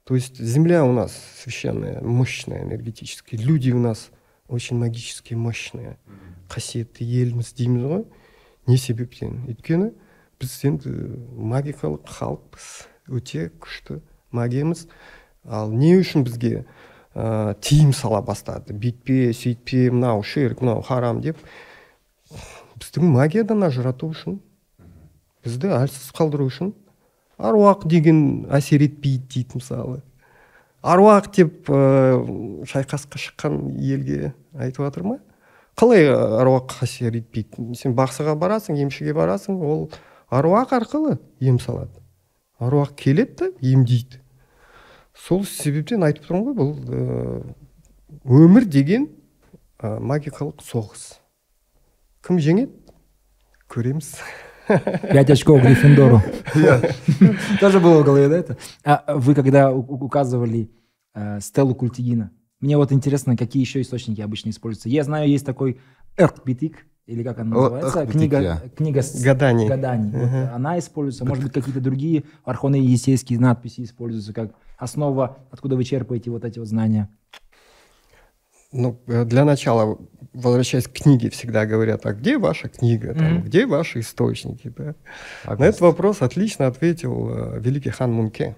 То 0.07 0.15
есть 0.15 0.39
земля 0.39 0.85
у 0.85 0.93
нас 0.93 1.11
священная 1.43 2.01
мощная 2.01 2.63
энергетически 2.63 3.35
люди 3.35 3.71
у 3.71 3.79
нас 3.79 4.09
очень 4.47 4.77
магически 4.77 5.33
мощные. 5.35 5.97
Қасиетті 6.47 7.03
елміз 7.03 7.51
дейміз 7.53 7.83
ғой. 7.83 8.05
Не 8.67 8.77
себептен. 8.79 9.43
Өйткені 9.51 9.91
біз 10.39 10.53
енді 10.63 10.93
магикалық 11.35 12.07
халықпыз. 12.07 12.87
Өте 13.11 13.49
күшті 13.59 13.99
магиямыз 14.31 14.87
ал 15.47 15.71
не 15.71 15.95
үшін 15.97 16.25
бізге 16.27 16.65
ә, 17.15 17.55
тыйым 17.63 17.93
сала 17.95 18.21
бастады? 18.21 18.75
Бүйтпе 18.75 19.31
сөйтпе 19.33 19.87
мынау 19.91 20.23
ширк 20.23 20.61
мынау 20.61 20.83
харам 20.85 21.21
деп. 21.23 21.39
Біздің 22.77 23.07
магиядан 23.15 23.63
ажырату 23.65 24.11
үшін 24.11 24.41
бізді 25.47 25.71
әлсіз 25.79 26.11
қалдыру 26.15 26.49
үшін 26.51 26.73
аруақ 27.37 27.87
деген 27.89 28.45
әсер 28.53 28.83
етпейді 28.85 29.23
дейді 29.33 29.61
мысалы. 29.61 30.01
Аруақ 30.83 31.31
деп 31.35 31.71
ә, 31.71 31.79
шайқасқа 32.69 33.19
шыққан 33.21 33.57
елге 33.77 34.33
айтып 34.57 34.85
жатыр 34.85 35.07
ма? 35.07 35.17
Қалай 35.77 36.09
аруақ 36.09 36.79
әсер 36.85 37.17
етпейді? 37.17 37.73
Сен 37.77 37.95
бақсыға 37.97 38.35
барасың 38.39 38.79
емшіге 38.81 39.15
барасың 39.17 39.61
ол 39.61 39.87
аруақ 40.29 40.73
арқылы 40.81 41.17
ем 41.39 41.59
салады. 41.59 42.01
Аруақ 42.59 42.95
келеді 42.97 43.37
да 43.39 43.51
емдейді. 43.61 44.21
сол 45.16 45.44
себептен 45.44 46.02
айтып 46.04 46.26
тұрмын 46.28 46.44
ғой 46.46 46.54
бұл 46.56 46.72
ә, 46.88 47.42
өмір 48.24 48.64
деген 48.66 49.08
ә, 49.80 49.98
магикалық 50.00 50.62
соғыс 50.62 51.18
кім 52.26 52.38
жеңеді 52.38 52.72
көреміз 53.72 54.14
Пять 55.12 55.28
очков 55.28 55.60
Гриффиндору. 55.60 56.22
Тоже 57.60 57.80
было 57.80 58.00
в 58.00 58.04
голове, 58.04 58.28
да, 58.28 58.36
это? 58.38 58.56
А 58.84 59.16
вы 59.18 59.34
когда 59.34 59.72
у- 59.72 59.80
у- 59.80 60.04
указывали 60.04 60.70
э, 61.14 61.40
стелу 61.40 61.74
Культигина, 61.74 62.30
мне 62.60 62.76
вот 62.76 62.92
интересно, 62.92 63.36
какие 63.36 63.60
еще 63.60 63.80
источники 63.80 64.20
обычно 64.20 64.50
используются. 64.50 64.88
Я 64.88 65.02
знаю, 65.02 65.28
есть 65.28 65.44
такой 65.44 65.80
Эркбитик, 66.16 66.86
или 67.06 67.22
как 67.24 67.40
она 67.40 67.56
О, 67.56 67.60
называется, 67.60 67.98
Эркбитик, 68.02 68.18
книга, 68.20 68.40
я. 68.40 68.62
книга 68.76 69.02
с 69.02 69.20
Гаданий. 69.22 69.68
гаданий. 69.68 70.10
Вот 70.12 70.28
Мгм. 70.28 70.54
она 70.54 70.78
используется, 70.78 71.24
может 71.24 71.42
быть, 71.42 71.52
какие-то 71.52 71.80
другие 71.80 72.22
архоны 72.44 72.76
есейские 72.76 73.40
надписи 73.40 73.82
используются 73.82 74.32
как 74.32 74.52
основа, 74.78 75.38
откуда 75.50 75.76
вы 75.76 75.84
черпаете 75.84 76.30
вот 76.30 76.44
эти 76.44 76.58
вот 76.58 76.68
знания. 76.68 77.08
Ну, 78.72 78.98
э, 79.06 79.24
для 79.26 79.44
начала, 79.44 79.98
возвращаясь 80.32 80.86
к 80.88 80.92
книге, 80.92 81.28
всегда 81.28 81.66
говорят, 81.66 82.06
а 82.06 82.12
где 82.14 82.38
ваша 82.38 82.68
книга, 82.68 83.14
там, 83.14 83.34
Мгм. 83.34 83.42
где 83.44 83.66
ваши 83.66 84.00
источники, 84.00 84.72
да? 84.76 84.94
А 85.44 85.56
На 85.56 85.64
этот 85.66 85.82
вопрос 85.82 86.22
отлично 86.22 86.66
ответил 86.66 87.28
э, 87.30 87.60
великий 87.60 87.90
хан 87.90 88.12
Мунке. 88.12 88.56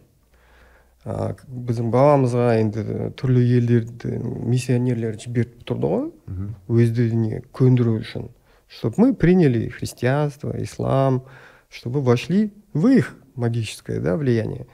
А, 1.06 1.34
к- 1.34 1.44
біздің 1.46 1.90
бабамызға 1.90 2.60
енді 2.62 3.10
түрлі 3.20 3.42
елдерді 3.58 4.08
миссионерлер 4.48 5.18
жіберіп 5.20 5.64
тұрды 5.68 5.84
ғой 5.90 6.12
Мгм. 6.26 6.54
өздеріне 6.68 7.42
көндіру 7.52 7.98
үшін 8.00 8.30
чтобы 8.68 8.94
мы 8.96 9.14
приняли 9.14 9.68
христианство 9.68 10.54
ислам 10.62 11.24
чтобы 11.68 12.00
вошли 12.00 12.54
в 12.72 12.86
их 12.86 13.16
магическое 13.34 14.00
да, 14.00 14.16
влияние 14.16 14.64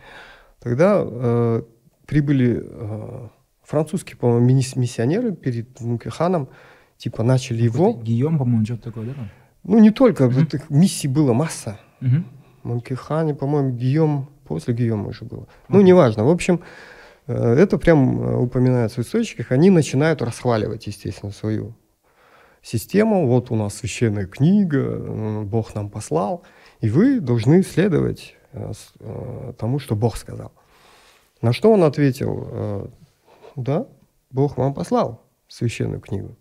тогда 0.65 1.03
э, 1.05 1.61
прибыли 2.07 2.63
э, 2.65 3.27
французские 3.63 4.17
по-моему 4.17 4.47
мисс- 4.47 4.75
миссионеры 4.75 5.31
перед 5.31 5.67
ханом 6.11 6.49
типа 6.97 7.21
начали 7.21 7.61
его 7.61 7.93
Гийом, 7.93 8.39
по-моему, 8.39 8.65
что-то 8.65 8.83
такое, 8.85 9.05
да? 9.05 9.13
ну 9.63 9.77
не 9.77 9.91
только 9.91 10.27
вот 10.27 10.53
их 10.55 10.69
миссий 10.71 11.07
было 11.07 11.33
масса 11.33 11.79
Мгм. 12.01 12.25
Монкихане, 12.63 13.35
по-моему, 13.35 13.77
Гийом, 13.77 14.29
после 14.43 14.73
Гийома 14.73 15.09
уже 15.09 15.23
было. 15.23 15.47
Ну, 15.69 15.81
неважно. 15.81 16.25
В 16.25 16.29
общем, 16.29 16.61
э, 17.27 17.33
это 17.33 17.77
прям 17.77 18.19
э, 18.21 18.35
упоминается 18.37 19.03
в 19.03 19.05
источниках. 19.05 19.51
Они 19.51 19.69
начинают 19.69 20.23
расхваливать, 20.23 20.87
естественно, 20.87 21.31
свою 21.31 21.75
систему. 22.63 23.27
Вот 23.27 23.51
у 23.51 23.55
нас 23.55 23.75
священная 23.75 24.25
книга, 24.25 25.43
Бог 25.43 25.75
нам 25.75 25.89
послал. 25.91 26.43
И 26.81 26.89
вы 26.89 27.19
должны 27.19 27.61
следовать 27.61 28.35
тому, 29.58 29.78
что 29.78 29.96
Бог 29.96 30.16
сказал. 30.16 30.52
На 31.42 31.52
что 31.52 31.72
он 31.72 31.82
ответил, 31.84 32.48
э, 32.50 32.86
да, 33.56 33.86
Бог 34.30 34.56
вам 34.58 34.74
послал 34.74 35.22
священную 35.48 36.00
книгу, 36.00 36.36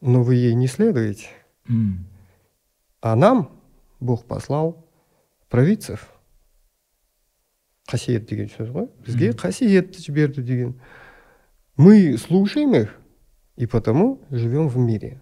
но 0.00 0.22
вы 0.22 0.34
ей 0.34 0.54
не 0.54 0.66
следуете. 0.66 1.28
М. 1.68 2.06
А 3.00 3.16
нам 3.16 3.50
Бог 4.00 4.24
послал 4.26 4.84
провидцев. 5.48 6.12
Қасиет 7.88 8.26
деген 8.28 8.50
сөз 8.52 8.68
ғой 8.68 8.88
бізге 9.06 9.30
Мгм. 9.32 9.38
қасиетті 9.40 10.02
жіберді 10.02 10.42
деген 10.42 10.74
мы 11.78 12.18
слушаем 12.18 12.74
их 12.74 13.00
и 13.56 13.66
потому 13.66 14.18
живем 14.30 14.68
в 14.68 14.76
мире 14.76 15.20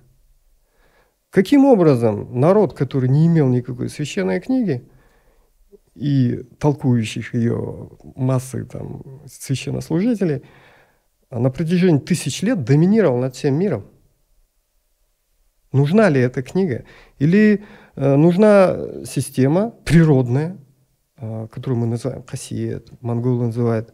каким 1.30 1.64
образом 1.64 2.40
народ 2.40 2.72
который 2.76 3.08
не 3.08 3.28
имел 3.28 3.46
никакой 3.46 3.88
священной 3.88 4.40
книги 4.40 4.82
и 5.95 6.43
толкующих 6.59 7.33
ее 7.33 7.89
массы 8.15 8.65
там, 8.65 9.21
священнослужителей, 9.27 10.43
на 11.29 11.49
протяжении 11.49 11.99
тысяч 11.99 12.41
лет 12.41 12.63
доминировал 12.63 13.17
над 13.17 13.35
всем 13.35 13.55
миром. 13.55 13.85
Нужна 15.71 16.09
ли 16.09 16.19
эта 16.19 16.43
книга? 16.43 16.83
Или 17.19 17.63
э, 17.95 18.15
нужна 18.15 19.05
система 19.05 19.71
природная, 19.85 20.57
э, 21.17 21.47
которую 21.49 21.79
мы 21.79 21.87
называем 21.87 22.23
хасиет, 22.23 22.91
монголы 23.01 23.45
называют 23.45 23.93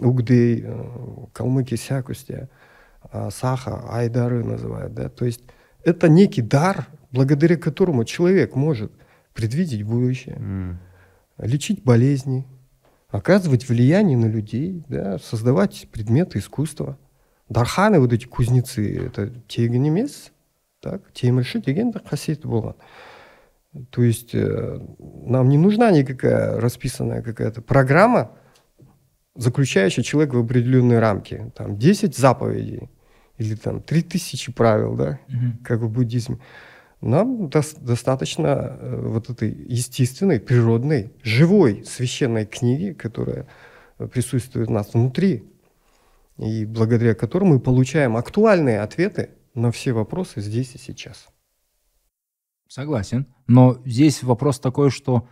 угдей, 0.00 0.64
э, 0.64 0.84
калмыки 1.32 1.76
сякустя, 1.76 2.48
э, 3.12 3.28
саха, 3.30 3.84
айдары 3.90 4.42
называют. 4.42 4.94
Да? 4.94 5.08
То 5.08 5.24
есть 5.24 5.42
это 5.84 6.08
некий 6.08 6.42
дар, 6.42 6.88
благодаря 7.12 7.56
которому 7.56 8.04
человек 8.04 8.56
может 8.56 8.90
предвидеть 9.34 9.84
будущее, 9.84 10.36
mm 10.36 10.76
лечить 11.37 11.83
болезни, 11.83 12.45
оказывать 13.09 13.67
влияние 13.67 14.17
на 14.17 14.27
людей, 14.27 14.83
да, 14.87 15.17
создавать 15.19 15.87
предметы 15.91 16.39
искусства. 16.39 16.97
Дарханы, 17.49 17.99
вот 17.99 18.13
эти 18.13 18.25
кузнецы, 18.25 19.07
это 19.07 19.31
тегін 19.47 19.85
емес, 19.85 20.31
так, 20.79 21.01
темірші 21.13 21.59
деген 21.59 21.91
де 21.91 21.99
қасиеті 21.99 22.47
болған. 22.47 22.73
То 23.91 24.01
есть 24.01 24.33
э, 24.33 24.79
нам 24.99 25.49
не 25.49 25.57
нужна 25.57 25.91
никакая 25.91 26.59
расписанная 26.59 27.21
какая-то 27.21 27.61
программа, 27.61 28.31
заключающая 29.35 30.03
человека 30.03 30.35
в 30.35 30.43
определенные 30.43 30.99
рамки. 30.99 31.51
Там 31.55 31.77
10 31.77 32.17
заповедей 32.17 32.89
или 33.37 33.55
там 33.55 33.81
3000 33.81 34.51
правил, 34.53 34.95
да, 34.95 35.19
угу. 35.27 35.57
как 35.63 35.81
в 35.81 35.89
буддизме. 35.89 36.39
Нам 37.04 37.50
до- 37.50 37.60
достаточно 37.82 38.78
э, 38.80 39.00
вот 39.08 39.28
этой 39.28 39.50
естественной, 39.50 40.40
природной, 40.40 41.12
живой 41.22 41.84
священной 41.84 42.46
книги, 42.46 42.94
которая 42.94 43.46
присутствует 43.98 44.70
у 44.70 44.72
нас 44.72 44.94
внутри, 44.94 45.44
и 46.38 46.64
благодаря 46.64 47.14
которой 47.14 47.44
мы 47.44 47.60
получаем 47.60 48.16
актуальные 48.16 48.80
ответы 48.80 49.30
на 49.52 49.70
все 49.70 49.92
вопросы 49.92 50.40
здесь 50.40 50.74
и 50.76 50.78
сейчас. 50.78 51.28
Согласен. 52.68 53.26
Но 53.46 53.82
здесь 53.84 54.22
вопрос 54.22 54.58
такой, 54.58 54.90
что, 54.90 55.28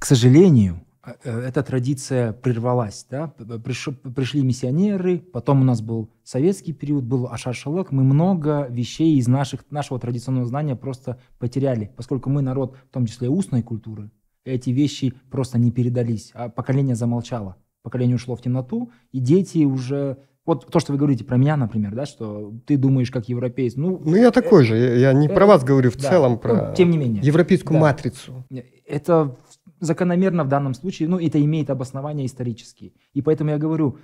к 0.00 0.04
сожалению, 0.04 0.74
э, 0.74 0.80
э, 0.80 0.91
эта 1.24 1.62
традиция 1.62 2.32
прервалась. 2.32 3.06
Да? 3.10 3.28
Приш, 3.64 3.88
пришли 4.14 4.42
миссионеры, 4.42 5.18
потом 5.18 5.60
у 5.60 5.64
нас 5.64 5.80
был 5.80 6.10
советский 6.22 6.72
период, 6.72 7.04
был 7.04 7.26
Ашар-Шалак. 7.26 7.88
Мы 7.90 8.04
много 8.04 8.66
вещей 8.70 9.16
из 9.18 9.26
наших, 9.28 9.64
нашего 9.70 9.98
традиционного 9.98 10.46
знания 10.46 10.76
просто 10.76 11.20
потеряли, 11.38 11.92
поскольку 11.96 12.30
мы 12.30 12.42
народ, 12.42 12.76
в 12.88 12.92
том 12.92 13.06
числе 13.06 13.28
устной 13.28 13.62
культуры, 13.62 14.10
эти 14.44 14.70
вещи 14.70 15.14
просто 15.30 15.58
не 15.58 15.70
передались, 15.70 16.30
а 16.34 16.48
поколение 16.48 16.94
замолчало. 16.94 17.56
Поколение 17.82 18.16
ушло 18.16 18.36
в 18.36 18.42
темноту, 18.42 18.92
и 19.10 19.18
дети 19.18 19.64
уже 19.64 20.18
вот 20.44 20.66
то, 20.66 20.80
что 20.80 20.92
вы 20.92 20.98
говорите 20.98 21.24
про 21.24 21.36
меня, 21.36 21.56
например, 21.56 21.94
да, 21.94 22.04
что 22.04 22.52
ты 22.66 22.76
думаешь 22.76 23.10
как 23.10 23.28
европеец. 23.28 23.74
Ну, 23.76 24.00
ну 24.04 24.16
я 24.16 24.30
такой 24.32 24.64
э, 24.64 24.66
же, 24.66 24.76
я, 24.76 24.94
я 24.94 25.12
не 25.12 25.28
э, 25.28 25.32
про 25.32 25.46
вас 25.46 25.62
говорю 25.62 25.90
в 25.90 25.96
да, 25.96 26.08
целом, 26.08 26.38
про 26.38 26.68
ну, 26.68 26.74
тем 26.74 26.90
не 26.90 26.98
менее. 26.98 27.22
европейскую 27.22 27.74
да. 27.74 27.80
матрицу. 27.80 28.44
Это 28.86 29.36
закономерно 29.82 30.44
в 30.44 30.48
данном 30.48 30.74
случае, 30.74 31.08
ну, 31.08 31.18
это 31.18 31.42
имеет 31.44 31.70
обоснование 31.70 32.26
исторические. 32.26 32.92
И 33.12 33.22
поэтому 33.22 33.50
я 33.50 33.58
говорю, 33.58 33.98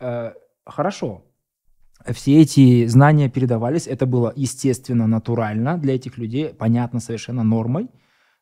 э, 0.00 0.32
хорошо, 0.64 1.24
все 2.06 2.40
эти 2.40 2.86
знания 2.86 3.28
передавались, 3.28 3.86
это 3.86 4.06
было 4.06 4.32
естественно, 4.36 5.06
натурально 5.06 5.78
для 5.78 5.94
этих 5.94 6.18
людей, 6.18 6.48
понятно 6.48 7.00
совершенно 7.00 7.44
нормой. 7.44 7.88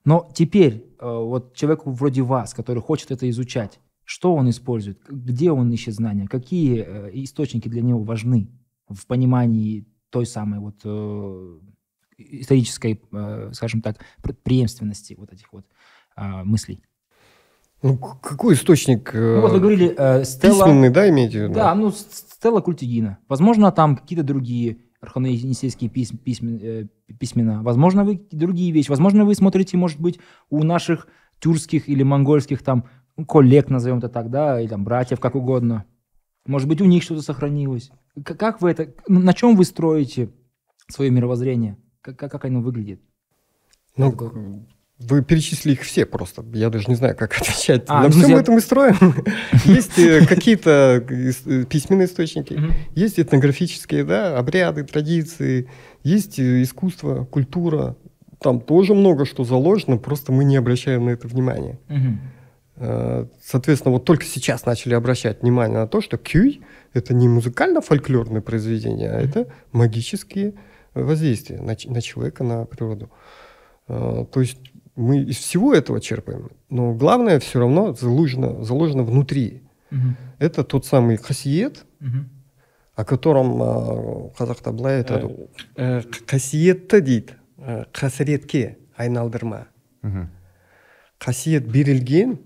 Но 0.05 0.31
теперь 0.33 0.75
э, 0.75 1.07
вот 1.07 1.55
человеку 1.57 1.91
вроде 1.91 2.23
вас, 2.23 2.55
который 2.55 2.83
хочет 2.83 3.11
это 3.11 3.29
изучать, 3.29 3.81
что 4.05 4.35
он 4.35 4.49
использует? 4.49 5.01
Где 5.09 5.51
он 5.51 5.73
ищет 5.73 5.95
знания? 5.95 6.29
Какие 6.29 6.85
э, 6.87 7.11
источники 7.25 7.69
для 7.69 7.83
него 7.83 8.05
важны 8.05 8.49
в 8.89 9.05
понимании 9.07 9.89
той 10.11 10.27
самой 10.27 10.61
вот 10.61 10.77
э, 10.85 11.59
исторической, 12.19 13.03
э, 13.13 13.51
скажем 13.53 13.83
так, 13.83 14.05
преемственности 14.45 15.17
вот 15.19 15.33
этих 15.33 15.53
вот 15.53 15.67
э, 16.17 16.45
мыслей? 16.45 16.83
Ну, 17.83 17.99
какой 17.99 18.55
источник? 18.55 19.15
Э, 19.15 19.37
ну, 19.37 19.41
вот 19.43 19.53
вы 19.53 19.61
говорили, 19.61 19.95
э, 19.97 20.25
стела... 20.25 20.65
Письменный, 20.65 20.91
да, 20.91 21.09
имеете 21.09 21.39
в 21.39 21.43
виду? 21.45 21.55
Да, 21.55 21.75
ну, 21.75 21.91
стела 21.93 22.61
Культигина. 22.61 23.19
Возможно, 23.29 23.71
там 23.71 23.97
какие-то 23.97 24.25
другие 24.25 24.79
арханоенисейские 25.01 25.91
письм, 25.91 26.17
письмен, 26.17 26.59
э, 26.63 26.87
письмена. 27.19 27.63
Возможно, 27.63 28.05
вы 28.05 28.21
другие 28.31 28.73
вещи. 28.73 28.89
Возможно, 28.89 29.25
вы 29.25 29.35
смотрите, 29.35 29.77
может 29.77 30.01
быть, 30.01 30.19
у 30.51 30.63
наших 30.63 31.07
тюркских 31.39 31.89
или 31.89 32.03
монгольских 32.03 32.63
там 32.63 32.89
коллег, 33.29 33.69
назовем 33.69 33.99
это 33.99 34.09
так, 34.09 34.31
да, 34.31 34.61
или 34.61 34.69
там 34.69 34.85
братьев, 34.85 35.21
как 35.21 35.35
угодно. 35.35 35.85
Может 36.47 36.69
быть, 36.69 36.81
у 36.81 36.85
них 36.85 37.03
что-то 37.03 37.23
сохранилось. 37.23 37.91
Как 38.25 38.61
вы 38.61 38.71
это, 38.71 38.93
на 39.09 39.35
чем 39.35 39.57
вы 39.57 39.65
строите 39.65 40.31
свое 40.89 41.11
мировоззрение? 41.11 41.77
Как, 42.01 42.17
как 42.17 42.45
оно 42.45 42.61
выглядит? 42.61 43.01
Ну, 43.97 44.13
вы 44.99 45.23
перечислили 45.23 45.75
их 45.75 45.83
все 45.83 46.07
просто. 46.07 46.45
Я 46.55 46.71
даже 46.71 46.87
не 46.89 46.95
знаю, 46.95 47.17
как 47.17 47.37
отвечать. 47.41 47.85
А, 47.89 48.03
На 48.03 48.09
ну, 48.09 48.11
всем 48.11 48.31
я... 48.31 48.41
этом 48.41 48.55
мы 48.55 48.61
строим. 48.61 48.97
Есть 49.65 49.99
э, 49.99 50.27
какие-то 50.27 51.05
э, 51.09 51.65
письменные 51.69 52.07
источники, 52.07 52.59
есть 52.95 53.21
этнографические, 53.21 54.05
да, 54.05 54.39
обряды, 54.39 54.85
традиции, 54.85 55.69
есть 56.03 56.39
э, 56.39 56.63
искусство, 56.63 57.25
культура. 57.25 57.97
Там 58.41 58.61
тоже 58.61 58.95
много 58.95 59.27
что 59.27 59.45
заложено, 59.45 59.97
просто 59.97 60.33
мы 60.33 60.45
не 60.45 60.57
обращаем 60.57 61.07
на 61.07 61.11
это 61.11 61.29
внимания. 61.29 61.79
Э, 62.77 63.27
соответственно, 63.43 63.93
вот 63.93 64.05
только 64.05 64.25
сейчас 64.25 64.67
начали 64.67 64.95
обращать 64.95 65.43
внимание 65.43 65.79
на 65.79 65.87
то, 65.87 66.01
что 66.01 66.17
кюй— 66.17 66.63
это 66.93 67.15
не 67.15 67.29
музыкально-фольклорное 67.29 68.41
произведение, 68.41 69.11
а 69.11 69.21
это 69.21 69.49
магические 69.73 70.55
воздействия 70.95 71.61
на, 71.61 71.77
на 71.87 72.03
человека, 72.03 72.45
на 72.45 72.65
природу. 72.65 73.11
Э, 73.89 74.27
то 74.31 74.41
есть 74.41 74.59
мы 74.96 75.22
из 75.22 75.38
всего 75.38 75.74
этого 75.74 76.02
черпаем, 76.02 76.50
но 76.70 76.94
главное 76.94 77.40
все 77.40 77.60
равно 77.60 77.94
заложено, 77.94 78.64
заложено 78.64 79.04
внутри. 79.04 79.64
Угу. 79.92 80.16
Это 80.40 80.64
тот 80.64 80.86
самый 80.86 81.18
хасиет, 81.18 81.86
угу. 82.00 82.26
о 82.96 83.06
котором 83.06 83.58
қазақта 84.38 84.72
былай 84.76 85.02
айтады 85.02 85.32
қасиетті 86.28 87.00
дейді 87.02 87.38
қасіретке 87.96 88.78
айналдырма 89.00 89.68
қасиет 91.20 91.66
берілген 91.72 92.38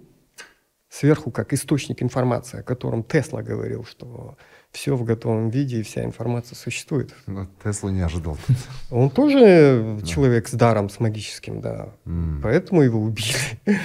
сверху 0.90 1.32
как 1.32 1.52
источник 1.54 2.02
информации, 2.02 2.60
о 2.60 2.64
котором 2.64 3.04
Тесла 3.04 3.42
говорил, 3.42 3.86
что 3.86 4.38
все 4.73 4.97
в 4.97 5.05
готовом 5.05 5.51
виде 5.51 5.81
и 5.81 5.83
вся 5.83 6.05
информация 6.05 6.57
существует. 6.57 7.15
Но 7.27 7.49
Тесла 7.63 7.91
не 7.91 8.03
ожидал. 8.03 8.39
Он 8.91 9.11
тоже 9.11 9.99
да. 10.01 10.07
человек 10.07 10.49
с 10.49 10.53
даром, 10.53 10.89
с 10.91 11.01
магическим, 11.01 11.61
да. 11.61 11.89
Mm. 12.05 12.41
Поэтому 12.43 12.83
его 12.83 13.01
убили. 13.01 13.37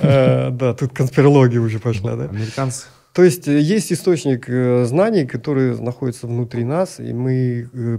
А, 0.00 0.50
да, 0.50 0.74
тут 0.74 0.92
конспирология 0.92 1.60
уже 1.60 1.80
пошла, 1.80 2.14
да. 2.14 2.26
Американцы. 2.26 2.86
То 3.12 3.24
есть 3.24 3.46
э, 3.46 3.60
есть 3.60 3.92
источник 3.92 4.48
э, 4.48 4.84
знаний, 4.84 5.26
который 5.26 5.78
находится 5.78 6.26
внутри 6.26 6.64
нас, 6.64 6.98
и 6.98 7.12
мы, 7.12 7.68
э, 7.72 7.98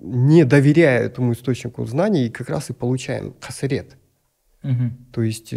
не 0.00 0.44
доверяя 0.44 1.02
этому 1.02 1.32
источнику 1.32 1.84
знаний, 1.86 2.28
как 2.28 2.50
раз 2.50 2.70
и 2.70 2.72
получаем 2.72 3.34
хасарет. 3.40 3.96
То 5.12 5.20
есть 5.20 5.52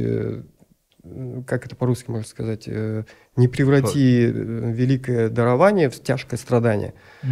как 1.45 1.65
это 1.65 1.75
по-русски 1.75 2.09
можно 2.09 2.27
сказать, 2.27 2.63
э, 2.67 3.03
не 3.35 3.47
преврати 3.47 4.25
э, 4.25 4.29
великое 4.29 5.29
дарование 5.29 5.89
в 5.89 6.01
тяжкое 6.01 6.39
страдание. 6.39 6.93
Угу. 7.23 7.31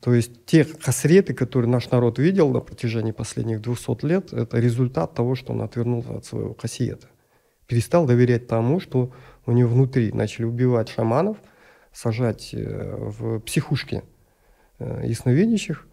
То 0.00 0.14
есть 0.14 0.44
те 0.46 0.64
хасреты, 0.64 1.34
которые 1.34 1.70
наш 1.70 1.90
народ 1.90 2.18
видел 2.18 2.50
на 2.50 2.60
протяжении 2.60 3.12
последних 3.12 3.60
200 3.60 4.06
лет, 4.06 4.32
это 4.32 4.58
результат 4.58 5.14
того, 5.14 5.34
что 5.34 5.52
он 5.52 5.62
отвернулся 5.62 6.16
от 6.16 6.24
своего 6.24 6.54
хасиета. 6.54 7.08
Перестал 7.66 8.06
доверять 8.06 8.46
тому, 8.46 8.80
что 8.80 9.12
у 9.44 9.52
него 9.52 9.68
внутри. 9.68 10.12
Начали 10.12 10.44
убивать 10.44 10.88
шаманов, 10.88 11.38
сажать 11.92 12.50
э, 12.52 12.96
в 12.96 13.40
психушки 13.40 14.02
ясновидящих 14.78 15.88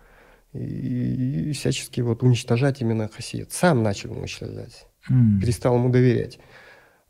и, 0.54 1.50
и 1.50 1.52
всячески 1.54 2.02
вот 2.02 2.24
уничтожать 2.24 2.82
именно 2.82 3.08
хасиет. 3.08 3.52
Сам 3.52 3.84
начал 3.84 4.12
уничтожать. 4.12 4.88
Mm. 5.10 5.40
Перестал 5.40 5.76
ему 5.76 5.90
доверять. 5.90 6.40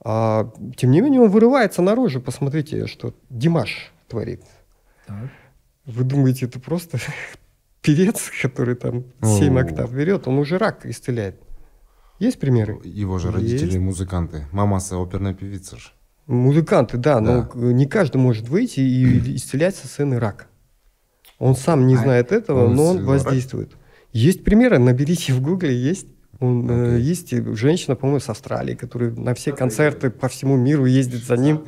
А, 0.08 0.52
тем 0.78 0.92
не 0.92 1.02
менее, 1.02 1.20
он 1.22 1.32
вырывается 1.32 1.82
наружу. 1.82 2.22
Посмотрите, 2.22 2.86
что 2.86 3.16
Димаш 3.32 3.92
творит. 4.08 4.44
Так. 5.08 5.32
Вы 5.86 6.04
думаете, 6.04 6.46
это 6.46 6.60
просто 6.60 7.00
певец, 7.82 8.32
который 8.40 8.76
там 8.76 9.06
7 9.24 9.60
октав 9.60 9.92
берет, 9.92 10.28
он 10.28 10.38
уже 10.38 10.60
рак 10.60 10.86
исцеляет. 10.86 11.40
Есть 12.20 12.40
примеры? 12.40 12.80
Его 12.84 13.18
же 13.18 13.32
родители 13.32 13.66
Есть. 13.66 13.80
музыканты. 13.80 14.46
Мамаса 14.52 15.02
оперная 15.02 15.34
певица 15.34 15.78
же. 15.78 15.90
Музыканты, 16.28 16.98
да, 16.98 17.20
да, 17.20 17.50
но 17.56 17.72
не 17.72 17.88
каждый 17.88 18.18
может 18.18 18.48
выйти 18.48 18.82
и 18.82 19.36
исцелять 19.36 19.76
со 19.76 19.88
сцены 19.88 20.20
рак. 20.20 20.50
Он 21.40 21.56
сам 21.56 21.88
не 21.88 21.96
а 21.96 21.98
знает 21.98 22.32
этого, 22.32 22.68
он 22.68 22.76
но 22.76 22.84
он 22.92 23.06
воздействует. 23.06 23.72
Рак? 23.72 23.82
Есть 24.14 24.44
примеры, 24.44 24.78
наберите 24.78 25.34
в 25.34 25.42
гугле, 25.42 25.76
есть 25.76 26.08
Он 26.40 26.70
э, 26.70 27.00
есть 27.00 27.32
женщина, 27.56 27.96
по-моему, 27.96 28.20
с 28.20 28.30
Австралии, 28.30 28.76
которая 28.76 29.12
на 29.12 29.34
все 29.34 29.52
концерты 29.52 30.10
по 30.10 30.28
всему 30.28 30.58
миру 30.58 30.86
ездит 30.86 31.24
за 31.24 31.38
ним. 31.38 31.66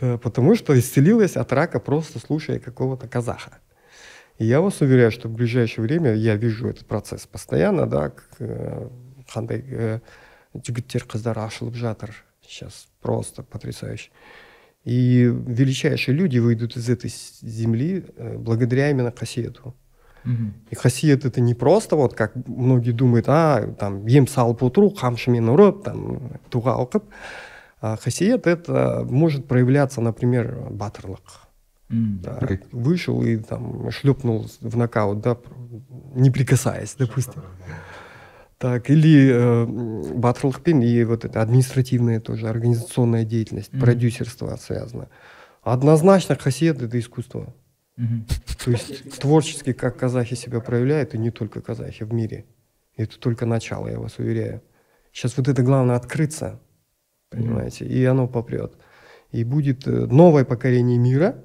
Да, 0.00 0.18
потому 0.18 0.54
что 0.54 0.78
исцелилась 0.78 1.36
от 1.36 1.52
рака, 1.52 1.80
просто 1.80 2.18
слушая 2.18 2.58
какого-то 2.58 3.08
казаха. 3.08 3.58
И 4.38 4.44
я 4.44 4.60
вас 4.60 4.80
уверяю, 4.80 5.10
что 5.10 5.28
в 5.28 5.32
ближайшее 5.32 5.84
время 5.84 6.14
я 6.14 6.36
вижу 6.36 6.68
этот 6.68 6.86
процесс 6.86 7.26
постоянно, 7.26 7.86
да, 7.86 8.10
к, 8.10 8.22
э, 8.38 8.88
қандай 9.28 9.62
э, 9.66 10.00
жігіттер 10.54 11.04
қыздар 11.04 11.38
ашылып 11.38 11.76
жатыр 11.76 12.14
сейчас 12.42 12.88
просто 13.00 13.42
потрясающе 13.42 14.10
и 14.84 15.24
величайшие 15.24 16.14
люди 16.14 16.38
выйдут 16.38 16.76
из 16.76 16.88
этой 16.88 17.10
земли 17.42 18.04
э, 18.16 18.38
благодаря 18.38 18.90
именно 18.90 19.12
хасиету 19.12 19.62
Мгм. 19.62 19.74
И 20.70 20.74
хасиет 20.74 21.24
это 21.24 21.40
не 21.40 21.54
просто 21.54 21.96
вот 21.96 22.14
как 22.14 22.32
многие 22.46 22.92
думают 22.92 23.26
а 23.28 23.66
там 23.78 24.06
ем 24.06 24.26
салып 24.26 24.62
отыру 24.62 24.90
қамшымен 24.90 25.48
ұрып 25.48 25.84
там 25.84 26.20
туға 26.50 26.76
оқып 26.84 27.04
а 27.80 27.96
хасиет 27.96 28.46
это 28.46 29.06
может 29.08 29.46
проявляться 29.46 30.00
например 30.00 30.68
батырлық 30.70 31.48
да, 31.90 32.38
вышел 32.72 33.22
и 33.22 33.36
там 33.36 33.90
шлепнул 33.90 34.46
в 34.60 34.76
нокаут, 34.76 35.20
да, 35.20 35.38
не 36.14 36.30
прикасаясь, 36.30 36.94
допустим. 36.98 37.42
Так, 38.58 38.90
или 38.90 39.30
э, 39.30 39.64
м, 39.64 40.20
батырлықпен 40.20 40.82
и 40.82 41.04
вот 41.04 41.24
это 41.24 41.40
административная 41.40 42.20
тоже, 42.20 42.48
организационная 42.48 43.24
деятельность, 43.24 43.72
Мгм. 43.72 43.80
продюсерство 43.80 44.56
связано. 44.56 45.08
Однозначно 45.62 46.34
хасиет– 46.34 46.82
это 46.82 46.98
искусство. 46.98 47.54
То 48.64 48.70
есть 48.70 49.18
творчески, 49.18 49.72
как 49.72 49.96
казахи 49.96 50.34
себя 50.34 50.60
проявляют, 50.60 51.14
и 51.14 51.18
не 51.18 51.30
только 51.30 51.60
казахи 51.60 52.04
в 52.04 52.12
мире. 52.12 52.46
Это 52.96 53.18
только 53.18 53.46
начало, 53.46 53.88
я 53.88 53.98
вас 53.98 54.18
уверяю. 54.18 54.62
Сейчас 55.12 55.36
вот 55.36 55.48
это 55.48 55.62
главное 55.62 55.96
открыться, 55.96 56.60
понимаете, 57.30 57.86
и 57.86 58.04
оно 58.04 58.28
попрет. 58.28 58.74
И 59.32 59.44
будет 59.44 59.86
э, 59.86 60.06
новое 60.06 60.44
покорение 60.44 60.98
мира, 60.98 61.44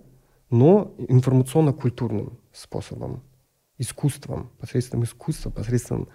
но 0.50 0.94
информационно-культурным 0.98 2.40
способом, 2.52 3.24
искусством, 3.78 4.52
посредством 4.60 5.04
искусства, 5.04 5.50
посредством 5.50 6.10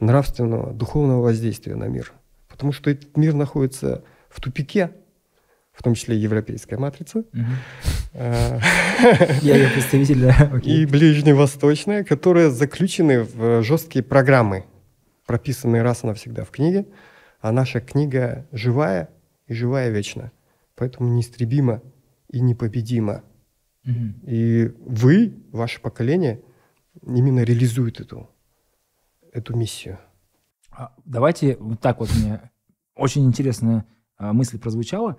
нравственного, 0.00 0.72
духовного 0.72 1.22
воздействия 1.22 1.76
на 1.76 1.84
мир. 1.84 2.12
Потому 2.48 2.72
что 2.72 2.90
этот 2.90 3.16
мир 3.16 3.34
находится 3.34 4.04
в 4.28 4.40
тупике, 4.40 4.92
в 5.76 5.82
том 5.82 5.94
числе 5.94 6.16
европейская 6.16 6.78
матрица, 6.78 7.24
э, 8.14 8.58
Я 9.42 9.56
ее 9.56 9.68
представитель, 9.68 10.22
да. 10.22 10.58
и 10.64 10.86
ближневосточная, 10.86 12.02
которые 12.02 12.50
заключены 12.50 13.22
в 13.22 13.62
жесткие 13.62 14.02
программы, 14.02 14.64
прописанные 15.26 15.82
раз 15.82 16.02
и 16.02 16.06
навсегда 16.06 16.44
в 16.44 16.50
книге. 16.50 16.86
А 17.40 17.52
наша 17.52 17.80
книга 17.80 18.46
живая 18.52 19.10
и 19.46 19.52
живая 19.52 19.90
вечно. 19.90 20.32
Поэтому 20.76 21.12
неистребима 21.12 21.82
и 22.30 22.40
непобедима. 22.40 23.22
И 24.26 24.72
вы, 24.80 25.32
ваше 25.52 25.80
поколение, 25.80 26.40
именно 27.02 27.44
реализует 27.44 28.00
эту, 28.00 28.28
эту 29.32 29.56
миссию. 29.56 29.98
А, 30.72 30.92
Давайте 31.04 31.56
вот 31.60 31.80
так 31.80 32.00
вот 32.00 32.12
мне 32.16 32.50
очень 32.96 33.24
интересная 33.24 33.86
а, 34.16 34.32
мысль 34.32 34.58
прозвучала 34.58 35.18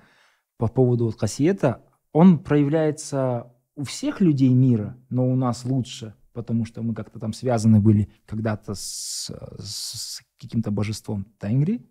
по 0.57 0.67
поводу 0.67 1.05
вот 1.05 1.19
хасиета. 1.19 1.83
Он 2.13 2.39
проявляется 2.39 3.51
у 3.75 3.83
всех 3.83 4.21
людей 4.21 4.49
мира, 4.49 4.97
но 5.09 5.27
у 5.27 5.35
нас 5.35 5.65
лучше, 5.65 6.15
потому 6.33 6.65
что 6.65 6.81
мы 6.81 6.93
как-то 6.93 7.19
там 7.19 7.33
связаны 7.33 7.79
были 7.79 8.09
когда-то 8.25 8.73
с, 8.73 9.31
с 9.59 10.21
каким-то 10.39 10.71
божеством 10.71 11.25
Тенгри. 11.39 11.85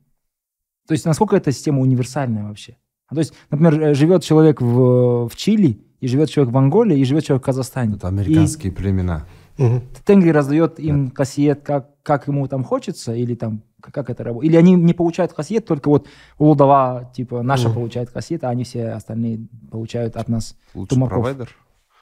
То 0.86 0.92
есть 0.92 1.04
насколько 1.04 1.36
эта 1.36 1.52
система 1.52 1.80
универсальная 1.80 2.44
вообще? 2.44 2.76
А 3.08 3.14
То 3.14 3.20
есть, 3.20 3.34
например, 3.50 3.80
э, 3.80 3.94
живет 3.94 4.24
человек 4.24 4.60
в, 4.60 5.28
в 5.28 5.36
Чили, 5.36 5.86
и 6.00 6.08
живет 6.08 6.30
человек 6.30 6.52
в 6.52 6.56
Анголе, 6.58 6.98
и 6.98 7.04
живет 7.04 7.24
человек 7.24 7.42
в 7.42 7.46
Казахстане. 7.46 7.96
Это 7.96 8.08
американские 8.08 8.72
племена. 8.72 9.26
Мгм. 9.58 9.82
Тенгри 10.04 10.30
раздает 10.30 10.78
им 10.78 11.10
кассиет, 11.10 11.62
как, 11.62 12.02
как 12.02 12.28
ему 12.28 12.46
там 12.48 12.62
хочется, 12.62 13.14
или 13.14 13.34
там 13.34 13.62
как 13.80 14.10
это 14.10 14.24
работает? 14.24 14.50
Или 14.50 14.58
они 14.58 14.74
не 14.74 14.94
получают 14.94 15.32
кассиет, 15.32 15.66
только 15.66 15.88
вот 15.88 16.06
Улудова, 16.38 17.10
типа, 17.14 17.42
наша 17.42 17.68
Мгм. 17.68 17.74
получает 17.74 18.10
кассиет, 18.10 18.44
а 18.44 18.48
они 18.50 18.64
все 18.64 18.88
остальные 18.90 19.46
получают 19.70 20.16
от 20.16 20.28
нас. 20.28 20.56
Лучший 20.74 20.90
Тумаков. 20.90 21.10
провайдер. 21.22 21.56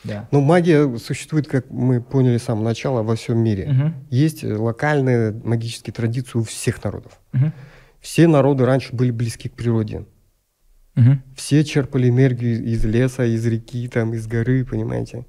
Да. 0.05 0.29
Но 0.33 0.41
магия 0.43 0.99
существует, 0.99 1.49
как 1.49 1.71
мы 1.71 2.03
поняли 2.03 2.37
с 2.37 2.43
самого 2.45 2.65
начала, 2.65 3.03
во 3.03 3.17
всем 3.17 3.39
мире. 3.39 3.67
Мгм. 3.69 3.95
Есть 4.11 4.45
э, 4.45 4.55
локальные 4.55 5.33
магические 5.33 5.95
традиции 5.95 6.39
у 6.39 6.43
всех 6.43 6.83
народов. 6.85 7.19
Мгм. 7.33 7.53
Все 8.01 8.27
народы 8.29 8.67
раньше 8.67 8.95
были 8.95 9.11
близки 9.11 9.49
к 9.49 9.55
природе. 9.55 10.05
Мгм. 10.95 11.23
Все 11.35 11.65
черпали 11.65 12.09
энергию 12.11 12.63
из 12.63 12.85
леса, 12.85 13.25
из 13.25 13.45
реки, 13.47 13.89
там, 13.89 14.13
из 14.15 14.27
горы, 14.27 14.65
понимаете. 14.65 15.27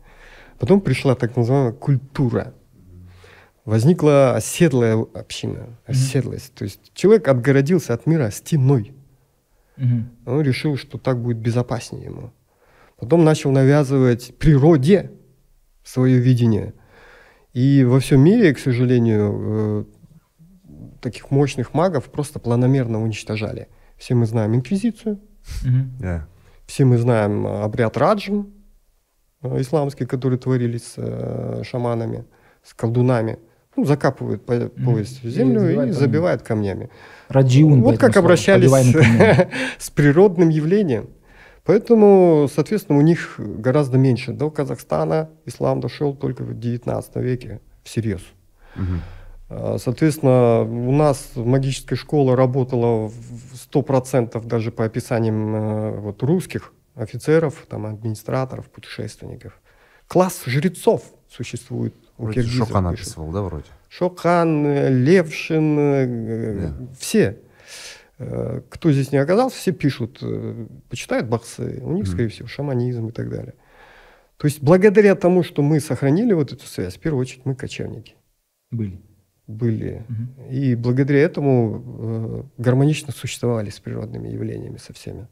Потом 0.60 0.82
пришла 0.82 1.16
так 1.16 1.36
называемая 1.38 1.72
культура. 1.74 2.54
Возникла 3.66 4.36
оседлая 4.36 4.96
община, 5.14 5.78
оседлость. 5.88 6.54
То 6.54 6.64
есть 6.66 6.92
человек 6.94 7.28
отгородился 7.28 7.94
от 7.96 8.06
мира 8.06 8.30
стеной. 8.30 8.94
Мгм. 9.78 10.10
Он 10.26 10.42
решил, 10.42 10.78
что 10.78 10.98
так 11.00 11.20
будет 11.22 11.38
безопаснее 11.38 12.06
ему. 12.06 12.32
Потом 12.98 13.24
начал 13.24 13.52
навязывать 13.52 14.38
природе 14.38 15.12
свое 15.84 16.20
видение. 16.20 16.74
И 17.54 17.84
во 17.84 18.00
всем 18.00 18.22
мире, 18.22 18.54
к 18.54 18.60
сожалению, 18.60 19.86
э, 20.70 21.00
таких 21.02 21.32
мощных 21.32 21.74
магов 21.74 22.06
просто 22.12 22.40
планомерно 22.40 23.02
уничтожали. 23.02 23.68
Все 23.98 24.14
мы 24.14 24.26
знаем 24.26 24.56
инквизицию, 24.56 25.20
Мгм. 25.64 25.98
Да. 26.00 26.28
все 26.68 26.86
мы 26.86 26.98
знаем 26.98 27.46
э, 27.48 27.62
обряд 27.64 27.98
раджм 27.98 28.48
э, 29.42 29.62
исламский, 29.62 30.06
который 30.06 30.38
творили 30.38 30.78
с 30.78 30.94
э, 30.98 31.64
шаманами, 31.64 32.26
с 32.64 32.74
колдунами. 32.74 33.40
Ну, 33.76 33.86
закапывают 33.86 34.46
по 34.46 34.54
пояс 34.70 35.20
в 35.22 35.26
И 35.26 35.30
землю 35.30 35.62
и 35.62 35.66
забивают 35.66 35.96
забивают 35.96 36.42
камнями. 36.42 36.90
Раджиун. 37.28 37.82
Вот 37.82 37.98
как 37.98 38.16
обращались 38.18 38.72
с 39.78 39.90
природным 39.90 40.50
явлением. 40.50 41.10
Поэтому, 41.66 42.48
соответственно, 42.54 43.00
у 43.00 43.02
них 43.02 43.36
гораздо 43.38 43.98
меньше. 43.98 44.32
До 44.32 44.52
Казахстана 44.52 45.30
ислам 45.46 45.82
дошел 45.82 46.16
только 46.16 46.44
в 46.44 46.58
19 46.58 47.16
веке 47.18 47.60
всерьез. 47.84 48.22
Мгм. 48.76 49.02
А, 49.50 49.78
Соответственно, 49.80 50.62
у 50.62 50.92
нас 50.92 51.32
магическая 51.36 51.98
школа 51.98 52.36
работала 52.36 53.08
в 53.08 53.56
100% 53.56 54.46
даже 54.46 54.72
по 54.72 54.86
описаниям 54.86 55.56
э, 55.56 56.00
вот, 56.00 56.22
русских 56.24 56.72
офицеров, 56.94 57.66
там, 57.68 57.88
администраторов, 57.88 58.70
путешественников. 58.70 59.60
Класс 60.08 60.44
жрецов 60.46 61.02
существует 61.28 61.96
у 62.18 62.24
Вроде 62.24 62.42
киргизов. 62.42 62.70
Шоқан 62.70 62.92
пишут. 62.92 63.08
описывал, 63.08 63.32
да, 63.32 63.42
вроде? 63.42 63.66
Шоқан, 63.90 64.66
э, 64.66 64.90
Левшин, 64.90 65.80
э, 65.80 66.62
Да. 66.62 66.88
все. 66.98 67.40
Э, 68.18 68.62
Кто 68.70 68.92
здесь 68.92 69.12
не 69.12 69.18
оказался, 69.18 69.58
все 69.58 69.72
пишут, 69.74 70.20
э, 70.22 70.68
почитают 70.90 71.28
баксы, 71.28 71.82
у 71.84 71.92
них, 71.94 72.06
Мгм. 72.06 72.12
скорее 72.14 72.28
всего, 72.30 72.48
шаманизм 72.48 73.08
и 73.08 73.12
так 73.12 73.30
далее. 73.30 73.54
То 74.38 74.48
есть 74.48 74.62
благодаря 74.62 75.16
тому, 75.16 75.44
что 75.44 75.62
мы 75.62 75.80
сохранили 75.80 76.34
вот 76.34 76.52
эту 76.54 76.66
связь, 76.66 76.96
в 76.96 77.00
первую 77.00 77.22
очередь 77.22 77.46
мы 77.46 77.56
кочевники 77.56 78.16
Были. 78.72 79.00
были. 79.48 80.06
Мгм. 80.10 80.50
И 80.50 80.76
благодаря 80.76 81.20
этому 81.20 81.84
э, 82.58 82.62
гармонично 82.62 83.12
существовали 83.14 83.70
с 83.70 83.80
природными 83.80 84.28
явлениями, 84.30 84.78
со 84.78 84.92
всеми. 84.94 85.28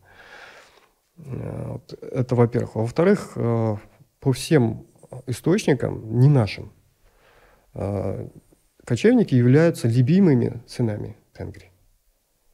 Э, 1.18 1.72
вот 1.74 1.94
это, 2.02 2.36
во-первых. 2.36 2.76
Во-вторых, 2.76 3.32
э, 3.36 3.76
по 4.20 4.32
всем 4.34 4.86
источникам, 5.28 6.20
не 6.20 6.30
нашим, 6.30 6.72
э, 7.74 8.28
кочевники 8.86 9.36
являются 9.36 9.88
любимыми 9.88 10.62
сынами 10.68 11.16
Тенгри. 11.34 11.72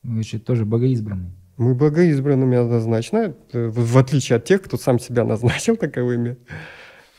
Значит, 0.03 0.45
тоже 0.45 0.65
богоизбранный. 0.65 1.31
Мы 1.57 1.75
богоизбранными 1.75 2.57
однозначно, 2.57 3.35
э, 3.51 3.67
в, 3.67 3.97
отличие 3.97 4.37
от 4.37 4.45
тех, 4.45 4.61
кто 4.61 4.77
сам 4.77 4.99
себя 4.99 5.25
назначил 5.25 5.75
таковыми. 5.77 6.37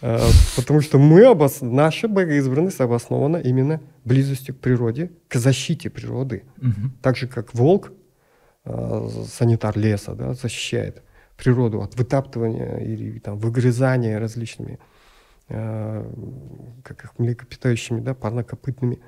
Э, 0.00 0.18
Потому 0.56 0.80
что 0.80 0.98
мы 0.98 1.26
обос... 1.26 1.60
наша 1.60 2.08
богоизбранность 2.08 2.80
обоснована 2.80 3.36
именно 3.36 3.80
близостью 4.04 4.54
к 4.54 4.58
природе, 4.58 5.10
к 5.28 5.34
защите 5.34 5.90
природы. 5.90 6.44
Мгм. 6.56 6.92
Так 7.02 7.16
же, 7.16 7.28
как 7.28 7.54
волк, 7.54 7.92
э, 8.64 9.08
санитар 9.28 9.76
леса, 9.78 10.14
да, 10.14 10.32
защищает 10.32 11.02
природу 11.36 11.82
от 11.82 11.94
вытаптывания 11.96 12.78
или 12.78 13.18
там, 13.18 13.38
выгрызания 13.38 14.18
различными, 14.18 14.78
как 15.50 17.04
их 17.04 17.18
млекопитающими, 17.18 18.00
да, 18.00 18.14
парнокопытными. 18.14 19.00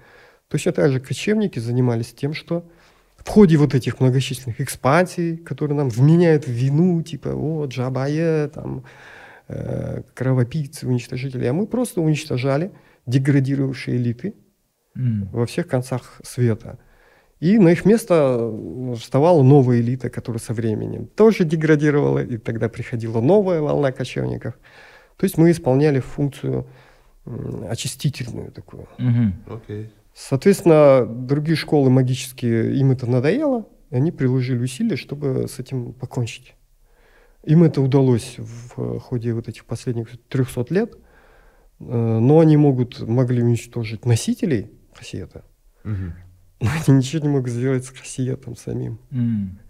Точно 0.49 0.73
так 0.73 0.93
же 0.93 1.01
кочевники 1.01 1.59
занимались 1.59 2.13
тем, 2.13 2.35
что 2.35 2.69
в 3.17 3.29
ходе 3.29 3.57
вот 3.57 3.75
этих 3.75 4.01
многочисленных 4.01 4.61
экспансий, 4.61 5.37
которые 5.37 5.77
нам 5.77 5.89
вменяют 5.89 6.47
в 6.47 6.51
вину, 6.51 7.01
типа, 7.03 7.29
о, 7.29 7.67
Джабая, 7.67 8.49
там, 8.49 8.85
э, 9.49 10.03
кровопийцы, 10.15 10.87
уничтожители, 10.87 11.47
а 11.47 11.53
мы 11.53 11.67
просто 11.67 12.01
уничтожали 12.01 12.73
деградировавшие 13.07 13.97
элиты, 13.97 14.35
М. 14.97 15.29
во 15.33 15.47
всех 15.47 15.69
концах 15.69 16.21
света. 16.25 16.79
И 17.41 17.59
на 17.59 17.69
их 17.71 17.85
место 17.85 18.39
э, 18.41 18.95
вставала 18.99 19.43
новая 19.43 19.81
элита, 19.81 20.11
которая 20.11 20.41
со 20.41 20.53
временем 20.53 21.07
тоже 21.07 21.45
деградировала, 21.45 22.23
и 22.23 22.37
тогда 22.39 22.69
приходила 22.69 23.21
новая 23.21 23.61
волна 23.61 23.93
кочевников. 23.93 24.55
То 25.23 25.27
есть 25.27 25.39
мы 25.39 25.53
исполняли 25.53 26.01
функцию 26.01 26.67
очистительную 27.69 28.51
такую. 28.51 28.89
Окей. 29.47 29.93
Соответственно, 30.13 31.07
другие 31.07 31.55
школы 31.55 31.91
магические, 31.91 32.75
им 32.77 32.91
это 32.91 33.07
надоело, 33.09 33.69
и 33.91 33.95
они 33.95 34.11
приложили 34.11 34.59
усилия, 34.59 34.97
чтобы 34.97 35.47
с 35.49 35.61
этим 35.61 35.93
покончить. 35.93 36.57
Им 37.45 37.63
это 37.63 37.81
удалось 37.81 38.35
в 38.37 38.99
ходе 38.99 39.33
вот 39.33 39.47
этих 39.49 39.65
последних 39.65 40.09
300 40.29 40.67
лет, 40.71 40.95
э, 41.79 41.85
но 41.85 42.41
они 42.41 42.57
могут, 42.57 42.99
могли 43.07 43.45
уничтожить 43.45 44.05
носителей 44.05 44.73
хасиета, 44.93 45.45
Мгм. 45.85 46.15
но 46.61 46.69
они 46.85 46.97
ничего 46.99 47.23
не 47.23 47.29
могут 47.29 47.51
сделать 47.53 47.85
с 47.85 47.91
хасиетом 47.91 48.57
самим. 48.57 48.99
М. 49.13 49.61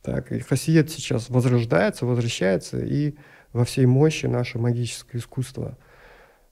Так, 0.00 0.32
и 0.32 0.38
хасиет 0.38 0.90
сейчас 0.90 1.28
возрождается, 1.28 2.06
возвращается, 2.06 2.78
и 2.82 3.16
во 3.54 3.64
всей 3.64 3.86
мощи 3.86 4.26
наше 4.26 4.58
магическое 4.58 5.16
искусство 5.18 5.78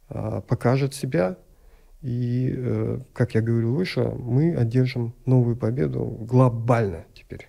а, 0.09 0.40
покажет 0.40 0.94
себя. 0.94 1.36
И, 2.00 2.53
э, 2.57 2.98
как 3.12 3.34
я 3.36 3.42
говорил 3.42 3.74
выше, 3.76 4.00
мы 4.03 4.57
одержим 4.57 5.14
новую 5.24 5.55
победу 5.57 6.05
глобально 6.05 7.05
теперь. 7.14 7.48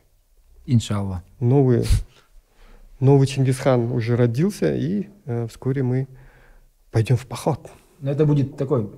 Иншаллах. 0.67 1.23
Новый, 1.39 1.85
новый 2.99 3.25
Чингисхан 3.25 3.91
уже 3.91 4.15
родился, 4.15 4.75
и 4.75 5.07
э, 5.25 5.47
вскоре 5.47 5.81
мы 5.81 6.07
пойдем 6.91 7.15
в 7.17 7.25
поход. 7.25 7.67
Но 7.99 8.11
это 8.11 8.25
будет 8.27 8.55
такой 8.55 8.91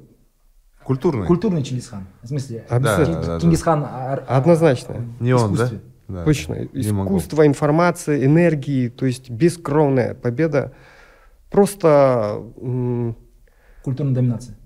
Культурный. 0.83 1.25
культурный 1.25 1.63
Чингисхан. 1.63 2.05
В 2.21 2.27
смысле, 2.27 2.65
да, 2.69 2.79
да. 2.79 3.39
Чингисхан 3.39 3.83
ар- 3.85 4.25
Однозначно. 4.27 5.05
Не 5.21 5.33
он, 5.33 5.55
да? 5.55 5.71
Да. 6.07 6.23
Точно. 6.23 6.55
Могу. 6.55 7.17
Искусство, 7.17 7.47
информация, 7.47 8.23
энергии, 8.25 8.89
то 8.89 9.05
есть 9.05 9.29
бескровная 9.29 10.13
победа. 10.13 10.73
Просто 11.49 12.43
Культурная 13.83 14.13
доминация. 14.15 14.57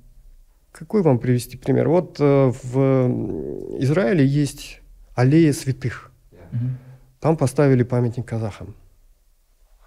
Какой 0.71 1.01
вам 1.01 1.19
привести 1.19 1.57
пример? 1.57 1.89
Вот 1.89 2.17
э, 2.19 2.51
в 2.63 3.79
Израиле 3.79 4.25
есть 4.25 4.81
аллея 5.15 5.51
святых. 5.51 6.11
Мгм. 6.51 6.77
Там 7.19 7.35
поставили 7.35 7.83
памятник 7.83 8.25
казахам. 8.25 8.75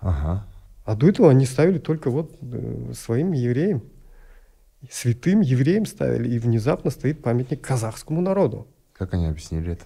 Ага. 0.00 0.46
А 0.84 0.96
до 0.96 1.08
этого 1.08 1.30
они 1.30 1.46
ставили 1.46 1.78
только 1.78 2.10
вот 2.10 2.36
э, 2.42 2.92
своим 2.94 3.32
евреям. 3.32 3.82
Святым 4.90 5.40
евреям 5.40 5.86
ставили. 5.86 6.28
И 6.28 6.38
внезапно 6.38 6.90
стоит 6.90 7.22
памятник 7.22 7.62
казахскому 7.62 8.20
народу. 8.20 8.66
Как 8.92 9.14
они 9.14 9.26
объяснили 9.26 9.72
это? 9.72 9.84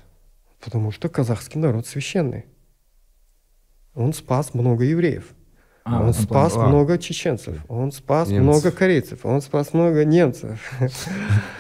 Потому 0.66 0.90
что 0.90 1.08
казахский 1.08 1.60
народ 1.60 1.86
священный. 1.86 2.46
Он 3.94 4.12
спас 4.12 4.52
много 4.52 4.82
евреев. 4.82 5.32
А, 5.84 6.02
он 6.02 6.12
спас 6.12 6.54
плане. 6.54 6.66
А. 6.66 6.70
много 6.70 6.98
чеченцев. 6.98 7.64
Он 7.68 7.92
спас 7.92 8.28
Немцев. 8.28 8.42
много 8.42 8.70
корейцев. 8.72 9.24
Он 9.24 9.40
спас 9.40 9.72
много 9.72 10.04
немцев. 10.04 10.60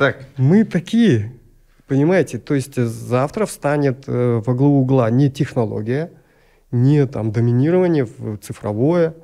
Так. 0.00 0.26
Мы 0.36 0.64
такие, 0.64 1.34
понимаете, 1.86 2.38
то 2.38 2.56
есть 2.56 2.76
э, 2.78 2.84
завтра 2.84 3.46
встанет 3.46 4.08
э, 4.08 4.42
во 4.44 4.54
главу 4.54 4.80
угла 4.80 5.08
не 5.08 5.30
технология, 5.30 6.10
не 6.72 7.06
там 7.06 7.30
доминирование 7.30 8.06
в 8.06 8.38
цифровое, 8.38 9.14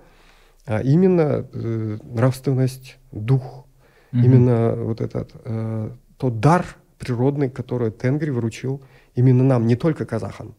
а 0.64 0.80
именно 0.80 1.45
э, 1.53 1.99
нравственность, 2.05 2.99
дух, 3.11 3.66
Мгм. 4.12 4.24
именно 4.24 4.74
вот 4.76 5.01
этот 5.01 5.33
э, 5.45 5.91
тот 6.18 6.39
дар 6.39 6.64
природный, 7.01 7.51
который 7.51 7.91
Тенгри 7.91 8.30
вручил 8.30 8.80
именно 9.15 9.45
нам, 9.45 9.67
не 9.67 9.77
только 9.77 10.05
казахам, 10.07 10.55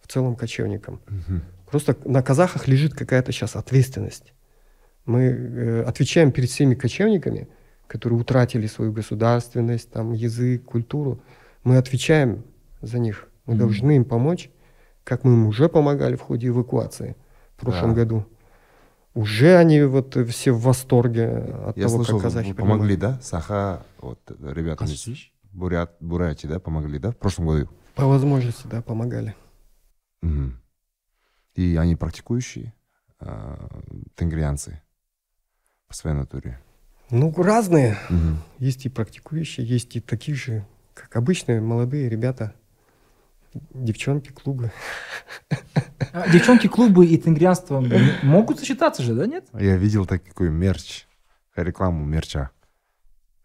в 0.00 0.08
целом 0.08 0.36
кочевникам. 0.36 1.00
Мгм. 1.08 1.42
Просто 1.70 1.96
на 2.04 2.22
казахах 2.22 2.68
лежит 2.68 2.94
какая-то 2.94 3.32
сейчас 3.32 3.56
ответственность. 3.56 4.32
Мы 5.04 5.22
э, 5.22 5.82
отвечаем 5.82 6.32
перед 6.32 6.48
всеми 6.48 6.74
кочевниками, 6.74 7.48
которые 7.86 8.18
утратили 8.20 8.66
свою 8.66 8.92
государственность, 8.92 9.90
там, 9.90 10.12
язык, 10.12 10.64
культуру. 10.64 11.20
Мы 11.64 11.76
отвечаем 11.76 12.44
за 12.82 12.98
них. 12.98 13.28
Мы 13.46 13.54
Мгм. 13.54 13.58
должны 13.60 13.96
им 13.96 14.04
помочь, 14.04 14.50
как 15.04 15.24
мы 15.24 15.32
им 15.32 15.46
уже 15.46 15.68
помогали 15.68 16.16
в 16.16 16.20
ходе 16.20 16.48
эвакуации 16.48 17.16
в 17.56 17.60
прошлом 17.60 17.90
Да. 17.90 17.96
году. 18.02 18.26
Уже 19.14 19.56
они 19.56 19.82
вот 19.82 20.16
все 20.28 20.52
в 20.52 20.60
восторге 20.62 21.28
от 21.66 21.76
Я 21.76 21.84
того, 21.86 21.96
слышал, 21.96 22.18
как 22.18 22.24
казахи 22.24 22.48
вы 22.48 22.54
помогли, 22.54 22.96
принимают. 22.96 23.18
да? 23.18 23.22
Саха, 23.24 23.82
вот 24.00 24.20
из 24.30 24.76
Косичь? 24.76 25.32
Бурят, 25.52 25.96
Бурятии, 26.00 26.46
да, 26.46 26.58
помогли, 26.60 26.98
да, 26.98 27.12
в 27.12 27.16
прошлом 27.16 27.46
году? 27.46 27.68
По 27.96 28.04
возможности, 28.04 28.66
да, 28.66 28.82
помогали. 28.82 29.34
Мгм. 30.20 30.60
И 31.54 31.76
они 31.76 31.96
практикующие 31.96 32.74
а, 33.18 33.70
тенгрианцы 34.14 34.82
по 35.88 35.94
своей 35.94 36.14
натуре. 36.14 36.60
Ну, 37.10 37.32
разные. 37.34 37.96
Мгм. 38.10 38.42
Есть 38.58 38.84
и 38.84 38.90
практикующие, 38.90 39.66
есть 39.66 39.96
и 39.96 40.00
такие 40.00 40.36
же, 40.36 40.66
как 40.92 41.16
обычные 41.16 41.62
молодые 41.62 42.10
ребята, 42.10 42.54
девчонки, 43.72 44.30
клубы. 44.30 44.72
А, 46.12 46.28
Девчонки, 46.28 46.66
клубы 46.66 47.06
и 47.06 47.16
тенгрианство 47.16 47.80
могут 48.22 48.58
сочетаться 48.58 49.02
же, 49.02 49.14
да, 49.14 49.26
нет? 49.26 49.46
Я 49.54 49.78
видел 49.78 50.04
такой 50.04 50.50
мерч, 50.50 51.06
рекламу 51.54 52.04
мерча. 52.04 52.50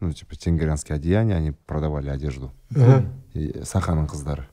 Ну, 0.02 0.12
типа, 0.12 0.36
тенгрианские 0.36 0.96
одеяния, 0.96 1.36
они 1.36 1.52
продавали 1.52 2.10
одежду. 2.10 2.52
И 3.34 3.54
Саханың 3.64 4.08
қыздары. 4.08 4.44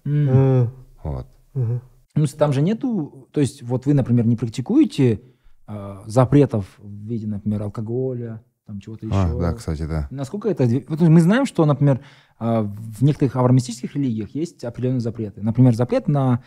Вот. 1.02 1.26
Ну, 1.54 2.26
там 2.26 2.52
же 2.52 2.62
нету, 2.62 3.28
то 3.32 3.40
есть 3.40 3.62
вот 3.62 3.86
вы, 3.86 3.94
например, 3.94 4.26
не 4.26 4.36
практикуете 4.36 5.20
э, 5.68 5.98
запретов 6.06 6.66
в 6.78 7.06
виде, 7.06 7.26
например, 7.28 7.62
алкоголя, 7.62 8.42
там 8.66 8.80
чего-то 8.80 9.06
еще. 9.06 9.16
А, 9.16 9.34
да, 9.34 9.52
кстати, 9.52 9.86
да. 9.86 10.08
Насколько 10.10 10.48
это... 10.48 10.64
вот 10.88 11.00
мы 11.00 11.20
знаем, 11.20 11.46
что, 11.46 11.64
например, 11.64 12.00
э, 12.40 12.60
в 12.62 13.02
некоторых 13.02 13.36
авраамистических 13.36 13.94
религиях 13.94 14.34
есть 14.34 14.64
определенные 14.64 15.00
запреты. 15.00 15.42
Например, 15.42 15.74
запрет 15.74 16.08
на... 16.08 16.42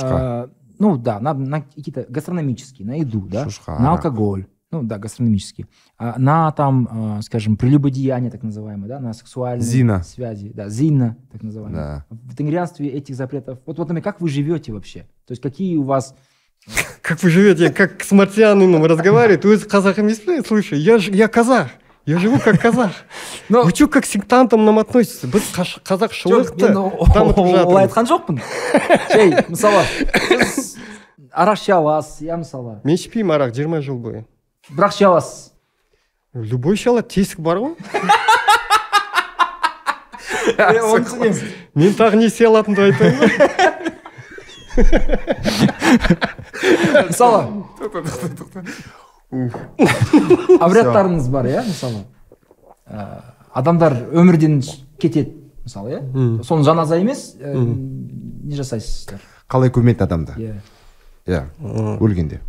Э, 0.00 0.48
ну 0.78 0.96
да, 0.96 1.20
на, 1.20 1.34
на 1.34 1.62
какие-то 1.62 2.04
гастрономические, 2.08 2.86
на 2.86 2.94
еду, 2.96 3.20
да, 3.28 3.44
Шушка, 3.44 3.72
на 3.72 3.92
арак. 3.92 4.04
алкоголь, 4.04 4.46
ну 4.71 4.83
да, 4.83 4.97
гастрономические, 4.97 5.67
А 5.97 6.15
на 6.19 6.51
там, 6.51 7.17
э, 7.19 7.21
скажем, 7.21 7.55
прелюбодеяние, 7.55 8.29
так 8.31 8.43
называемое, 8.43 8.89
да, 8.89 8.99
на 8.99 9.13
сексуальные 9.13 9.65
Зина. 9.65 10.03
связи, 10.03 10.51
да, 10.53 10.67
зина, 10.69 11.15
так 11.31 11.41
называемое. 11.41 11.81
Да. 11.81 12.05
В 12.09 12.35
тенгрианстве 12.35 12.89
этих 12.89 13.15
запретов, 13.15 13.59
вот, 13.65 13.77
вот, 13.77 13.87
например, 13.87 14.03
как 14.03 14.19
вы 14.19 14.27
живете 14.29 14.73
вообще? 14.73 15.01
То 15.25 15.31
есть 15.31 15.41
какие 15.41 15.77
у 15.77 15.83
вас... 15.83 16.13
Как 17.01 17.23
вы 17.23 17.29
живете, 17.29 17.69
как 17.69 18.03
с 18.03 18.11
марсианином 18.11 18.83
разговаривает, 18.83 19.45
вы 19.45 19.57
с 19.57 19.63
казахом 19.65 20.07
не 20.07 20.13
спите? 20.15 20.43
Слушай, 20.45 20.79
я, 20.79 20.97
ж- 20.97 21.07
я 21.09 21.29
казах, 21.29 21.69
я 22.05 22.17
живу 22.19 22.37
как 22.39 22.59
казах. 22.59 22.91
Ну, 23.47 23.63
Вы 23.63 23.69
что, 23.69 23.87
как 23.87 24.03
к 24.03 24.05
сектантам 24.05 24.65
нам 24.65 24.79
относитесь? 24.79 25.23
Біз 25.29 25.43
қаш- 25.55 25.81
қазақ 25.81 26.11
Жоқ, 26.11 26.27
мен 26.27 26.43
шылықты 26.43 26.73
о- 26.75 27.05
дамытып 27.13 27.37
олай 27.39 27.87
жатырмыз. 27.87 27.87
айтқан 27.87 28.05
жоқпын 28.11 28.41
шей 29.13 29.31
мысалы 29.47 29.83
сіз 30.43 30.75
арақ 31.31 31.55
іше 31.61 31.71
аласыз 31.73 32.21
иә 32.27 32.35
мысалы 32.43 32.81
Мен 32.83 32.95
ішпеймін 32.95 33.31
арақ 33.37 33.51
20 33.53 33.83
жыл 33.85 33.97
бойы. 33.97 34.25
бірақ 34.76 34.92
іше 34.96 35.06
аласыз. 35.08 35.52
Любой 36.34 36.74
іше 36.78 36.90
алады, 36.92 37.08
тесік 37.12 37.40
бар 37.44 37.58
ғой. 37.60 37.74
оны 40.52 41.04
түсінемін 41.04 41.36
Мен 41.74 41.94
тағы 41.96 42.16
не 42.20 42.26
істей 42.28 42.46
алатынымды 42.48 42.82
айтайын 42.90 43.16
ба? 43.20 43.26
мысалы. 47.08 47.40
Обрядтарыңыз 50.60 51.28
бар 51.32 51.48
иә 51.48 51.62
мысалы? 51.66 52.04
Ә, 52.86 53.22
адамдар 53.52 53.96
өмірден 54.12 54.60
кетеді 55.00 55.36
мысалы 55.64 55.96
иә? 55.96 56.00
Соны 56.44 56.64
жаназа 56.66 56.98
емес 57.00 57.34
ә, 57.40 57.54
не 57.56 58.56
жасайсыздар? 58.56 59.20
Қалай 59.48 59.72
көмеді 59.72 60.04
адамды? 60.04 60.36
Иә. 60.36 60.56
Иә 61.28 61.44
өлгенде. 62.00 62.40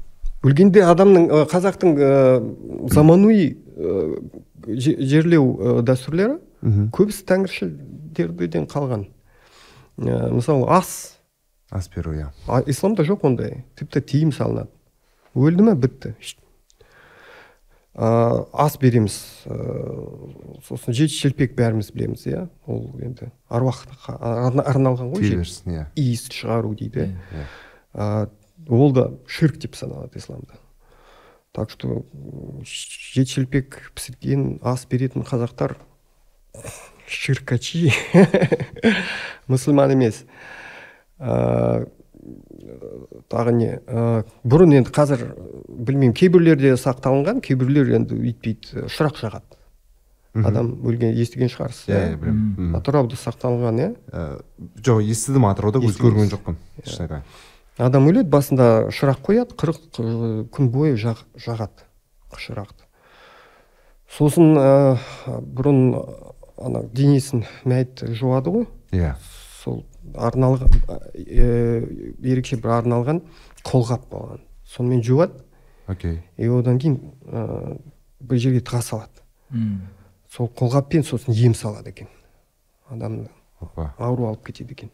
Өлгенде 0.43 0.83
адамның 0.83 1.29
ә, 1.31 1.43
қазақтың 1.51 1.93
ә, 1.97 2.11
заманауи 2.93 3.45
ә, 3.53 4.21
же- 4.75 4.97
жерлеу 4.99 5.45
ә, 5.57 5.81
дәстүрлері 5.87 6.39
көбісі 6.95 7.25
тәңіршілдерден 7.27 8.67
қалған. 8.71 9.07
Ә, 9.99 10.29
мысалы 10.31 10.67
ас. 10.71 11.17
Ас 11.71 11.89
беру 11.95 12.13
иә. 12.13 12.29
Исламда 12.67 13.03
жоқ 13.03 13.25
ондай. 13.27 13.63
Тіпті 13.75 13.99
тыйым 14.01 14.31
салынады. 14.31 14.69
Өлді 15.35 15.63
ме? 15.65 15.73
Бітті. 15.75 16.13
Ә, 17.93 18.07
ас 18.53 18.77
береміз 18.81 19.15
ә, 19.45 19.57
сосын 20.65 20.95
жеті 20.97 21.13
шелпек 21.13 21.51
бәріміз 21.57 21.91
білеміз 21.93 22.23
иә. 22.25 22.47
Ол 22.65 22.87
енді 23.03 23.27
аруаққа 23.53 24.15
арна- 24.17 24.65
арналған 24.65 25.11
ғой 25.13 25.21
берсін 25.43 25.75
иә. 25.75 25.83
Иіс 25.95 26.23
шығару 26.33 26.71
дейді. 26.79 27.11
Иә. 27.93 28.27
Иә 28.68 28.74
ол 28.74 28.91
да 28.91 29.11
ширк 29.28 29.57
деп 29.57 29.76
саналады 29.76 30.20
исламда. 30.20 30.59
Так 31.53 31.70
что 31.70 32.03
жеті 32.64 33.30
шелпек 33.30 33.91
пісірген 33.93 34.59
ас 34.64 34.88
беретін 34.89 35.22
қазақтар 35.22 35.76
ширкачи 37.07 37.91
мұсылман 39.51 39.93
емес 39.93 40.24
ә, 41.20 41.86
тағы 43.30 43.53
не? 43.53 43.70
Ә, 43.86 44.24
бұрын 44.41 44.80
енді 44.80 44.93
қазір 44.95 45.28
білмеймін 45.68 46.16
кейбіреулерде 46.18 46.74
сақталынған 46.80 47.43
кейбіреулер 47.45 47.99
енді 47.99 48.18
өйтпейді 48.18 48.88
шырақ 48.89 49.22
жағады. 49.22 49.59
Адам 50.34 50.72
өлген 50.82 51.14
естіген 51.14 51.51
шығарсыз 51.53 51.91
иә 51.91 51.99
иә. 52.01 52.18
білемін. 52.18 52.45
Мгм. 52.57 52.76
атырауда 52.80 53.18
сақталынған 53.22 53.82
иә? 53.84 53.89
Ә, 54.09 54.41
жоқ 54.82 55.03
естідім 55.05 55.45
атырауда 55.45 55.84
өзі 55.86 56.01
көрген 56.01 56.32
жоқпын 56.34 56.57
шын 56.82 57.05
айтайын 57.05 57.28
адам 57.78 58.07
өледі 58.09 58.30
басында 58.30 58.67
шырақ 58.93 59.21
қояды 59.26 59.57
қырық 59.57 60.49
күн 60.53 60.69
бойы 60.74 60.97
жақ, 60.99 61.24
жағады 61.36 61.88
шырақты. 62.38 62.86
Сосын 64.09 64.57
ә, 64.57 64.97
бұрын 65.26 65.95
ана 66.61 66.84
денесін 66.93 67.45
мәйіт 67.65 68.05
жуады 68.17 68.53
ғой. 68.53 68.67
Иә. 68.93 69.15
Сол 69.63 69.84
арналған 70.13 70.69
ә, 70.89 70.99
ерекше 72.21 72.59
бір 72.61 72.78
арналған 72.82 73.24
қолғап 73.65 74.09
болған. 74.11 74.43
Сонымен 74.69 75.01
жуады. 75.05 75.41
Окей. 75.88 76.21
И 76.38 76.47
одан 76.47 76.80
кейін 76.80 76.99
ә, 77.26 77.80
бір 78.21 78.41
жерге 78.41 78.61
тыға 78.61 78.82
салады. 78.82 79.24
М. 79.53 79.88
сол 80.34 80.49
қолғаппен 80.49 81.03
сосын 81.05 81.34
ем 81.38 81.53
салады 81.53 81.91
екен 81.91 82.07
адамды. 82.89 83.30
Опа. 83.61 83.93
Ауру 83.97 84.28
алып 84.28 84.47
кетеді 84.47 84.74
екен. 84.74 84.91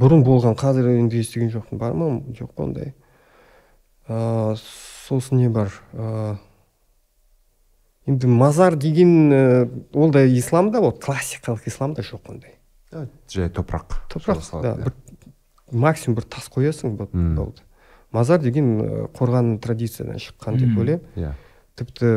Бұрын 0.00 0.24
болған 0.24 0.56
қазір 0.58 0.88
енді 0.94 1.20
естіген 1.20 1.50
жоқпын. 1.52 1.78
Бар 1.80 1.92
ма? 1.96 2.12
Жоқ 2.36 2.62
ондай. 2.64 2.94
Ә, 4.08 4.56
сосын 4.56 5.38
не 5.42 5.48
бар? 5.52 5.74
Ә, 5.92 6.36
енді 8.08 8.30
мазар 8.30 8.76
деген 8.80 9.12
ә, 9.32 9.42
ол 9.94 10.10
да 10.10 10.24
исламда 10.26 10.80
ол 10.80 10.94
классикалық 10.96 11.68
исламда 11.68 12.02
жоқ 12.06 12.32
ондай. 12.32 12.56
Жай 13.30 13.50
топырақ 13.54 14.00
топырақ 14.10 14.62
да 14.62 14.72
иә. 14.74 14.84
бір 14.84 14.94
максимум 15.70 16.16
бір 16.16 16.24
тас 16.26 16.48
қоясың 16.50 16.96
болды. 16.96 17.62
Мазар 18.10 18.40
деген 18.42 19.06
қорған 19.14 19.60
традициядан 19.62 20.18
шыққан 20.18 20.58
деп 20.58 20.78
ойлаймын. 20.78 21.04
иә. 21.14 21.34
Тіпті 21.78 22.10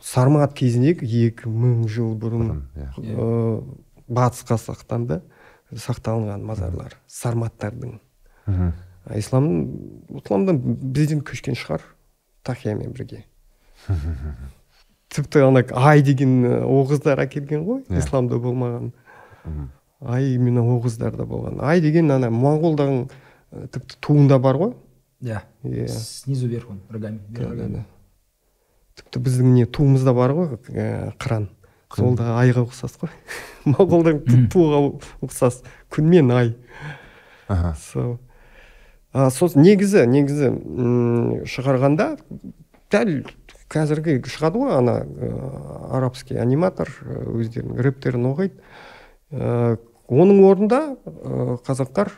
сармат 0.00 0.54
кезіндегі 0.56 1.26
екі 1.28 1.50
мың 1.52 1.84
жыл 1.92 2.14
бұрын 2.16 2.62
иә. 2.74 2.88
ә, 2.96 3.62
батыс 4.08 4.46
қазақстанда 4.48 5.20
сақталынған 5.74 6.44
мазарлар 6.48 6.94
сарматтардың. 7.06 7.98
Ислам 9.16 9.46
исламдан 10.20 10.58
бізден 10.94 11.20
көшкен 11.24 11.56
шығар 11.58 11.82
тақиямен 12.44 12.92
бірге. 12.96 13.24
Тіпті 15.08 15.40
ана 15.46 15.62
ай 15.72 16.02
деген 16.04 16.42
оғыздар 16.64 17.22
әкелген 17.24 17.62
ғой 17.64 17.82
Иә. 17.88 18.02
исламда 18.02 18.36
болмаған. 18.42 18.90
Ай 20.04 20.34
именно 20.34 20.60
оғыздарда 20.76 21.24
болған. 21.26 21.62
Ай 21.64 21.80
деген 21.80 22.10
ана 22.12 22.28
моңғолдағы 22.30 23.06
ы, 23.08 23.66
тіпті 23.72 23.96
туында 24.04 24.38
бар 24.38 24.56
ғой. 24.60 24.74
Да. 25.20 25.42
иә. 25.64 25.88
Снизу 25.88 26.46
вверх 26.48 26.68
он, 26.70 26.80
рогами. 26.90 27.84
тіпті 28.94 29.18
біздің 29.24 29.54
не 29.54 29.64
туымызда 29.66 30.12
бар 30.14 30.30
ғой 30.36 30.52
ә, 30.68 31.12
қыран. 31.18 31.48
Сол 31.96 32.16
да 32.18 32.34
айға 32.42 32.64
ұқсас 32.66 32.98
қой. 33.00 33.12
Моңғолдың 33.72 34.22
ту- 34.26 34.44
туға 34.52 34.80
ұқсас. 35.24 35.62
Күн 35.92 36.08
мен 36.12 36.30
ай. 36.34 36.54
Аха. 37.48 37.74
Сол 37.80 38.18
а, 39.12 39.28
сосын 39.32 39.64
негізі 39.64 40.04
негізі 40.10 40.50
шығарғанда 41.48 42.10
дәл 42.92 43.12
қазіргі 43.72 44.18
шығады 44.28 44.60
ғой 44.62 44.76
ана 44.78 44.98
арабский 45.96 46.38
аниматор 46.40 46.88
өздерінің 47.34 47.80
рэптерін 47.84 48.28
оқиды. 48.30 48.60
Ә, 49.32 49.76
оның 50.08 50.42
орнында 50.48 50.82
ә, 50.92 51.58
қазақтар 51.66 52.12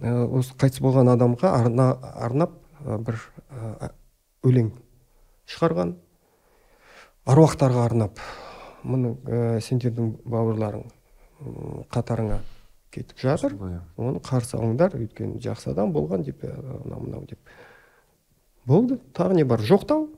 осы 0.00 0.54
қайтыс 0.60 0.80
болған 0.84 1.10
адамға 1.12 1.50
арна, 1.56 1.90
арнап 2.20 2.54
ә, 2.84 3.00
бір 3.04 3.18
өлең 4.46 4.70
шығарған. 5.50 5.96
Аруақтарға 7.28 7.84
арнап. 7.84 8.20
Мұны 8.84 9.16
ә, 9.26 9.60
сендердің 9.64 10.14
бауырларың 10.24 10.86
қатарыңа 11.92 12.40
кетіп 12.92 13.20
жатыр. 13.22 13.54
Оны 13.96 14.20
қарсы 14.24 14.58
алыңдар. 14.58 14.96
Өйткені 14.98 15.40
жақсы 15.40 15.70
адам 15.72 15.92
болған 15.94 16.24
деп 16.26 16.42
анау 16.44 17.00
мынау 17.04 17.24
деп. 17.28 17.38
Болды. 18.66 18.98
Тағы 19.14 19.34
не 19.38 19.44
бар? 19.44 19.60
Жоқтау? 19.60 20.08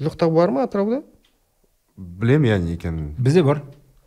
Жоқтау 0.00 0.32
бар 0.32 0.50
ма 0.50 0.64
атырауда? 0.64 1.02
Білемін 1.96 2.54
иә 2.54 2.58
не 2.62 2.74
екенін. 2.78 3.14
Бізде 3.18 3.42
бар. 3.42 3.62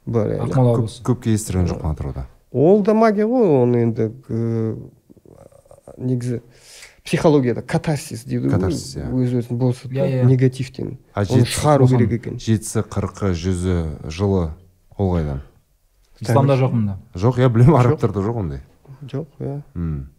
бар 0.06 0.32
иә. 0.34 0.40
Ақмола 0.48 0.78
көп, 0.78 0.86
облысы. 0.86 1.04
көпке 1.04 1.34
естіген 1.36 1.68
жоқпын 1.70 1.92
атырауда. 1.92 2.28
Ол 2.52 2.82
да 2.84 2.94
магия 2.94 3.28
ғой 3.28 3.46
оны 3.62 3.84
енді 3.84 4.10
ә, 4.30 4.76
негізі 5.98 6.42
психологияда 7.04 7.62
катарсис 7.62 8.24
дейді 8.24 8.48
ғой 8.48 8.52
Катарсис, 8.56 8.96
иә. 8.96 9.10
өз 9.12 9.34
өзін 9.42 9.58
босату 9.60 9.90
Иә, 9.94 10.06
иә. 10.08 10.26
негативтен 10.26 10.98
а 11.14 11.24
оны 11.24 11.46
шығару 11.46 11.88
керек 11.92 12.12
екен. 12.20 12.38
Жетісі 12.40 12.84
қырқы 12.88 13.34
жүзі 13.36 14.10
жылы 14.10 14.52
ол 14.98 15.12
қайдан 15.18 15.42
Исламда 16.22 16.56
жоқ 16.56 16.72
мында. 16.72 16.98
жоқ 17.16 17.40
иә 17.44 17.50
білемін 17.50 17.76
арабтарда 17.80 18.20
жоқ 18.24 18.38
ондай. 18.40 18.62
Жоқ 19.04 19.28
иә 19.40 19.62
М. 19.76 20.10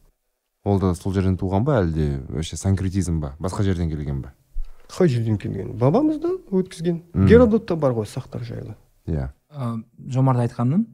ол 0.64 0.78
да 0.80 0.94
сол 0.94 1.12
жерден 1.14 1.36
туған 1.38 1.64
ба 1.64 1.80
әлде 1.82 2.20
вообще 2.28 2.56
санкретизм 2.56 3.20
ба? 3.20 3.34
Басқа 3.40 3.62
жерден 3.62 3.88
келген 3.88 4.20
ба? 4.20 4.34
Қай 4.88 5.08
жерден 5.08 5.38
келген? 5.38 5.72
Бабамыз 5.78 6.18
да 6.20 6.28
өткізген. 6.50 7.02
Геродотта 7.26 7.76
бар 7.76 7.92
ғой 7.92 8.04
сақтар 8.04 8.44
жайлы. 8.44 8.76
Иә. 9.06 9.30
А, 9.48 9.76
жомарт 10.06 10.38
айтқанның 10.50 10.84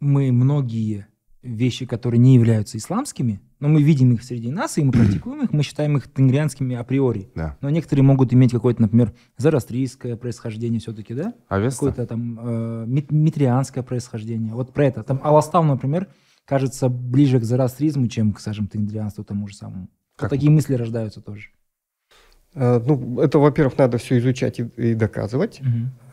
мы 0.00 0.32
многие 0.32 1.06
вещи, 1.42 1.86
которые 1.86 2.18
не 2.18 2.34
являются 2.34 2.76
исламскими, 2.76 3.40
но 3.60 3.68
мы 3.68 3.82
видим 3.82 4.12
их 4.12 4.22
среди 4.22 4.50
нас, 4.50 4.76
и 4.78 4.84
мы 4.84 4.92
практикуем 4.92 5.42
их, 5.44 5.52
мы 5.52 5.62
считаем 5.62 5.96
их 5.96 6.12
тенгрианскими 6.12 6.76
априори. 6.76 7.30
да 7.34 7.56
Но 7.60 7.70
некоторые 7.70 8.04
могут 8.04 8.32
иметь 8.34 8.50
какое-то, 8.52 8.82
например, 8.82 9.12
зороастрийское 9.38 10.16
происхождение 10.16 10.80
все-таки, 10.80 11.14
да? 11.14 11.34
авеста 11.48 11.78
Какое-то 11.86 12.06
там 12.06 12.38
э, 12.42 12.84
мит- 12.86 13.10
митрианское 13.10 13.82
происхождение. 13.82 14.52
Вот 14.54 14.72
про 14.72 14.84
это. 14.86 15.02
Там 15.02 15.20
Аластам, 15.22 15.68
например, 15.68 16.08
кажется 16.44 16.88
ближе 16.88 17.40
к 17.40 17.44
зороастризму, 17.44 18.08
чем 18.08 18.32
к, 18.32 18.40
скажем, 18.40 18.66
тенгрианству 18.68 19.24
тому 19.24 19.46
же 19.48 19.54
самому. 19.54 19.88
Как- 20.16 20.30
Вот 20.30 20.36
такие 20.36 20.50
мысли 20.50 20.74
рождаются 20.74 21.20
тоже. 21.20 21.48
А, 22.55 22.81
ну 22.85 23.21
это 23.21 23.39
во-первых 23.39 23.77
надо 23.77 23.97
все 23.97 24.17
изучать 24.19 24.59
и, 24.59 24.63
и 24.75 24.93
доказывать 24.93 25.61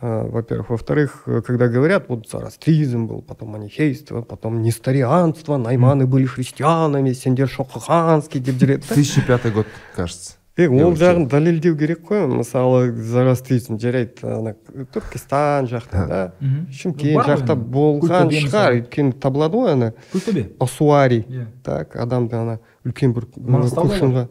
А, 0.00 0.28
во-первых. 0.28 0.70
Во-вторых, 0.70 1.24
э, 1.26 1.42
когда 1.44 1.66
говорят, 1.66 2.04
вот 2.08 2.28
зороастризм 2.28 3.06
был, 3.08 3.22
потом 3.22 3.48
манихейство, 3.48 4.22
потом 4.22 4.62
несторианство, 4.62 5.56
найманы 5.56 6.06
были 6.06 6.26
христианами, 6.26 7.12
сендер 7.12 7.48
шоқығанский 7.48 8.38
деп 8.40 8.54
жүреді 8.54 8.84
да. 8.88 8.94
2005 8.94 9.52
год 9.52 9.66
кажется 9.96 10.34
е 10.58 10.66
ол 10.68 10.90
Иә, 10.92 10.96
жағын 10.98 11.26
дәлелдеу 11.30 11.76
керек 11.78 12.00
қой 12.08 12.26
мысалы 12.26 12.90
зороастризм 12.92 13.78
жарайды 13.78 14.22
ана 14.26 14.54
түркістан 14.92 15.68
жақта 15.70 16.06
да 16.08 16.32
Мгм. 16.40 16.66
шымкент 16.72 17.14
Бар 17.14 17.26
ғой 17.26 17.34
жақта 17.36 17.52
енді. 17.54 17.70
болған 17.74 18.00
Культөбе 18.00 18.40
шығар 18.42 18.72
мысалы. 18.72 18.80
өйткені 18.80 19.12
табылады 19.22 19.54
ғой 19.58 19.70
ана 19.72 19.92
Культөбе. 20.12 20.50
осуари 20.58 21.20
Иә. 21.28 21.46
так 21.62 21.94
адамды 21.96 22.34
ана 22.36 22.58
үлкен 22.84 23.12
бір 23.14 23.26
м, 23.36 23.54
Маңғыстауда 23.54 23.86
кувшынға 23.98 24.28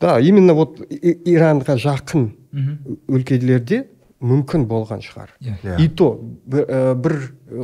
да 0.00 0.18
именно 0.20 0.54
вот 0.54 0.80
иранға 0.90 1.76
жақын 1.80 2.26
өлкелерде 3.08 3.86
мүмкін 4.20 4.64
болған 4.68 5.02
шығар. 5.04 5.32
Иә. 5.40 5.56
Иә. 5.62 5.76
и 5.80 5.88
то 5.88 6.14
бір, 6.20 6.64
ә, 6.64 6.94
бір 6.94 7.16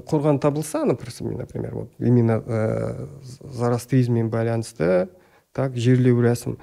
қорған 0.09 0.39
табылса 0.41 0.85
например 0.85 1.39
например 1.39 1.75
вот 1.75 1.91
именно 1.99 2.43
ә, 2.45 3.09
зороастризммен 3.41 4.29
байланысты 4.31 5.09
так 5.53 5.77
жерлеу 5.77 6.21
рәсім. 6.21 6.59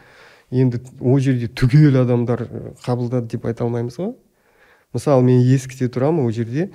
Енді 0.52 0.82
ол 1.00 1.20
жерде 1.20 1.48
түгел 1.48 2.02
адамдар 2.02 2.46
ә, 2.46 2.76
қабылдады 2.86 3.28
деп 3.34 3.46
айта 3.46 3.64
алмаймыз 3.64 3.98
ғой. 3.98 4.14
Мысалы 4.94 5.24
мен 5.24 5.42
ескіде 5.42 5.90
тұрамын 5.90 6.26
ол 6.26 6.32
жерде 6.32 6.70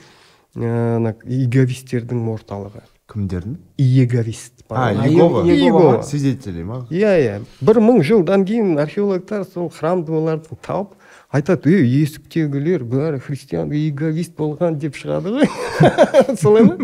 ә, 0.55 0.97
ана 0.97 1.15
иеговистердің 1.25 2.27
орталығы. 2.35 2.83
Кімдердің? 3.11 3.59
Иеговист 3.79 4.65
а 4.71 4.93
иегова? 4.93 5.45
Иегова. 5.45 6.03
Свидетели 6.03 6.63
ма 6.65 6.87
иә 6.91 7.13
иә. 7.21 7.35
Бір 7.61 7.81
мың 7.85 8.01
жылдан 8.03 8.47
кейін 8.49 8.79
археологтар 8.81 9.45
сол 9.45 9.69
храмды 9.69 10.13
оларды 10.17 10.57
тауып 10.65 10.95
айтады 11.35 11.75
ей 11.75 11.85
есіктегілер 12.01 12.87
бәрі 12.89 13.21
христиан 13.21 13.73
иеговист 13.73 14.37
болған 14.39 14.79
деп 14.81 14.97
шығады 14.97 15.35
ғой. 15.37 15.51
Солай 16.41 16.65
ма? 16.65 16.79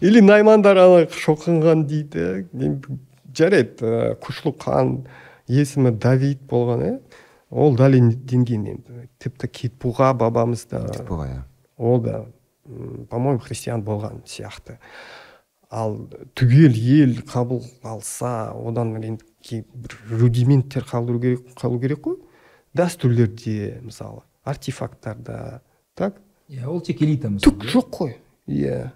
Или 0.00 0.20
наймандар 0.20 0.78
ана 0.78 1.04
шоқынған 1.10 1.86
дейді. 1.90 2.46
Енді 2.54 2.98
жарайды 3.34 4.16
күшлік 4.22 4.62
хан 4.62 4.94
есімі 5.48 5.90
давид 5.98 6.46
болған 6.50 6.86
иә. 6.86 6.96
Ол 7.50 7.76
дәлелденген 7.78 8.70
енді 8.76 9.06
тіпті 9.22 9.50
кетбұға 9.50 10.12
бабамыз 10.18 10.66
да. 10.70 10.86
Иә. 10.86 11.42
Ол 11.78 12.00
да. 12.02 12.24
По 13.10 13.18
моему 13.18 13.38
христиан 13.38 13.82
болған 13.84 14.22
сияқты. 14.26 14.78
Ал 15.70 15.96
түгел 16.38 16.74
ел 16.74 17.16
қабыл 17.26 17.64
алса 17.82 18.52
одан 18.54 18.94
енді 19.02 19.64
бір 19.74 19.96
рудименттер 20.20 20.86
қалдыру 20.86 21.20
керек 21.20 21.48
қалу 21.58 21.80
керек 21.80 22.04
қой. 22.06 22.20
Дәстүрлерде 22.76 23.80
мысалы 23.82 24.22
артефакттарда 24.44 25.62
так? 25.94 26.20
Иә, 26.48 26.66
ол 26.68 26.80
тек 26.80 27.02
элита 27.02 27.30
мысалы. 27.30 27.56
түк 27.56 27.66
жоқ 27.72 27.90
қой 27.90 28.16
иә. 28.46 28.92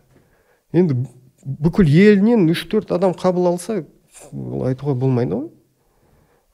Енді 0.72 0.94
бүкіл 1.42 1.88
елінен 1.88 2.46
үш 2.52 2.66
төрт 2.70 2.92
адам 2.94 3.16
қабыл 3.18 3.50
алса 3.50 3.84
ол 4.30 4.66
айтуға 4.68 4.94
болмайды 4.94 5.34
ғой. 5.34 5.50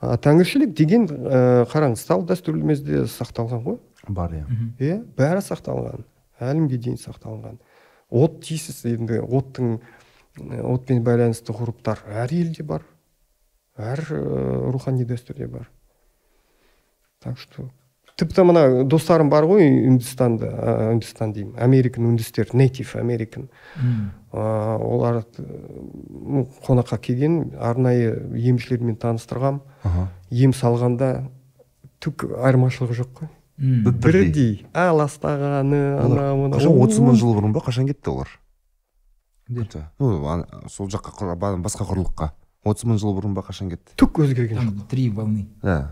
А 0.00 0.16
тәңіршілік 0.16 0.72
деген 0.76 1.06
ә, 1.08 1.64
қараңыз 1.68 2.04
салт 2.04 2.28
дәстүрімізде 2.30 3.04
сақталған 3.10 3.62
ғой. 3.64 3.78
Бар 4.08 4.32
иә. 4.32 4.44
Иә 4.78 4.98
бәрі 5.16 5.42
сақталған. 5.44 6.04
Әлімге 6.40 6.78
дейін 6.78 7.00
сақталған 7.00 7.60
от 8.10 8.40
дейсіз 8.44 8.84
енді 8.92 9.22
оттың 9.24 9.78
отпен 10.62 11.02
байланысты 11.04 11.54
ғұрыптар 11.56 12.04
әр 12.12 12.34
елде 12.36 12.66
бар 12.66 12.84
әр 13.76 14.04
рухани 14.72 15.04
дәстүрде 15.04 15.48
бар. 15.48 15.70
Так 17.20 17.38
что 17.38 17.68
тіпті 18.16 18.46
мына 18.48 18.84
достарым 18.88 19.28
бар 19.28 19.44
ғой 19.44 19.66
үндістанда 19.68 20.48
ә, 20.48 20.74
үндістан 20.94 21.34
деймін 21.36 21.58
американ 21.60 22.06
үндістер 22.08 22.54
нейтив 22.56 22.94
американ 22.96 23.50
олар 24.32 25.22
ну, 25.42 26.46
қонаққа 26.64 26.98
келген 26.98 27.52
арнайы 27.60 28.14
емшілермен 28.32 28.96
таныстырғам. 29.00 29.60
Ем 30.30 30.56
салғанда 30.56 31.28
түк 32.00 32.24
айырмашылығы 32.40 33.00
жоқ 33.02 33.12
қой. 33.20 33.28
Бірдей. 33.58 33.92
бірдей 34.00 34.66
а 34.72 34.90
ластағаны 34.92 35.80
анау 36.00 36.36
мынау 36.42 36.58
қашан 36.58 36.80
отыз 36.84 37.00
мың 37.00 37.16
жыл 37.16 37.34
бұрын 37.36 37.54
ба? 37.54 37.62
Қашан 37.64 37.88
кетті 37.88 38.12
олар? 38.12 38.28
Ну 39.48 40.44
сол 40.68 40.90
жаққа 40.92 41.36
басқа 41.62 41.86
құрлыққа. 41.88 42.30
Отыз 42.66 42.84
мың 42.84 43.00
жыл 43.00 43.14
бұрын 43.16 43.34
ба 43.36 43.44
қашан 43.46 43.70
кетті? 43.72 43.94
Түк 43.96 44.20
өзгерген 44.24 44.60
жоқ. 44.60 44.86
три 44.90 45.08
волны. 45.10 45.46
иә 45.62 45.88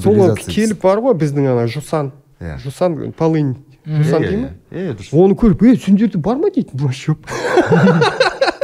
сол 0.00 0.14
мобилизация 0.14 0.54
келіп 0.54 0.82
бар 0.82 0.98
ғой 1.04 1.14
біздің 1.18 1.52
ана 1.52 1.66
жусан. 1.66 2.12
Иә. 2.40 2.58
Жусан 2.58 3.12
полынь. 3.12 3.56
Жусан 3.84 4.22
дей 4.22 4.36
ма 4.36 4.50
иә, 4.70 4.94
дұрыс. 4.96 5.12
Оны 5.12 5.34
көріп 5.34 5.62
е 5.66 5.76
сендерде 5.76 6.18
бар 6.18 6.36
ма? 6.36 6.50
дейді 6.50 6.74
мына 6.74 6.92
шөп 6.92 7.26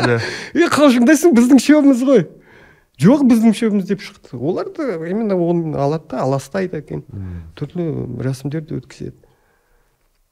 Иә. 0.02 0.20
е 0.54 0.68
қалжыңдайсың 0.72 1.34
біздің 1.36 1.60
шөбіміз 1.62 2.02
ғой 2.06 2.26
жоқ 3.00 3.24
біздің 3.28 3.54
шөбіміз 3.56 3.86
деп 3.88 4.02
шықты. 4.04 4.36
Олар 4.36 4.68
да 4.76 4.96
именно 5.08 5.36
оны 5.36 5.76
алады 5.76 6.10
да 6.12 6.22
аластайды 6.26 6.82
екен. 6.82 7.04
Түрлі 7.56 7.88
рәсімдерді 8.22 8.80
өткізеді. 8.80 9.16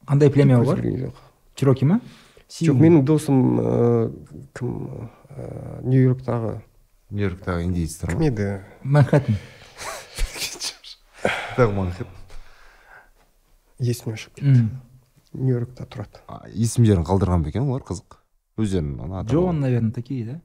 Қандай 0.07 0.29
племя 0.33 0.61
жоқ. 0.65 1.15
Чироки 1.55 1.85
ма? 1.85 2.01
жоқ 2.51 2.75
менің 2.75 3.05
досым 3.07 3.59
ә, 3.63 4.11
кім 4.57 4.71
ә, 5.31 5.81
нью 5.87 6.01
йорктағы. 6.11 6.57
Нью 7.11 7.29
йорктағы 7.29 7.63
индейецтер 7.63 8.11
кім 8.11 8.19
ма 8.19 8.27
еді? 8.27 8.47
Манхэттен. 8.83 9.37
Манхэттен. 11.77 12.17
есіме 13.81 14.17
шығып 14.19 14.37
кетті. 14.37 14.67
Нью 15.33 15.55
йоркта 15.55 15.87
тұрады. 15.89 16.21
А, 16.27 16.43
есімдерін 16.51 17.05
қалдырған 17.07 17.45
ба 17.45 17.51
екен 17.51 17.65
олар 17.69 17.85
қызық? 17.87 18.19
Өздерінің 18.59 19.05
ана. 19.07 19.23
Джон, 19.25 19.61
наверное, 19.63 19.91
такие, 19.95 20.25
да? 20.25 20.41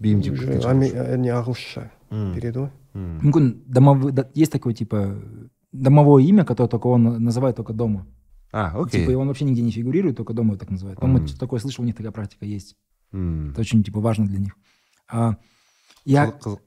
бейім 0.00 0.20
деп 0.20 0.32
Уже 0.34 0.46
кеткен 0.46 0.60
шығар. 0.60 0.70
аме- 0.70 0.90
ә, 0.90 1.16
не 1.16 1.28
ағылшынша 1.30 1.90
М. 2.10 2.32
береді 2.34 2.58
ғой 2.58 2.70
М. 2.94 3.20
Мүмкін 3.22 3.54
домовой, 3.66 4.12
да- 4.12 4.28
есть 4.34 4.50
такое, 4.52 4.74
типа, 4.74 5.14
домовое 5.72 6.22
имя, 6.24 6.44
которое 6.44 6.68
только 6.68 6.86
он 6.88 7.02
называет 7.22 7.56
только 7.56 7.72
дома. 7.72 8.06
а 8.52 8.70
Типа, 8.70 8.82
окей 8.82 9.12
и 9.12 9.14
он 9.14 9.28
вообще 9.28 9.44
нигде 9.44 9.62
не 9.62 9.70
фигурирует, 9.70 10.16
только 10.16 10.32
дома 10.32 10.48
его 10.54 10.58
так 10.58 10.70
называют. 10.70 10.98
По-моему, 10.98 11.18
Мгм. 11.20 11.28
что-то 11.28 11.40
такое 11.46 11.60
слышал, 11.60 11.84
у 11.84 11.86
них 11.86 11.94
такая 11.94 12.10
практика 12.12 12.44
есть. 12.46 12.74
М. 13.12 13.50
Это 13.52 13.60
очень, 13.60 13.84
типа, 13.84 14.00
важно 14.00 14.26
для 14.26 14.40
них. 14.40 14.56
А, 15.08 15.36
я 16.04 16.26
қызық 16.26 16.40
қызық 16.40 16.58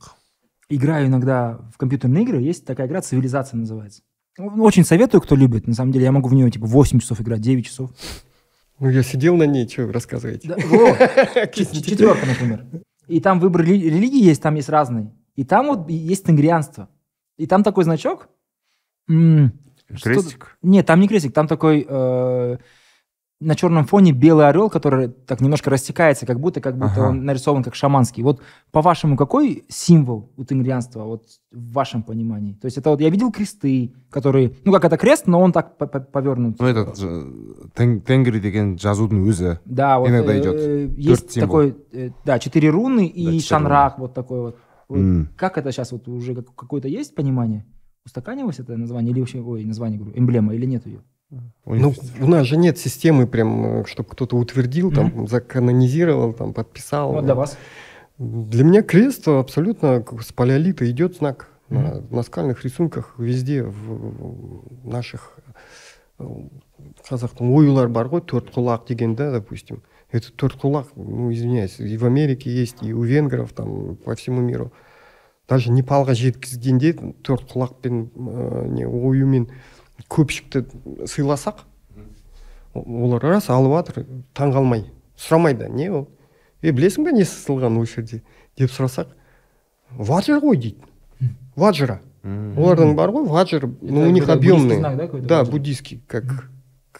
играю 0.69 1.07
иногда 1.07 1.59
в 1.73 1.77
компьютерные 1.77 2.23
игры, 2.23 2.41
есть 2.41 2.65
такая 2.65 2.87
игра 2.87 3.01
«Цивилизация» 3.01 3.57
называется. 3.57 4.01
Ну, 4.37 4.63
Очень 4.63 4.85
советую, 4.85 5.19
кто 5.21 5.35
любит. 5.35 5.67
На 5.67 5.73
самом 5.73 5.91
деле, 5.91 6.05
я 6.05 6.11
могу 6.13 6.29
в 6.29 6.33
нее, 6.33 6.49
типа, 6.49 6.65
8 6.67 6.99
часов 6.99 7.19
играть, 7.21 7.41
9 7.41 7.65
часов. 7.65 7.91
ну 8.80 8.88
я 8.90 9.02
сидел 9.02 9.36
на 9.36 9.44
ней 9.44 9.68
что 9.68 9.86
вы 9.86 9.92
рассказываете 9.92 10.48
Да, 10.48 10.56
четверка, 11.52 12.26
например. 12.26 12.66
И 13.06 13.20
там 13.20 13.40
выбор 13.40 13.62
рели- 13.62 13.88
религии 13.88 14.22
есть, 14.22 14.42
там 14.42 14.54
есть 14.54 14.68
разные. 14.68 15.12
И 15.34 15.44
там 15.44 15.66
вот 15.68 15.88
есть 15.88 16.24
тенгрианство. 16.24 16.88
И 17.36 17.46
там 17.46 17.62
такой 17.62 17.84
значок. 17.84 18.28
крестик 20.02 20.58
Нет, 20.62 20.86
там 20.86 21.00
не 21.00 21.08
крестик, 21.08 21.32
там 21.32 21.46
такой 21.46 21.86
э, 21.88 22.58
на 23.40 23.54
черном 23.54 23.84
фоне 23.84 24.10
белый 24.12 24.48
орел, 24.48 24.68
который 24.68 25.08
так 25.08 25.40
немножко 25.40 25.70
растекается, 25.70 26.26
как 26.26 26.40
будто, 26.40 26.60
как 26.60 26.74
будто 26.76 26.92
Ага. 26.92 27.08
он 27.10 27.24
нарисован 27.24 27.62
как 27.62 27.74
шаманский. 27.76 28.22
Вот 28.24 28.40
по-вашему, 28.72 29.16
какой 29.16 29.64
символ 29.68 30.32
у 30.36 30.44
тенгрианства, 30.44 31.04
вот 31.04 31.22
в 31.52 31.72
вашем 31.72 32.02
понимании? 32.02 32.54
То 32.54 32.66
есть 32.66 32.78
это 32.78 32.90
вот 32.90 33.00
я 33.00 33.10
видел 33.10 33.30
кресты, 33.30 33.92
которые, 34.10 34.54
ну 34.64 34.72
как 34.72 34.84
это 34.84 34.96
крест, 34.96 35.28
но 35.28 35.40
он 35.40 35.52
так 35.52 35.78
по- 35.78 35.86
по- 35.86 36.00
повернут. 36.00 36.58
ну 36.58 36.66
же, 36.66 36.82
тен- 37.76 38.00
тенгри 38.00 38.40
деген 38.40 38.76
жазудың 38.76 39.22
өзі 39.28 39.58
Да, 39.64 39.98
вот 40.00 40.08
Иногда 40.08 40.32
э, 40.34 40.40
идет. 40.40 40.54
э, 40.56 40.88
есть 40.96 41.30
символ. 41.30 41.48
такой, 41.48 41.76
э, 41.92 42.10
да, 42.24 42.38
четыре 42.40 42.70
руны 42.70 43.06
и 43.06 43.22
четыре 43.24 43.40
шанрах 43.40 43.98
вот 43.98 44.14
такой 44.14 44.40
вот. 44.40 44.56
Вот 44.88 44.98
М. 44.98 45.28
Как 45.36 45.58
это 45.58 45.70
сейчас 45.70 45.92
вот 45.92 46.08
уже 46.08 46.34
как- 46.34 46.54
какое-то 46.56 46.88
есть 46.88 47.14
понимание? 47.14 47.64
Устаканилось 48.06 48.58
это 48.58 48.76
название 48.76 49.12
или 49.12 49.20
вообще, 49.20 49.40
ой, 49.40 49.64
название, 49.64 49.98
говорю, 50.00 50.18
эмблема 50.18 50.54
или 50.54 50.64
нет 50.66 50.86
ее? 50.86 51.02
Ну 51.30 51.94
у 52.20 52.26
нас 52.26 52.46
же 52.46 52.56
нет 52.56 52.78
системы 52.78 53.26
прям 53.26 53.84
чтобы 53.86 54.08
кто-то 54.10 54.36
утвердил 54.36 54.90
там 54.90 55.28
заканонизировал 55.28 56.32
там 56.32 56.54
подписал. 56.54 57.12
Вот 57.12 57.24
для 57.24 57.34
вас. 57.34 57.58
Для 58.18 58.64
меня 58.64 58.82
крест 58.82 59.28
абсолютно 59.28 60.04
с 60.20 60.32
палеолита 60.32 60.90
идет 60.90 61.16
знак 61.16 61.50
на 61.68 62.00
наскальных 62.10 62.64
рисунках 62.64 63.14
везде 63.18 63.62
в 63.62 64.88
наших 64.88 65.38
э, 66.18 66.24
қазақтың 67.04 67.52
оюлар 67.52 67.88
бар 67.88 68.08
ғой 68.08 68.22
төрт 68.24 68.50
құлақ 68.54 68.88
деген 68.88 69.14
да 69.14 69.30
допустим. 69.30 69.82
Это 70.10 70.32
төрт 70.32 70.56
құлақ 70.62 70.96
ну 70.96 71.30
извиняюсь 71.30 71.78
и 71.78 71.96
в 71.98 72.06
америке 72.06 72.50
есть 72.50 72.82
и 72.82 72.94
у 72.94 73.02
венгров 73.02 73.52
там 73.52 73.96
по 73.96 74.14
всему 74.14 74.40
миру. 74.40 74.72
Даже 75.48 75.72
непалға 75.72 76.12
жеткізгенде 76.12 76.94
төрт 77.24 77.52
құлақпен 77.52 78.00
ә, 78.16 78.66
не 78.68 78.84
оюмен 78.84 79.48
көпшікті 80.06 80.64
сыйласақ 81.10 81.64
олар 82.74 83.22
рас 83.24 83.48
алып 83.50 83.74
жатыр 83.78 84.06
таңғалмай 84.38 84.84
сұрамайды 85.18 85.68
не 85.72 85.88
ол? 85.90 86.08
Е 86.62 86.72
білесің 86.72 87.04
ба 87.06 87.12
не 87.14 87.24
сызылған 87.26 87.78
осы 87.82 87.98
жерде? 88.00 88.20
Деп 88.58 88.70
сұрасақ 88.70 89.10
ваджр 89.96 90.38
ғой 90.42 90.56
дейді. 90.56 90.84
Ваджра. 91.56 92.00
Олардың 92.24 92.94
бар 92.98 93.10
ғой 93.14 93.26
ваджр. 93.26 93.66
Ну 93.80 94.06
у 94.08 94.10
них 94.10 94.28
объемный. 94.28 94.80
да, 95.22 95.44
буддийский 95.44 96.02
как 96.06 96.50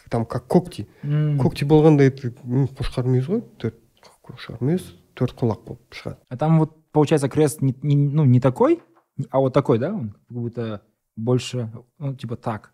там 0.09 0.25
как 0.25 0.47
когти. 0.47 0.87
Когти 1.03 1.65
болғанда 1.65 2.03
это 2.03 2.33
қошқар 2.75 3.05
мүйіз 3.05 3.27
ғой 3.29 3.43
төрт 3.59 3.77
қошқар 4.25 4.59
мүйіз 4.63 4.87
төрт 5.15 5.35
құлақ 5.37 5.63
болып 5.65 5.93
шығады 5.93 6.17
А 6.29 6.37
там 6.37 6.59
вот 6.59 6.75
получается 6.91 7.29
крест 7.29 7.61
не, 7.61 7.75
не- 7.83 7.95
ну, 7.95 8.25
не 8.25 8.39
такой, 8.39 8.79
а 9.29 9.39
вот 9.39 9.53
такой, 9.53 9.77
да? 9.77 9.93
Он 9.93 10.09
как 10.11 10.37
будто 10.37 10.81
больше, 11.15 11.69
ну, 11.99 12.15
типа 12.15 12.37
так. 12.37 12.71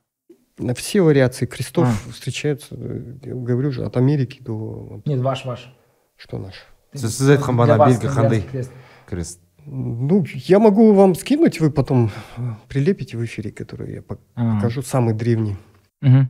На 0.58 0.74
все 0.74 1.00
вариации 1.00 1.46
крестов 1.46 1.88
А. 1.88 2.10
встречаются 2.12 2.74
э, 2.74 3.14
я 3.24 3.34
говорю 3.34 3.70
же 3.72 3.84
от 3.84 3.96
Америки 3.96 4.42
до 4.42 4.54
вот, 4.56 5.06
Нет, 5.06 5.20
ваш, 5.20 5.44
ваш. 5.46 5.72
что 6.16 6.38
наш 6.38 6.54
Сіз- 6.94 7.08
сіз 7.10 7.28
айтқан 7.28 7.54
Для 7.56 7.66
бана 7.66 7.76
вас 7.76 7.92
белгі 7.92 8.06
қандай 8.08 8.42
тенгрианский 8.42 8.50
крест. 8.50 8.70
крест 9.08 9.40
ну 9.66 10.24
я 10.46 10.58
могу 10.58 10.92
вам 10.94 11.14
скинуть 11.14 11.60
вы 11.60 11.70
потом 11.70 12.10
э, 12.38 12.42
прилепите 12.68 13.16
в 13.16 13.24
эфире 13.24 13.50
который 13.52 13.92
я 13.94 14.00
пок- 14.00 14.18
А. 14.34 14.56
покажу 14.56 14.82
самый 14.82 15.14
древний 15.14 15.56
Мгм. 16.02 16.28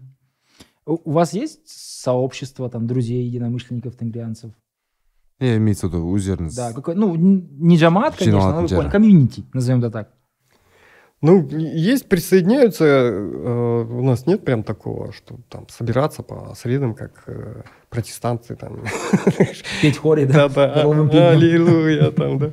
У 0.87 0.97
у 1.05 1.13
вас 1.13 1.35
есть 1.35 1.69
сообщество, 1.69 2.69
там, 2.69 2.87
друзей, 2.87 3.25
единомышленников, 3.29 3.95
тенгрианцев? 3.97 4.51
е 5.41 5.57
имеется 5.57 5.87
в 5.89 5.91
виду 5.91 6.15
өздеріңіз 6.17 6.55
Да, 6.57 6.73
какой, 6.73 6.95
ну, 6.95 7.15
н- 7.15 7.49
не 7.61 7.77
джамат, 7.77 8.17
конечно, 8.17 8.41
но 8.41 8.63
вы 8.63 8.67
Жиналатын 8.67 8.69
поняли, 8.69 8.83
жері. 8.83 8.91
комьюнити, 8.93 9.43
назовем 9.55 9.81
это 9.81 9.91
так. 9.91 10.13
ну, 11.22 11.48
есть, 11.50 12.08
присоединяются, 12.10 12.84
э, 12.86 13.86
у 13.90 14.04
нас 14.04 14.28
нет 14.28 14.44
прям 14.44 14.64
такого, 14.64 15.12
что 15.14 15.38
там 15.50 15.66
собираться 15.70 16.24
по 16.24 16.54
средам, 16.56 16.94
как 16.94 17.24
э, 17.28 17.62
протестанты 17.90 18.56
там. 18.56 18.84
Петь 19.82 19.98
хоре, 19.98 20.26
да? 20.26 20.50
Горловым 20.50 21.10
пением. 21.10 21.28
аллилуйя 21.30 22.12
там, 22.12 22.38
да. 22.38 22.52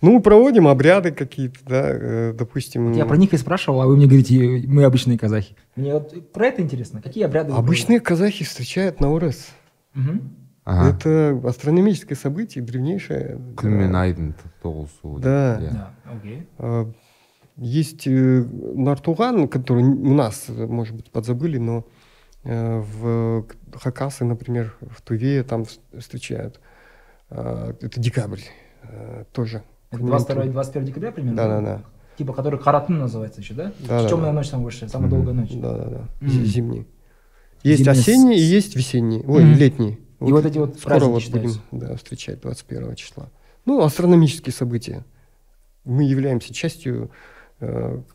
Ну, 0.00 0.20
проводим 0.20 0.68
обряды 0.68 1.12
какие-то, 1.12 1.58
да, 1.66 1.82
э, 1.90 2.32
допустим. 2.38 2.92
Я 2.92 3.06
про 3.06 3.16
них 3.16 3.32
и 3.32 3.36
спрашивал, 3.38 3.80
а 3.80 3.86
вы 3.86 3.96
мне 3.96 4.06
говорите, 4.06 4.62
мы 4.68 4.84
обычные 4.84 5.18
казахи. 5.18 5.56
Мне 5.74 5.94
вот 5.94 6.32
про 6.32 6.48
это 6.48 6.62
интересно. 6.62 7.00
Какие 7.02 7.24
обряды? 7.24 7.52
Обычные 7.52 8.00
казахи 8.00 8.44
встречают 8.44 9.00
Наурыз. 9.00 9.48
проводите? 9.94 10.12
Мгм. 10.12 10.36
Ага. 10.64 10.96
Это 10.96 11.40
астрономическое 11.48 12.16
событие, 12.16 12.64
древнейшее. 12.64 13.38
күн 13.56 13.68
мен 13.68 13.92
Да. 13.92 14.02
айдың 14.04 14.32
тоғысуы 14.62 15.20
Да. 15.20 15.60
Да, 15.60 15.94
окей. 16.10 16.46
Есть 17.56 18.06
э, 18.06 18.10
Нартуган, 18.10 19.46
который 19.48 19.84
у 19.84 20.14
нас, 20.14 20.46
может 20.48 20.96
быть, 20.96 21.10
подзабыли, 21.10 21.58
но 21.58 21.86
э, 22.42 22.78
в 22.80 23.46
Хакасы, 23.74 24.24
например, 24.24 24.74
в 24.80 25.00
Туве 25.02 25.42
там 25.44 25.62
вс- 25.62 25.78
встречают. 26.00 26.60
А, 27.30 27.74
Это 27.80 28.00
декабрь 28.00 28.40
э, 28.82 29.24
тоже. 29.32 29.62
Это 29.90 30.02
22-21 30.02 30.84
декабря 30.84 31.12
примерно? 31.12 31.36
Да-да-да. 31.36 31.82
Типа, 32.18 32.32
который 32.32 32.58
Каратун 32.60 32.98
называется 32.98 33.40
еще, 33.40 33.54
да? 33.54 33.72
Да-да-да. 33.80 34.08
Темная 34.08 34.32
ночь 34.32 34.48
самая 34.48 34.64
высшая, 34.66 34.88
самая 34.88 35.08
Мгм. 35.08 35.16
долгая 35.16 35.34
ночь. 35.34 35.52
Да-да-да. 35.52 36.08
М. 36.20 36.28
Зимний. 36.28 36.86
Есть 37.62 37.84
Зимний 37.84 37.98
осенний 38.00 38.36
и 38.36 38.42
есть 38.42 38.74
весенний. 38.76 39.22
Ой, 39.26 39.44
Мгм. 39.44 39.54
летний. 39.54 40.00
И 40.20 40.32
вот 40.32 40.44
эти 40.44 40.58
вот 40.58 40.78
скоро 40.78 41.04
вот 41.04 41.22
считаются. 41.22 41.60
будем 41.70 41.86
да, 41.86 41.96
встречать 41.96 42.40
21 42.40 42.94
числа. 42.96 43.30
Ну, 43.64 43.80
астрономические 43.82 44.52
события. 44.52 45.04
Мы 45.84 46.02
являемся 46.04 46.52
частью 46.54 47.10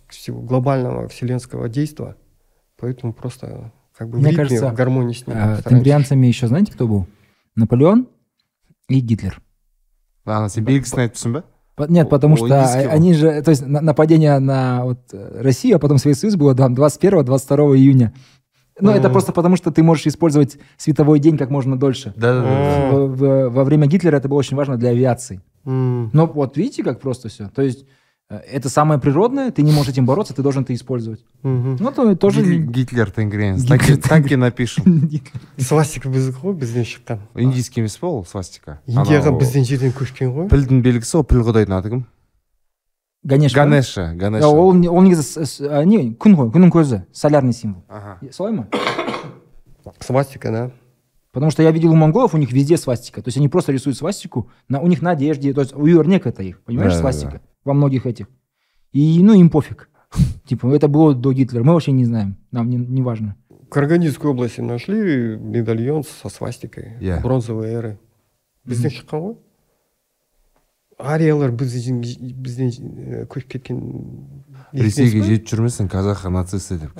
всего 0.08 0.42
глобального 0.42 1.08
вселенского 1.08 1.70
действия, 1.70 2.16
поэтому 2.78 3.14
просто 3.14 3.72
как 3.98 4.10
бы 4.10 4.18
Мне 4.18 4.28
в 4.28 4.30
ритме, 4.30 4.44
кажется, 4.46 4.70
в 4.70 4.74
гармонии 4.74 5.14
с 5.14 5.28
ним. 5.28 5.36
А, 5.36 5.40
стараемся. 5.40 5.70
Тенгрианцами 5.70 6.28
еще 6.28 6.48
знаете, 6.48 6.72
кто 6.72 6.88
был? 6.88 7.08
Наполеон 7.56 8.08
и 8.88 9.00
Гитлер. 9.00 9.42
тұрсың 10.26 11.32
ба 11.34 11.44
По- 11.76 11.84
Нет, 11.90 12.10
потому 12.10 12.34
о, 12.34 12.38
что 12.38 12.62
а- 12.62 12.92
они 12.92 13.14
же, 13.14 13.42
то 13.42 13.52
есть 13.52 13.66
на- 13.66 13.80
нападение 13.82 14.38
на 14.40 14.84
вот 14.84 15.00
э, 15.14 15.42
Россию, 15.42 15.78
а 15.78 15.80
потом 15.80 15.98
Советский 15.98 16.22
Союз 16.30 16.36
было 16.36 16.54
там 16.54 16.74
21-22 16.76 17.78
июня. 17.78 18.14
Ну, 18.82 18.92
это 18.92 19.10
просто 19.10 19.32
потому, 19.34 19.56
что 19.58 19.72
ты 19.72 19.82
можешь 19.84 20.08
использовать 20.08 20.58
световой 20.78 21.20
день 21.20 21.38
как 21.38 21.50
можно 21.50 21.78
дольше. 21.80 22.14
да 22.16 22.34
да 22.34 22.42
да 22.42 22.50
А. 22.50 23.50
Во 23.50 23.64
время 23.64 23.88
Гитлера 23.88 24.18
это 24.18 24.28
было 24.30 24.40
очень 24.40 24.58
важно 24.58 24.78
для 24.78 24.90
авиации. 24.90 25.42
Но 25.66 26.28
вот 26.28 26.58
видите, 26.58 26.84
как 26.84 27.00
просто 27.00 27.28
все. 27.30 27.50
То 27.50 27.62
есть 27.62 27.84
э, 27.84 27.86
это 28.31 28.69
самое 28.69 28.99
природное, 28.99 29.51
ты 29.53 29.63
не 29.63 29.71
можешь 29.71 29.93
этим 29.93 30.07
бороться, 30.07 30.35
ты 30.35 30.43
должен 30.43 30.63
это 30.63 30.73
использовать. 30.75 31.25
мгм. 31.43 31.77
Ну, 31.79 31.93
то 31.93 32.17
тоже... 32.17 32.41
Гит- 32.43 32.67
не- 32.67 32.73
гитлер 32.73 33.11
тенгриенс 33.11 33.63
Гитлер 33.63 33.99
так 33.99 34.31
и 34.33 34.37
напишем 34.37 35.09
свастика 35.59 36.09
біздікі 36.09 36.39
ғой 36.43 36.55
бізден 36.55 36.83
шыққан 36.85 37.19
индийский 37.37 37.81
емес 37.83 37.97
па 37.99 38.07
ол 38.09 38.25
свастика 38.25 38.81
индияға 38.89 39.29
Анау 39.29 39.39
бізден 39.39 39.65
жерден 39.65 39.93
көшкен 39.93 40.33
ғой 40.35 40.49
пілдің 40.49 40.83
белгісі 40.83 41.19
ғой 41.21 41.25
піл 41.25 41.43
құдайдың 41.45 41.79
аты 41.79 41.91
кім 41.91 42.05
Ганеш. 43.25 43.53
па? 43.55 43.61
ганеша 43.61 44.01
Иә, 44.13 44.17
ганеша 44.17 44.47
ол 44.49 44.75
не- 44.75 44.89
ол 44.89 45.03
негізі 45.03 45.23
с- 45.23 45.37
с- 45.47 45.61
а, 45.61 45.85
не 45.85 46.11
күн 46.17 46.35
ғой 46.35 46.51
күннің 46.51 46.71
көзі 46.73 47.03
солярный 47.13 47.53
символ 47.53 47.85
Аха. 47.89 48.19
солай 48.33 48.53
ма 48.53 48.67
свастика 50.01 50.51
да 50.51 50.71
потому 51.33 51.51
что 51.51 51.63
я 51.63 51.71
видел 51.71 51.93
у 51.93 51.95
монголов 51.97 52.35
у 52.35 52.39
них 52.39 52.53
везде 52.53 52.77
свастика 52.77 53.23
то 53.23 53.29
есть 53.29 53.37
они 53.39 53.49
просто 53.49 53.73
рисуют 53.73 53.97
свастику 53.99 54.51
на 54.69 54.81
у 54.81 54.87
них 54.89 55.03
на 55.03 55.11
одежде 55.11 55.53
то 55.53 55.61
есть 55.61 55.75
у 55.75 55.87
юрнек 55.87 56.27
это 56.27 56.43
их 56.43 56.61
понимаешь 56.63 56.93
Да, 56.93 56.99
да, 56.99 57.01
свастика 57.03 57.41
Во 57.66 57.74
многих 57.74 58.06
этих. 58.06 58.28
И 58.92 59.22
ну 59.24 59.34
им 59.34 59.50
пофиг. 59.50 59.90
Типа 60.46 60.74
это 60.74 60.88
было 60.88 61.14
до 61.14 61.34
Гитлера. 61.34 61.64
Мы 61.64 61.74
вообще 61.74 61.92
не 61.92 62.06
знаем. 62.06 62.38
Нам 62.52 62.70
не, 62.70 62.78
не 62.78 63.02
важно. 63.02 63.36
В 63.50 63.70
Карагандинской 63.70 64.32
области 64.32 64.62
нашли 64.62 65.38
медальон 65.38 66.04
со 66.04 66.30
свастикой 66.30 66.98
Иә. 67.00 67.22
бронзовой 67.22 67.70
эры. 67.70 68.00
Бізден 68.66 68.90
шыққан 68.92 69.22
ғой 69.22 69.36
ариялар 71.00 71.52
бізден 71.56 72.02
бізден 72.04 73.26
көшіп 73.32 73.48
кеткен 73.54 73.80
ресейге 74.76 75.22
жетіп 75.24 75.48
жүрмесін 75.54 75.88
казах 75.90 76.26
нацисты 76.28 76.76
деп 76.82 76.92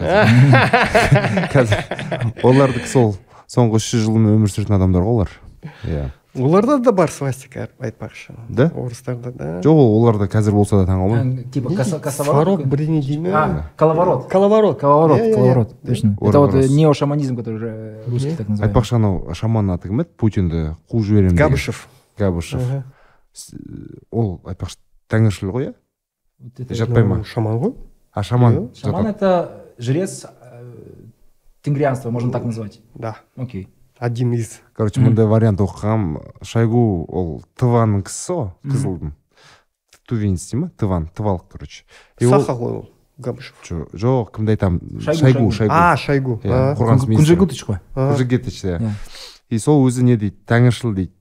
олардікі 2.44 2.88
сол 2.88 3.18
соңғы 3.52 3.82
үш 3.82 3.90
жүз 3.92 4.06
жыл 4.06 4.20
өмір 4.22 4.52
сүретін 4.52 4.78
адамдар 4.78 5.04
ғой 5.04 5.18
олар. 5.18 5.34
Иә? 5.84 6.06
Оларда 6.36 6.78
да 6.80 6.92
бар 6.92 7.10
свастика 7.12 7.70
айтпақшы. 7.80 8.34
Да? 8.50 8.72
орыстарда 8.76 9.32
да. 9.32 9.62
Жоқ 9.62 9.74
ол 9.74 9.98
оларда 10.02 10.28
қазір 10.30 10.52
болса 10.52 10.78
да 10.78 10.86
таң 10.86 11.02
қалмаймын 11.02 11.40
А, 11.40 11.52
типа 11.52 11.70
косоворот 12.04 12.66
бірдеңе 12.66 13.02
дей 13.02 13.18
ме 13.18 13.32
а 13.34 13.72
коловорот. 13.78 14.28
Коловорот. 14.30 14.80
Коловорот 14.80 15.34
коловорот. 15.34 15.82
Точно. 15.82 16.18
Это 16.22 16.40
вот 16.40 16.54
э, 16.54 16.68
неошаманизм 16.68 17.36
который 17.36 17.70
э, 17.72 18.04
русский 18.08 18.36
так 18.36 18.48
называемый. 18.48 18.70
Айтпақшы 18.70 18.96
анау 18.96 19.34
шаманның 19.34 19.74
аты 19.74 19.90
кім 19.90 20.02
еді? 20.02 20.10
Путинді 20.18 20.64
қуып 20.92 21.04
жіберемін 21.04 21.36
габышев. 21.36 21.88
Габышев. 22.18 22.62
Ол 24.12 24.40
айтпақшы 24.46 24.78
тәңіршіл 25.10 25.50
ғой 25.54 25.72
иә? 25.72 25.74
Жатпай 26.70 27.04
ма? 27.04 27.24
Шаман 27.26 27.58
ғой. 27.58 27.74
А 28.14 28.24
шаман. 28.24 28.70
Шаман 28.76 29.08
это 29.08 29.66
жрец 29.78 30.26
э, 30.26 30.64
тенгрианства 31.64 32.12
можно 32.12 32.32
так 32.32 32.46
назвать. 32.46 32.82
да. 32.94 33.18
Окей. 33.36 33.68
Один 34.00 34.34
из 34.34 34.60
короче 34.74 35.02
мындай 35.02 35.26
вариант 35.26 35.60
оқығам 35.60 36.18
шойгу 36.42 37.06
ол 37.10 37.44
тыванның 37.60 38.04
кісісі 38.08 38.34
ғой 38.34 38.50
қызылдың 38.66 39.12
тувинец 40.08 40.50
дей 40.52 40.60
ма 40.62 40.72
тыван 40.78 41.10
тывалық 41.14 41.50
короче. 41.52 41.84
И 42.20 42.26
ол 42.26 42.40
саха 42.42 42.54
ғой 42.58 42.72
ол 42.80 42.90
габышев 43.20 43.56
жо- 43.68 43.90
жоқ 43.94 44.32
кімді 44.36 44.56
айтамын 44.56 45.02
Шойгу, 45.04 45.52
шойгу 45.52 45.74
а 45.74 45.98
шойгу 45.98 46.40
А, 46.46 46.74
қорғаныс 46.80 47.06
министрі 47.08 47.36
кунжигутыч 47.36 47.64
қой 47.68 47.80
а. 47.96 48.12
Кужегетич, 48.14 48.64
иә 48.64 48.92
и 49.50 49.60
сол 49.60 49.86
өзі 49.88 50.04
не 50.04 50.16
дейді 50.18 50.38
тәңіршіл 50.48 50.94
дейді. 50.96 51.12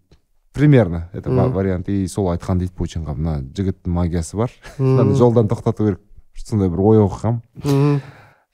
Примерно 0.52 1.08
это 1.12 1.30
вариант. 1.30 1.88
И 1.88 2.06
сол 2.08 2.30
айтқан 2.32 2.58
дейді 2.58 2.72
путинға 2.74 3.14
мына 3.14 3.40
жігіттің 3.54 3.92
магиясы 3.94 4.36
бар. 4.36 4.50
Жолдан 4.78 5.46
тоқтату 5.48 5.84
керек. 5.86 6.00
Сондай 6.34 6.68
бір 6.68 6.80
ой 6.80 6.98
оқығам. 6.98 7.40
Мгм. 7.64 8.00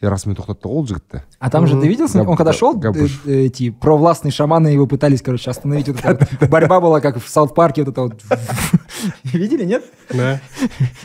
и 0.02 0.06
расымен 0.08 0.36
тоқтатты 0.38 0.64
ғой 0.70 0.78
ол 0.80 0.86
жігітті 0.88 1.22
А 1.40 1.50
там 1.50 1.68
же 1.68 1.76
Мгм. 1.76 1.84
ты 1.84 1.88
видел, 1.90 2.06
Габ- 2.06 2.30
он 2.30 2.38
когда 2.38 2.54
шел, 2.54 2.74
Габуш. 2.78 3.22
э, 3.26 3.32
э, 3.32 3.46
эти 3.48 3.70
провластные 3.70 4.32
шаманы 4.32 4.70
его 4.70 4.88
пытались, 4.88 5.22
короче, 5.22 5.52
остановить. 5.52 5.88
Вот 5.90 6.00
эта 6.06 6.26
вот 6.40 6.50
борьба 6.50 6.80
была, 6.80 7.02
как 7.02 7.18
в 7.18 7.28
Саут-парке, 7.28 7.84
вот 7.84 7.92
это 7.92 8.02
вот. 8.04 8.24
Видели, 9.26 9.66
нет? 9.66 9.84
да 10.10 10.40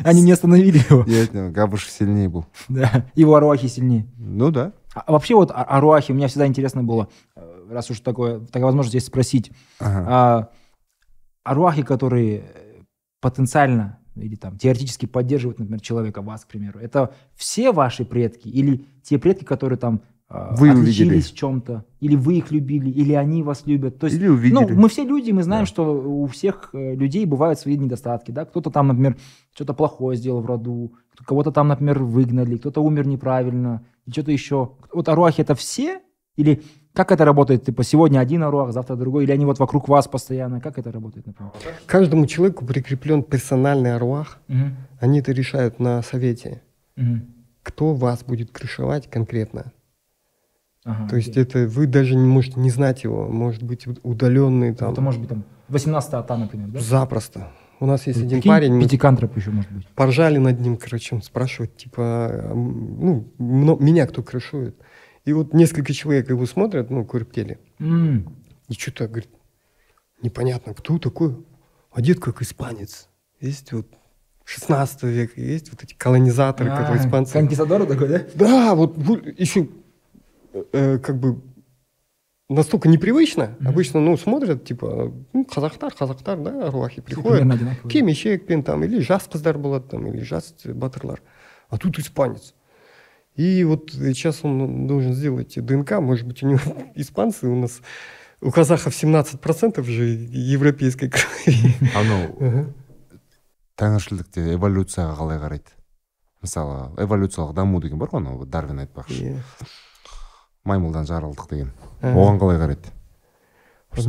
Они 0.04 0.22
не 0.22 0.32
остановили 0.32 0.78
его. 0.90 1.04
я 1.08 1.20
айтамын 1.22 1.52
габышев 1.52 1.90
сильнее 1.90 2.28
был 2.28 2.46
Да, 2.68 3.04
его 3.16 3.34
аруахи 3.34 3.66
сильнее. 3.66 4.06
ну 4.16 4.50
да 4.50 4.72
А 4.94 5.00
а 5.06 5.12
вообще 5.12 5.34
вот 5.34 5.50
а- 5.50 5.64
аруахи, 5.64 6.12
у 6.12 6.14
меня 6.14 6.28
всегда 6.28 6.46
интересно 6.46 6.82
было, 6.84 7.08
э, 7.36 7.40
раз 7.72 7.90
уж 7.90 7.98
такое, 8.00 8.38
такая 8.46 8.64
возможность 8.64 8.94
есть 8.94 9.06
спросить, 9.06 9.50
Ага. 9.80 10.06
а, 10.08 10.48
аруахи, 11.42 11.82
которые 11.82 12.38
э, 12.38 12.82
потенциально 13.20 13.97
или 14.21 14.35
там 14.35 14.57
теоретически 14.57 15.05
поддерживают, 15.05 15.59
например, 15.59 15.81
человека, 15.81 16.21
вас, 16.21 16.45
к 16.45 16.47
примеру, 16.47 16.79
это 16.79 17.13
все 17.35 17.71
ваши 17.71 18.05
предки 18.05 18.47
или 18.47 18.85
те 19.03 19.17
предки, 19.17 19.43
которые 19.43 19.77
там 19.79 20.01
а, 20.31 20.55
Вы 20.55 20.67
увидели. 20.69 20.81
отличились 20.81 21.31
в 21.31 21.35
чем-то, 21.35 21.85
или 22.01 22.15
вы 22.15 22.37
их 22.37 22.51
любили, 22.51 22.91
или 22.91 23.13
они 23.13 23.41
вас 23.41 23.63
любят. 23.65 23.97
То 23.97 24.05
есть, 24.05 24.17
Или 24.17 24.27
увидели. 24.27 24.53
ну, 24.53 24.69
мы 24.79 24.87
все 24.87 25.03
люди, 25.03 25.31
мы 25.31 25.41
знаем, 25.41 25.63
Да. 25.63 25.67
что 25.67 25.91
у 25.99 26.27
всех 26.27 26.69
э, 26.73 26.93
людей 26.93 27.25
бывают 27.25 27.59
свои 27.59 27.75
недостатки, 27.77 28.29
да, 28.29 28.45
кто-то 28.45 28.69
там, 28.69 28.89
например, 28.89 29.17
что-то 29.55 29.73
плохое 29.73 30.15
сделал 30.17 30.41
в 30.41 30.45
роду, 30.45 30.93
кого-то 31.25 31.51
там, 31.51 31.67
например, 31.69 32.03
выгнали, 32.03 32.57
кто-то 32.57 32.81
умер 32.83 33.07
неправильно, 33.07 33.83
что-то 34.07 34.31
еще. 34.31 34.73
Вот 34.93 35.09
аруахи 35.09 35.41
это 35.41 35.55
все? 35.55 35.99
Или 36.35 36.61
как 36.93 37.11
это 37.11 37.23
работает? 37.25 37.63
Типа 37.65 37.83
сегодня 37.83 38.19
один 38.19 38.43
аруах, 38.43 38.73
завтра 38.73 38.95
другой, 38.95 39.23
или 39.23 39.31
они 39.31 39.45
вот 39.45 39.59
вокруг 39.59 39.87
вас 39.87 40.07
постоянно? 40.07 40.59
Как 40.59 40.77
это 40.77 40.91
работает, 40.91 41.27
например? 41.27 41.51
каждому 41.85 42.25
человеку 42.25 42.65
прикреплен 42.65 43.23
персональный 43.23 43.95
аруах 43.95 44.39
Мгм. 44.47 44.75
они 44.99 45.19
это 45.19 45.31
решают 45.31 45.79
на 45.79 46.01
совете 46.01 46.61
Мгм. 46.95 47.21
кто 47.63 47.93
вас 47.93 48.23
будет 48.23 48.51
крышевать 48.51 49.09
конкретно 49.09 49.71
Ага, 50.85 51.09
то 51.09 51.15
есть 51.17 51.29
окей. 51.29 51.43
это 51.43 51.67
вы 51.67 51.87
даже 51.87 52.15
не 52.15 52.27
можете 52.27 52.59
не 52.59 52.69
знать 52.69 53.03
его 53.03 53.27
может 53.27 53.63
быть 53.63 53.85
удаленный 54.03 54.73
там 54.73 54.93
Это 54.93 55.01
может 55.01 55.19
быть 55.19 55.29
там 55.29 55.43
18 55.67 56.13
ата, 56.13 56.37
например, 56.37 56.67
да? 56.69 56.79
запросто 56.79 57.47
у 57.79 57.85
нас 57.85 58.07
есть 58.07 58.19
один 58.19 58.29
Прикинь, 58.39 58.49
парень 58.51 58.81
Пятикантроп 58.81 59.37
еще 59.37 59.51
может 59.51 59.71
быть. 59.71 59.87
поржали 59.95 60.37
над 60.37 60.59
ним, 60.59 60.75
короче, 60.75 61.15
он 61.15 61.21
спрашивает, 61.21 61.77
типа, 61.77 62.01
а, 62.03 62.53
ну, 62.53 63.77
меня 63.79 64.05
кто 64.05 64.21
крышует? 64.21 64.75
И 65.25 65.33
вот 65.33 65.53
несколько 65.53 65.93
человек 65.93 66.29
его 66.29 66.45
смотрят, 66.45 66.89
ну, 66.89 67.05
курптели, 67.05 67.59
М. 67.79 68.35
и 68.67 68.73
что-то, 68.73 69.07
говорит, 69.07 69.29
непонятно, 70.21 70.73
кто 70.73 70.97
такой, 70.97 71.35
одет 71.91 72.19
как 72.19 72.41
испанец. 72.41 73.09
Есть 73.41 73.71
вот 73.73 73.87
16 74.45 75.03
века, 75.03 75.39
есть 75.41 75.71
вот 75.71 75.83
эти 75.83 75.93
колонизаторы, 75.93 76.69
А, 76.71 76.77
которые 76.77 77.05
испанцы. 77.05 77.33
Конкистадоры 77.33 77.85
такой, 77.85 78.07
да? 78.09 78.21
Да, 78.35 78.75
вот 78.75 78.97
еще 79.37 79.67
э, 80.73 80.97
как 80.99 81.19
бы 81.19 81.41
настолько 82.49 82.89
непривычно. 82.89 83.55
Мгм. 83.59 83.67
Обычно, 83.69 83.99
ну, 83.99 84.17
смотрят, 84.17 84.63
типа, 84.65 85.13
ну, 85.33 85.45
казахтар, 85.45 85.93
казахтар, 85.93 86.39
да, 86.39 86.67
аруахи 86.69 87.01
приходят. 87.01 87.31
примерно 87.31 87.53
одинаковые. 87.53 87.91
кимешекпен 87.91 88.63
там 88.63 88.83
или 88.83 88.99
жас 89.01 89.29
қыздар 89.31 89.57
болады 89.59 89.87
там 89.89 90.07
или 90.07 90.21
жас 90.21 90.55
батырлар 90.65 91.21
а 91.69 91.77
тут 91.77 91.99
испанец 91.99 92.55
и 93.39 93.63
вот 93.63 93.91
сейчас 93.91 94.43
он 94.43 94.85
должен 94.87 95.13
сделать 95.13 95.53
днк 95.55 95.91
может 96.01 96.27
быть 96.27 96.43
у 96.43 96.47
него 96.47 96.59
испанцы 96.95 97.47
у 97.47 97.55
нас 97.55 97.79
у 98.41 98.51
казахов 98.51 98.93
17% 98.93 99.81
же 99.83 100.03
европейской 100.31 101.07
крови 101.09 101.55
анау 101.95 102.35
Ага. 102.39 102.65
тәңіршілдікте 103.79 104.43
эволюцияға 104.57 105.15
қалай 105.15 105.39
қарайды 105.39 105.71
мысалы 106.43 106.91
эволюциялық 106.99 107.53
даму 107.55 107.79
деген 107.81 107.99
бар 107.99 108.11
ғой 108.11 108.19
анау 108.19 108.45
дарвин 108.45 108.83
айтпақшы 108.83 109.23
Иә. 109.23 109.37
маймылдан 110.65 111.07
жаралдық 111.07 111.47
деген 111.49 111.71
Ага. 112.01 112.15
оған 112.19 112.39
қалай 112.43 112.59
қарайды 112.59 112.91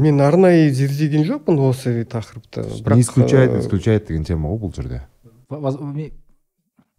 мен 0.03 0.21
арнайы 0.21 0.71
зерделеген 0.75 1.23
жоқпын 1.25 1.59
осы 1.71 2.03
тақырыпты 2.05 2.67
не 2.95 3.01
исключает 3.03 3.51
э, 3.53 3.61
исключает 3.61 4.07
деген 4.09 4.25
тема 4.25 4.51
ғой 4.51 4.59
бұл 4.67 4.75
жерде 4.75 5.03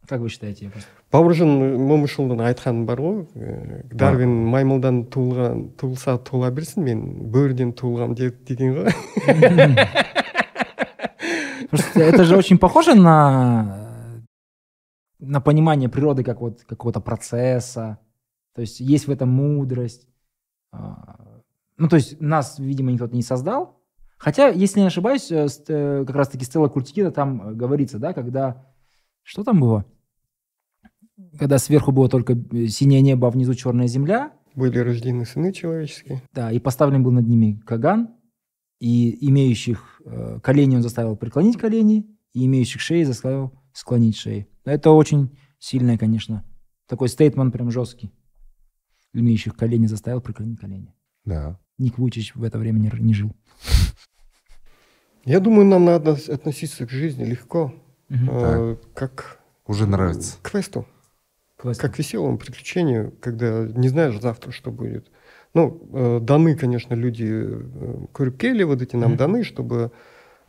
Как 0.08 0.20
вы 0.20 0.30
считаете? 0.30 0.72
Бауыржан 1.12 1.50
момышұлының 1.90 2.44
айтқаны 2.50 2.86
бар 2.88 3.02
ғой 3.04 3.26
э, 3.36 3.82
дарвин 3.92 4.32
маймылдан 4.52 5.06
туылған 5.12 5.66
туылса 5.80 6.18
туыла 6.18 6.52
берсін 6.52 6.86
мен 6.88 7.04
бөріден 7.32 7.74
туылғам 7.74 8.16
деген 8.16 8.76
ғой 8.78 8.90
это 11.96 12.24
же 12.24 12.38
очень 12.38 12.58
похоже 12.58 12.96
на, 12.96 14.24
на 15.20 15.42
понимание 15.42 15.90
природы 15.90 16.24
как 16.24 16.42
вот 16.42 16.64
какого-то 16.64 17.00
процесса. 17.00 18.00
То 18.54 18.62
есть 18.62 18.80
есть 18.80 19.08
в 19.08 19.12
этом 19.12 19.30
мудрость. 19.30 20.08
А, 20.72 21.42
Ну, 21.78 21.88
то 21.88 21.96
есть 21.96 22.20
нас, 22.22 22.60
видимо, 22.60 22.92
никто 22.92 23.08
не 23.08 23.24
создал. 23.24 23.82
Хотя, 24.18 24.50
если 24.50 24.82
не 24.82 24.88
ошибаюсь, 24.88 25.32
э, 25.32 25.48
э, 25.68 26.04
как 26.06 26.16
раз-таки 26.16 26.46
Стелла 26.46 26.68
Куртикина 26.68 27.12
там 27.12 27.58
говорится, 27.58 27.98
да, 27.98 28.14
когда... 28.14 28.68
Что 29.24 29.44
там 29.44 29.60
было? 29.60 29.86
Когда 31.38 31.58
сверху 31.60 31.92
было 31.92 32.10
только 32.10 32.34
э, 32.34 32.68
синее 32.68 33.02
небо, 33.02 33.28
а 33.28 33.32
внизу 33.32 33.54
черная 33.54 33.88
земля, 33.88 34.34
Были 34.56 34.80
рождены 34.80 35.26
сыны 35.26 35.54
человеческие. 35.54 36.22
да, 36.34 36.52
и 36.52 36.60
поставлен 36.60 37.04
был 37.04 37.12
над 37.12 37.28
ними 37.28 37.60
Каган, 37.66 38.10
и 38.80 39.28
имеющих 39.30 40.02
э, 40.06 40.40
колени 40.42 40.78
он 40.78 40.82
заставил 40.82 41.16
преклонить 41.16 41.58
колени, 41.58 42.06
и 42.34 42.46
имеющих 42.46 42.82
шеи 42.82 43.04
заставил 43.04 43.54
склонить 43.74 44.18
шеи. 44.18 44.48
Это 44.66 44.92
очень 44.92 45.38
сильное, 45.60 45.98
конечно, 45.98 46.44
такой 46.88 47.08
стейтмент 47.10 47.54
прям 47.54 47.70
жесткий. 47.72 48.12
Имеющих 49.14 49.56
колени 49.56 49.86
заставил 49.88 50.22
преклонить 50.22 50.60
колени. 50.60 50.94
Да. 51.26 51.60
Ник 51.78 51.98
Вучич 51.98 52.34
в 52.36 52.44
это 52.44 52.58
время 52.58 52.80
не, 52.80 52.90
не 53.00 53.14
жил. 53.14 53.36
Я 55.26 55.40
думаю, 55.40 55.66
нам 55.66 55.86
надо 55.86 56.14
относиться 56.14 56.86
к 56.88 56.90
жизни 56.90 57.24
легко, 57.26 57.74
Мгм. 58.10 58.30
э, 58.32 58.78
как 58.96 59.40
Уже 59.68 59.86
нравится. 59.86 60.38
к 60.42 60.50
квесту, 60.50 60.88
Классно. 61.61 61.83
как 61.83 61.95
к 61.95 61.99
веселому 61.99 62.39
приключению, 62.39 63.13
когда 63.21 63.67
не 63.75 63.89
знаешь 63.89 64.21
завтра, 64.21 64.53
что 64.53 64.71
будет. 64.71 65.11
Ну, 65.55 65.81
э, 65.95 66.21
даны, 66.21 66.55
конечно, 66.55 66.95
люди, 66.95 67.25
э, 67.25 68.07
көріпкелі 68.13 68.65
вот 68.65 68.83
эти 68.83 68.97
нам 68.97 69.13
Мгм. 69.13 69.19
даны, 69.19 69.43
чтобы 69.45 69.91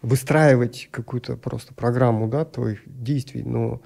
выстраивать 0.01 0.89
какую-то 0.91 1.37
просто 1.37 1.73
программу, 1.73 2.27
да, 2.27 2.45
твоих 2.45 2.79
действий, 2.85 3.43
но 3.43 3.81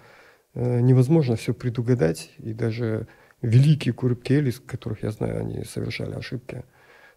э, 0.55 0.79
невозможно 0.81 1.35
все 1.35 1.53
предугадать, 1.53 2.31
и 2.39 2.53
даже 2.53 3.07
великие 3.41 3.93
көріпкелі, 3.93 4.47
из 4.49 4.59
которых 4.59 5.03
я 5.03 5.11
знаю, 5.11 5.39
они 5.41 5.63
совершали 5.63 6.13
ошибки. 6.15 6.63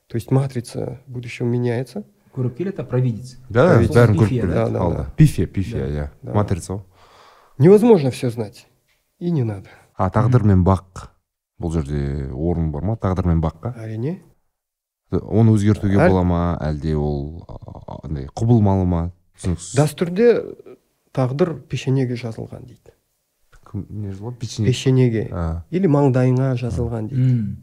То 0.07 0.17
есть 0.17 0.31
матрица 0.31 1.01
будущего 1.07 1.47
меняется, 1.47 2.05
Көріпкел 2.35 2.69
это 2.69 2.85
провидец. 2.85 3.39
Да, 3.49 3.75
Провидец. 3.75 3.97
бәрін 3.97 4.17
көріп 4.17 4.29
Пифия, 4.29 4.43
біледі 4.43 4.55
да? 4.55 4.65
Да, 4.65 4.71
да, 4.71 4.79
алда. 4.81 4.97
да. 4.97 5.13
пифия 5.17 5.47
пифия 5.47 5.79
Да. 5.79 5.87
иә 5.89 6.09
Да. 6.23 6.33
матрица 6.35 6.73
ғой 6.75 6.83
невозможно 7.59 8.11
все 8.11 8.31
знать, 8.31 8.67
и 9.19 9.31
не 9.31 9.45
надо. 9.45 9.69
А 10.00 10.08
тағдыр 10.14 10.46
мен 10.48 10.64
бақ 10.64 11.08
бұл 11.60 11.74
жерде 11.76 12.30
орын 12.32 12.72
бар 12.72 12.86
ма? 12.88 12.96
Тағдыр 13.00 13.28
мен 13.28 13.42
баққа 13.44 13.74
Әрине. 13.84 14.20
оны 15.12 15.52
өзгертуге 15.58 15.98
Әр- 16.00 16.10
бола 16.14 16.24
ма? 16.24 16.42
Әлде 16.64 16.96
ол 16.96 17.44
андай 18.04 18.30
құбылмалы 18.34 18.86
ма? 18.88 19.02
Түсініксіз. 19.40 19.76
Дәстүрде 19.80 20.30
тағдыр 21.16 21.58
пешенеге 21.68 22.16
жазылған 22.20 22.64
дейді. 22.70 22.96
Кім- 23.70 23.86
не 23.90 24.12
жазылған? 24.14 24.38
Пешенеге. 24.40 25.28
А, 25.32 25.64
или 25.70 25.88
маңдайыңа 25.88 26.54
жазылған 26.58 27.10
дейді. 27.12 27.32
М. 27.32 27.58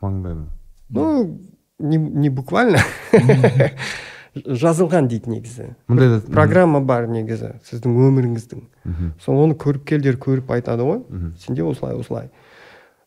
маңдайым 0.00 0.46
ну 0.90 1.38
не, 1.78 1.96
не 1.98 2.28
буквально. 2.30 2.78
жазылған 4.34 5.08
дейді 5.10 5.30
негізі. 5.30 5.74
Мындай 5.88 6.08
да 6.12 6.20
программа 6.26 6.80
бар 6.80 7.08
негізі 7.10 7.56
сіздің 7.66 7.96
өміріңіздің. 8.08 8.62
Мхм, 8.84 9.12
сол 9.20 9.40
оны 9.44 9.56
көріпкелдер 9.58 10.18
көріп 10.22 10.52
айтады 10.54 10.86
ғой. 10.86 11.02
Сенде 11.38 11.64
осылай 11.66 11.98
осылай. 11.98 12.30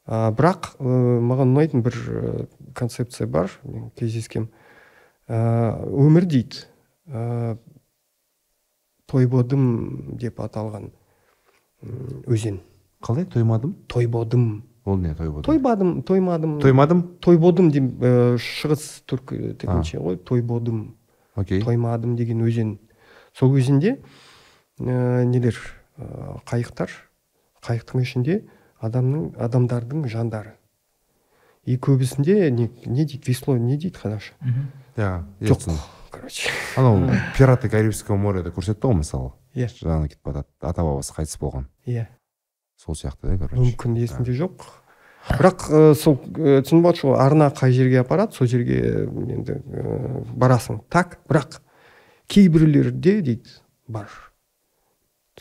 А, 0.06 0.32
бірақ 0.36 0.74
ә, 0.80 1.20
маған 1.24 1.54
ұнайтын 1.56 1.84
бір 1.86 1.95
концепция 2.76 3.28
бар 3.28 3.52
мен 3.64 3.90
кездескем 3.95 4.50
ә, 5.30 5.80
өмір 5.88 6.28
дейді. 6.28 6.66
Ә, 7.08 7.56
тойбодым 9.08 10.18
деп 10.20 10.41
аталған 10.44 10.91
өзен. 12.28 12.60
Қалай? 13.04 13.26
Тоймадым? 13.26 13.76
Тойбодым. 13.88 14.64
Ол 14.86 14.98
не 14.98 15.14
той 15.16 15.30
болды 15.30 15.45
тойбадым 15.45 16.02
тоймадым. 16.04 16.60
Тоймадым? 16.60 17.02
Тойбодым 17.24 17.72
деп 17.72 18.04
ә, 18.04 18.36
шығыс 18.36 19.04
түркі 19.08 19.54
тілінше 19.60 20.00
ғой. 20.04 20.18
Тойбодым. 20.20 20.98
Окей. 21.36 21.62
Тоймадым 21.62 22.16
деген 22.16 22.44
өзен. 22.46 22.78
Сол 23.34 23.56
өзенде 23.58 23.98
ә, 24.80 25.24
нелер 25.26 25.58
ә, 25.98 26.40
қайықтар? 26.46 26.92
Қайықтың 27.64 28.04
ішінде 28.04 28.44
адамның 28.84 29.34
адамдардың 29.40 30.08
жандары. 30.12 30.58
И 31.64 31.78
көбісінде 31.78 32.52
не, 32.52 32.70
не 32.86 33.06
дейді 33.06 33.24
весло 33.30 33.56
не 33.58 33.78
дейді 33.78 33.96
қазақша 33.96 34.34
иә 34.98 35.24
жоқ 35.42 35.70
короче. 36.12 36.50
Анау 36.76 37.10
пираты 37.38 37.70
карибского 37.70 38.18
моряда 38.18 38.52
көрсетті 38.52 38.90
ғой 38.90 39.00
мысалы? 39.02 39.32
Иә. 39.56 39.70
Жаңағы 39.72 40.12
кетіп 40.12 40.28
бара 40.28 40.44
жатады 40.44 40.70
ата 40.70 40.84
бабасы 40.86 41.14
қайтыс 41.16 41.40
болған. 41.42 41.66
Иә. 41.88 42.06
Сол 42.78 42.96
сияқты 42.96 43.32
да 43.32 43.38
короче. 43.38 43.62
Мүмкін 43.62 43.98
есімде 43.98 44.36
жоқ. 44.38 44.68
Бірақ 45.30 45.68
ә, 45.72 45.82
сол 45.95 46.18
ә, 46.36 46.60
түсініп 46.66 46.90
отырсыз 46.91 47.08
ғой 47.10 47.18
арна 47.24 47.48
қай 47.56 47.72
жерге 47.76 48.02
апарады 48.04 48.36
сол 48.36 48.48
жерге 48.52 48.80
ә, 48.84 49.08
енді 49.08 49.60
ә, 49.60 50.24
барасың. 50.36 50.82
Так 50.91 51.20
бірақ 51.30 51.60
кейбіреулерде 52.28 53.22
дейді 53.22 53.50
бар. 53.88 54.10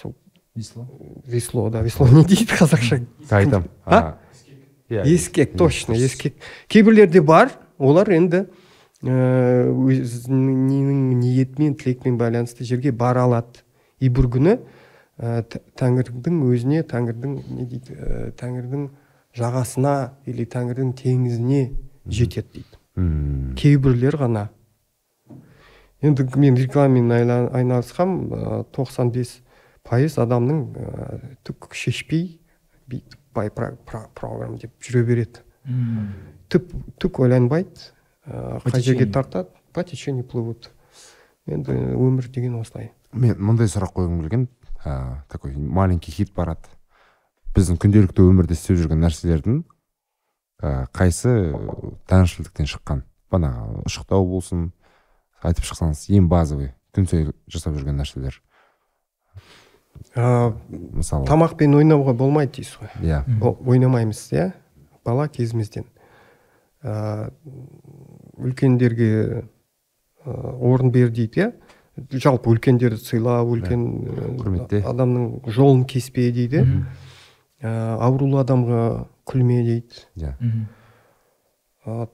Сол 0.00 0.14
Весло. 0.54 0.86
весло 1.26 1.70
да 1.70 1.80
весло 1.82 2.06
не 2.08 2.24
дейді 2.24 2.44
қазақша? 2.46 3.02
Айтамын 3.30 3.68
А? 3.86 4.18
иә 4.90 5.04
ескек. 5.06 5.56
Точно 5.56 5.94
ескек. 5.94 6.34
Кейбіреулерде 6.68 7.20
бар 7.20 7.50
олар 7.78 8.10
енді 8.12 8.46
өзінің 9.02 11.18
ниетімен 11.18 11.74
тілекпен 11.74 12.18
байланысты 12.20 12.62
жерге 12.64 12.92
бара 12.92 13.24
алады. 13.24 13.64
И 13.98 14.08
бір 14.08 14.28
күні 14.30 14.58
ә, 15.18 15.42
тәңірдің 15.78 16.42
өзіне 16.50 16.82
тәңірдің 16.86 17.32
не 17.56 17.66
дейді 17.66 17.96
ә, 17.96 18.30
тәңірдің 18.38 18.86
жағасына 19.36 19.94
или 20.26 20.44
тәңірдің 20.44 20.92
теңізіне 20.98 21.62
жетеді 22.06 22.48
дейді. 22.58 22.78
Мм, 22.96 23.54
кейбіреулер 23.56 24.16
ғана. 24.20 24.48
Енді 26.02 26.26
мен 26.36 26.56
рекламамен 26.58 27.12
айналысқам 27.54 28.16
тоқсан 28.74 29.12
бес 29.14 29.36
пайыз 29.86 30.16
адамның 30.18 30.58
ә, 30.74 31.36
түк 31.46 31.70
шешпей 31.78 32.40
бүйтіп 32.90 33.18
бай 33.34 33.50
про- 33.50 33.76
про- 33.86 34.08
программа 34.14 34.58
деп 34.58 34.72
жүре 34.82 35.04
береді. 35.06 35.40
М. 35.64 36.12
түк 36.50 36.66
түк 36.98 37.20
ойланбайды 37.22 37.70
ә, 38.26 38.60
қай 38.66 38.82
жерге 38.82 39.06
тартады 39.06 39.48
по 39.72 39.82
течению 39.84 40.24
плывут. 40.24 40.70
Енді 41.46 41.72
өмір 41.96 42.28
деген 42.30 42.58
осылай. 42.60 42.90
Мен 43.12 43.38
мындай 43.38 43.66
сұрақ 43.70 43.94
қойғым 43.94 44.20
келген 44.22 44.48
ә, 44.84 45.22
такой 45.28 45.54
маленький 45.56 46.10
хит-парады. 46.12 46.66
Біздің 47.56 47.78
күнделікті 47.82 48.24
өмірде 48.24 48.56
істеп 48.56 48.78
жүрген 48.80 49.02
нәрселердің 49.04 49.58
ә, 50.62 50.86
қайсы 50.94 51.32
тәңіршілдіктен 52.10 52.68
шыққан. 52.70 53.02
Бағанағы 53.32 53.82
ұшықтау 53.88 54.26
болсын 54.28 54.70
айтып 55.42 55.66
шықсаңыз 55.68 56.06
ең 56.16 56.28
базовый 56.30 56.72
күн 56.94 57.08
сайын 57.08 57.32
жасап 57.50 57.76
жүрген 57.76 57.98
нәрселер. 58.00 58.38
Ә, 60.16 60.52
мысалы 60.70 61.26
тамақпен 61.28 61.74
ойнауға 61.78 62.14
болмайды 62.16 62.60
дейсіз 62.60 62.78
ғой. 62.80 62.90
Иә. 63.04 63.22
О- 63.40 63.56
ойнамаймыз 63.68 64.20
иә? 64.32 64.50
Бала 65.04 65.28
кезімізден. 65.28 65.84
Ә, 66.82 67.30
үлкендерге 68.40 69.10
ә, 70.24 70.32
орын 70.60 70.90
бер 70.92 71.10
дейді 71.12 71.40
иә? 71.46 71.52
Жалпы 72.16 72.50
үлкендерді 72.54 72.96
сыйла 73.00 73.40
үлкен 73.44 73.82
ә, 74.08 74.82
адамның 74.88 75.42
жолын 75.52 75.84
кеспе 75.84 76.30
дейді 76.32 76.62
Мгм. 76.64 76.86
Ә, 77.62 77.72
аурулы 78.02 78.40
адамға 78.42 78.84
күлме 79.28 79.60
дейді. 79.66 80.02
Иә. 80.18 80.34
Ә, 81.82 82.06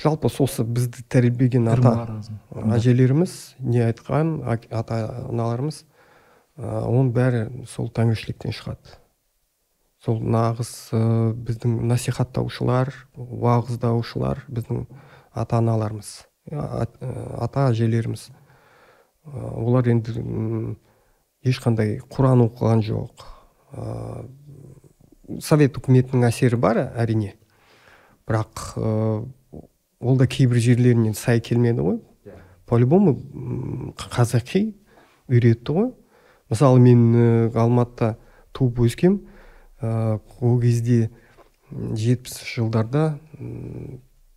жалпы 0.00 0.30
сосы 0.32 0.64
бізді 0.64 1.04
тәрбиелеген 1.10 1.68
ата 1.70 2.20
әжелеріміз 2.76 3.56
не 3.60 3.82
айтқан 3.86 4.38
ата 4.46 5.00
аналарымыз 5.26 5.82
ә, 5.82 6.86
оның 6.86 7.12
бәрі 7.16 7.42
сол 7.70 7.90
тәңіршіліктен 7.94 8.54
шығады. 8.56 8.96
Сол 10.02 10.22
нағыз 10.22 10.72
ә, 10.94 11.02
біздің 11.34 11.82
насихаттаушылар 11.90 12.94
уағыздаушылар 13.14 14.46
біздің 14.48 14.86
ата 15.34 15.60
аналарымыз 15.62 16.16
ата 16.50 17.68
әжелеріміз. 17.70 18.28
Ә, 19.26 19.46
олар 19.58 19.88
енді 19.90 20.14
ешқандай 21.46 21.98
құран 22.10 22.44
оқыған 22.46 22.84
жоқ. 22.86 23.26
Ә, 23.74 24.26
совет 25.42 25.76
үкіметінің 25.78 26.26
әсері 26.28 26.56
бар 26.60 26.78
әрине. 26.96 27.36
Бірақ 28.26 28.76
ол 28.76 30.16
да 30.18 30.26
кейбір 30.26 30.58
жерлерінен 30.62 31.14
сай 31.14 31.40
келмеді 31.40 31.80
ғой. 31.86 32.00
По 32.66 32.78
любому 32.78 33.14
қазақи 33.96 34.74
үйретті 35.28 35.72
ғой. 35.76 35.92
Мысалы 36.50 36.78
мен 36.82 37.50
алматыда 37.54 38.16
туып 38.54 38.80
өскем 38.86 39.20
ол 39.82 40.60
кезде 40.62 41.10
жетпіс 41.70 42.40
жылдарда 42.54 43.18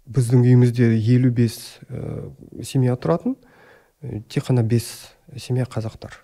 біздің 0.09 0.41
үйімізде 0.41 0.89
елу 0.97 1.29
бес 1.29 1.79
семья 2.65 2.95
тұратын. 2.97 3.37
Тек 4.29 4.47
қана 4.47 4.63
бес 4.63 5.13
семья 5.37 5.65
қазақтар. 5.69 6.17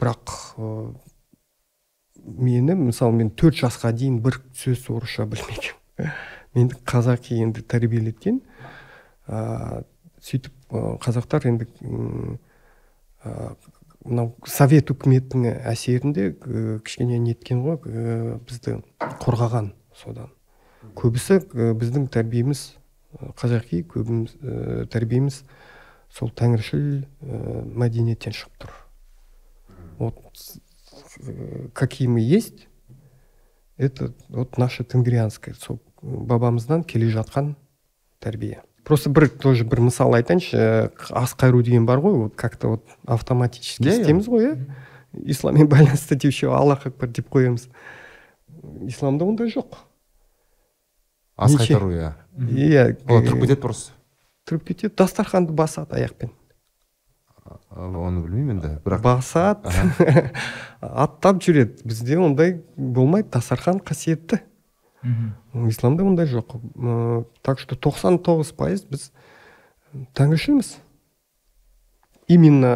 Бірақ 0.00 0.32
мені 2.24 2.76
мысалы 2.88 3.16
мен 3.18 3.30
төрт 3.30 3.58
жасқа 3.62 3.92
дейін 3.92 4.20
бір 4.24 4.40
сөз 4.56 4.88
орысша 4.92 5.26
білмегенмін 5.26 6.12
менді 6.54 6.78
қазақи 6.86 7.40
енді 7.42 7.64
тәрбиелеткен 7.64 8.40
ә, 9.28 9.82
сөйтіп 10.20 10.52
қазақтар 11.02 11.46
енді 11.50 11.68
мынау 14.02 14.32
совет 14.48 14.90
үкіметінің 14.90 15.62
әсерінде 15.70 16.32
кішкене 16.84 17.20
неткен 17.22 17.62
ғой 17.64 17.78
бізді 18.48 18.80
қорғаған 19.22 19.72
содан. 19.96 20.32
Көбісі 20.98 21.38
біздің 21.52 22.08
тәрбиеміз 22.12 22.64
қазақи 23.38 23.82
көбіміз 23.92 24.34
тәрбиеміз 24.92 25.42
сол 26.12 26.32
тәңіршіл 26.34 27.04
мәдениеттен 27.78 28.34
шығып 28.36 28.64
тұр. 28.64 28.74
Какие 31.72 32.08
мы 32.08 32.20
есть 32.20 32.68
это 33.76 34.12
вот 34.28 34.58
наше 34.58 34.84
тенгрианское. 34.84 35.54
Сол 35.54 35.80
бабамыздан 36.02 36.84
келе 36.84 37.10
жатқан 37.10 37.54
тәрбие. 38.20 38.62
Просто 38.84 39.10
бір 39.10 39.28
тоже 39.28 39.64
бір 39.64 39.80
мысал 39.80 40.14
айтайыншы 40.14 40.56
ә, 40.58 40.90
ас 41.10 41.36
қайыру 41.38 41.62
деген 41.62 41.86
бар 41.86 42.00
ғой 42.02 42.16
вот 42.24 42.34
как 42.34 42.56
то 42.56 42.68
вот 42.68 42.86
автоматически 43.06 43.86
иә. 43.86 44.00
істейміз 44.00 44.26
ғой 44.26 44.46
иә 44.48 44.74
исламмен 45.30 45.68
байланысты 45.68 46.16
деуші 46.16 46.50
аллах 46.50 46.86
акбар 46.86 47.08
деп 47.08 47.28
қоямыз. 47.30 47.68
Исламда 48.88 49.24
ондай 49.24 49.48
жоқ. 49.54 49.78
Ас 51.36 51.54
қайтару 51.54 51.92
иә. 51.94 52.14
Иә 52.36 52.96
тұрып 53.06 53.46
кетеді 53.46 53.60
просто. 53.60 53.92
тұрып 54.50 54.66
кетеді 54.72 54.94
дастарханды 54.96 55.52
басады 55.52 55.96
аяқпен. 56.02 56.32
Оны 57.70 58.22
білмеймін 58.22 58.58
енді 58.58 58.70
бірақ 58.84 59.02
басады. 59.02 59.72
Аттап 60.80 61.42
жүреді 61.42 61.82
бізде 61.88 62.18
ондай 62.18 62.60
болмайды 62.76 63.30
дастархан 63.34 63.80
қасиетті. 63.80 64.42
Мгм. 65.02 65.68
исламда 65.68 66.04
ондай 66.04 66.26
жоқ. 66.26 66.56
Так 67.42 67.58
что 67.58 67.76
99 67.76 68.56
пайыз 68.56 68.84
біз 68.86 69.10
тәңіршілміз 70.14 70.76
именно 72.28 72.72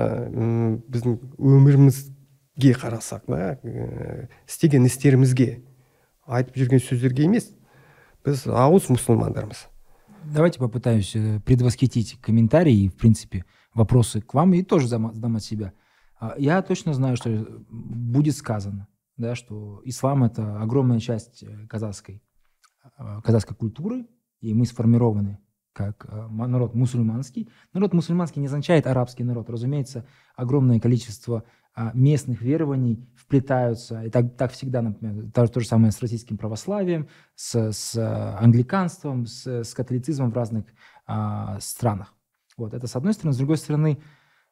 біздің 0.90 1.20
өмірімізге 1.38 2.74
қарасақ 2.74 3.30
да 3.30 3.56
істеген 4.48 4.84
істерімізге 4.90 5.62
айтып 6.26 6.59
жүрген 6.59 6.82
сөздерге 6.82 7.30
емес 7.30 7.52
біз 8.26 8.47
ауыз 8.51 8.90
мұсылмандармыз. 8.90 9.68
Давайте 10.26 10.59
попытаемся 10.59 11.18
э, 11.18 11.40
предвосхитить 11.40 12.18
комментарии 12.20 12.74
и, 12.74 12.88
в 12.88 12.97
принципе, 12.97 13.44
вопросы 13.77 14.20
к 14.20 14.35
вам 14.35 14.55
и 14.55 14.62
тоже 14.62 14.89
задам 14.89 15.36
от 15.36 15.43
себя. 15.43 15.73
А, 16.19 16.35
Я 16.39 16.62
точно 16.62 16.94
знаю, 16.94 17.16
что 17.16 17.31
э, 17.31 17.44
будет 17.69 18.36
сказано, 18.36 18.89
да, 19.16 19.35
что 19.35 19.81
ислам 19.85 20.24
это 20.24 20.61
огромная 20.61 20.98
часть 20.98 21.43
э, 21.43 21.66
казахской, 21.69 22.23
э, 22.98 23.20
казахской 23.23 23.57
культуры, 23.57 24.07
и 24.40 24.55
мы 24.55 24.66
сформированы 24.66 25.39
как 25.73 26.09
народ 26.31 26.74
мусульманский. 26.74 27.51
Народ 27.74 27.93
мусульманский 27.93 28.40
не 28.40 28.47
означает 28.47 28.86
арабский 28.86 29.24
народ. 29.24 29.51
Разумеется, 29.51 30.07
огромное 30.35 30.81
количество 30.81 31.44
а, 31.74 31.90
местных 31.93 32.40
верований 32.40 33.07
вплетаются. 33.15 34.03
И 34.03 34.09
так, 34.09 34.35
так 34.39 34.53
всегда, 34.53 34.81
например, 34.81 35.31
то, 35.32 35.47
то 35.47 35.61
же 35.61 35.66
самое 35.66 35.93
с 35.93 36.01
российским 36.01 36.39
православием, 36.39 37.09
с, 37.35 37.73
с 37.73 38.39
англиканством, 38.40 39.27
с, 39.27 39.47
с 39.47 39.74
католицизмом 39.74 40.31
в 40.31 40.35
разных 40.35 40.65
а, 41.07 41.61
странах. 41.61 42.15
Вот 42.57 42.74
это 42.74 42.87
с 42.87 42.97
одной 42.97 43.12
стороны. 43.12 43.35
С 43.35 43.39
другой 43.39 43.57
стороны, 43.59 43.99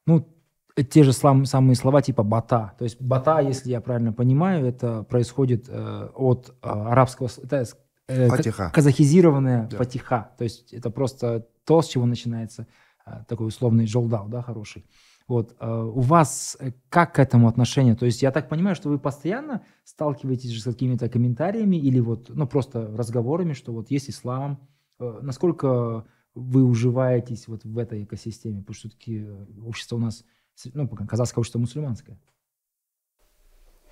ну, 0.06 0.28
э, 0.76 0.82
те 0.82 1.02
же 1.02 1.12
слам- 1.12 1.46
самые 1.46 1.74
слова 1.76 2.02
типа 2.02 2.22
бата. 2.22 2.72
То 2.78 2.84
есть 2.84 3.00
бата, 3.00 3.40
если 3.40 3.70
я 3.70 3.80
правильно 3.80 4.12
понимаю, 4.12 4.66
это 4.66 5.02
происходит 5.04 5.66
э, 5.68 6.08
от 6.14 6.54
э, 6.62 6.68
арабского... 6.68 7.28
Это 7.42 7.64
э, 8.08 8.28
Фатиха. 8.28 8.70
казахизированная 8.70 9.68
Да. 9.68 9.76
фатиха. 9.78 10.30
То 10.38 10.44
есть 10.44 10.72
это 10.74 10.90
просто 10.90 11.46
то, 11.64 11.80
с 11.80 11.88
чего 11.88 12.04
начинается 12.06 12.66
а, 13.06 13.24
такой 13.24 13.46
условный 13.48 13.86
жолдал, 13.86 14.28
да, 14.28 14.42
хороший. 14.42 14.84
Вот 15.26 15.56
э, 15.58 15.66
у 15.94 16.00
вас 16.00 16.56
э, 16.60 16.72
как 16.90 17.14
к 17.14 17.18
этому 17.18 17.48
отношение? 17.48 17.94
То 17.96 18.04
есть 18.04 18.20
я 18.20 18.30
так 18.30 18.50
понимаю, 18.50 18.76
что 18.76 18.90
вы 18.90 18.98
постоянно 18.98 19.62
сталкиваетесь 19.84 20.60
с 20.60 20.64
какими-то 20.64 21.08
комментариями 21.08 21.76
или 21.76 22.00
вот, 22.00 22.28
ну, 22.28 22.46
просто 22.46 22.94
разговорами, 22.94 23.54
что 23.54 23.72
вот 23.72 23.90
есть 23.90 24.10
ислам. 24.10 24.68
Э, 25.00 25.20
Насколько 25.22 26.04
вы 26.34 26.64
уживаетесь 26.64 27.48
вот 27.48 27.64
в 27.64 27.78
этой 27.78 28.04
экосистеме? 28.04 28.60
Потому 28.60 28.74
что 28.74 28.88
все-таки 28.88 29.24
общество 29.64 29.96
у 29.96 30.00
нас, 30.00 30.24
ну, 30.72 30.88
пока 30.88 31.06
казахское 31.06 31.40
общество 31.40 31.58
мусульманское. 31.58 32.18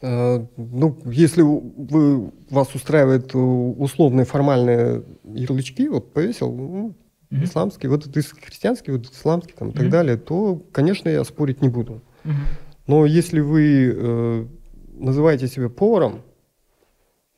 Э, 0.01 0.44
Ну, 0.56 0.98
если 1.06 1.43
вы, 1.43 2.32
вас 2.51 2.74
устраивает 2.74 3.35
э, 3.35 3.39
условные 3.39 4.24
формальные 4.27 5.05
ярлычки, 5.24 5.89
вот 5.89 6.12
повесил, 6.12 6.52
ну, 6.52 6.97
Мгм. 7.31 7.44
исламский, 7.44 7.89
вот 7.89 8.06
это 8.06 8.19
ис- 8.20 8.35
христианский, 8.39 8.90
вот 8.93 9.06
исламский 9.06 9.55
там, 9.55 9.70
и 9.70 9.73
так 9.73 9.82
Мгм. 9.85 9.90
далее, 9.90 10.16
то, 10.16 10.56
конечно, 10.73 11.09
я 11.09 11.24
спорить 11.24 11.62
не 11.62 11.69
буду. 11.69 12.02
Но 12.86 13.06
если 13.06 13.40
вы 13.40 13.94
э, 13.94 14.47
называете 14.94 15.47
себя 15.47 15.69
поваром, 15.69 16.23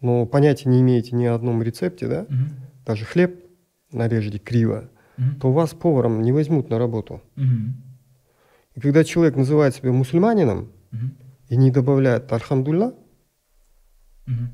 но 0.01 0.26
понятия 0.26 0.68
не 0.68 0.81
имеете 0.81 1.14
ни 1.14 1.24
о 1.26 1.35
одном 1.35 1.62
рецепте, 1.62 2.09
да, 2.09 2.26
Мгм. 2.28 2.48
даже 2.86 3.05
хлеб 3.05 3.44
нарежете 3.93 4.39
криво, 4.39 4.90
Мгм. 5.16 5.41
то 5.41 5.53
вас 5.53 5.70
поваром 5.74 6.23
не 6.23 6.32
возьмут 6.32 6.70
на 6.70 6.78
работу. 6.78 7.20
Мгм. 7.36 7.74
И 8.74 8.81
когда 8.81 9.05
человек 9.05 9.36
называет 9.36 9.74
себя 9.74 9.93
мусульманином 9.93 10.69
Мгм. 10.91 11.15
и 11.49 11.57
не 11.57 11.70
добавляет 11.70 12.32
«Альхамдулла», 12.32 12.95
Мгм. 14.27 14.51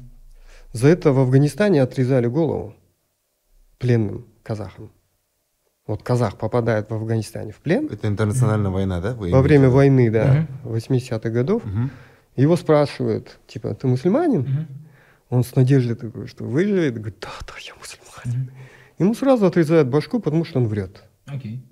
За 0.73 0.89
это 0.89 1.13
в 1.13 1.19
Афганистане 1.19 1.83
отрезали 1.83 2.27
голову 2.27 2.75
пленным 3.79 4.27
казахам. 4.43 4.91
Вот 5.87 6.03
казах 6.03 6.37
попадает 6.39 6.91
в 6.91 6.95
Афганистане 6.95 7.53
в 7.53 7.57
плен 7.59 7.89
это 7.91 8.07
интернациональная 8.07 8.71
война 8.71 9.01
да 9.01 9.15
вы 9.15 9.31
во 9.31 9.43
время 9.43 9.65
виду? 9.65 9.75
войны, 9.75 10.11
да, 10.11 10.47
80-х 10.65 11.31
годов. 11.31 11.65
Мгм. 11.65 11.91
Его 12.37 12.57
спрашивают, 12.57 13.39
типа, 13.49 13.75
ты 13.75 13.87
мусульманин? 13.89 14.41
Мгм. 14.43 14.67
Он 15.31 15.45
с 15.45 15.55
надеждой 15.57 15.97
такой, 15.97 16.27
что 16.27 16.45
выживет. 16.45 16.95
Говорит, 16.95 17.17
да, 17.21 17.31
да, 17.47 17.55
я 17.67 17.75
мусульманин. 17.75 18.43
Мгм. 18.47 18.51
Ему 19.01 19.15
сразу 19.15 19.47
отрезают 19.47 19.89
башку, 19.89 20.21
потому 20.21 20.45
что 20.45 20.61
он 20.61 20.69
врет. 20.69 21.03
Окей. 21.27 21.63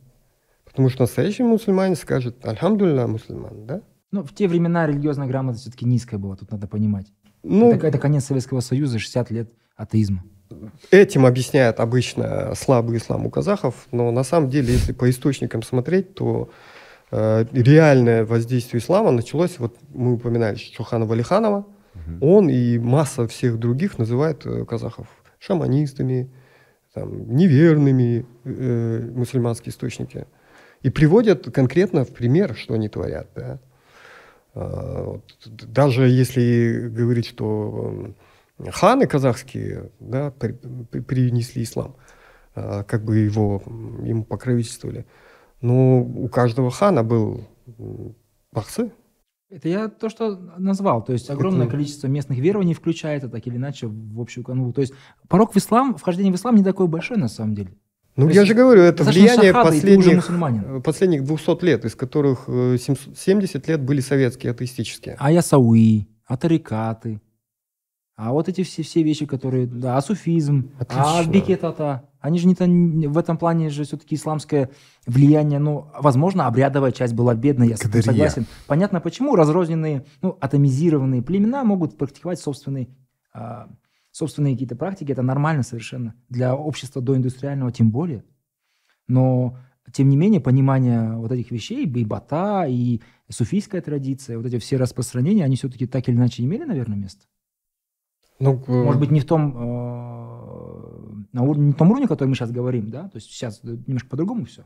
Потому 0.65 0.89
что 0.89 1.03
настоящий 1.03 1.43
мусульманин 1.43 1.95
скажет, 1.95 2.45
альхамдулилля, 2.47 3.07
мусульман, 3.07 3.67
да? 3.67 3.83
Ну, 4.11 4.25
в 4.25 4.35
те 4.35 4.49
времена 4.49 4.87
религиозная 4.87 5.27
грамотность 5.29 5.63
все-таки 5.63 5.85
низкая 5.85 6.19
была, 6.19 6.37
тут 6.37 6.51
надо 6.51 6.67
понимать. 6.67 7.07
Ну, 7.43 7.71
это, 7.73 7.87
это 7.87 7.99
конец 7.99 8.25
Советского 8.25 8.61
Союза, 8.61 8.99
60 8.99 9.31
лет 9.31 9.51
атеизма. 9.77 10.25
Этим 10.91 11.27
объясняют 11.27 11.79
обычно 11.81 12.55
слабый 12.55 12.97
ислам 12.97 13.27
у 13.27 13.31
казахов, 13.31 13.87
но 13.93 14.11
на 14.11 14.25
самом 14.25 14.49
деле, 14.49 14.73
если 14.73 14.93
по 14.95 15.11
источникам 15.11 15.63
смотреть, 15.63 16.15
то 16.15 16.49
э, 17.11 17.45
реальное 17.53 18.25
воздействие 18.25 18.81
ислама 18.81 19.11
началось, 19.11 19.59
вот 19.59 19.77
мы 19.93 20.15
упоминали 20.15 20.57
Шухана 20.57 21.05
Валиханова, 21.05 21.67
Мгм. 21.95 22.19
он 22.23 22.49
и 22.49 22.79
масса 22.79 23.27
всех 23.29 23.59
других 23.59 23.99
называют 23.99 24.47
э, 24.47 24.65
казахов 24.65 25.09
шаманистами, 25.39 26.31
там, 26.99 27.35
неверными 27.35 28.27
э, 28.45 29.11
мусульманские 29.15 29.71
источники. 29.71 30.27
И 30.83 30.91
приводят 30.91 31.51
конкретно 31.53 32.05
в 32.05 32.09
пример, 32.09 32.55
что 32.55 32.75
они 32.75 32.89
творят. 32.89 33.29
Да? 33.35 33.59
А, 34.55 35.21
даже 35.47 36.09
если 36.09 36.89
говорить, 36.89 37.27
что 37.27 38.15
ханы 38.71 39.07
казахские 39.07 39.91
да, 40.01 40.31
при- 40.33 40.59
при- 40.91 41.01
принесли 41.01 41.63
ислам, 41.63 41.97
а, 42.55 42.83
как 42.85 43.05
бы 43.05 43.19
его, 43.19 43.63
ему 44.03 44.25
покровительствовали, 44.25 45.07
но 45.61 46.01
у 46.01 46.29
каждого 46.29 46.71
хана 46.71 47.03
был 47.03 47.45
бахсы, 48.53 48.91
Это 49.51 49.69
я 49.69 49.89
то, 49.89 50.11
что 50.11 50.37
назвал. 50.59 51.03
То 51.03 51.13
есть 51.15 51.31
огромное 51.31 51.67
Это- 51.67 51.73
количество 51.73 52.07
местных 52.07 52.39
верований 52.39 52.75
включается 52.75 53.29
так 53.29 53.47
или 53.47 53.57
иначе 53.57 53.87
в 53.87 54.21
общую 54.21 54.45
канву. 54.45 54.73
То 54.73 54.83
есть 54.83 54.93
порог 55.29 55.55
в 55.55 55.57
ислам, 55.57 55.97
вхождение 55.97 56.33
в 56.33 56.37
ислам 56.37 56.57
не 56.57 56.63
такой 56.65 56.87
большой 56.87 57.17
на 57.17 57.29
самом 57.29 57.55
деле. 57.55 57.71
Ну, 58.17 58.27
То 58.27 58.33
я 58.33 58.41
есть 58.41 58.49
же 58.49 58.55
говорю, 58.55 58.83
это 58.83 59.05
влияние 59.05 59.53
последних, 59.53 60.29
э, 60.29 60.81
последних 60.81 61.25
200 61.25 61.65
лет, 61.65 61.85
из 61.85 61.95
которых 61.95 62.45
э, 62.49 62.77
700 62.77 63.17
70 63.17 63.69
лет 63.69 63.81
были 63.81 64.01
советские, 64.01 64.51
атеистические. 64.51 65.17
А 65.19 65.31
ясауи, 65.31 66.09
а 66.27 66.37
тарикаты, 66.37 67.21
а 68.17 68.33
вот 68.33 68.49
эти 68.49 68.65
все, 68.65 68.83
все 68.83 69.05
вещи, 69.05 69.25
которые... 69.27 69.69
Да, 69.69 69.97
а 69.97 70.03
суфизм, 70.03 70.73
а 70.77 70.83
Отлично. 70.83 72.08
Они 72.21 72.39
же 72.39 72.49
не, 72.49 73.07
в 73.07 73.17
этом 73.17 73.39
плане 73.39 73.71
же 73.71 73.85
все-таки 73.85 74.17
исламское 74.17 74.71
влияние, 75.07 75.61
ну, 75.61 75.89
возможно, 75.99 76.47
обрядовая 76.47 76.91
часть 76.91 77.15
была 77.15 77.35
бедной, 77.35 77.69
я 77.69 77.77
с 77.77 77.85
этим 77.85 78.03
согласен. 78.03 78.47
Понятно, 78.67 79.01
почему 79.01 79.37
разрозненные, 79.37 80.05
ну, 80.21 80.37
атомизированные 80.41 81.23
племена 81.23 81.63
могут 81.63 81.97
практиковать 81.97 82.41
собственные, 82.41 82.89
а, 83.33 83.69
собственные 84.11 84.55
какие-то 84.55 84.75
практики. 84.75 85.13
Это 85.13 85.23
нормально 85.23 85.63
совершенно. 85.63 86.15
Для 86.29 86.57
общества 86.57 87.01
доиндустриального 87.01 87.71
тем 87.71 87.91
более. 87.91 88.25
Но, 89.07 89.57
тем 89.93 90.09
не 90.09 90.17
менее, 90.17 90.41
понимание 90.41 91.17
вот 91.17 91.31
этих 91.31 91.53
вещей, 91.53 91.87
и 91.87 92.05
бата, 92.05 92.67
и 92.69 93.01
суфийская 93.29 93.81
традиция, 93.81 94.39
вот 94.39 94.47
эти 94.47 94.59
все 94.59 94.77
распространения, 94.77 95.45
они 95.45 95.55
все-таки 95.55 95.87
так 95.87 96.09
или 96.09 96.17
иначе 96.17 96.43
имели, 96.43 96.65
наверное, 96.65 96.99
место? 96.99 97.27
Ну, 98.41 98.63
Может 98.67 99.01
быть, 99.01 99.11
не 99.11 99.21
в 99.21 99.27
том, 99.27 99.57
э, 99.57 100.38
на 101.33 101.43
уровне, 101.43 101.69
на 101.69 101.73
том 101.75 101.91
уровне, 101.91 102.07
о 102.07 102.09
котором 102.09 102.31
мы 102.31 102.37
сейчас 102.37 102.51
говорим, 102.51 102.91
да, 102.91 103.09
то 103.09 103.17
есть 103.17 103.31
сейчас 103.31 103.63
немножко 103.63 104.09
по-другому 104.09 104.45
все. 104.47 104.65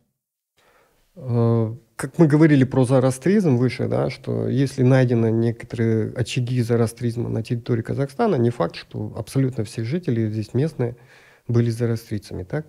Э, 1.15 1.75
как 1.97 2.19
мы 2.19 2.27
говорили 2.27 2.65
про 2.65 2.85
зороастризм 2.85 3.57
выше, 3.57 3.89
да, 3.89 4.11
что 4.11 4.49
если 4.49 4.83
найдены 4.83 5.31
некоторые 5.31 6.13
очаги 6.15 6.63
зороастризма 6.63 7.29
на 7.29 7.43
территории 7.43 7.83
Казахстана, 7.83 8.37
не 8.37 8.51
факт, 8.51 8.77
что 8.77 9.13
абсолютно 9.17 9.65
все 9.65 9.85
жители 9.85 10.29
здесь 10.31 10.55
местные 10.55 10.97
были 11.49 11.71
зороастрийцами, 11.71 12.45
так? 12.45 12.67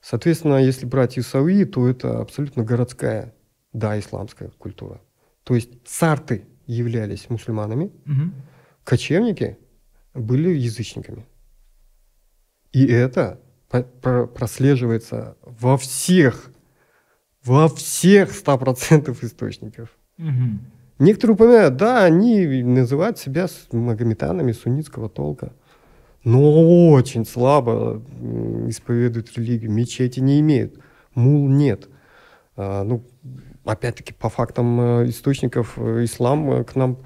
Соответственно, 0.00 0.56
если 0.56 0.86
брать 0.86 1.18
Исауи, 1.18 1.64
то 1.64 1.86
это 1.88 2.20
абсолютно 2.20 2.62
городская, 2.64 3.34
да, 3.72 3.98
исламская 3.98 4.50
культура. 4.58 5.00
То 5.44 5.54
есть 5.54 5.70
сарты 5.86 6.46
являлись 6.66 7.28
мусульманами, 7.28 7.90
Мгм. 8.04 8.32
кочевники 8.84 9.58
были 10.14 10.50
язычниками. 10.50 11.26
И 12.72 12.86
это 12.86 13.40
прослеживается 13.70 15.36
во 15.42 15.76
всех, 15.76 16.50
во 17.44 17.68
всех 17.68 18.30
100% 18.30 19.16
источников. 19.22 19.90
Мгм. 20.18 20.60
Некоторые 20.98 21.34
упоминают, 21.34 21.76
да, 21.76 22.04
они 22.04 22.62
называют 22.62 23.18
себя 23.18 23.46
магометанами 23.72 24.52
суннитского 24.52 25.08
толка, 25.08 25.54
но 26.24 26.90
очень 26.90 27.24
слабо 27.24 28.02
исповедуют 28.68 29.32
религию, 29.36 29.70
мечети 29.70 30.20
не 30.20 30.40
имеют, 30.40 30.78
мул 31.14 31.48
нет. 31.48 31.88
А, 32.56 32.84
ну, 32.84 33.02
опять-таки, 33.64 34.12
по 34.12 34.28
фактам 34.28 34.80
э, 34.80 35.08
источников, 35.08 35.78
э, 35.78 36.04
ислам 36.04 36.50
э, 36.52 36.64
к 36.64 36.76
нам 36.76 36.98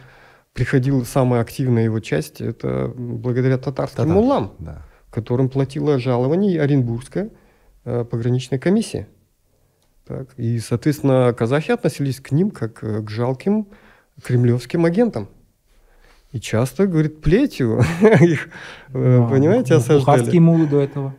приходил, 0.52 1.04
самая 1.04 1.40
активная 1.40 1.84
его 1.84 2.00
часть, 2.00 2.40
это 2.40 2.92
благодаря 2.96 3.58
татарским 3.58 3.98
Татар. 3.98 4.12
муллам 4.12 4.54
Да. 4.58 4.82
Которым 5.14 5.48
платила 5.48 5.98
жалование 6.00 6.60
Оренбургская 6.60 7.30
э, 7.84 8.04
пограничная 8.04 8.58
комиссия. 8.58 9.06
Так, 10.06 10.28
и, 10.36 10.58
соответственно, 10.58 11.32
казахи 11.32 11.70
относились 11.70 12.20
к 12.20 12.32
ним 12.32 12.50
как 12.50 12.82
э, 12.82 13.00
к 13.00 13.08
жалким 13.08 13.68
кремлевским 14.22 14.84
агентам. 14.84 15.28
И 16.32 16.40
часто, 16.40 16.88
говорит, 16.88 17.22
плетью 17.22 17.80
их, 18.20 18.48
э, 18.88 19.28
понимаете, 19.30 19.74
Бухарские 19.74 19.98
осаждали. 19.98 20.38
мулы 20.40 20.66
до 20.66 20.80
этого. 20.80 21.14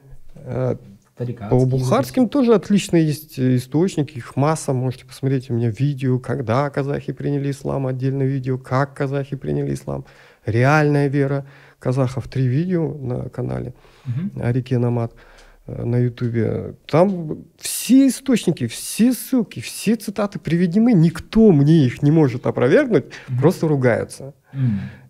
По 1.50 1.66
бухарским 1.66 2.28
тоже 2.28 2.54
отличные 2.54 3.08
есть 3.08 3.40
источники, 3.40 4.18
их 4.18 4.36
масса, 4.36 4.74
можете 4.74 5.06
посмотреть 5.06 5.50
у 5.50 5.54
меня 5.54 5.70
видео, 5.70 6.20
когда 6.20 6.70
казахи 6.70 7.14
приняли 7.14 7.52
ислам, 7.52 7.88
отдельное 7.88 8.28
видео, 8.28 8.58
как 8.58 8.94
казахи 8.94 9.38
приняли 9.38 9.74
ислам, 9.74 10.04
реальная 10.46 11.08
вера 11.08 11.46
казахов, 11.90 12.28
три 12.28 12.48
видео 12.48 12.94
на 12.98 13.30
канале 13.30 13.74
Мгм. 14.06 14.32
о 14.42 14.52
реке 14.52 14.80
Намат 14.80 15.14
э, 15.68 15.84
на 15.86 15.98
ютубе. 15.98 16.74
Там 16.88 17.38
все 17.60 18.08
источники, 18.08 18.66
все 18.68 19.14
ссылки, 19.14 19.60
все 19.60 19.96
цитаты 19.96 20.40
приведены, 20.40 20.94
никто 20.94 21.52
мне 21.52 21.86
их 21.86 22.02
не 22.04 22.12
может 22.12 22.48
опровергнуть, 22.48 23.06
Мгм. 23.30 23.40
просто 23.40 23.68
ругаются. 23.68 24.34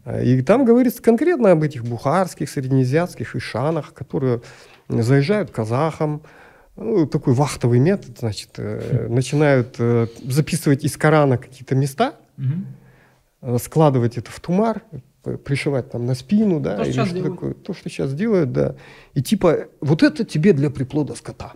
А, 0.05 0.21
И 0.21 0.41
там 0.41 0.65
говорится 0.65 1.01
конкретно 1.01 1.51
об 1.51 1.63
этих 1.63 1.83
бухарских, 1.83 2.49
среднеазиатских 2.49 3.35
ишанах, 3.35 3.93
которые 3.93 4.39
заезжают 4.89 5.49
к 5.51 5.55
казахам, 5.55 6.21
ну, 6.77 7.05
такой 7.07 7.33
вахтовый 7.33 7.79
метод, 7.79 8.19
значит, 8.19 8.49
э, 8.57 9.07
начинают 9.09 9.77
записывать 10.27 10.83
из 10.83 10.97
Корана 10.97 11.37
какие-то 11.37 11.73
места, 11.75 12.13
э, 13.41 13.57
складывать 13.59 14.17
это 14.17 14.29
в 14.29 14.39
тумар, 14.39 14.81
пришивать 15.31 15.91
там 15.91 16.05
на 16.05 16.15
спину, 16.15 16.59
да, 16.59 16.77
То, 16.77 16.83
что 16.83 16.85
или 16.85 16.91
сейчас 16.93 17.07
что 17.07 17.15
делают. 17.15 17.35
такое, 17.35 17.53
то, 17.53 17.73
что 17.73 17.89
сейчас 17.89 18.13
делают, 18.13 18.51
да. 18.51 18.75
И 19.13 19.21
типа, 19.21 19.67
вот 19.81 20.03
это 20.03 20.23
тебе 20.25 20.53
для 20.53 20.69
приплода 20.69 21.15
скота. 21.15 21.53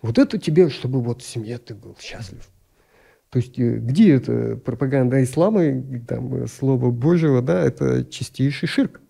Вот 0.00 0.18
это 0.18 0.38
тебе, 0.38 0.68
чтобы 0.68 1.00
вот 1.00 1.22
в 1.22 1.26
семье 1.26 1.58
ты 1.58 1.74
был 1.74 1.96
счастлив. 2.00 2.48
То 3.30 3.38
есть 3.38 3.58
э, 3.58 3.78
где 3.78 4.14
это 4.14 4.56
пропаганда 4.56 5.22
ислама, 5.22 5.82
там 6.06 6.34
э, 6.44 6.46
слово 6.46 6.90
Божьего, 6.90 7.42
да, 7.42 7.62
это 7.64 8.04
чистейший 8.04 8.68
ширк. 8.68 9.00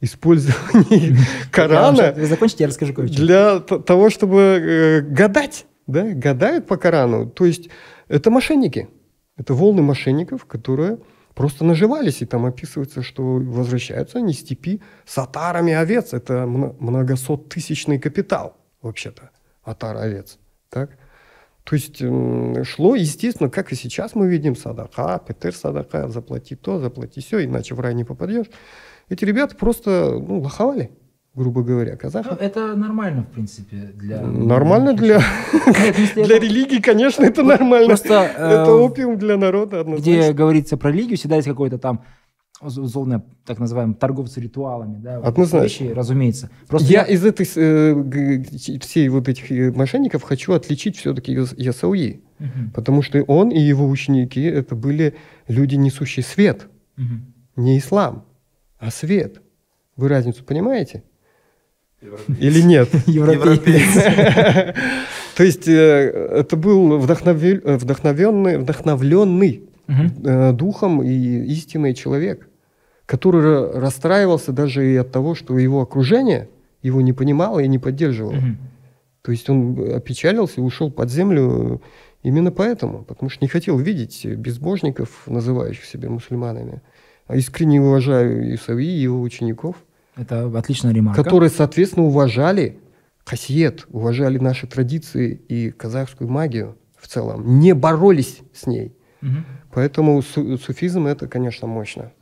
Использование 0.00 1.16
Корана 1.50 2.12
Вы 2.16 2.26
закончите, 2.26 2.64
я 2.64 2.68
расскажу 2.68 2.92
кое-что. 2.92 3.16
для 3.16 3.60
того, 3.60 4.10
чтобы 4.10 4.38
э, 4.38 5.00
гадать, 5.02 5.66
да, 5.86 6.12
гадают 6.12 6.66
по 6.66 6.76
Корану. 6.76 7.30
То 7.30 7.44
есть 7.44 7.70
это 8.08 8.30
мошенники, 8.30 8.88
это 9.36 9.54
волны 9.54 9.82
мошенников, 9.82 10.44
которые 10.46 10.98
просто 11.34 11.64
наживались, 11.64 12.22
и 12.22 12.26
там 12.26 12.46
описывается, 12.46 13.02
что 13.02 13.22
возвращаются 13.22 14.18
они 14.18 14.32
степи 14.32 14.80
с 15.04 15.18
отарами 15.18 15.72
овец. 15.72 16.12
Это 16.12 16.46
мно- 16.46 16.76
многосоттысячный 16.78 17.98
капитал, 17.98 18.56
вообще-то, 18.82 19.30
отар 19.62 19.96
овец. 19.96 20.38
Так? 20.70 20.98
То 21.64 21.76
есть 21.76 21.98
шло, 22.66 22.94
естественно, 22.94 23.48
как 23.48 23.72
и 23.72 23.74
сейчас 23.74 24.14
мы 24.14 24.28
видим, 24.28 24.54
садака, 24.54 25.18
петер 25.18 25.54
садака, 25.54 26.08
заплати 26.08 26.56
то, 26.56 26.78
заплати 26.78 27.20
все, 27.20 27.44
иначе 27.44 27.74
в 27.74 27.80
рай 27.80 27.94
не 27.94 28.04
попадешь. 28.04 28.46
Эти 29.08 29.24
ребята 29.24 29.56
просто 29.56 30.12
ну, 30.12 30.40
лоховали, 30.40 30.90
грубо 31.34 31.62
говоря, 31.62 31.92
Ну, 31.92 31.98
казахов. 31.98 32.38
это 32.40 32.74
нормально, 32.76 33.22
в 33.22 33.34
принципе, 33.34 33.76
для... 33.94 34.20
Нормально 34.22 34.92
для, 34.94 35.20
Нет, 35.66 35.98
если 35.98 36.22
для 36.24 36.36
это- 36.36 36.46
религии, 36.46 36.80
конечно, 36.80 37.24
это 37.24 37.42
нормально. 37.42 37.88
Просто, 37.88 38.30
э, 38.36 38.48
это 38.62 38.72
опиум 38.74 39.18
для 39.18 39.36
народа, 39.36 39.82
где 39.82 39.90
однозначно. 40.12 40.32
говорится 40.34 40.76
про 40.76 40.90
религию, 40.92 41.16
всегда 41.18 41.36
есть 41.36 41.48
какой-то 41.48 41.78
там 41.78 42.04
условно, 42.60 43.22
так 43.44 43.58
называемый, 43.58 43.94
торговцы 43.96 44.40
ритуалами, 44.40 44.98
да, 44.98 45.16
Однозначно. 45.18 45.84
вещи, 45.84 45.92
разумеется. 45.92 46.50
Просто 46.68 46.88
Я 46.90 47.02
из 47.02 47.22
этой, 47.24 47.46
э, 47.56 48.78
всей 48.80 49.08
вот 49.08 49.28
этих 49.28 49.50
э, 49.50 49.70
мошенников 49.72 50.22
хочу 50.22 50.52
отличить 50.54 50.96
все-таки 50.96 51.32
Ясауи. 51.32 52.22
Потому 52.74 53.02
что 53.02 53.22
он 53.24 53.50
и 53.50 53.58
его 53.58 53.86
ученики, 53.88 54.42
это 54.42 54.74
были 54.76 55.14
люди, 55.48 55.74
несущие 55.76 56.22
свет. 56.24 56.68
Не 57.56 57.78
ислам, 57.78 58.24
а 58.78 58.90
свет. 58.90 59.42
Вы 59.96 60.08
разницу 60.08 60.42
понимаете? 60.44 61.02
Или 62.40 62.60
нет? 62.62 62.88
Европейцы. 63.06 64.74
То 65.36 65.42
есть 65.42 65.66
э, 65.68 65.72
это 66.40 66.56
был 66.56 66.98
вдохнове- 66.98 67.60
э, 67.64 67.76
вдохновенный, 67.76 68.58
вдохновленный 68.58 69.62
э, 70.24 70.52
духом 70.52 71.02
и 71.02 71.10
истинный 71.52 71.94
человек, 71.94 72.48
который 73.06 73.42
ра- 73.42 73.78
расстраивался 73.80 74.52
даже 74.52 74.90
и 74.92 74.96
от 74.96 75.10
того, 75.10 75.34
что 75.34 75.58
его 75.58 75.80
окружение 75.82 76.48
его 76.82 77.00
не 77.00 77.12
понимало 77.12 77.60
и 77.60 77.68
не 77.68 77.78
поддерживало. 77.78 78.36
То 79.22 79.32
есть 79.32 79.48
он 79.50 79.78
опечалился 79.94 80.60
и 80.60 80.64
ушел 80.64 80.90
под 80.90 81.10
землю 81.10 81.80
именно 82.22 82.50
поэтому, 82.52 83.02
потому 83.04 83.30
что 83.30 83.42
не 83.44 83.48
хотел 83.48 83.78
видеть 83.78 84.24
безбожников, 84.26 85.22
называющих 85.26 85.84
себя 85.84 86.10
мусульманами. 86.10 86.80
А 87.26 87.36
искренне 87.36 87.80
уважаю 87.80 88.54
Исави 88.54 88.86
и 88.86 89.00
его 89.00 89.20
учеников, 89.22 89.76
Это 90.16 90.46
отличная 90.56 90.92
ремарка. 90.92 91.22
которые, 91.22 91.50
соответственно, 91.50 92.06
уважали 92.06 92.80
хасиет, 93.24 93.86
уважали 93.88 94.38
наши 94.38 94.66
традиции 94.66 95.34
и 95.48 95.70
казахскую 95.70 96.30
магию 96.30 96.76
в 96.98 97.08
целом, 97.08 97.58
не 97.58 97.74
боролись 97.74 98.40
с 98.52 98.66
ней. 98.66 98.96
Мгм. 99.20 99.44
Поэтому 99.72 100.20
су- 100.22 100.56
суфизм 100.58 101.06
это, 101.06 101.26
конечно, 101.26 101.66
мощно. 101.66 102.12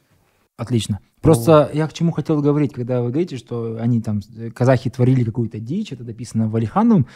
Отлично. 0.57 1.01
Просто 1.21 1.71
я 1.73 1.87
к 1.87 1.93
чему 1.93 2.13
хотел 2.13 2.41
говорить, 2.41 2.73
когда 2.73 3.01
вы 3.03 3.11
говорите, 3.11 3.37
что 3.37 3.77
они 3.81 4.01
там, 4.01 4.21
казахи 4.55 4.91
творили 4.91 5.23
какую-то 5.25 5.61
дичь, 5.61 5.93
это 5.93 6.05
написано 6.05 6.49
в 6.49 6.57
Алихановым. 6.57 7.07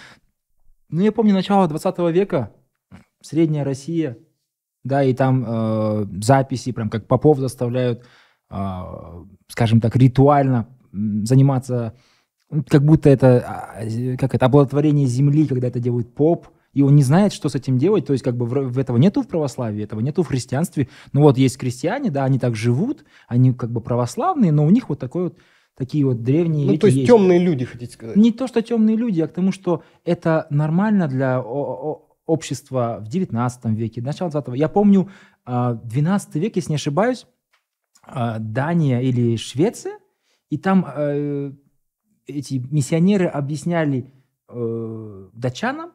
Ну, 0.89 1.01
я 1.01 1.11
помню 1.12 1.35
начало 1.35 1.66
20 1.69 1.98
века, 2.12 2.53
Средняя 3.20 3.65
Россия, 3.65 4.16
да, 4.85 5.03
и 5.03 5.12
там 5.15 5.44
э, 5.47 6.07
записи, 6.23 6.70
прям 6.70 6.89
как 6.90 7.07
попов 7.09 7.39
заставляют, 7.39 8.05
скажем 8.48 9.81
так, 9.81 9.97
ритуально 9.97 10.68
заниматься, 10.93 11.94
ну, 12.51 12.64
как 12.68 12.85
будто 12.85 13.10
это, 13.10 13.44
а, 13.47 14.16
как 14.16 14.35
это, 14.35 14.47
оплодотворение 14.47 15.06
земли, 15.06 15.47
когда 15.47 15.68
это 15.68 15.81
делает 15.81 16.14
поп, 16.14 16.48
и 16.73 16.82
он 16.82 16.94
не 16.94 17.02
знает, 17.02 17.32
что 17.32 17.48
с 17.48 17.55
этим 17.55 17.78
делать, 17.78 18.06
то 18.06 18.12
есть 18.12 18.23
как 18.23 18.36
бы 18.36 18.44
в, 18.44 18.78
этого 18.78 18.98
нету 18.98 19.23
в 19.23 19.28
православии, 19.28 19.82
этого 19.82 20.01
нету 20.01 20.23
в 20.23 20.28
христианстве. 20.28 20.89
Ну 21.14 21.23
вот 21.23 21.39
есть 21.39 21.56
крестьяне, 21.56 22.10
да, 22.10 22.24
они 22.24 22.39
так 22.39 22.55
живут, 22.55 23.05
они 23.28 23.55
как 23.55 23.70
бы 23.70 23.81
православные, 23.81 24.52
но 24.52 24.64
у 24.64 24.70
них 24.70 24.90
вот 24.90 24.98
такой 24.98 25.24
вот 25.24 25.39
такие 25.74 26.05
вот 26.05 26.23
древние 26.23 26.66
Ну, 26.66 26.77
то 26.77 26.86
есть 26.86 26.98
есть. 26.98 27.09
темные 27.09 27.39
люди, 27.39 27.64
хотите 27.64 27.93
сказать. 27.93 28.16
Не 28.16 28.31
то, 28.31 28.47
что 28.47 28.60
темные 28.60 28.97
люди, 28.97 29.23
а 29.23 29.28
к 29.28 29.32
тому, 29.32 29.52
что 29.52 29.85
это 30.05 30.47
нормально 30.51 31.09
для 31.09 31.40
общества 31.40 32.98
в 33.01 33.09
19 33.09 33.64
веке, 33.66 34.02
начало 34.02 34.31
20 34.31 34.55
Я 34.56 34.68
помню, 34.68 35.09
а, 35.47 35.74
12 35.74 36.35
век, 36.36 36.56
если 36.56 36.70
не 36.70 36.77
ошибаюсь, 36.77 37.24
а, 37.24 37.36
Дания 38.07 39.01
или 39.01 39.37
Швеция, 39.37 39.99
и 40.51 40.59
там 40.59 40.87
э, 40.95 41.53
эти 42.27 42.55
миссионеры 42.70 43.27
объясняли 43.27 44.12
э, 44.49 45.28
датчанам, 45.33 45.93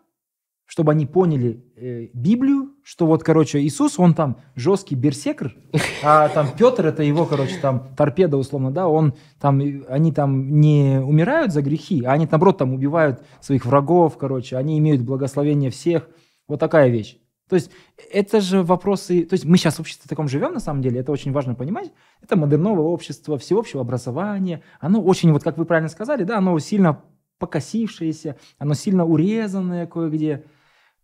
чтобы 0.66 0.94
они 0.94 1.06
поняли 1.06 1.66
э, 1.76 2.08
Библию, 2.14 2.70
что 2.84 3.06
вот, 3.06 3.24
короче, 3.24 3.60
Иисус, 3.60 4.00
он 4.00 4.14
там 4.14 4.38
жесткий 4.56 4.96
берсекр, 4.96 5.54
а 6.04 6.30
там 6.30 6.48
Петр, 6.58 6.86
это 6.86 7.04
его, 7.04 7.26
короче, 7.26 7.60
там 7.62 7.94
торпеда, 7.96 8.38
условно, 8.38 8.72
да, 8.72 8.88
он 8.88 9.14
там, 9.40 9.62
они 9.90 10.12
там 10.12 10.60
не 10.62 11.00
умирают 11.04 11.52
за 11.52 11.62
грехи, 11.62 12.04
а 12.06 12.14
они, 12.14 12.28
наоборот, 12.30 12.58
там 12.58 12.74
убивают 12.74 13.22
своих 13.42 13.66
врагов, 13.66 14.18
короче, 14.18 14.58
они 14.58 14.78
имеют 14.80 15.02
благословение 15.02 15.72
всех. 15.72 16.10
Вот 16.48 16.60
такая 16.60 16.90
вещь. 16.90 17.18
То 17.52 17.56
есть 17.56 17.70
это 18.14 18.40
же 18.40 18.64
вопросы... 18.64 19.26
То 19.26 19.34
есть 19.34 19.44
мы 19.44 19.58
сейчас 19.58 19.76
в 19.76 19.82
обществе 19.82 20.08
таком 20.08 20.30
живем, 20.30 20.54
на 20.54 20.62
самом 20.62 20.82
деле, 20.82 21.02
это 21.02 21.12
очень 21.12 21.34
важно 21.34 21.54
понимать. 21.54 21.92
Это 22.22 22.38
модерновое 22.38 22.86
общество, 22.86 23.38
всеобщего 23.38 23.82
образования. 23.82 24.64
Оно 24.80 25.02
очень, 25.04 25.34
вот 25.34 25.44
как 25.44 25.58
вы 25.58 25.66
правильно 25.66 25.90
сказали, 25.90 26.24
да, 26.24 26.38
оно 26.38 26.58
сильно 26.60 27.04
покосившееся, 27.40 28.38
оно 28.58 28.74
сильно 28.74 29.06
урезанное 29.06 29.86
кое-где. 29.86 30.46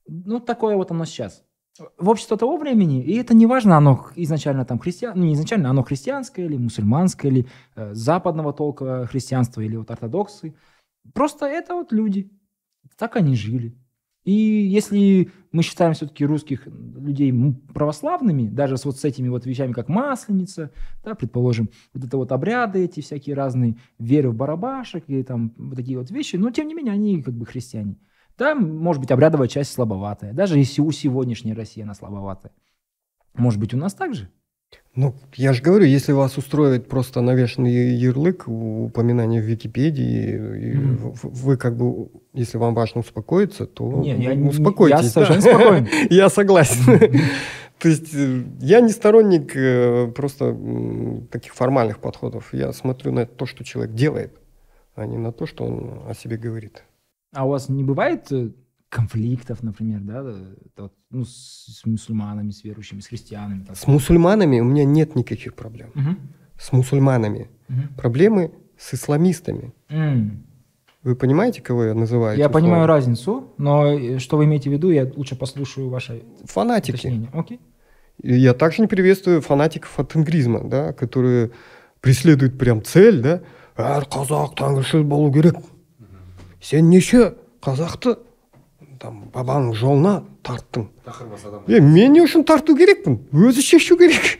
Ну, 0.08 0.40
такое 0.40 0.78
вот 0.78 0.90
оно 0.90 1.04
сейчас. 1.04 1.44
В 1.98 2.08
общество 2.08 2.38
того 2.38 2.56
времени, 2.56 3.04
и 3.04 3.18
это 3.18 3.36
не 3.36 3.46
важно, 3.46 3.76
оно 3.76 4.08
изначально 4.16 4.64
там 4.64 4.80
христиан, 4.80 5.20
ну, 5.20 5.26
не 5.26 5.34
изначально, 5.34 5.70
оно 5.70 5.84
христианское 5.84 6.46
или 6.46 6.56
мусульманское, 6.56 7.30
или 7.30 7.48
э, 7.76 7.94
западного 7.94 8.54
толка 8.54 9.06
христианства, 9.08 9.60
или 9.60 9.76
вот 9.76 9.92
ортодоксы. 9.92 10.56
Просто 11.14 11.46
это 11.46 11.74
вот 11.74 11.92
люди. 11.92 12.32
Так 12.96 13.18
они 13.18 13.36
жили. 13.36 13.78
И 14.28 14.32
если 14.32 15.32
мы 15.58 15.64
считаем 15.64 15.94
все-таки 15.94 16.24
русских 16.24 16.68
людей 16.68 17.34
православными, 17.74 18.48
даже 18.48 18.78
с 18.78 18.86
вот 18.86 19.00
с 19.00 19.04
этими 19.04 19.28
вот 19.28 19.48
вещами, 19.48 19.72
как 19.74 19.90
масленица, 19.90 20.72
да, 21.04 21.16
предположим, 21.16 21.72
вот 21.96 22.04
это 22.04 22.16
вот 22.18 22.32
обряды 22.32 22.86
эти 22.86 23.00
всякие 23.00 23.36
разные, 23.36 23.76
веры 23.98 24.30
в 24.30 24.36
барабашек 24.36 25.06
и 25.08 25.24
там 25.24 25.56
вот 25.58 25.76
такие 25.76 25.98
вот 25.98 26.12
вещи, 26.12 26.36
но 26.36 26.52
тем 26.52 26.68
не 26.68 26.76
менее 26.76 26.94
они 26.94 27.24
как 27.24 27.34
бы 27.34 27.48
христиане. 27.48 27.98
Там, 28.36 28.78
может 28.78 29.02
быть, 29.02 29.10
обрядовая 29.10 29.48
часть 29.48 29.72
слабоватая, 29.72 30.32
даже 30.32 30.60
если 30.60 30.82
у 30.82 30.92
сегодняшней 30.92 31.54
России 31.54 31.82
она 31.82 31.96
слабоватая. 31.96 32.54
Может 33.34 33.60
быть, 33.60 33.74
у 33.74 33.78
нас 33.78 33.96
так 33.96 34.14
же? 34.14 34.30
Ну, 34.98 35.14
я 35.36 35.54
же 35.54 35.62
говорю, 35.62 35.86
если 35.86 36.12
вас 36.12 36.38
устроит 36.40 36.88
просто 36.88 37.22
навешенный 37.22 37.72
ярлык, 37.72 38.48
упоминание 38.48 39.40
в 39.40 39.46
Википедии, 39.46 40.34
mm-hmm. 40.34 41.20
вы 41.22 41.56
как 41.56 41.78
бы, 41.78 42.10
если 42.34 42.58
вам 42.58 42.74
важно 42.74 43.02
успокоиться, 43.02 43.68
то 43.68 44.02
не, 44.02 44.16
я, 44.16 44.34
успокойтесь. 44.34 45.04
Я 45.04 45.10
совершенно 45.10 45.42
да. 45.42 45.52
спокоен. 45.54 45.88
Я 46.10 46.30
согласен. 46.30 47.22
То 47.80 47.90
есть 47.90 48.12
э, 48.16 48.44
я 48.60 48.82
не 48.82 48.90
сторонник 48.90 49.56
э, 49.56 50.08
просто 50.08 50.58
таких 51.32 51.54
формальных 51.54 52.00
подходов. 52.00 52.52
Я 52.52 52.74
смотрю 52.74 53.12
на 53.12 53.28
то, 53.28 53.46
что 53.46 53.64
человек 53.64 53.94
делает, 53.94 54.36
а 54.96 55.06
не 55.06 55.18
на 55.18 55.32
то, 55.32 55.46
что 55.46 55.64
он 55.66 56.02
о 56.10 56.16
себе 56.16 56.38
говорит. 56.38 56.84
А 57.36 57.46
у 57.46 57.50
вас 57.50 57.70
не 57.70 57.84
бывает 57.84 58.32
э, 58.32 58.50
конфликтов, 58.98 59.64
например, 59.64 60.00
да, 60.02 60.24
вот, 60.78 60.94
ну, 61.12 61.24
с, 61.24 61.82
мусульманами, 61.86 62.52
с 62.52 62.64
верующими, 62.64 63.02
с 63.02 63.08
христианами. 63.08 63.64
Так. 63.64 63.78
С 63.78 63.88
мусульманами 63.88 64.60
у 64.60 64.64
меня 64.64 64.86
нет 64.86 65.16
никаких 65.16 65.54
проблем. 65.54 65.90
Угу. 65.96 66.16
С 66.60 66.72
мусульманами. 66.72 67.48
Угу. 67.70 67.82
Проблемы 67.98 68.52
с 68.78 68.94
исламистами. 68.94 69.74
М. 69.90 70.44
Вы 71.04 71.16
понимаете, 71.16 71.62
кого 71.62 71.84
я 71.86 71.94
называю? 71.94 72.38
Я 72.38 72.50
понимаю 72.50 72.88
разницу, 72.88 73.54
но 73.58 73.86
э, 73.86 74.20
что 74.20 74.38
вы 74.38 74.46
имеете 74.46 74.70
в 74.70 74.74
виду, 74.74 74.90
я 74.92 75.10
лучше 75.16 75.36
послушаю 75.36 75.90
ваше 75.90 76.24
Фанатики. 76.46 76.92
уточнение. 76.92 77.30
Окей. 77.34 77.60
Я 78.24 78.54
также 78.54 78.82
не 78.82 78.88
приветствую 78.88 79.42
фанатиков 79.42 80.00
от 80.00 80.12
тенгризма, 80.12 80.68
да, 80.68 80.92
которые 80.92 81.52
преследуют 82.02 82.58
прям 82.58 82.84
цель, 82.84 83.22
да, 83.22 83.42
әр 83.78 84.08
қазақ 84.10 84.56
тәңіршіл 84.58 85.04
болу 85.06 85.32
керек 85.34 85.62
сен 86.62 86.90
неше 86.90 87.36
қазақты 87.62 88.18
там 89.01 89.25
бабаның 89.35 89.75
жолына 89.75 90.23
тарттың 90.47 90.89
е 91.69 91.81
мен 91.81 92.13
не 92.15 92.23
үшін 92.23 92.45
тарту 92.47 92.77
керекпін 92.79 93.21
өзі 93.33 93.65
шешу 93.65 93.97
керек 93.99 94.39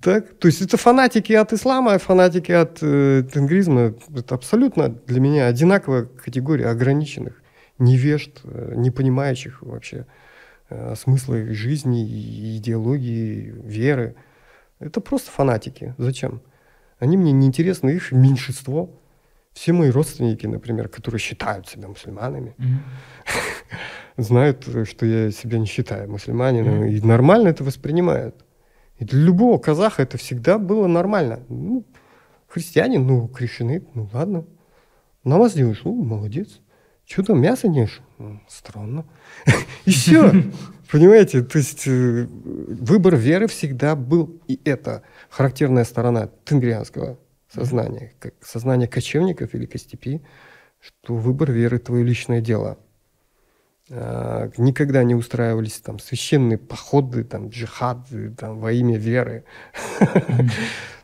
так 0.00 0.38
то 0.38 0.48
есть 0.48 0.62
это 0.62 0.76
фанатики 0.76 1.32
от 1.32 1.52
ислама 1.52 1.98
фанатики 1.98 2.52
от 2.52 2.78
э, 2.82 3.24
тенгризма 3.32 3.94
это 4.14 4.34
абсолютно 4.34 4.88
для 4.88 5.20
меня 5.20 5.46
одинаковая 5.46 6.04
категория 6.04 6.68
ограниченных 6.68 7.42
невежд 7.78 8.40
э, 8.44 8.74
не 8.76 8.90
понимающих 8.90 9.62
вообще 9.62 10.06
э, 10.70 10.94
смысла 10.96 11.36
жизни 11.52 12.58
идеологии 12.58 13.54
веры 13.64 14.14
это 14.78 15.00
просто 15.00 15.30
фанатики 15.30 15.94
зачем 15.98 16.42
они 16.98 17.16
мне 17.16 17.32
не 17.32 17.46
интересны 17.46 17.90
их 17.90 18.12
меньшинство 18.12 18.90
все 19.53 19.71
мои 19.71 19.89
родственники, 19.89 20.45
например, 20.47 20.89
которые 20.89 21.19
считают 21.19 21.67
себя 21.67 21.87
мусульманами, 21.87 22.55
mm-hmm. 22.57 24.17
знают, 24.17 24.67
что 24.87 25.05
я 25.05 25.31
себя 25.31 25.59
не 25.59 25.65
считаю 25.65 26.09
мусульманином, 26.09 26.83
mm-hmm. 26.83 26.91
и 26.91 27.01
нормально 27.01 27.49
это 27.49 27.63
воспринимают. 27.63 28.43
И 28.97 29.05
для 29.05 29.19
любого 29.19 29.57
казаха 29.57 30.01
это 30.01 30.17
всегда 30.17 30.57
было 30.57 30.87
нормально. 30.87 31.41
Ну, 31.49 31.85
христианин, 32.47 33.05
ну, 33.05 33.27
крещеный, 33.27 33.87
ну 33.93 34.09
ладно. 34.13 34.45
Намаз 35.23 35.53
делаешь, 35.53 35.81
ну, 35.83 36.03
молодец. 36.03 36.59
Что 37.05 37.23
там, 37.23 37.41
мясо 37.41 37.67
не 37.67 37.81
ешь? 37.81 38.01
Ну, 38.17 38.39
странно. 38.47 39.05
И 39.85 39.91
все. 39.91 40.31
Понимаете, 40.91 41.41
то 41.41 41.57
есть 41.57 41.87
э, 41.87 42.27
выбор 42.29 43.15
веры 43.15 43.47
всегда 43.47 43.95
был, 43.95 44.39
и 44.47 44.59
это 44.63 45.01
характерная 45.29 45.85
сторона 45.85 46.29
тенгрианского 46.45 47.17
сознание, 47.53 48.13
как 48.19 48.33
сознание 48.41 48.87
кочевников 48.87 49.53
или 49.53 49.65
костепи, 49.65 50.21
что 50.79 51.15
выбор 51.15 51.51
веры– 51.51 51.79
твое 51.79 52.03
личное 52.03 52.41
дело. 52.41 52.77
А, 53.89 54.49
никогда 54.57 55.03
не 55.03 55.15
устраивались 55.15 55.79
там 55.79 55.99
священные 55.99 56.57
походы, 56.57 57.23
там 57.23 57.49
джихады, 57.49 58.31
там 58.31 58.59
во 58.59 58.71
имя 58.71 58.97
веры. 58.97 59.43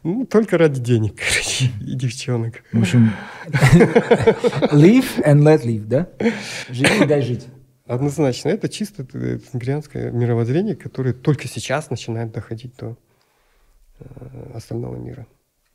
Ну, 0.01 0.26
только 0.26 0.57
ради 0.57 0.80
денег, 0.80 1.15
короче, 1.17 1.71
и 1.81 1.93
девчонок. 1.93 2.63
В 2.71 2.80
общем, 2.80 3.11
live 4.71 5.21
and 5.26 5.41
let 5.41 5.65
live, 5.65 5.85
да? 5.85 6.07
Живи 6.69 7.03
и 7.03 7.05
дай 7.05 7.21
жить. 7.21 7.45
Однозначно. 7.85 8.47
Это 8.47 8.69
чисто 8.69 9.03
тенгрианское 9.03 10.11
мировоззрение, 10.11 10.77
которое 10.77 11.11
только 11.13 11.49
сейчас 11.49 11.89
начинает 11.89 12.31
доходить 12.31 12.77
до 12.77 12.95
э, 13.99 14.51
остального 14.53 14.95
мира 14.95 15.27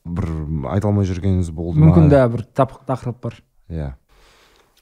бір 0.05 0.29
айта 0.69 0.91
алмай 0.91 1.07
жүргеніңіз 1.09 1.51
болды 1.55 1.81
ма? 1.81 1.89
Мүмкін 1.89 2.11
да 2.13 2.27
бір 2.29 2.45
тақырып 2.55 3.21
бар. 3.25 3.39
Иә. 3.73 3.95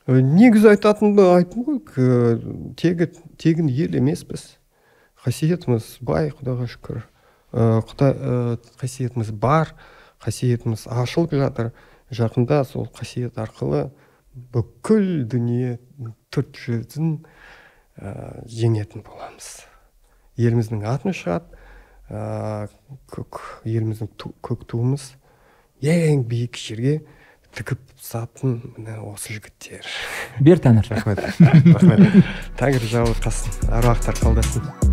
Негізі 0.06 0.72
айтатынды 0.72 1.28
айттым 1.36 1.66
ғой 1.68 2.74
тегі 2.78 3.08
тегін 3.38 3.70
ел 3.70 3.94
емеспіз. 4.00 4.58
Қасиетіміз 5.22 6.00
бай 6.02 6.32
құдайға 6.34 6.66
шүкір. 6.74 7.04
Құдай 7.54 8.58
қасиетіміз 8.82 9.30
бар 9.38 9.70
қасиетіміз 10.24 10.88
ашылып 10.90 11.36
жатыр. 11.38 11.70
Жақында 12.12 12.64
сол 12.66 12.90
қасиет 12.92 13.38
арқылы 13.40 13.86
бүкіл 14.52 15.22
дүние 15.30 15.78
төрт 16.32 16.58
жүзін 16.58 17.22
ә, 17.96 18.42
жеңетін 18.48 19.04
боламыз. 19.06 19.62
Еліміздің 20.36 20.82
атын 20.88 21.14
шығады 21.16 21.61
ә, 22.12 22.68
көк 23.12 23.40
еліміздің 23.64 24.12
ту, 24.20 24.34
көк 24.44 24.66
туымыз. 24.70 25.12
Ең 25.82 26.22
биік 26.28 26.60
жерге 26.60 27.00
тігіп 27.56 27.82
тастатын 27.96 28.60
міне 28.76 29.00
осы 29.08 29.36
жігіттер. 29.36 29.88
Бер 30.40 30.62
тәңір 30.62 30.92
рахмет. 30.92 31.24
Рахмет. 31.74 32.24
Тәңір 32.60 32.88
қасын 33.24 33.70
аруақтар 33.80 34.20
қалдасын 34.22 34.91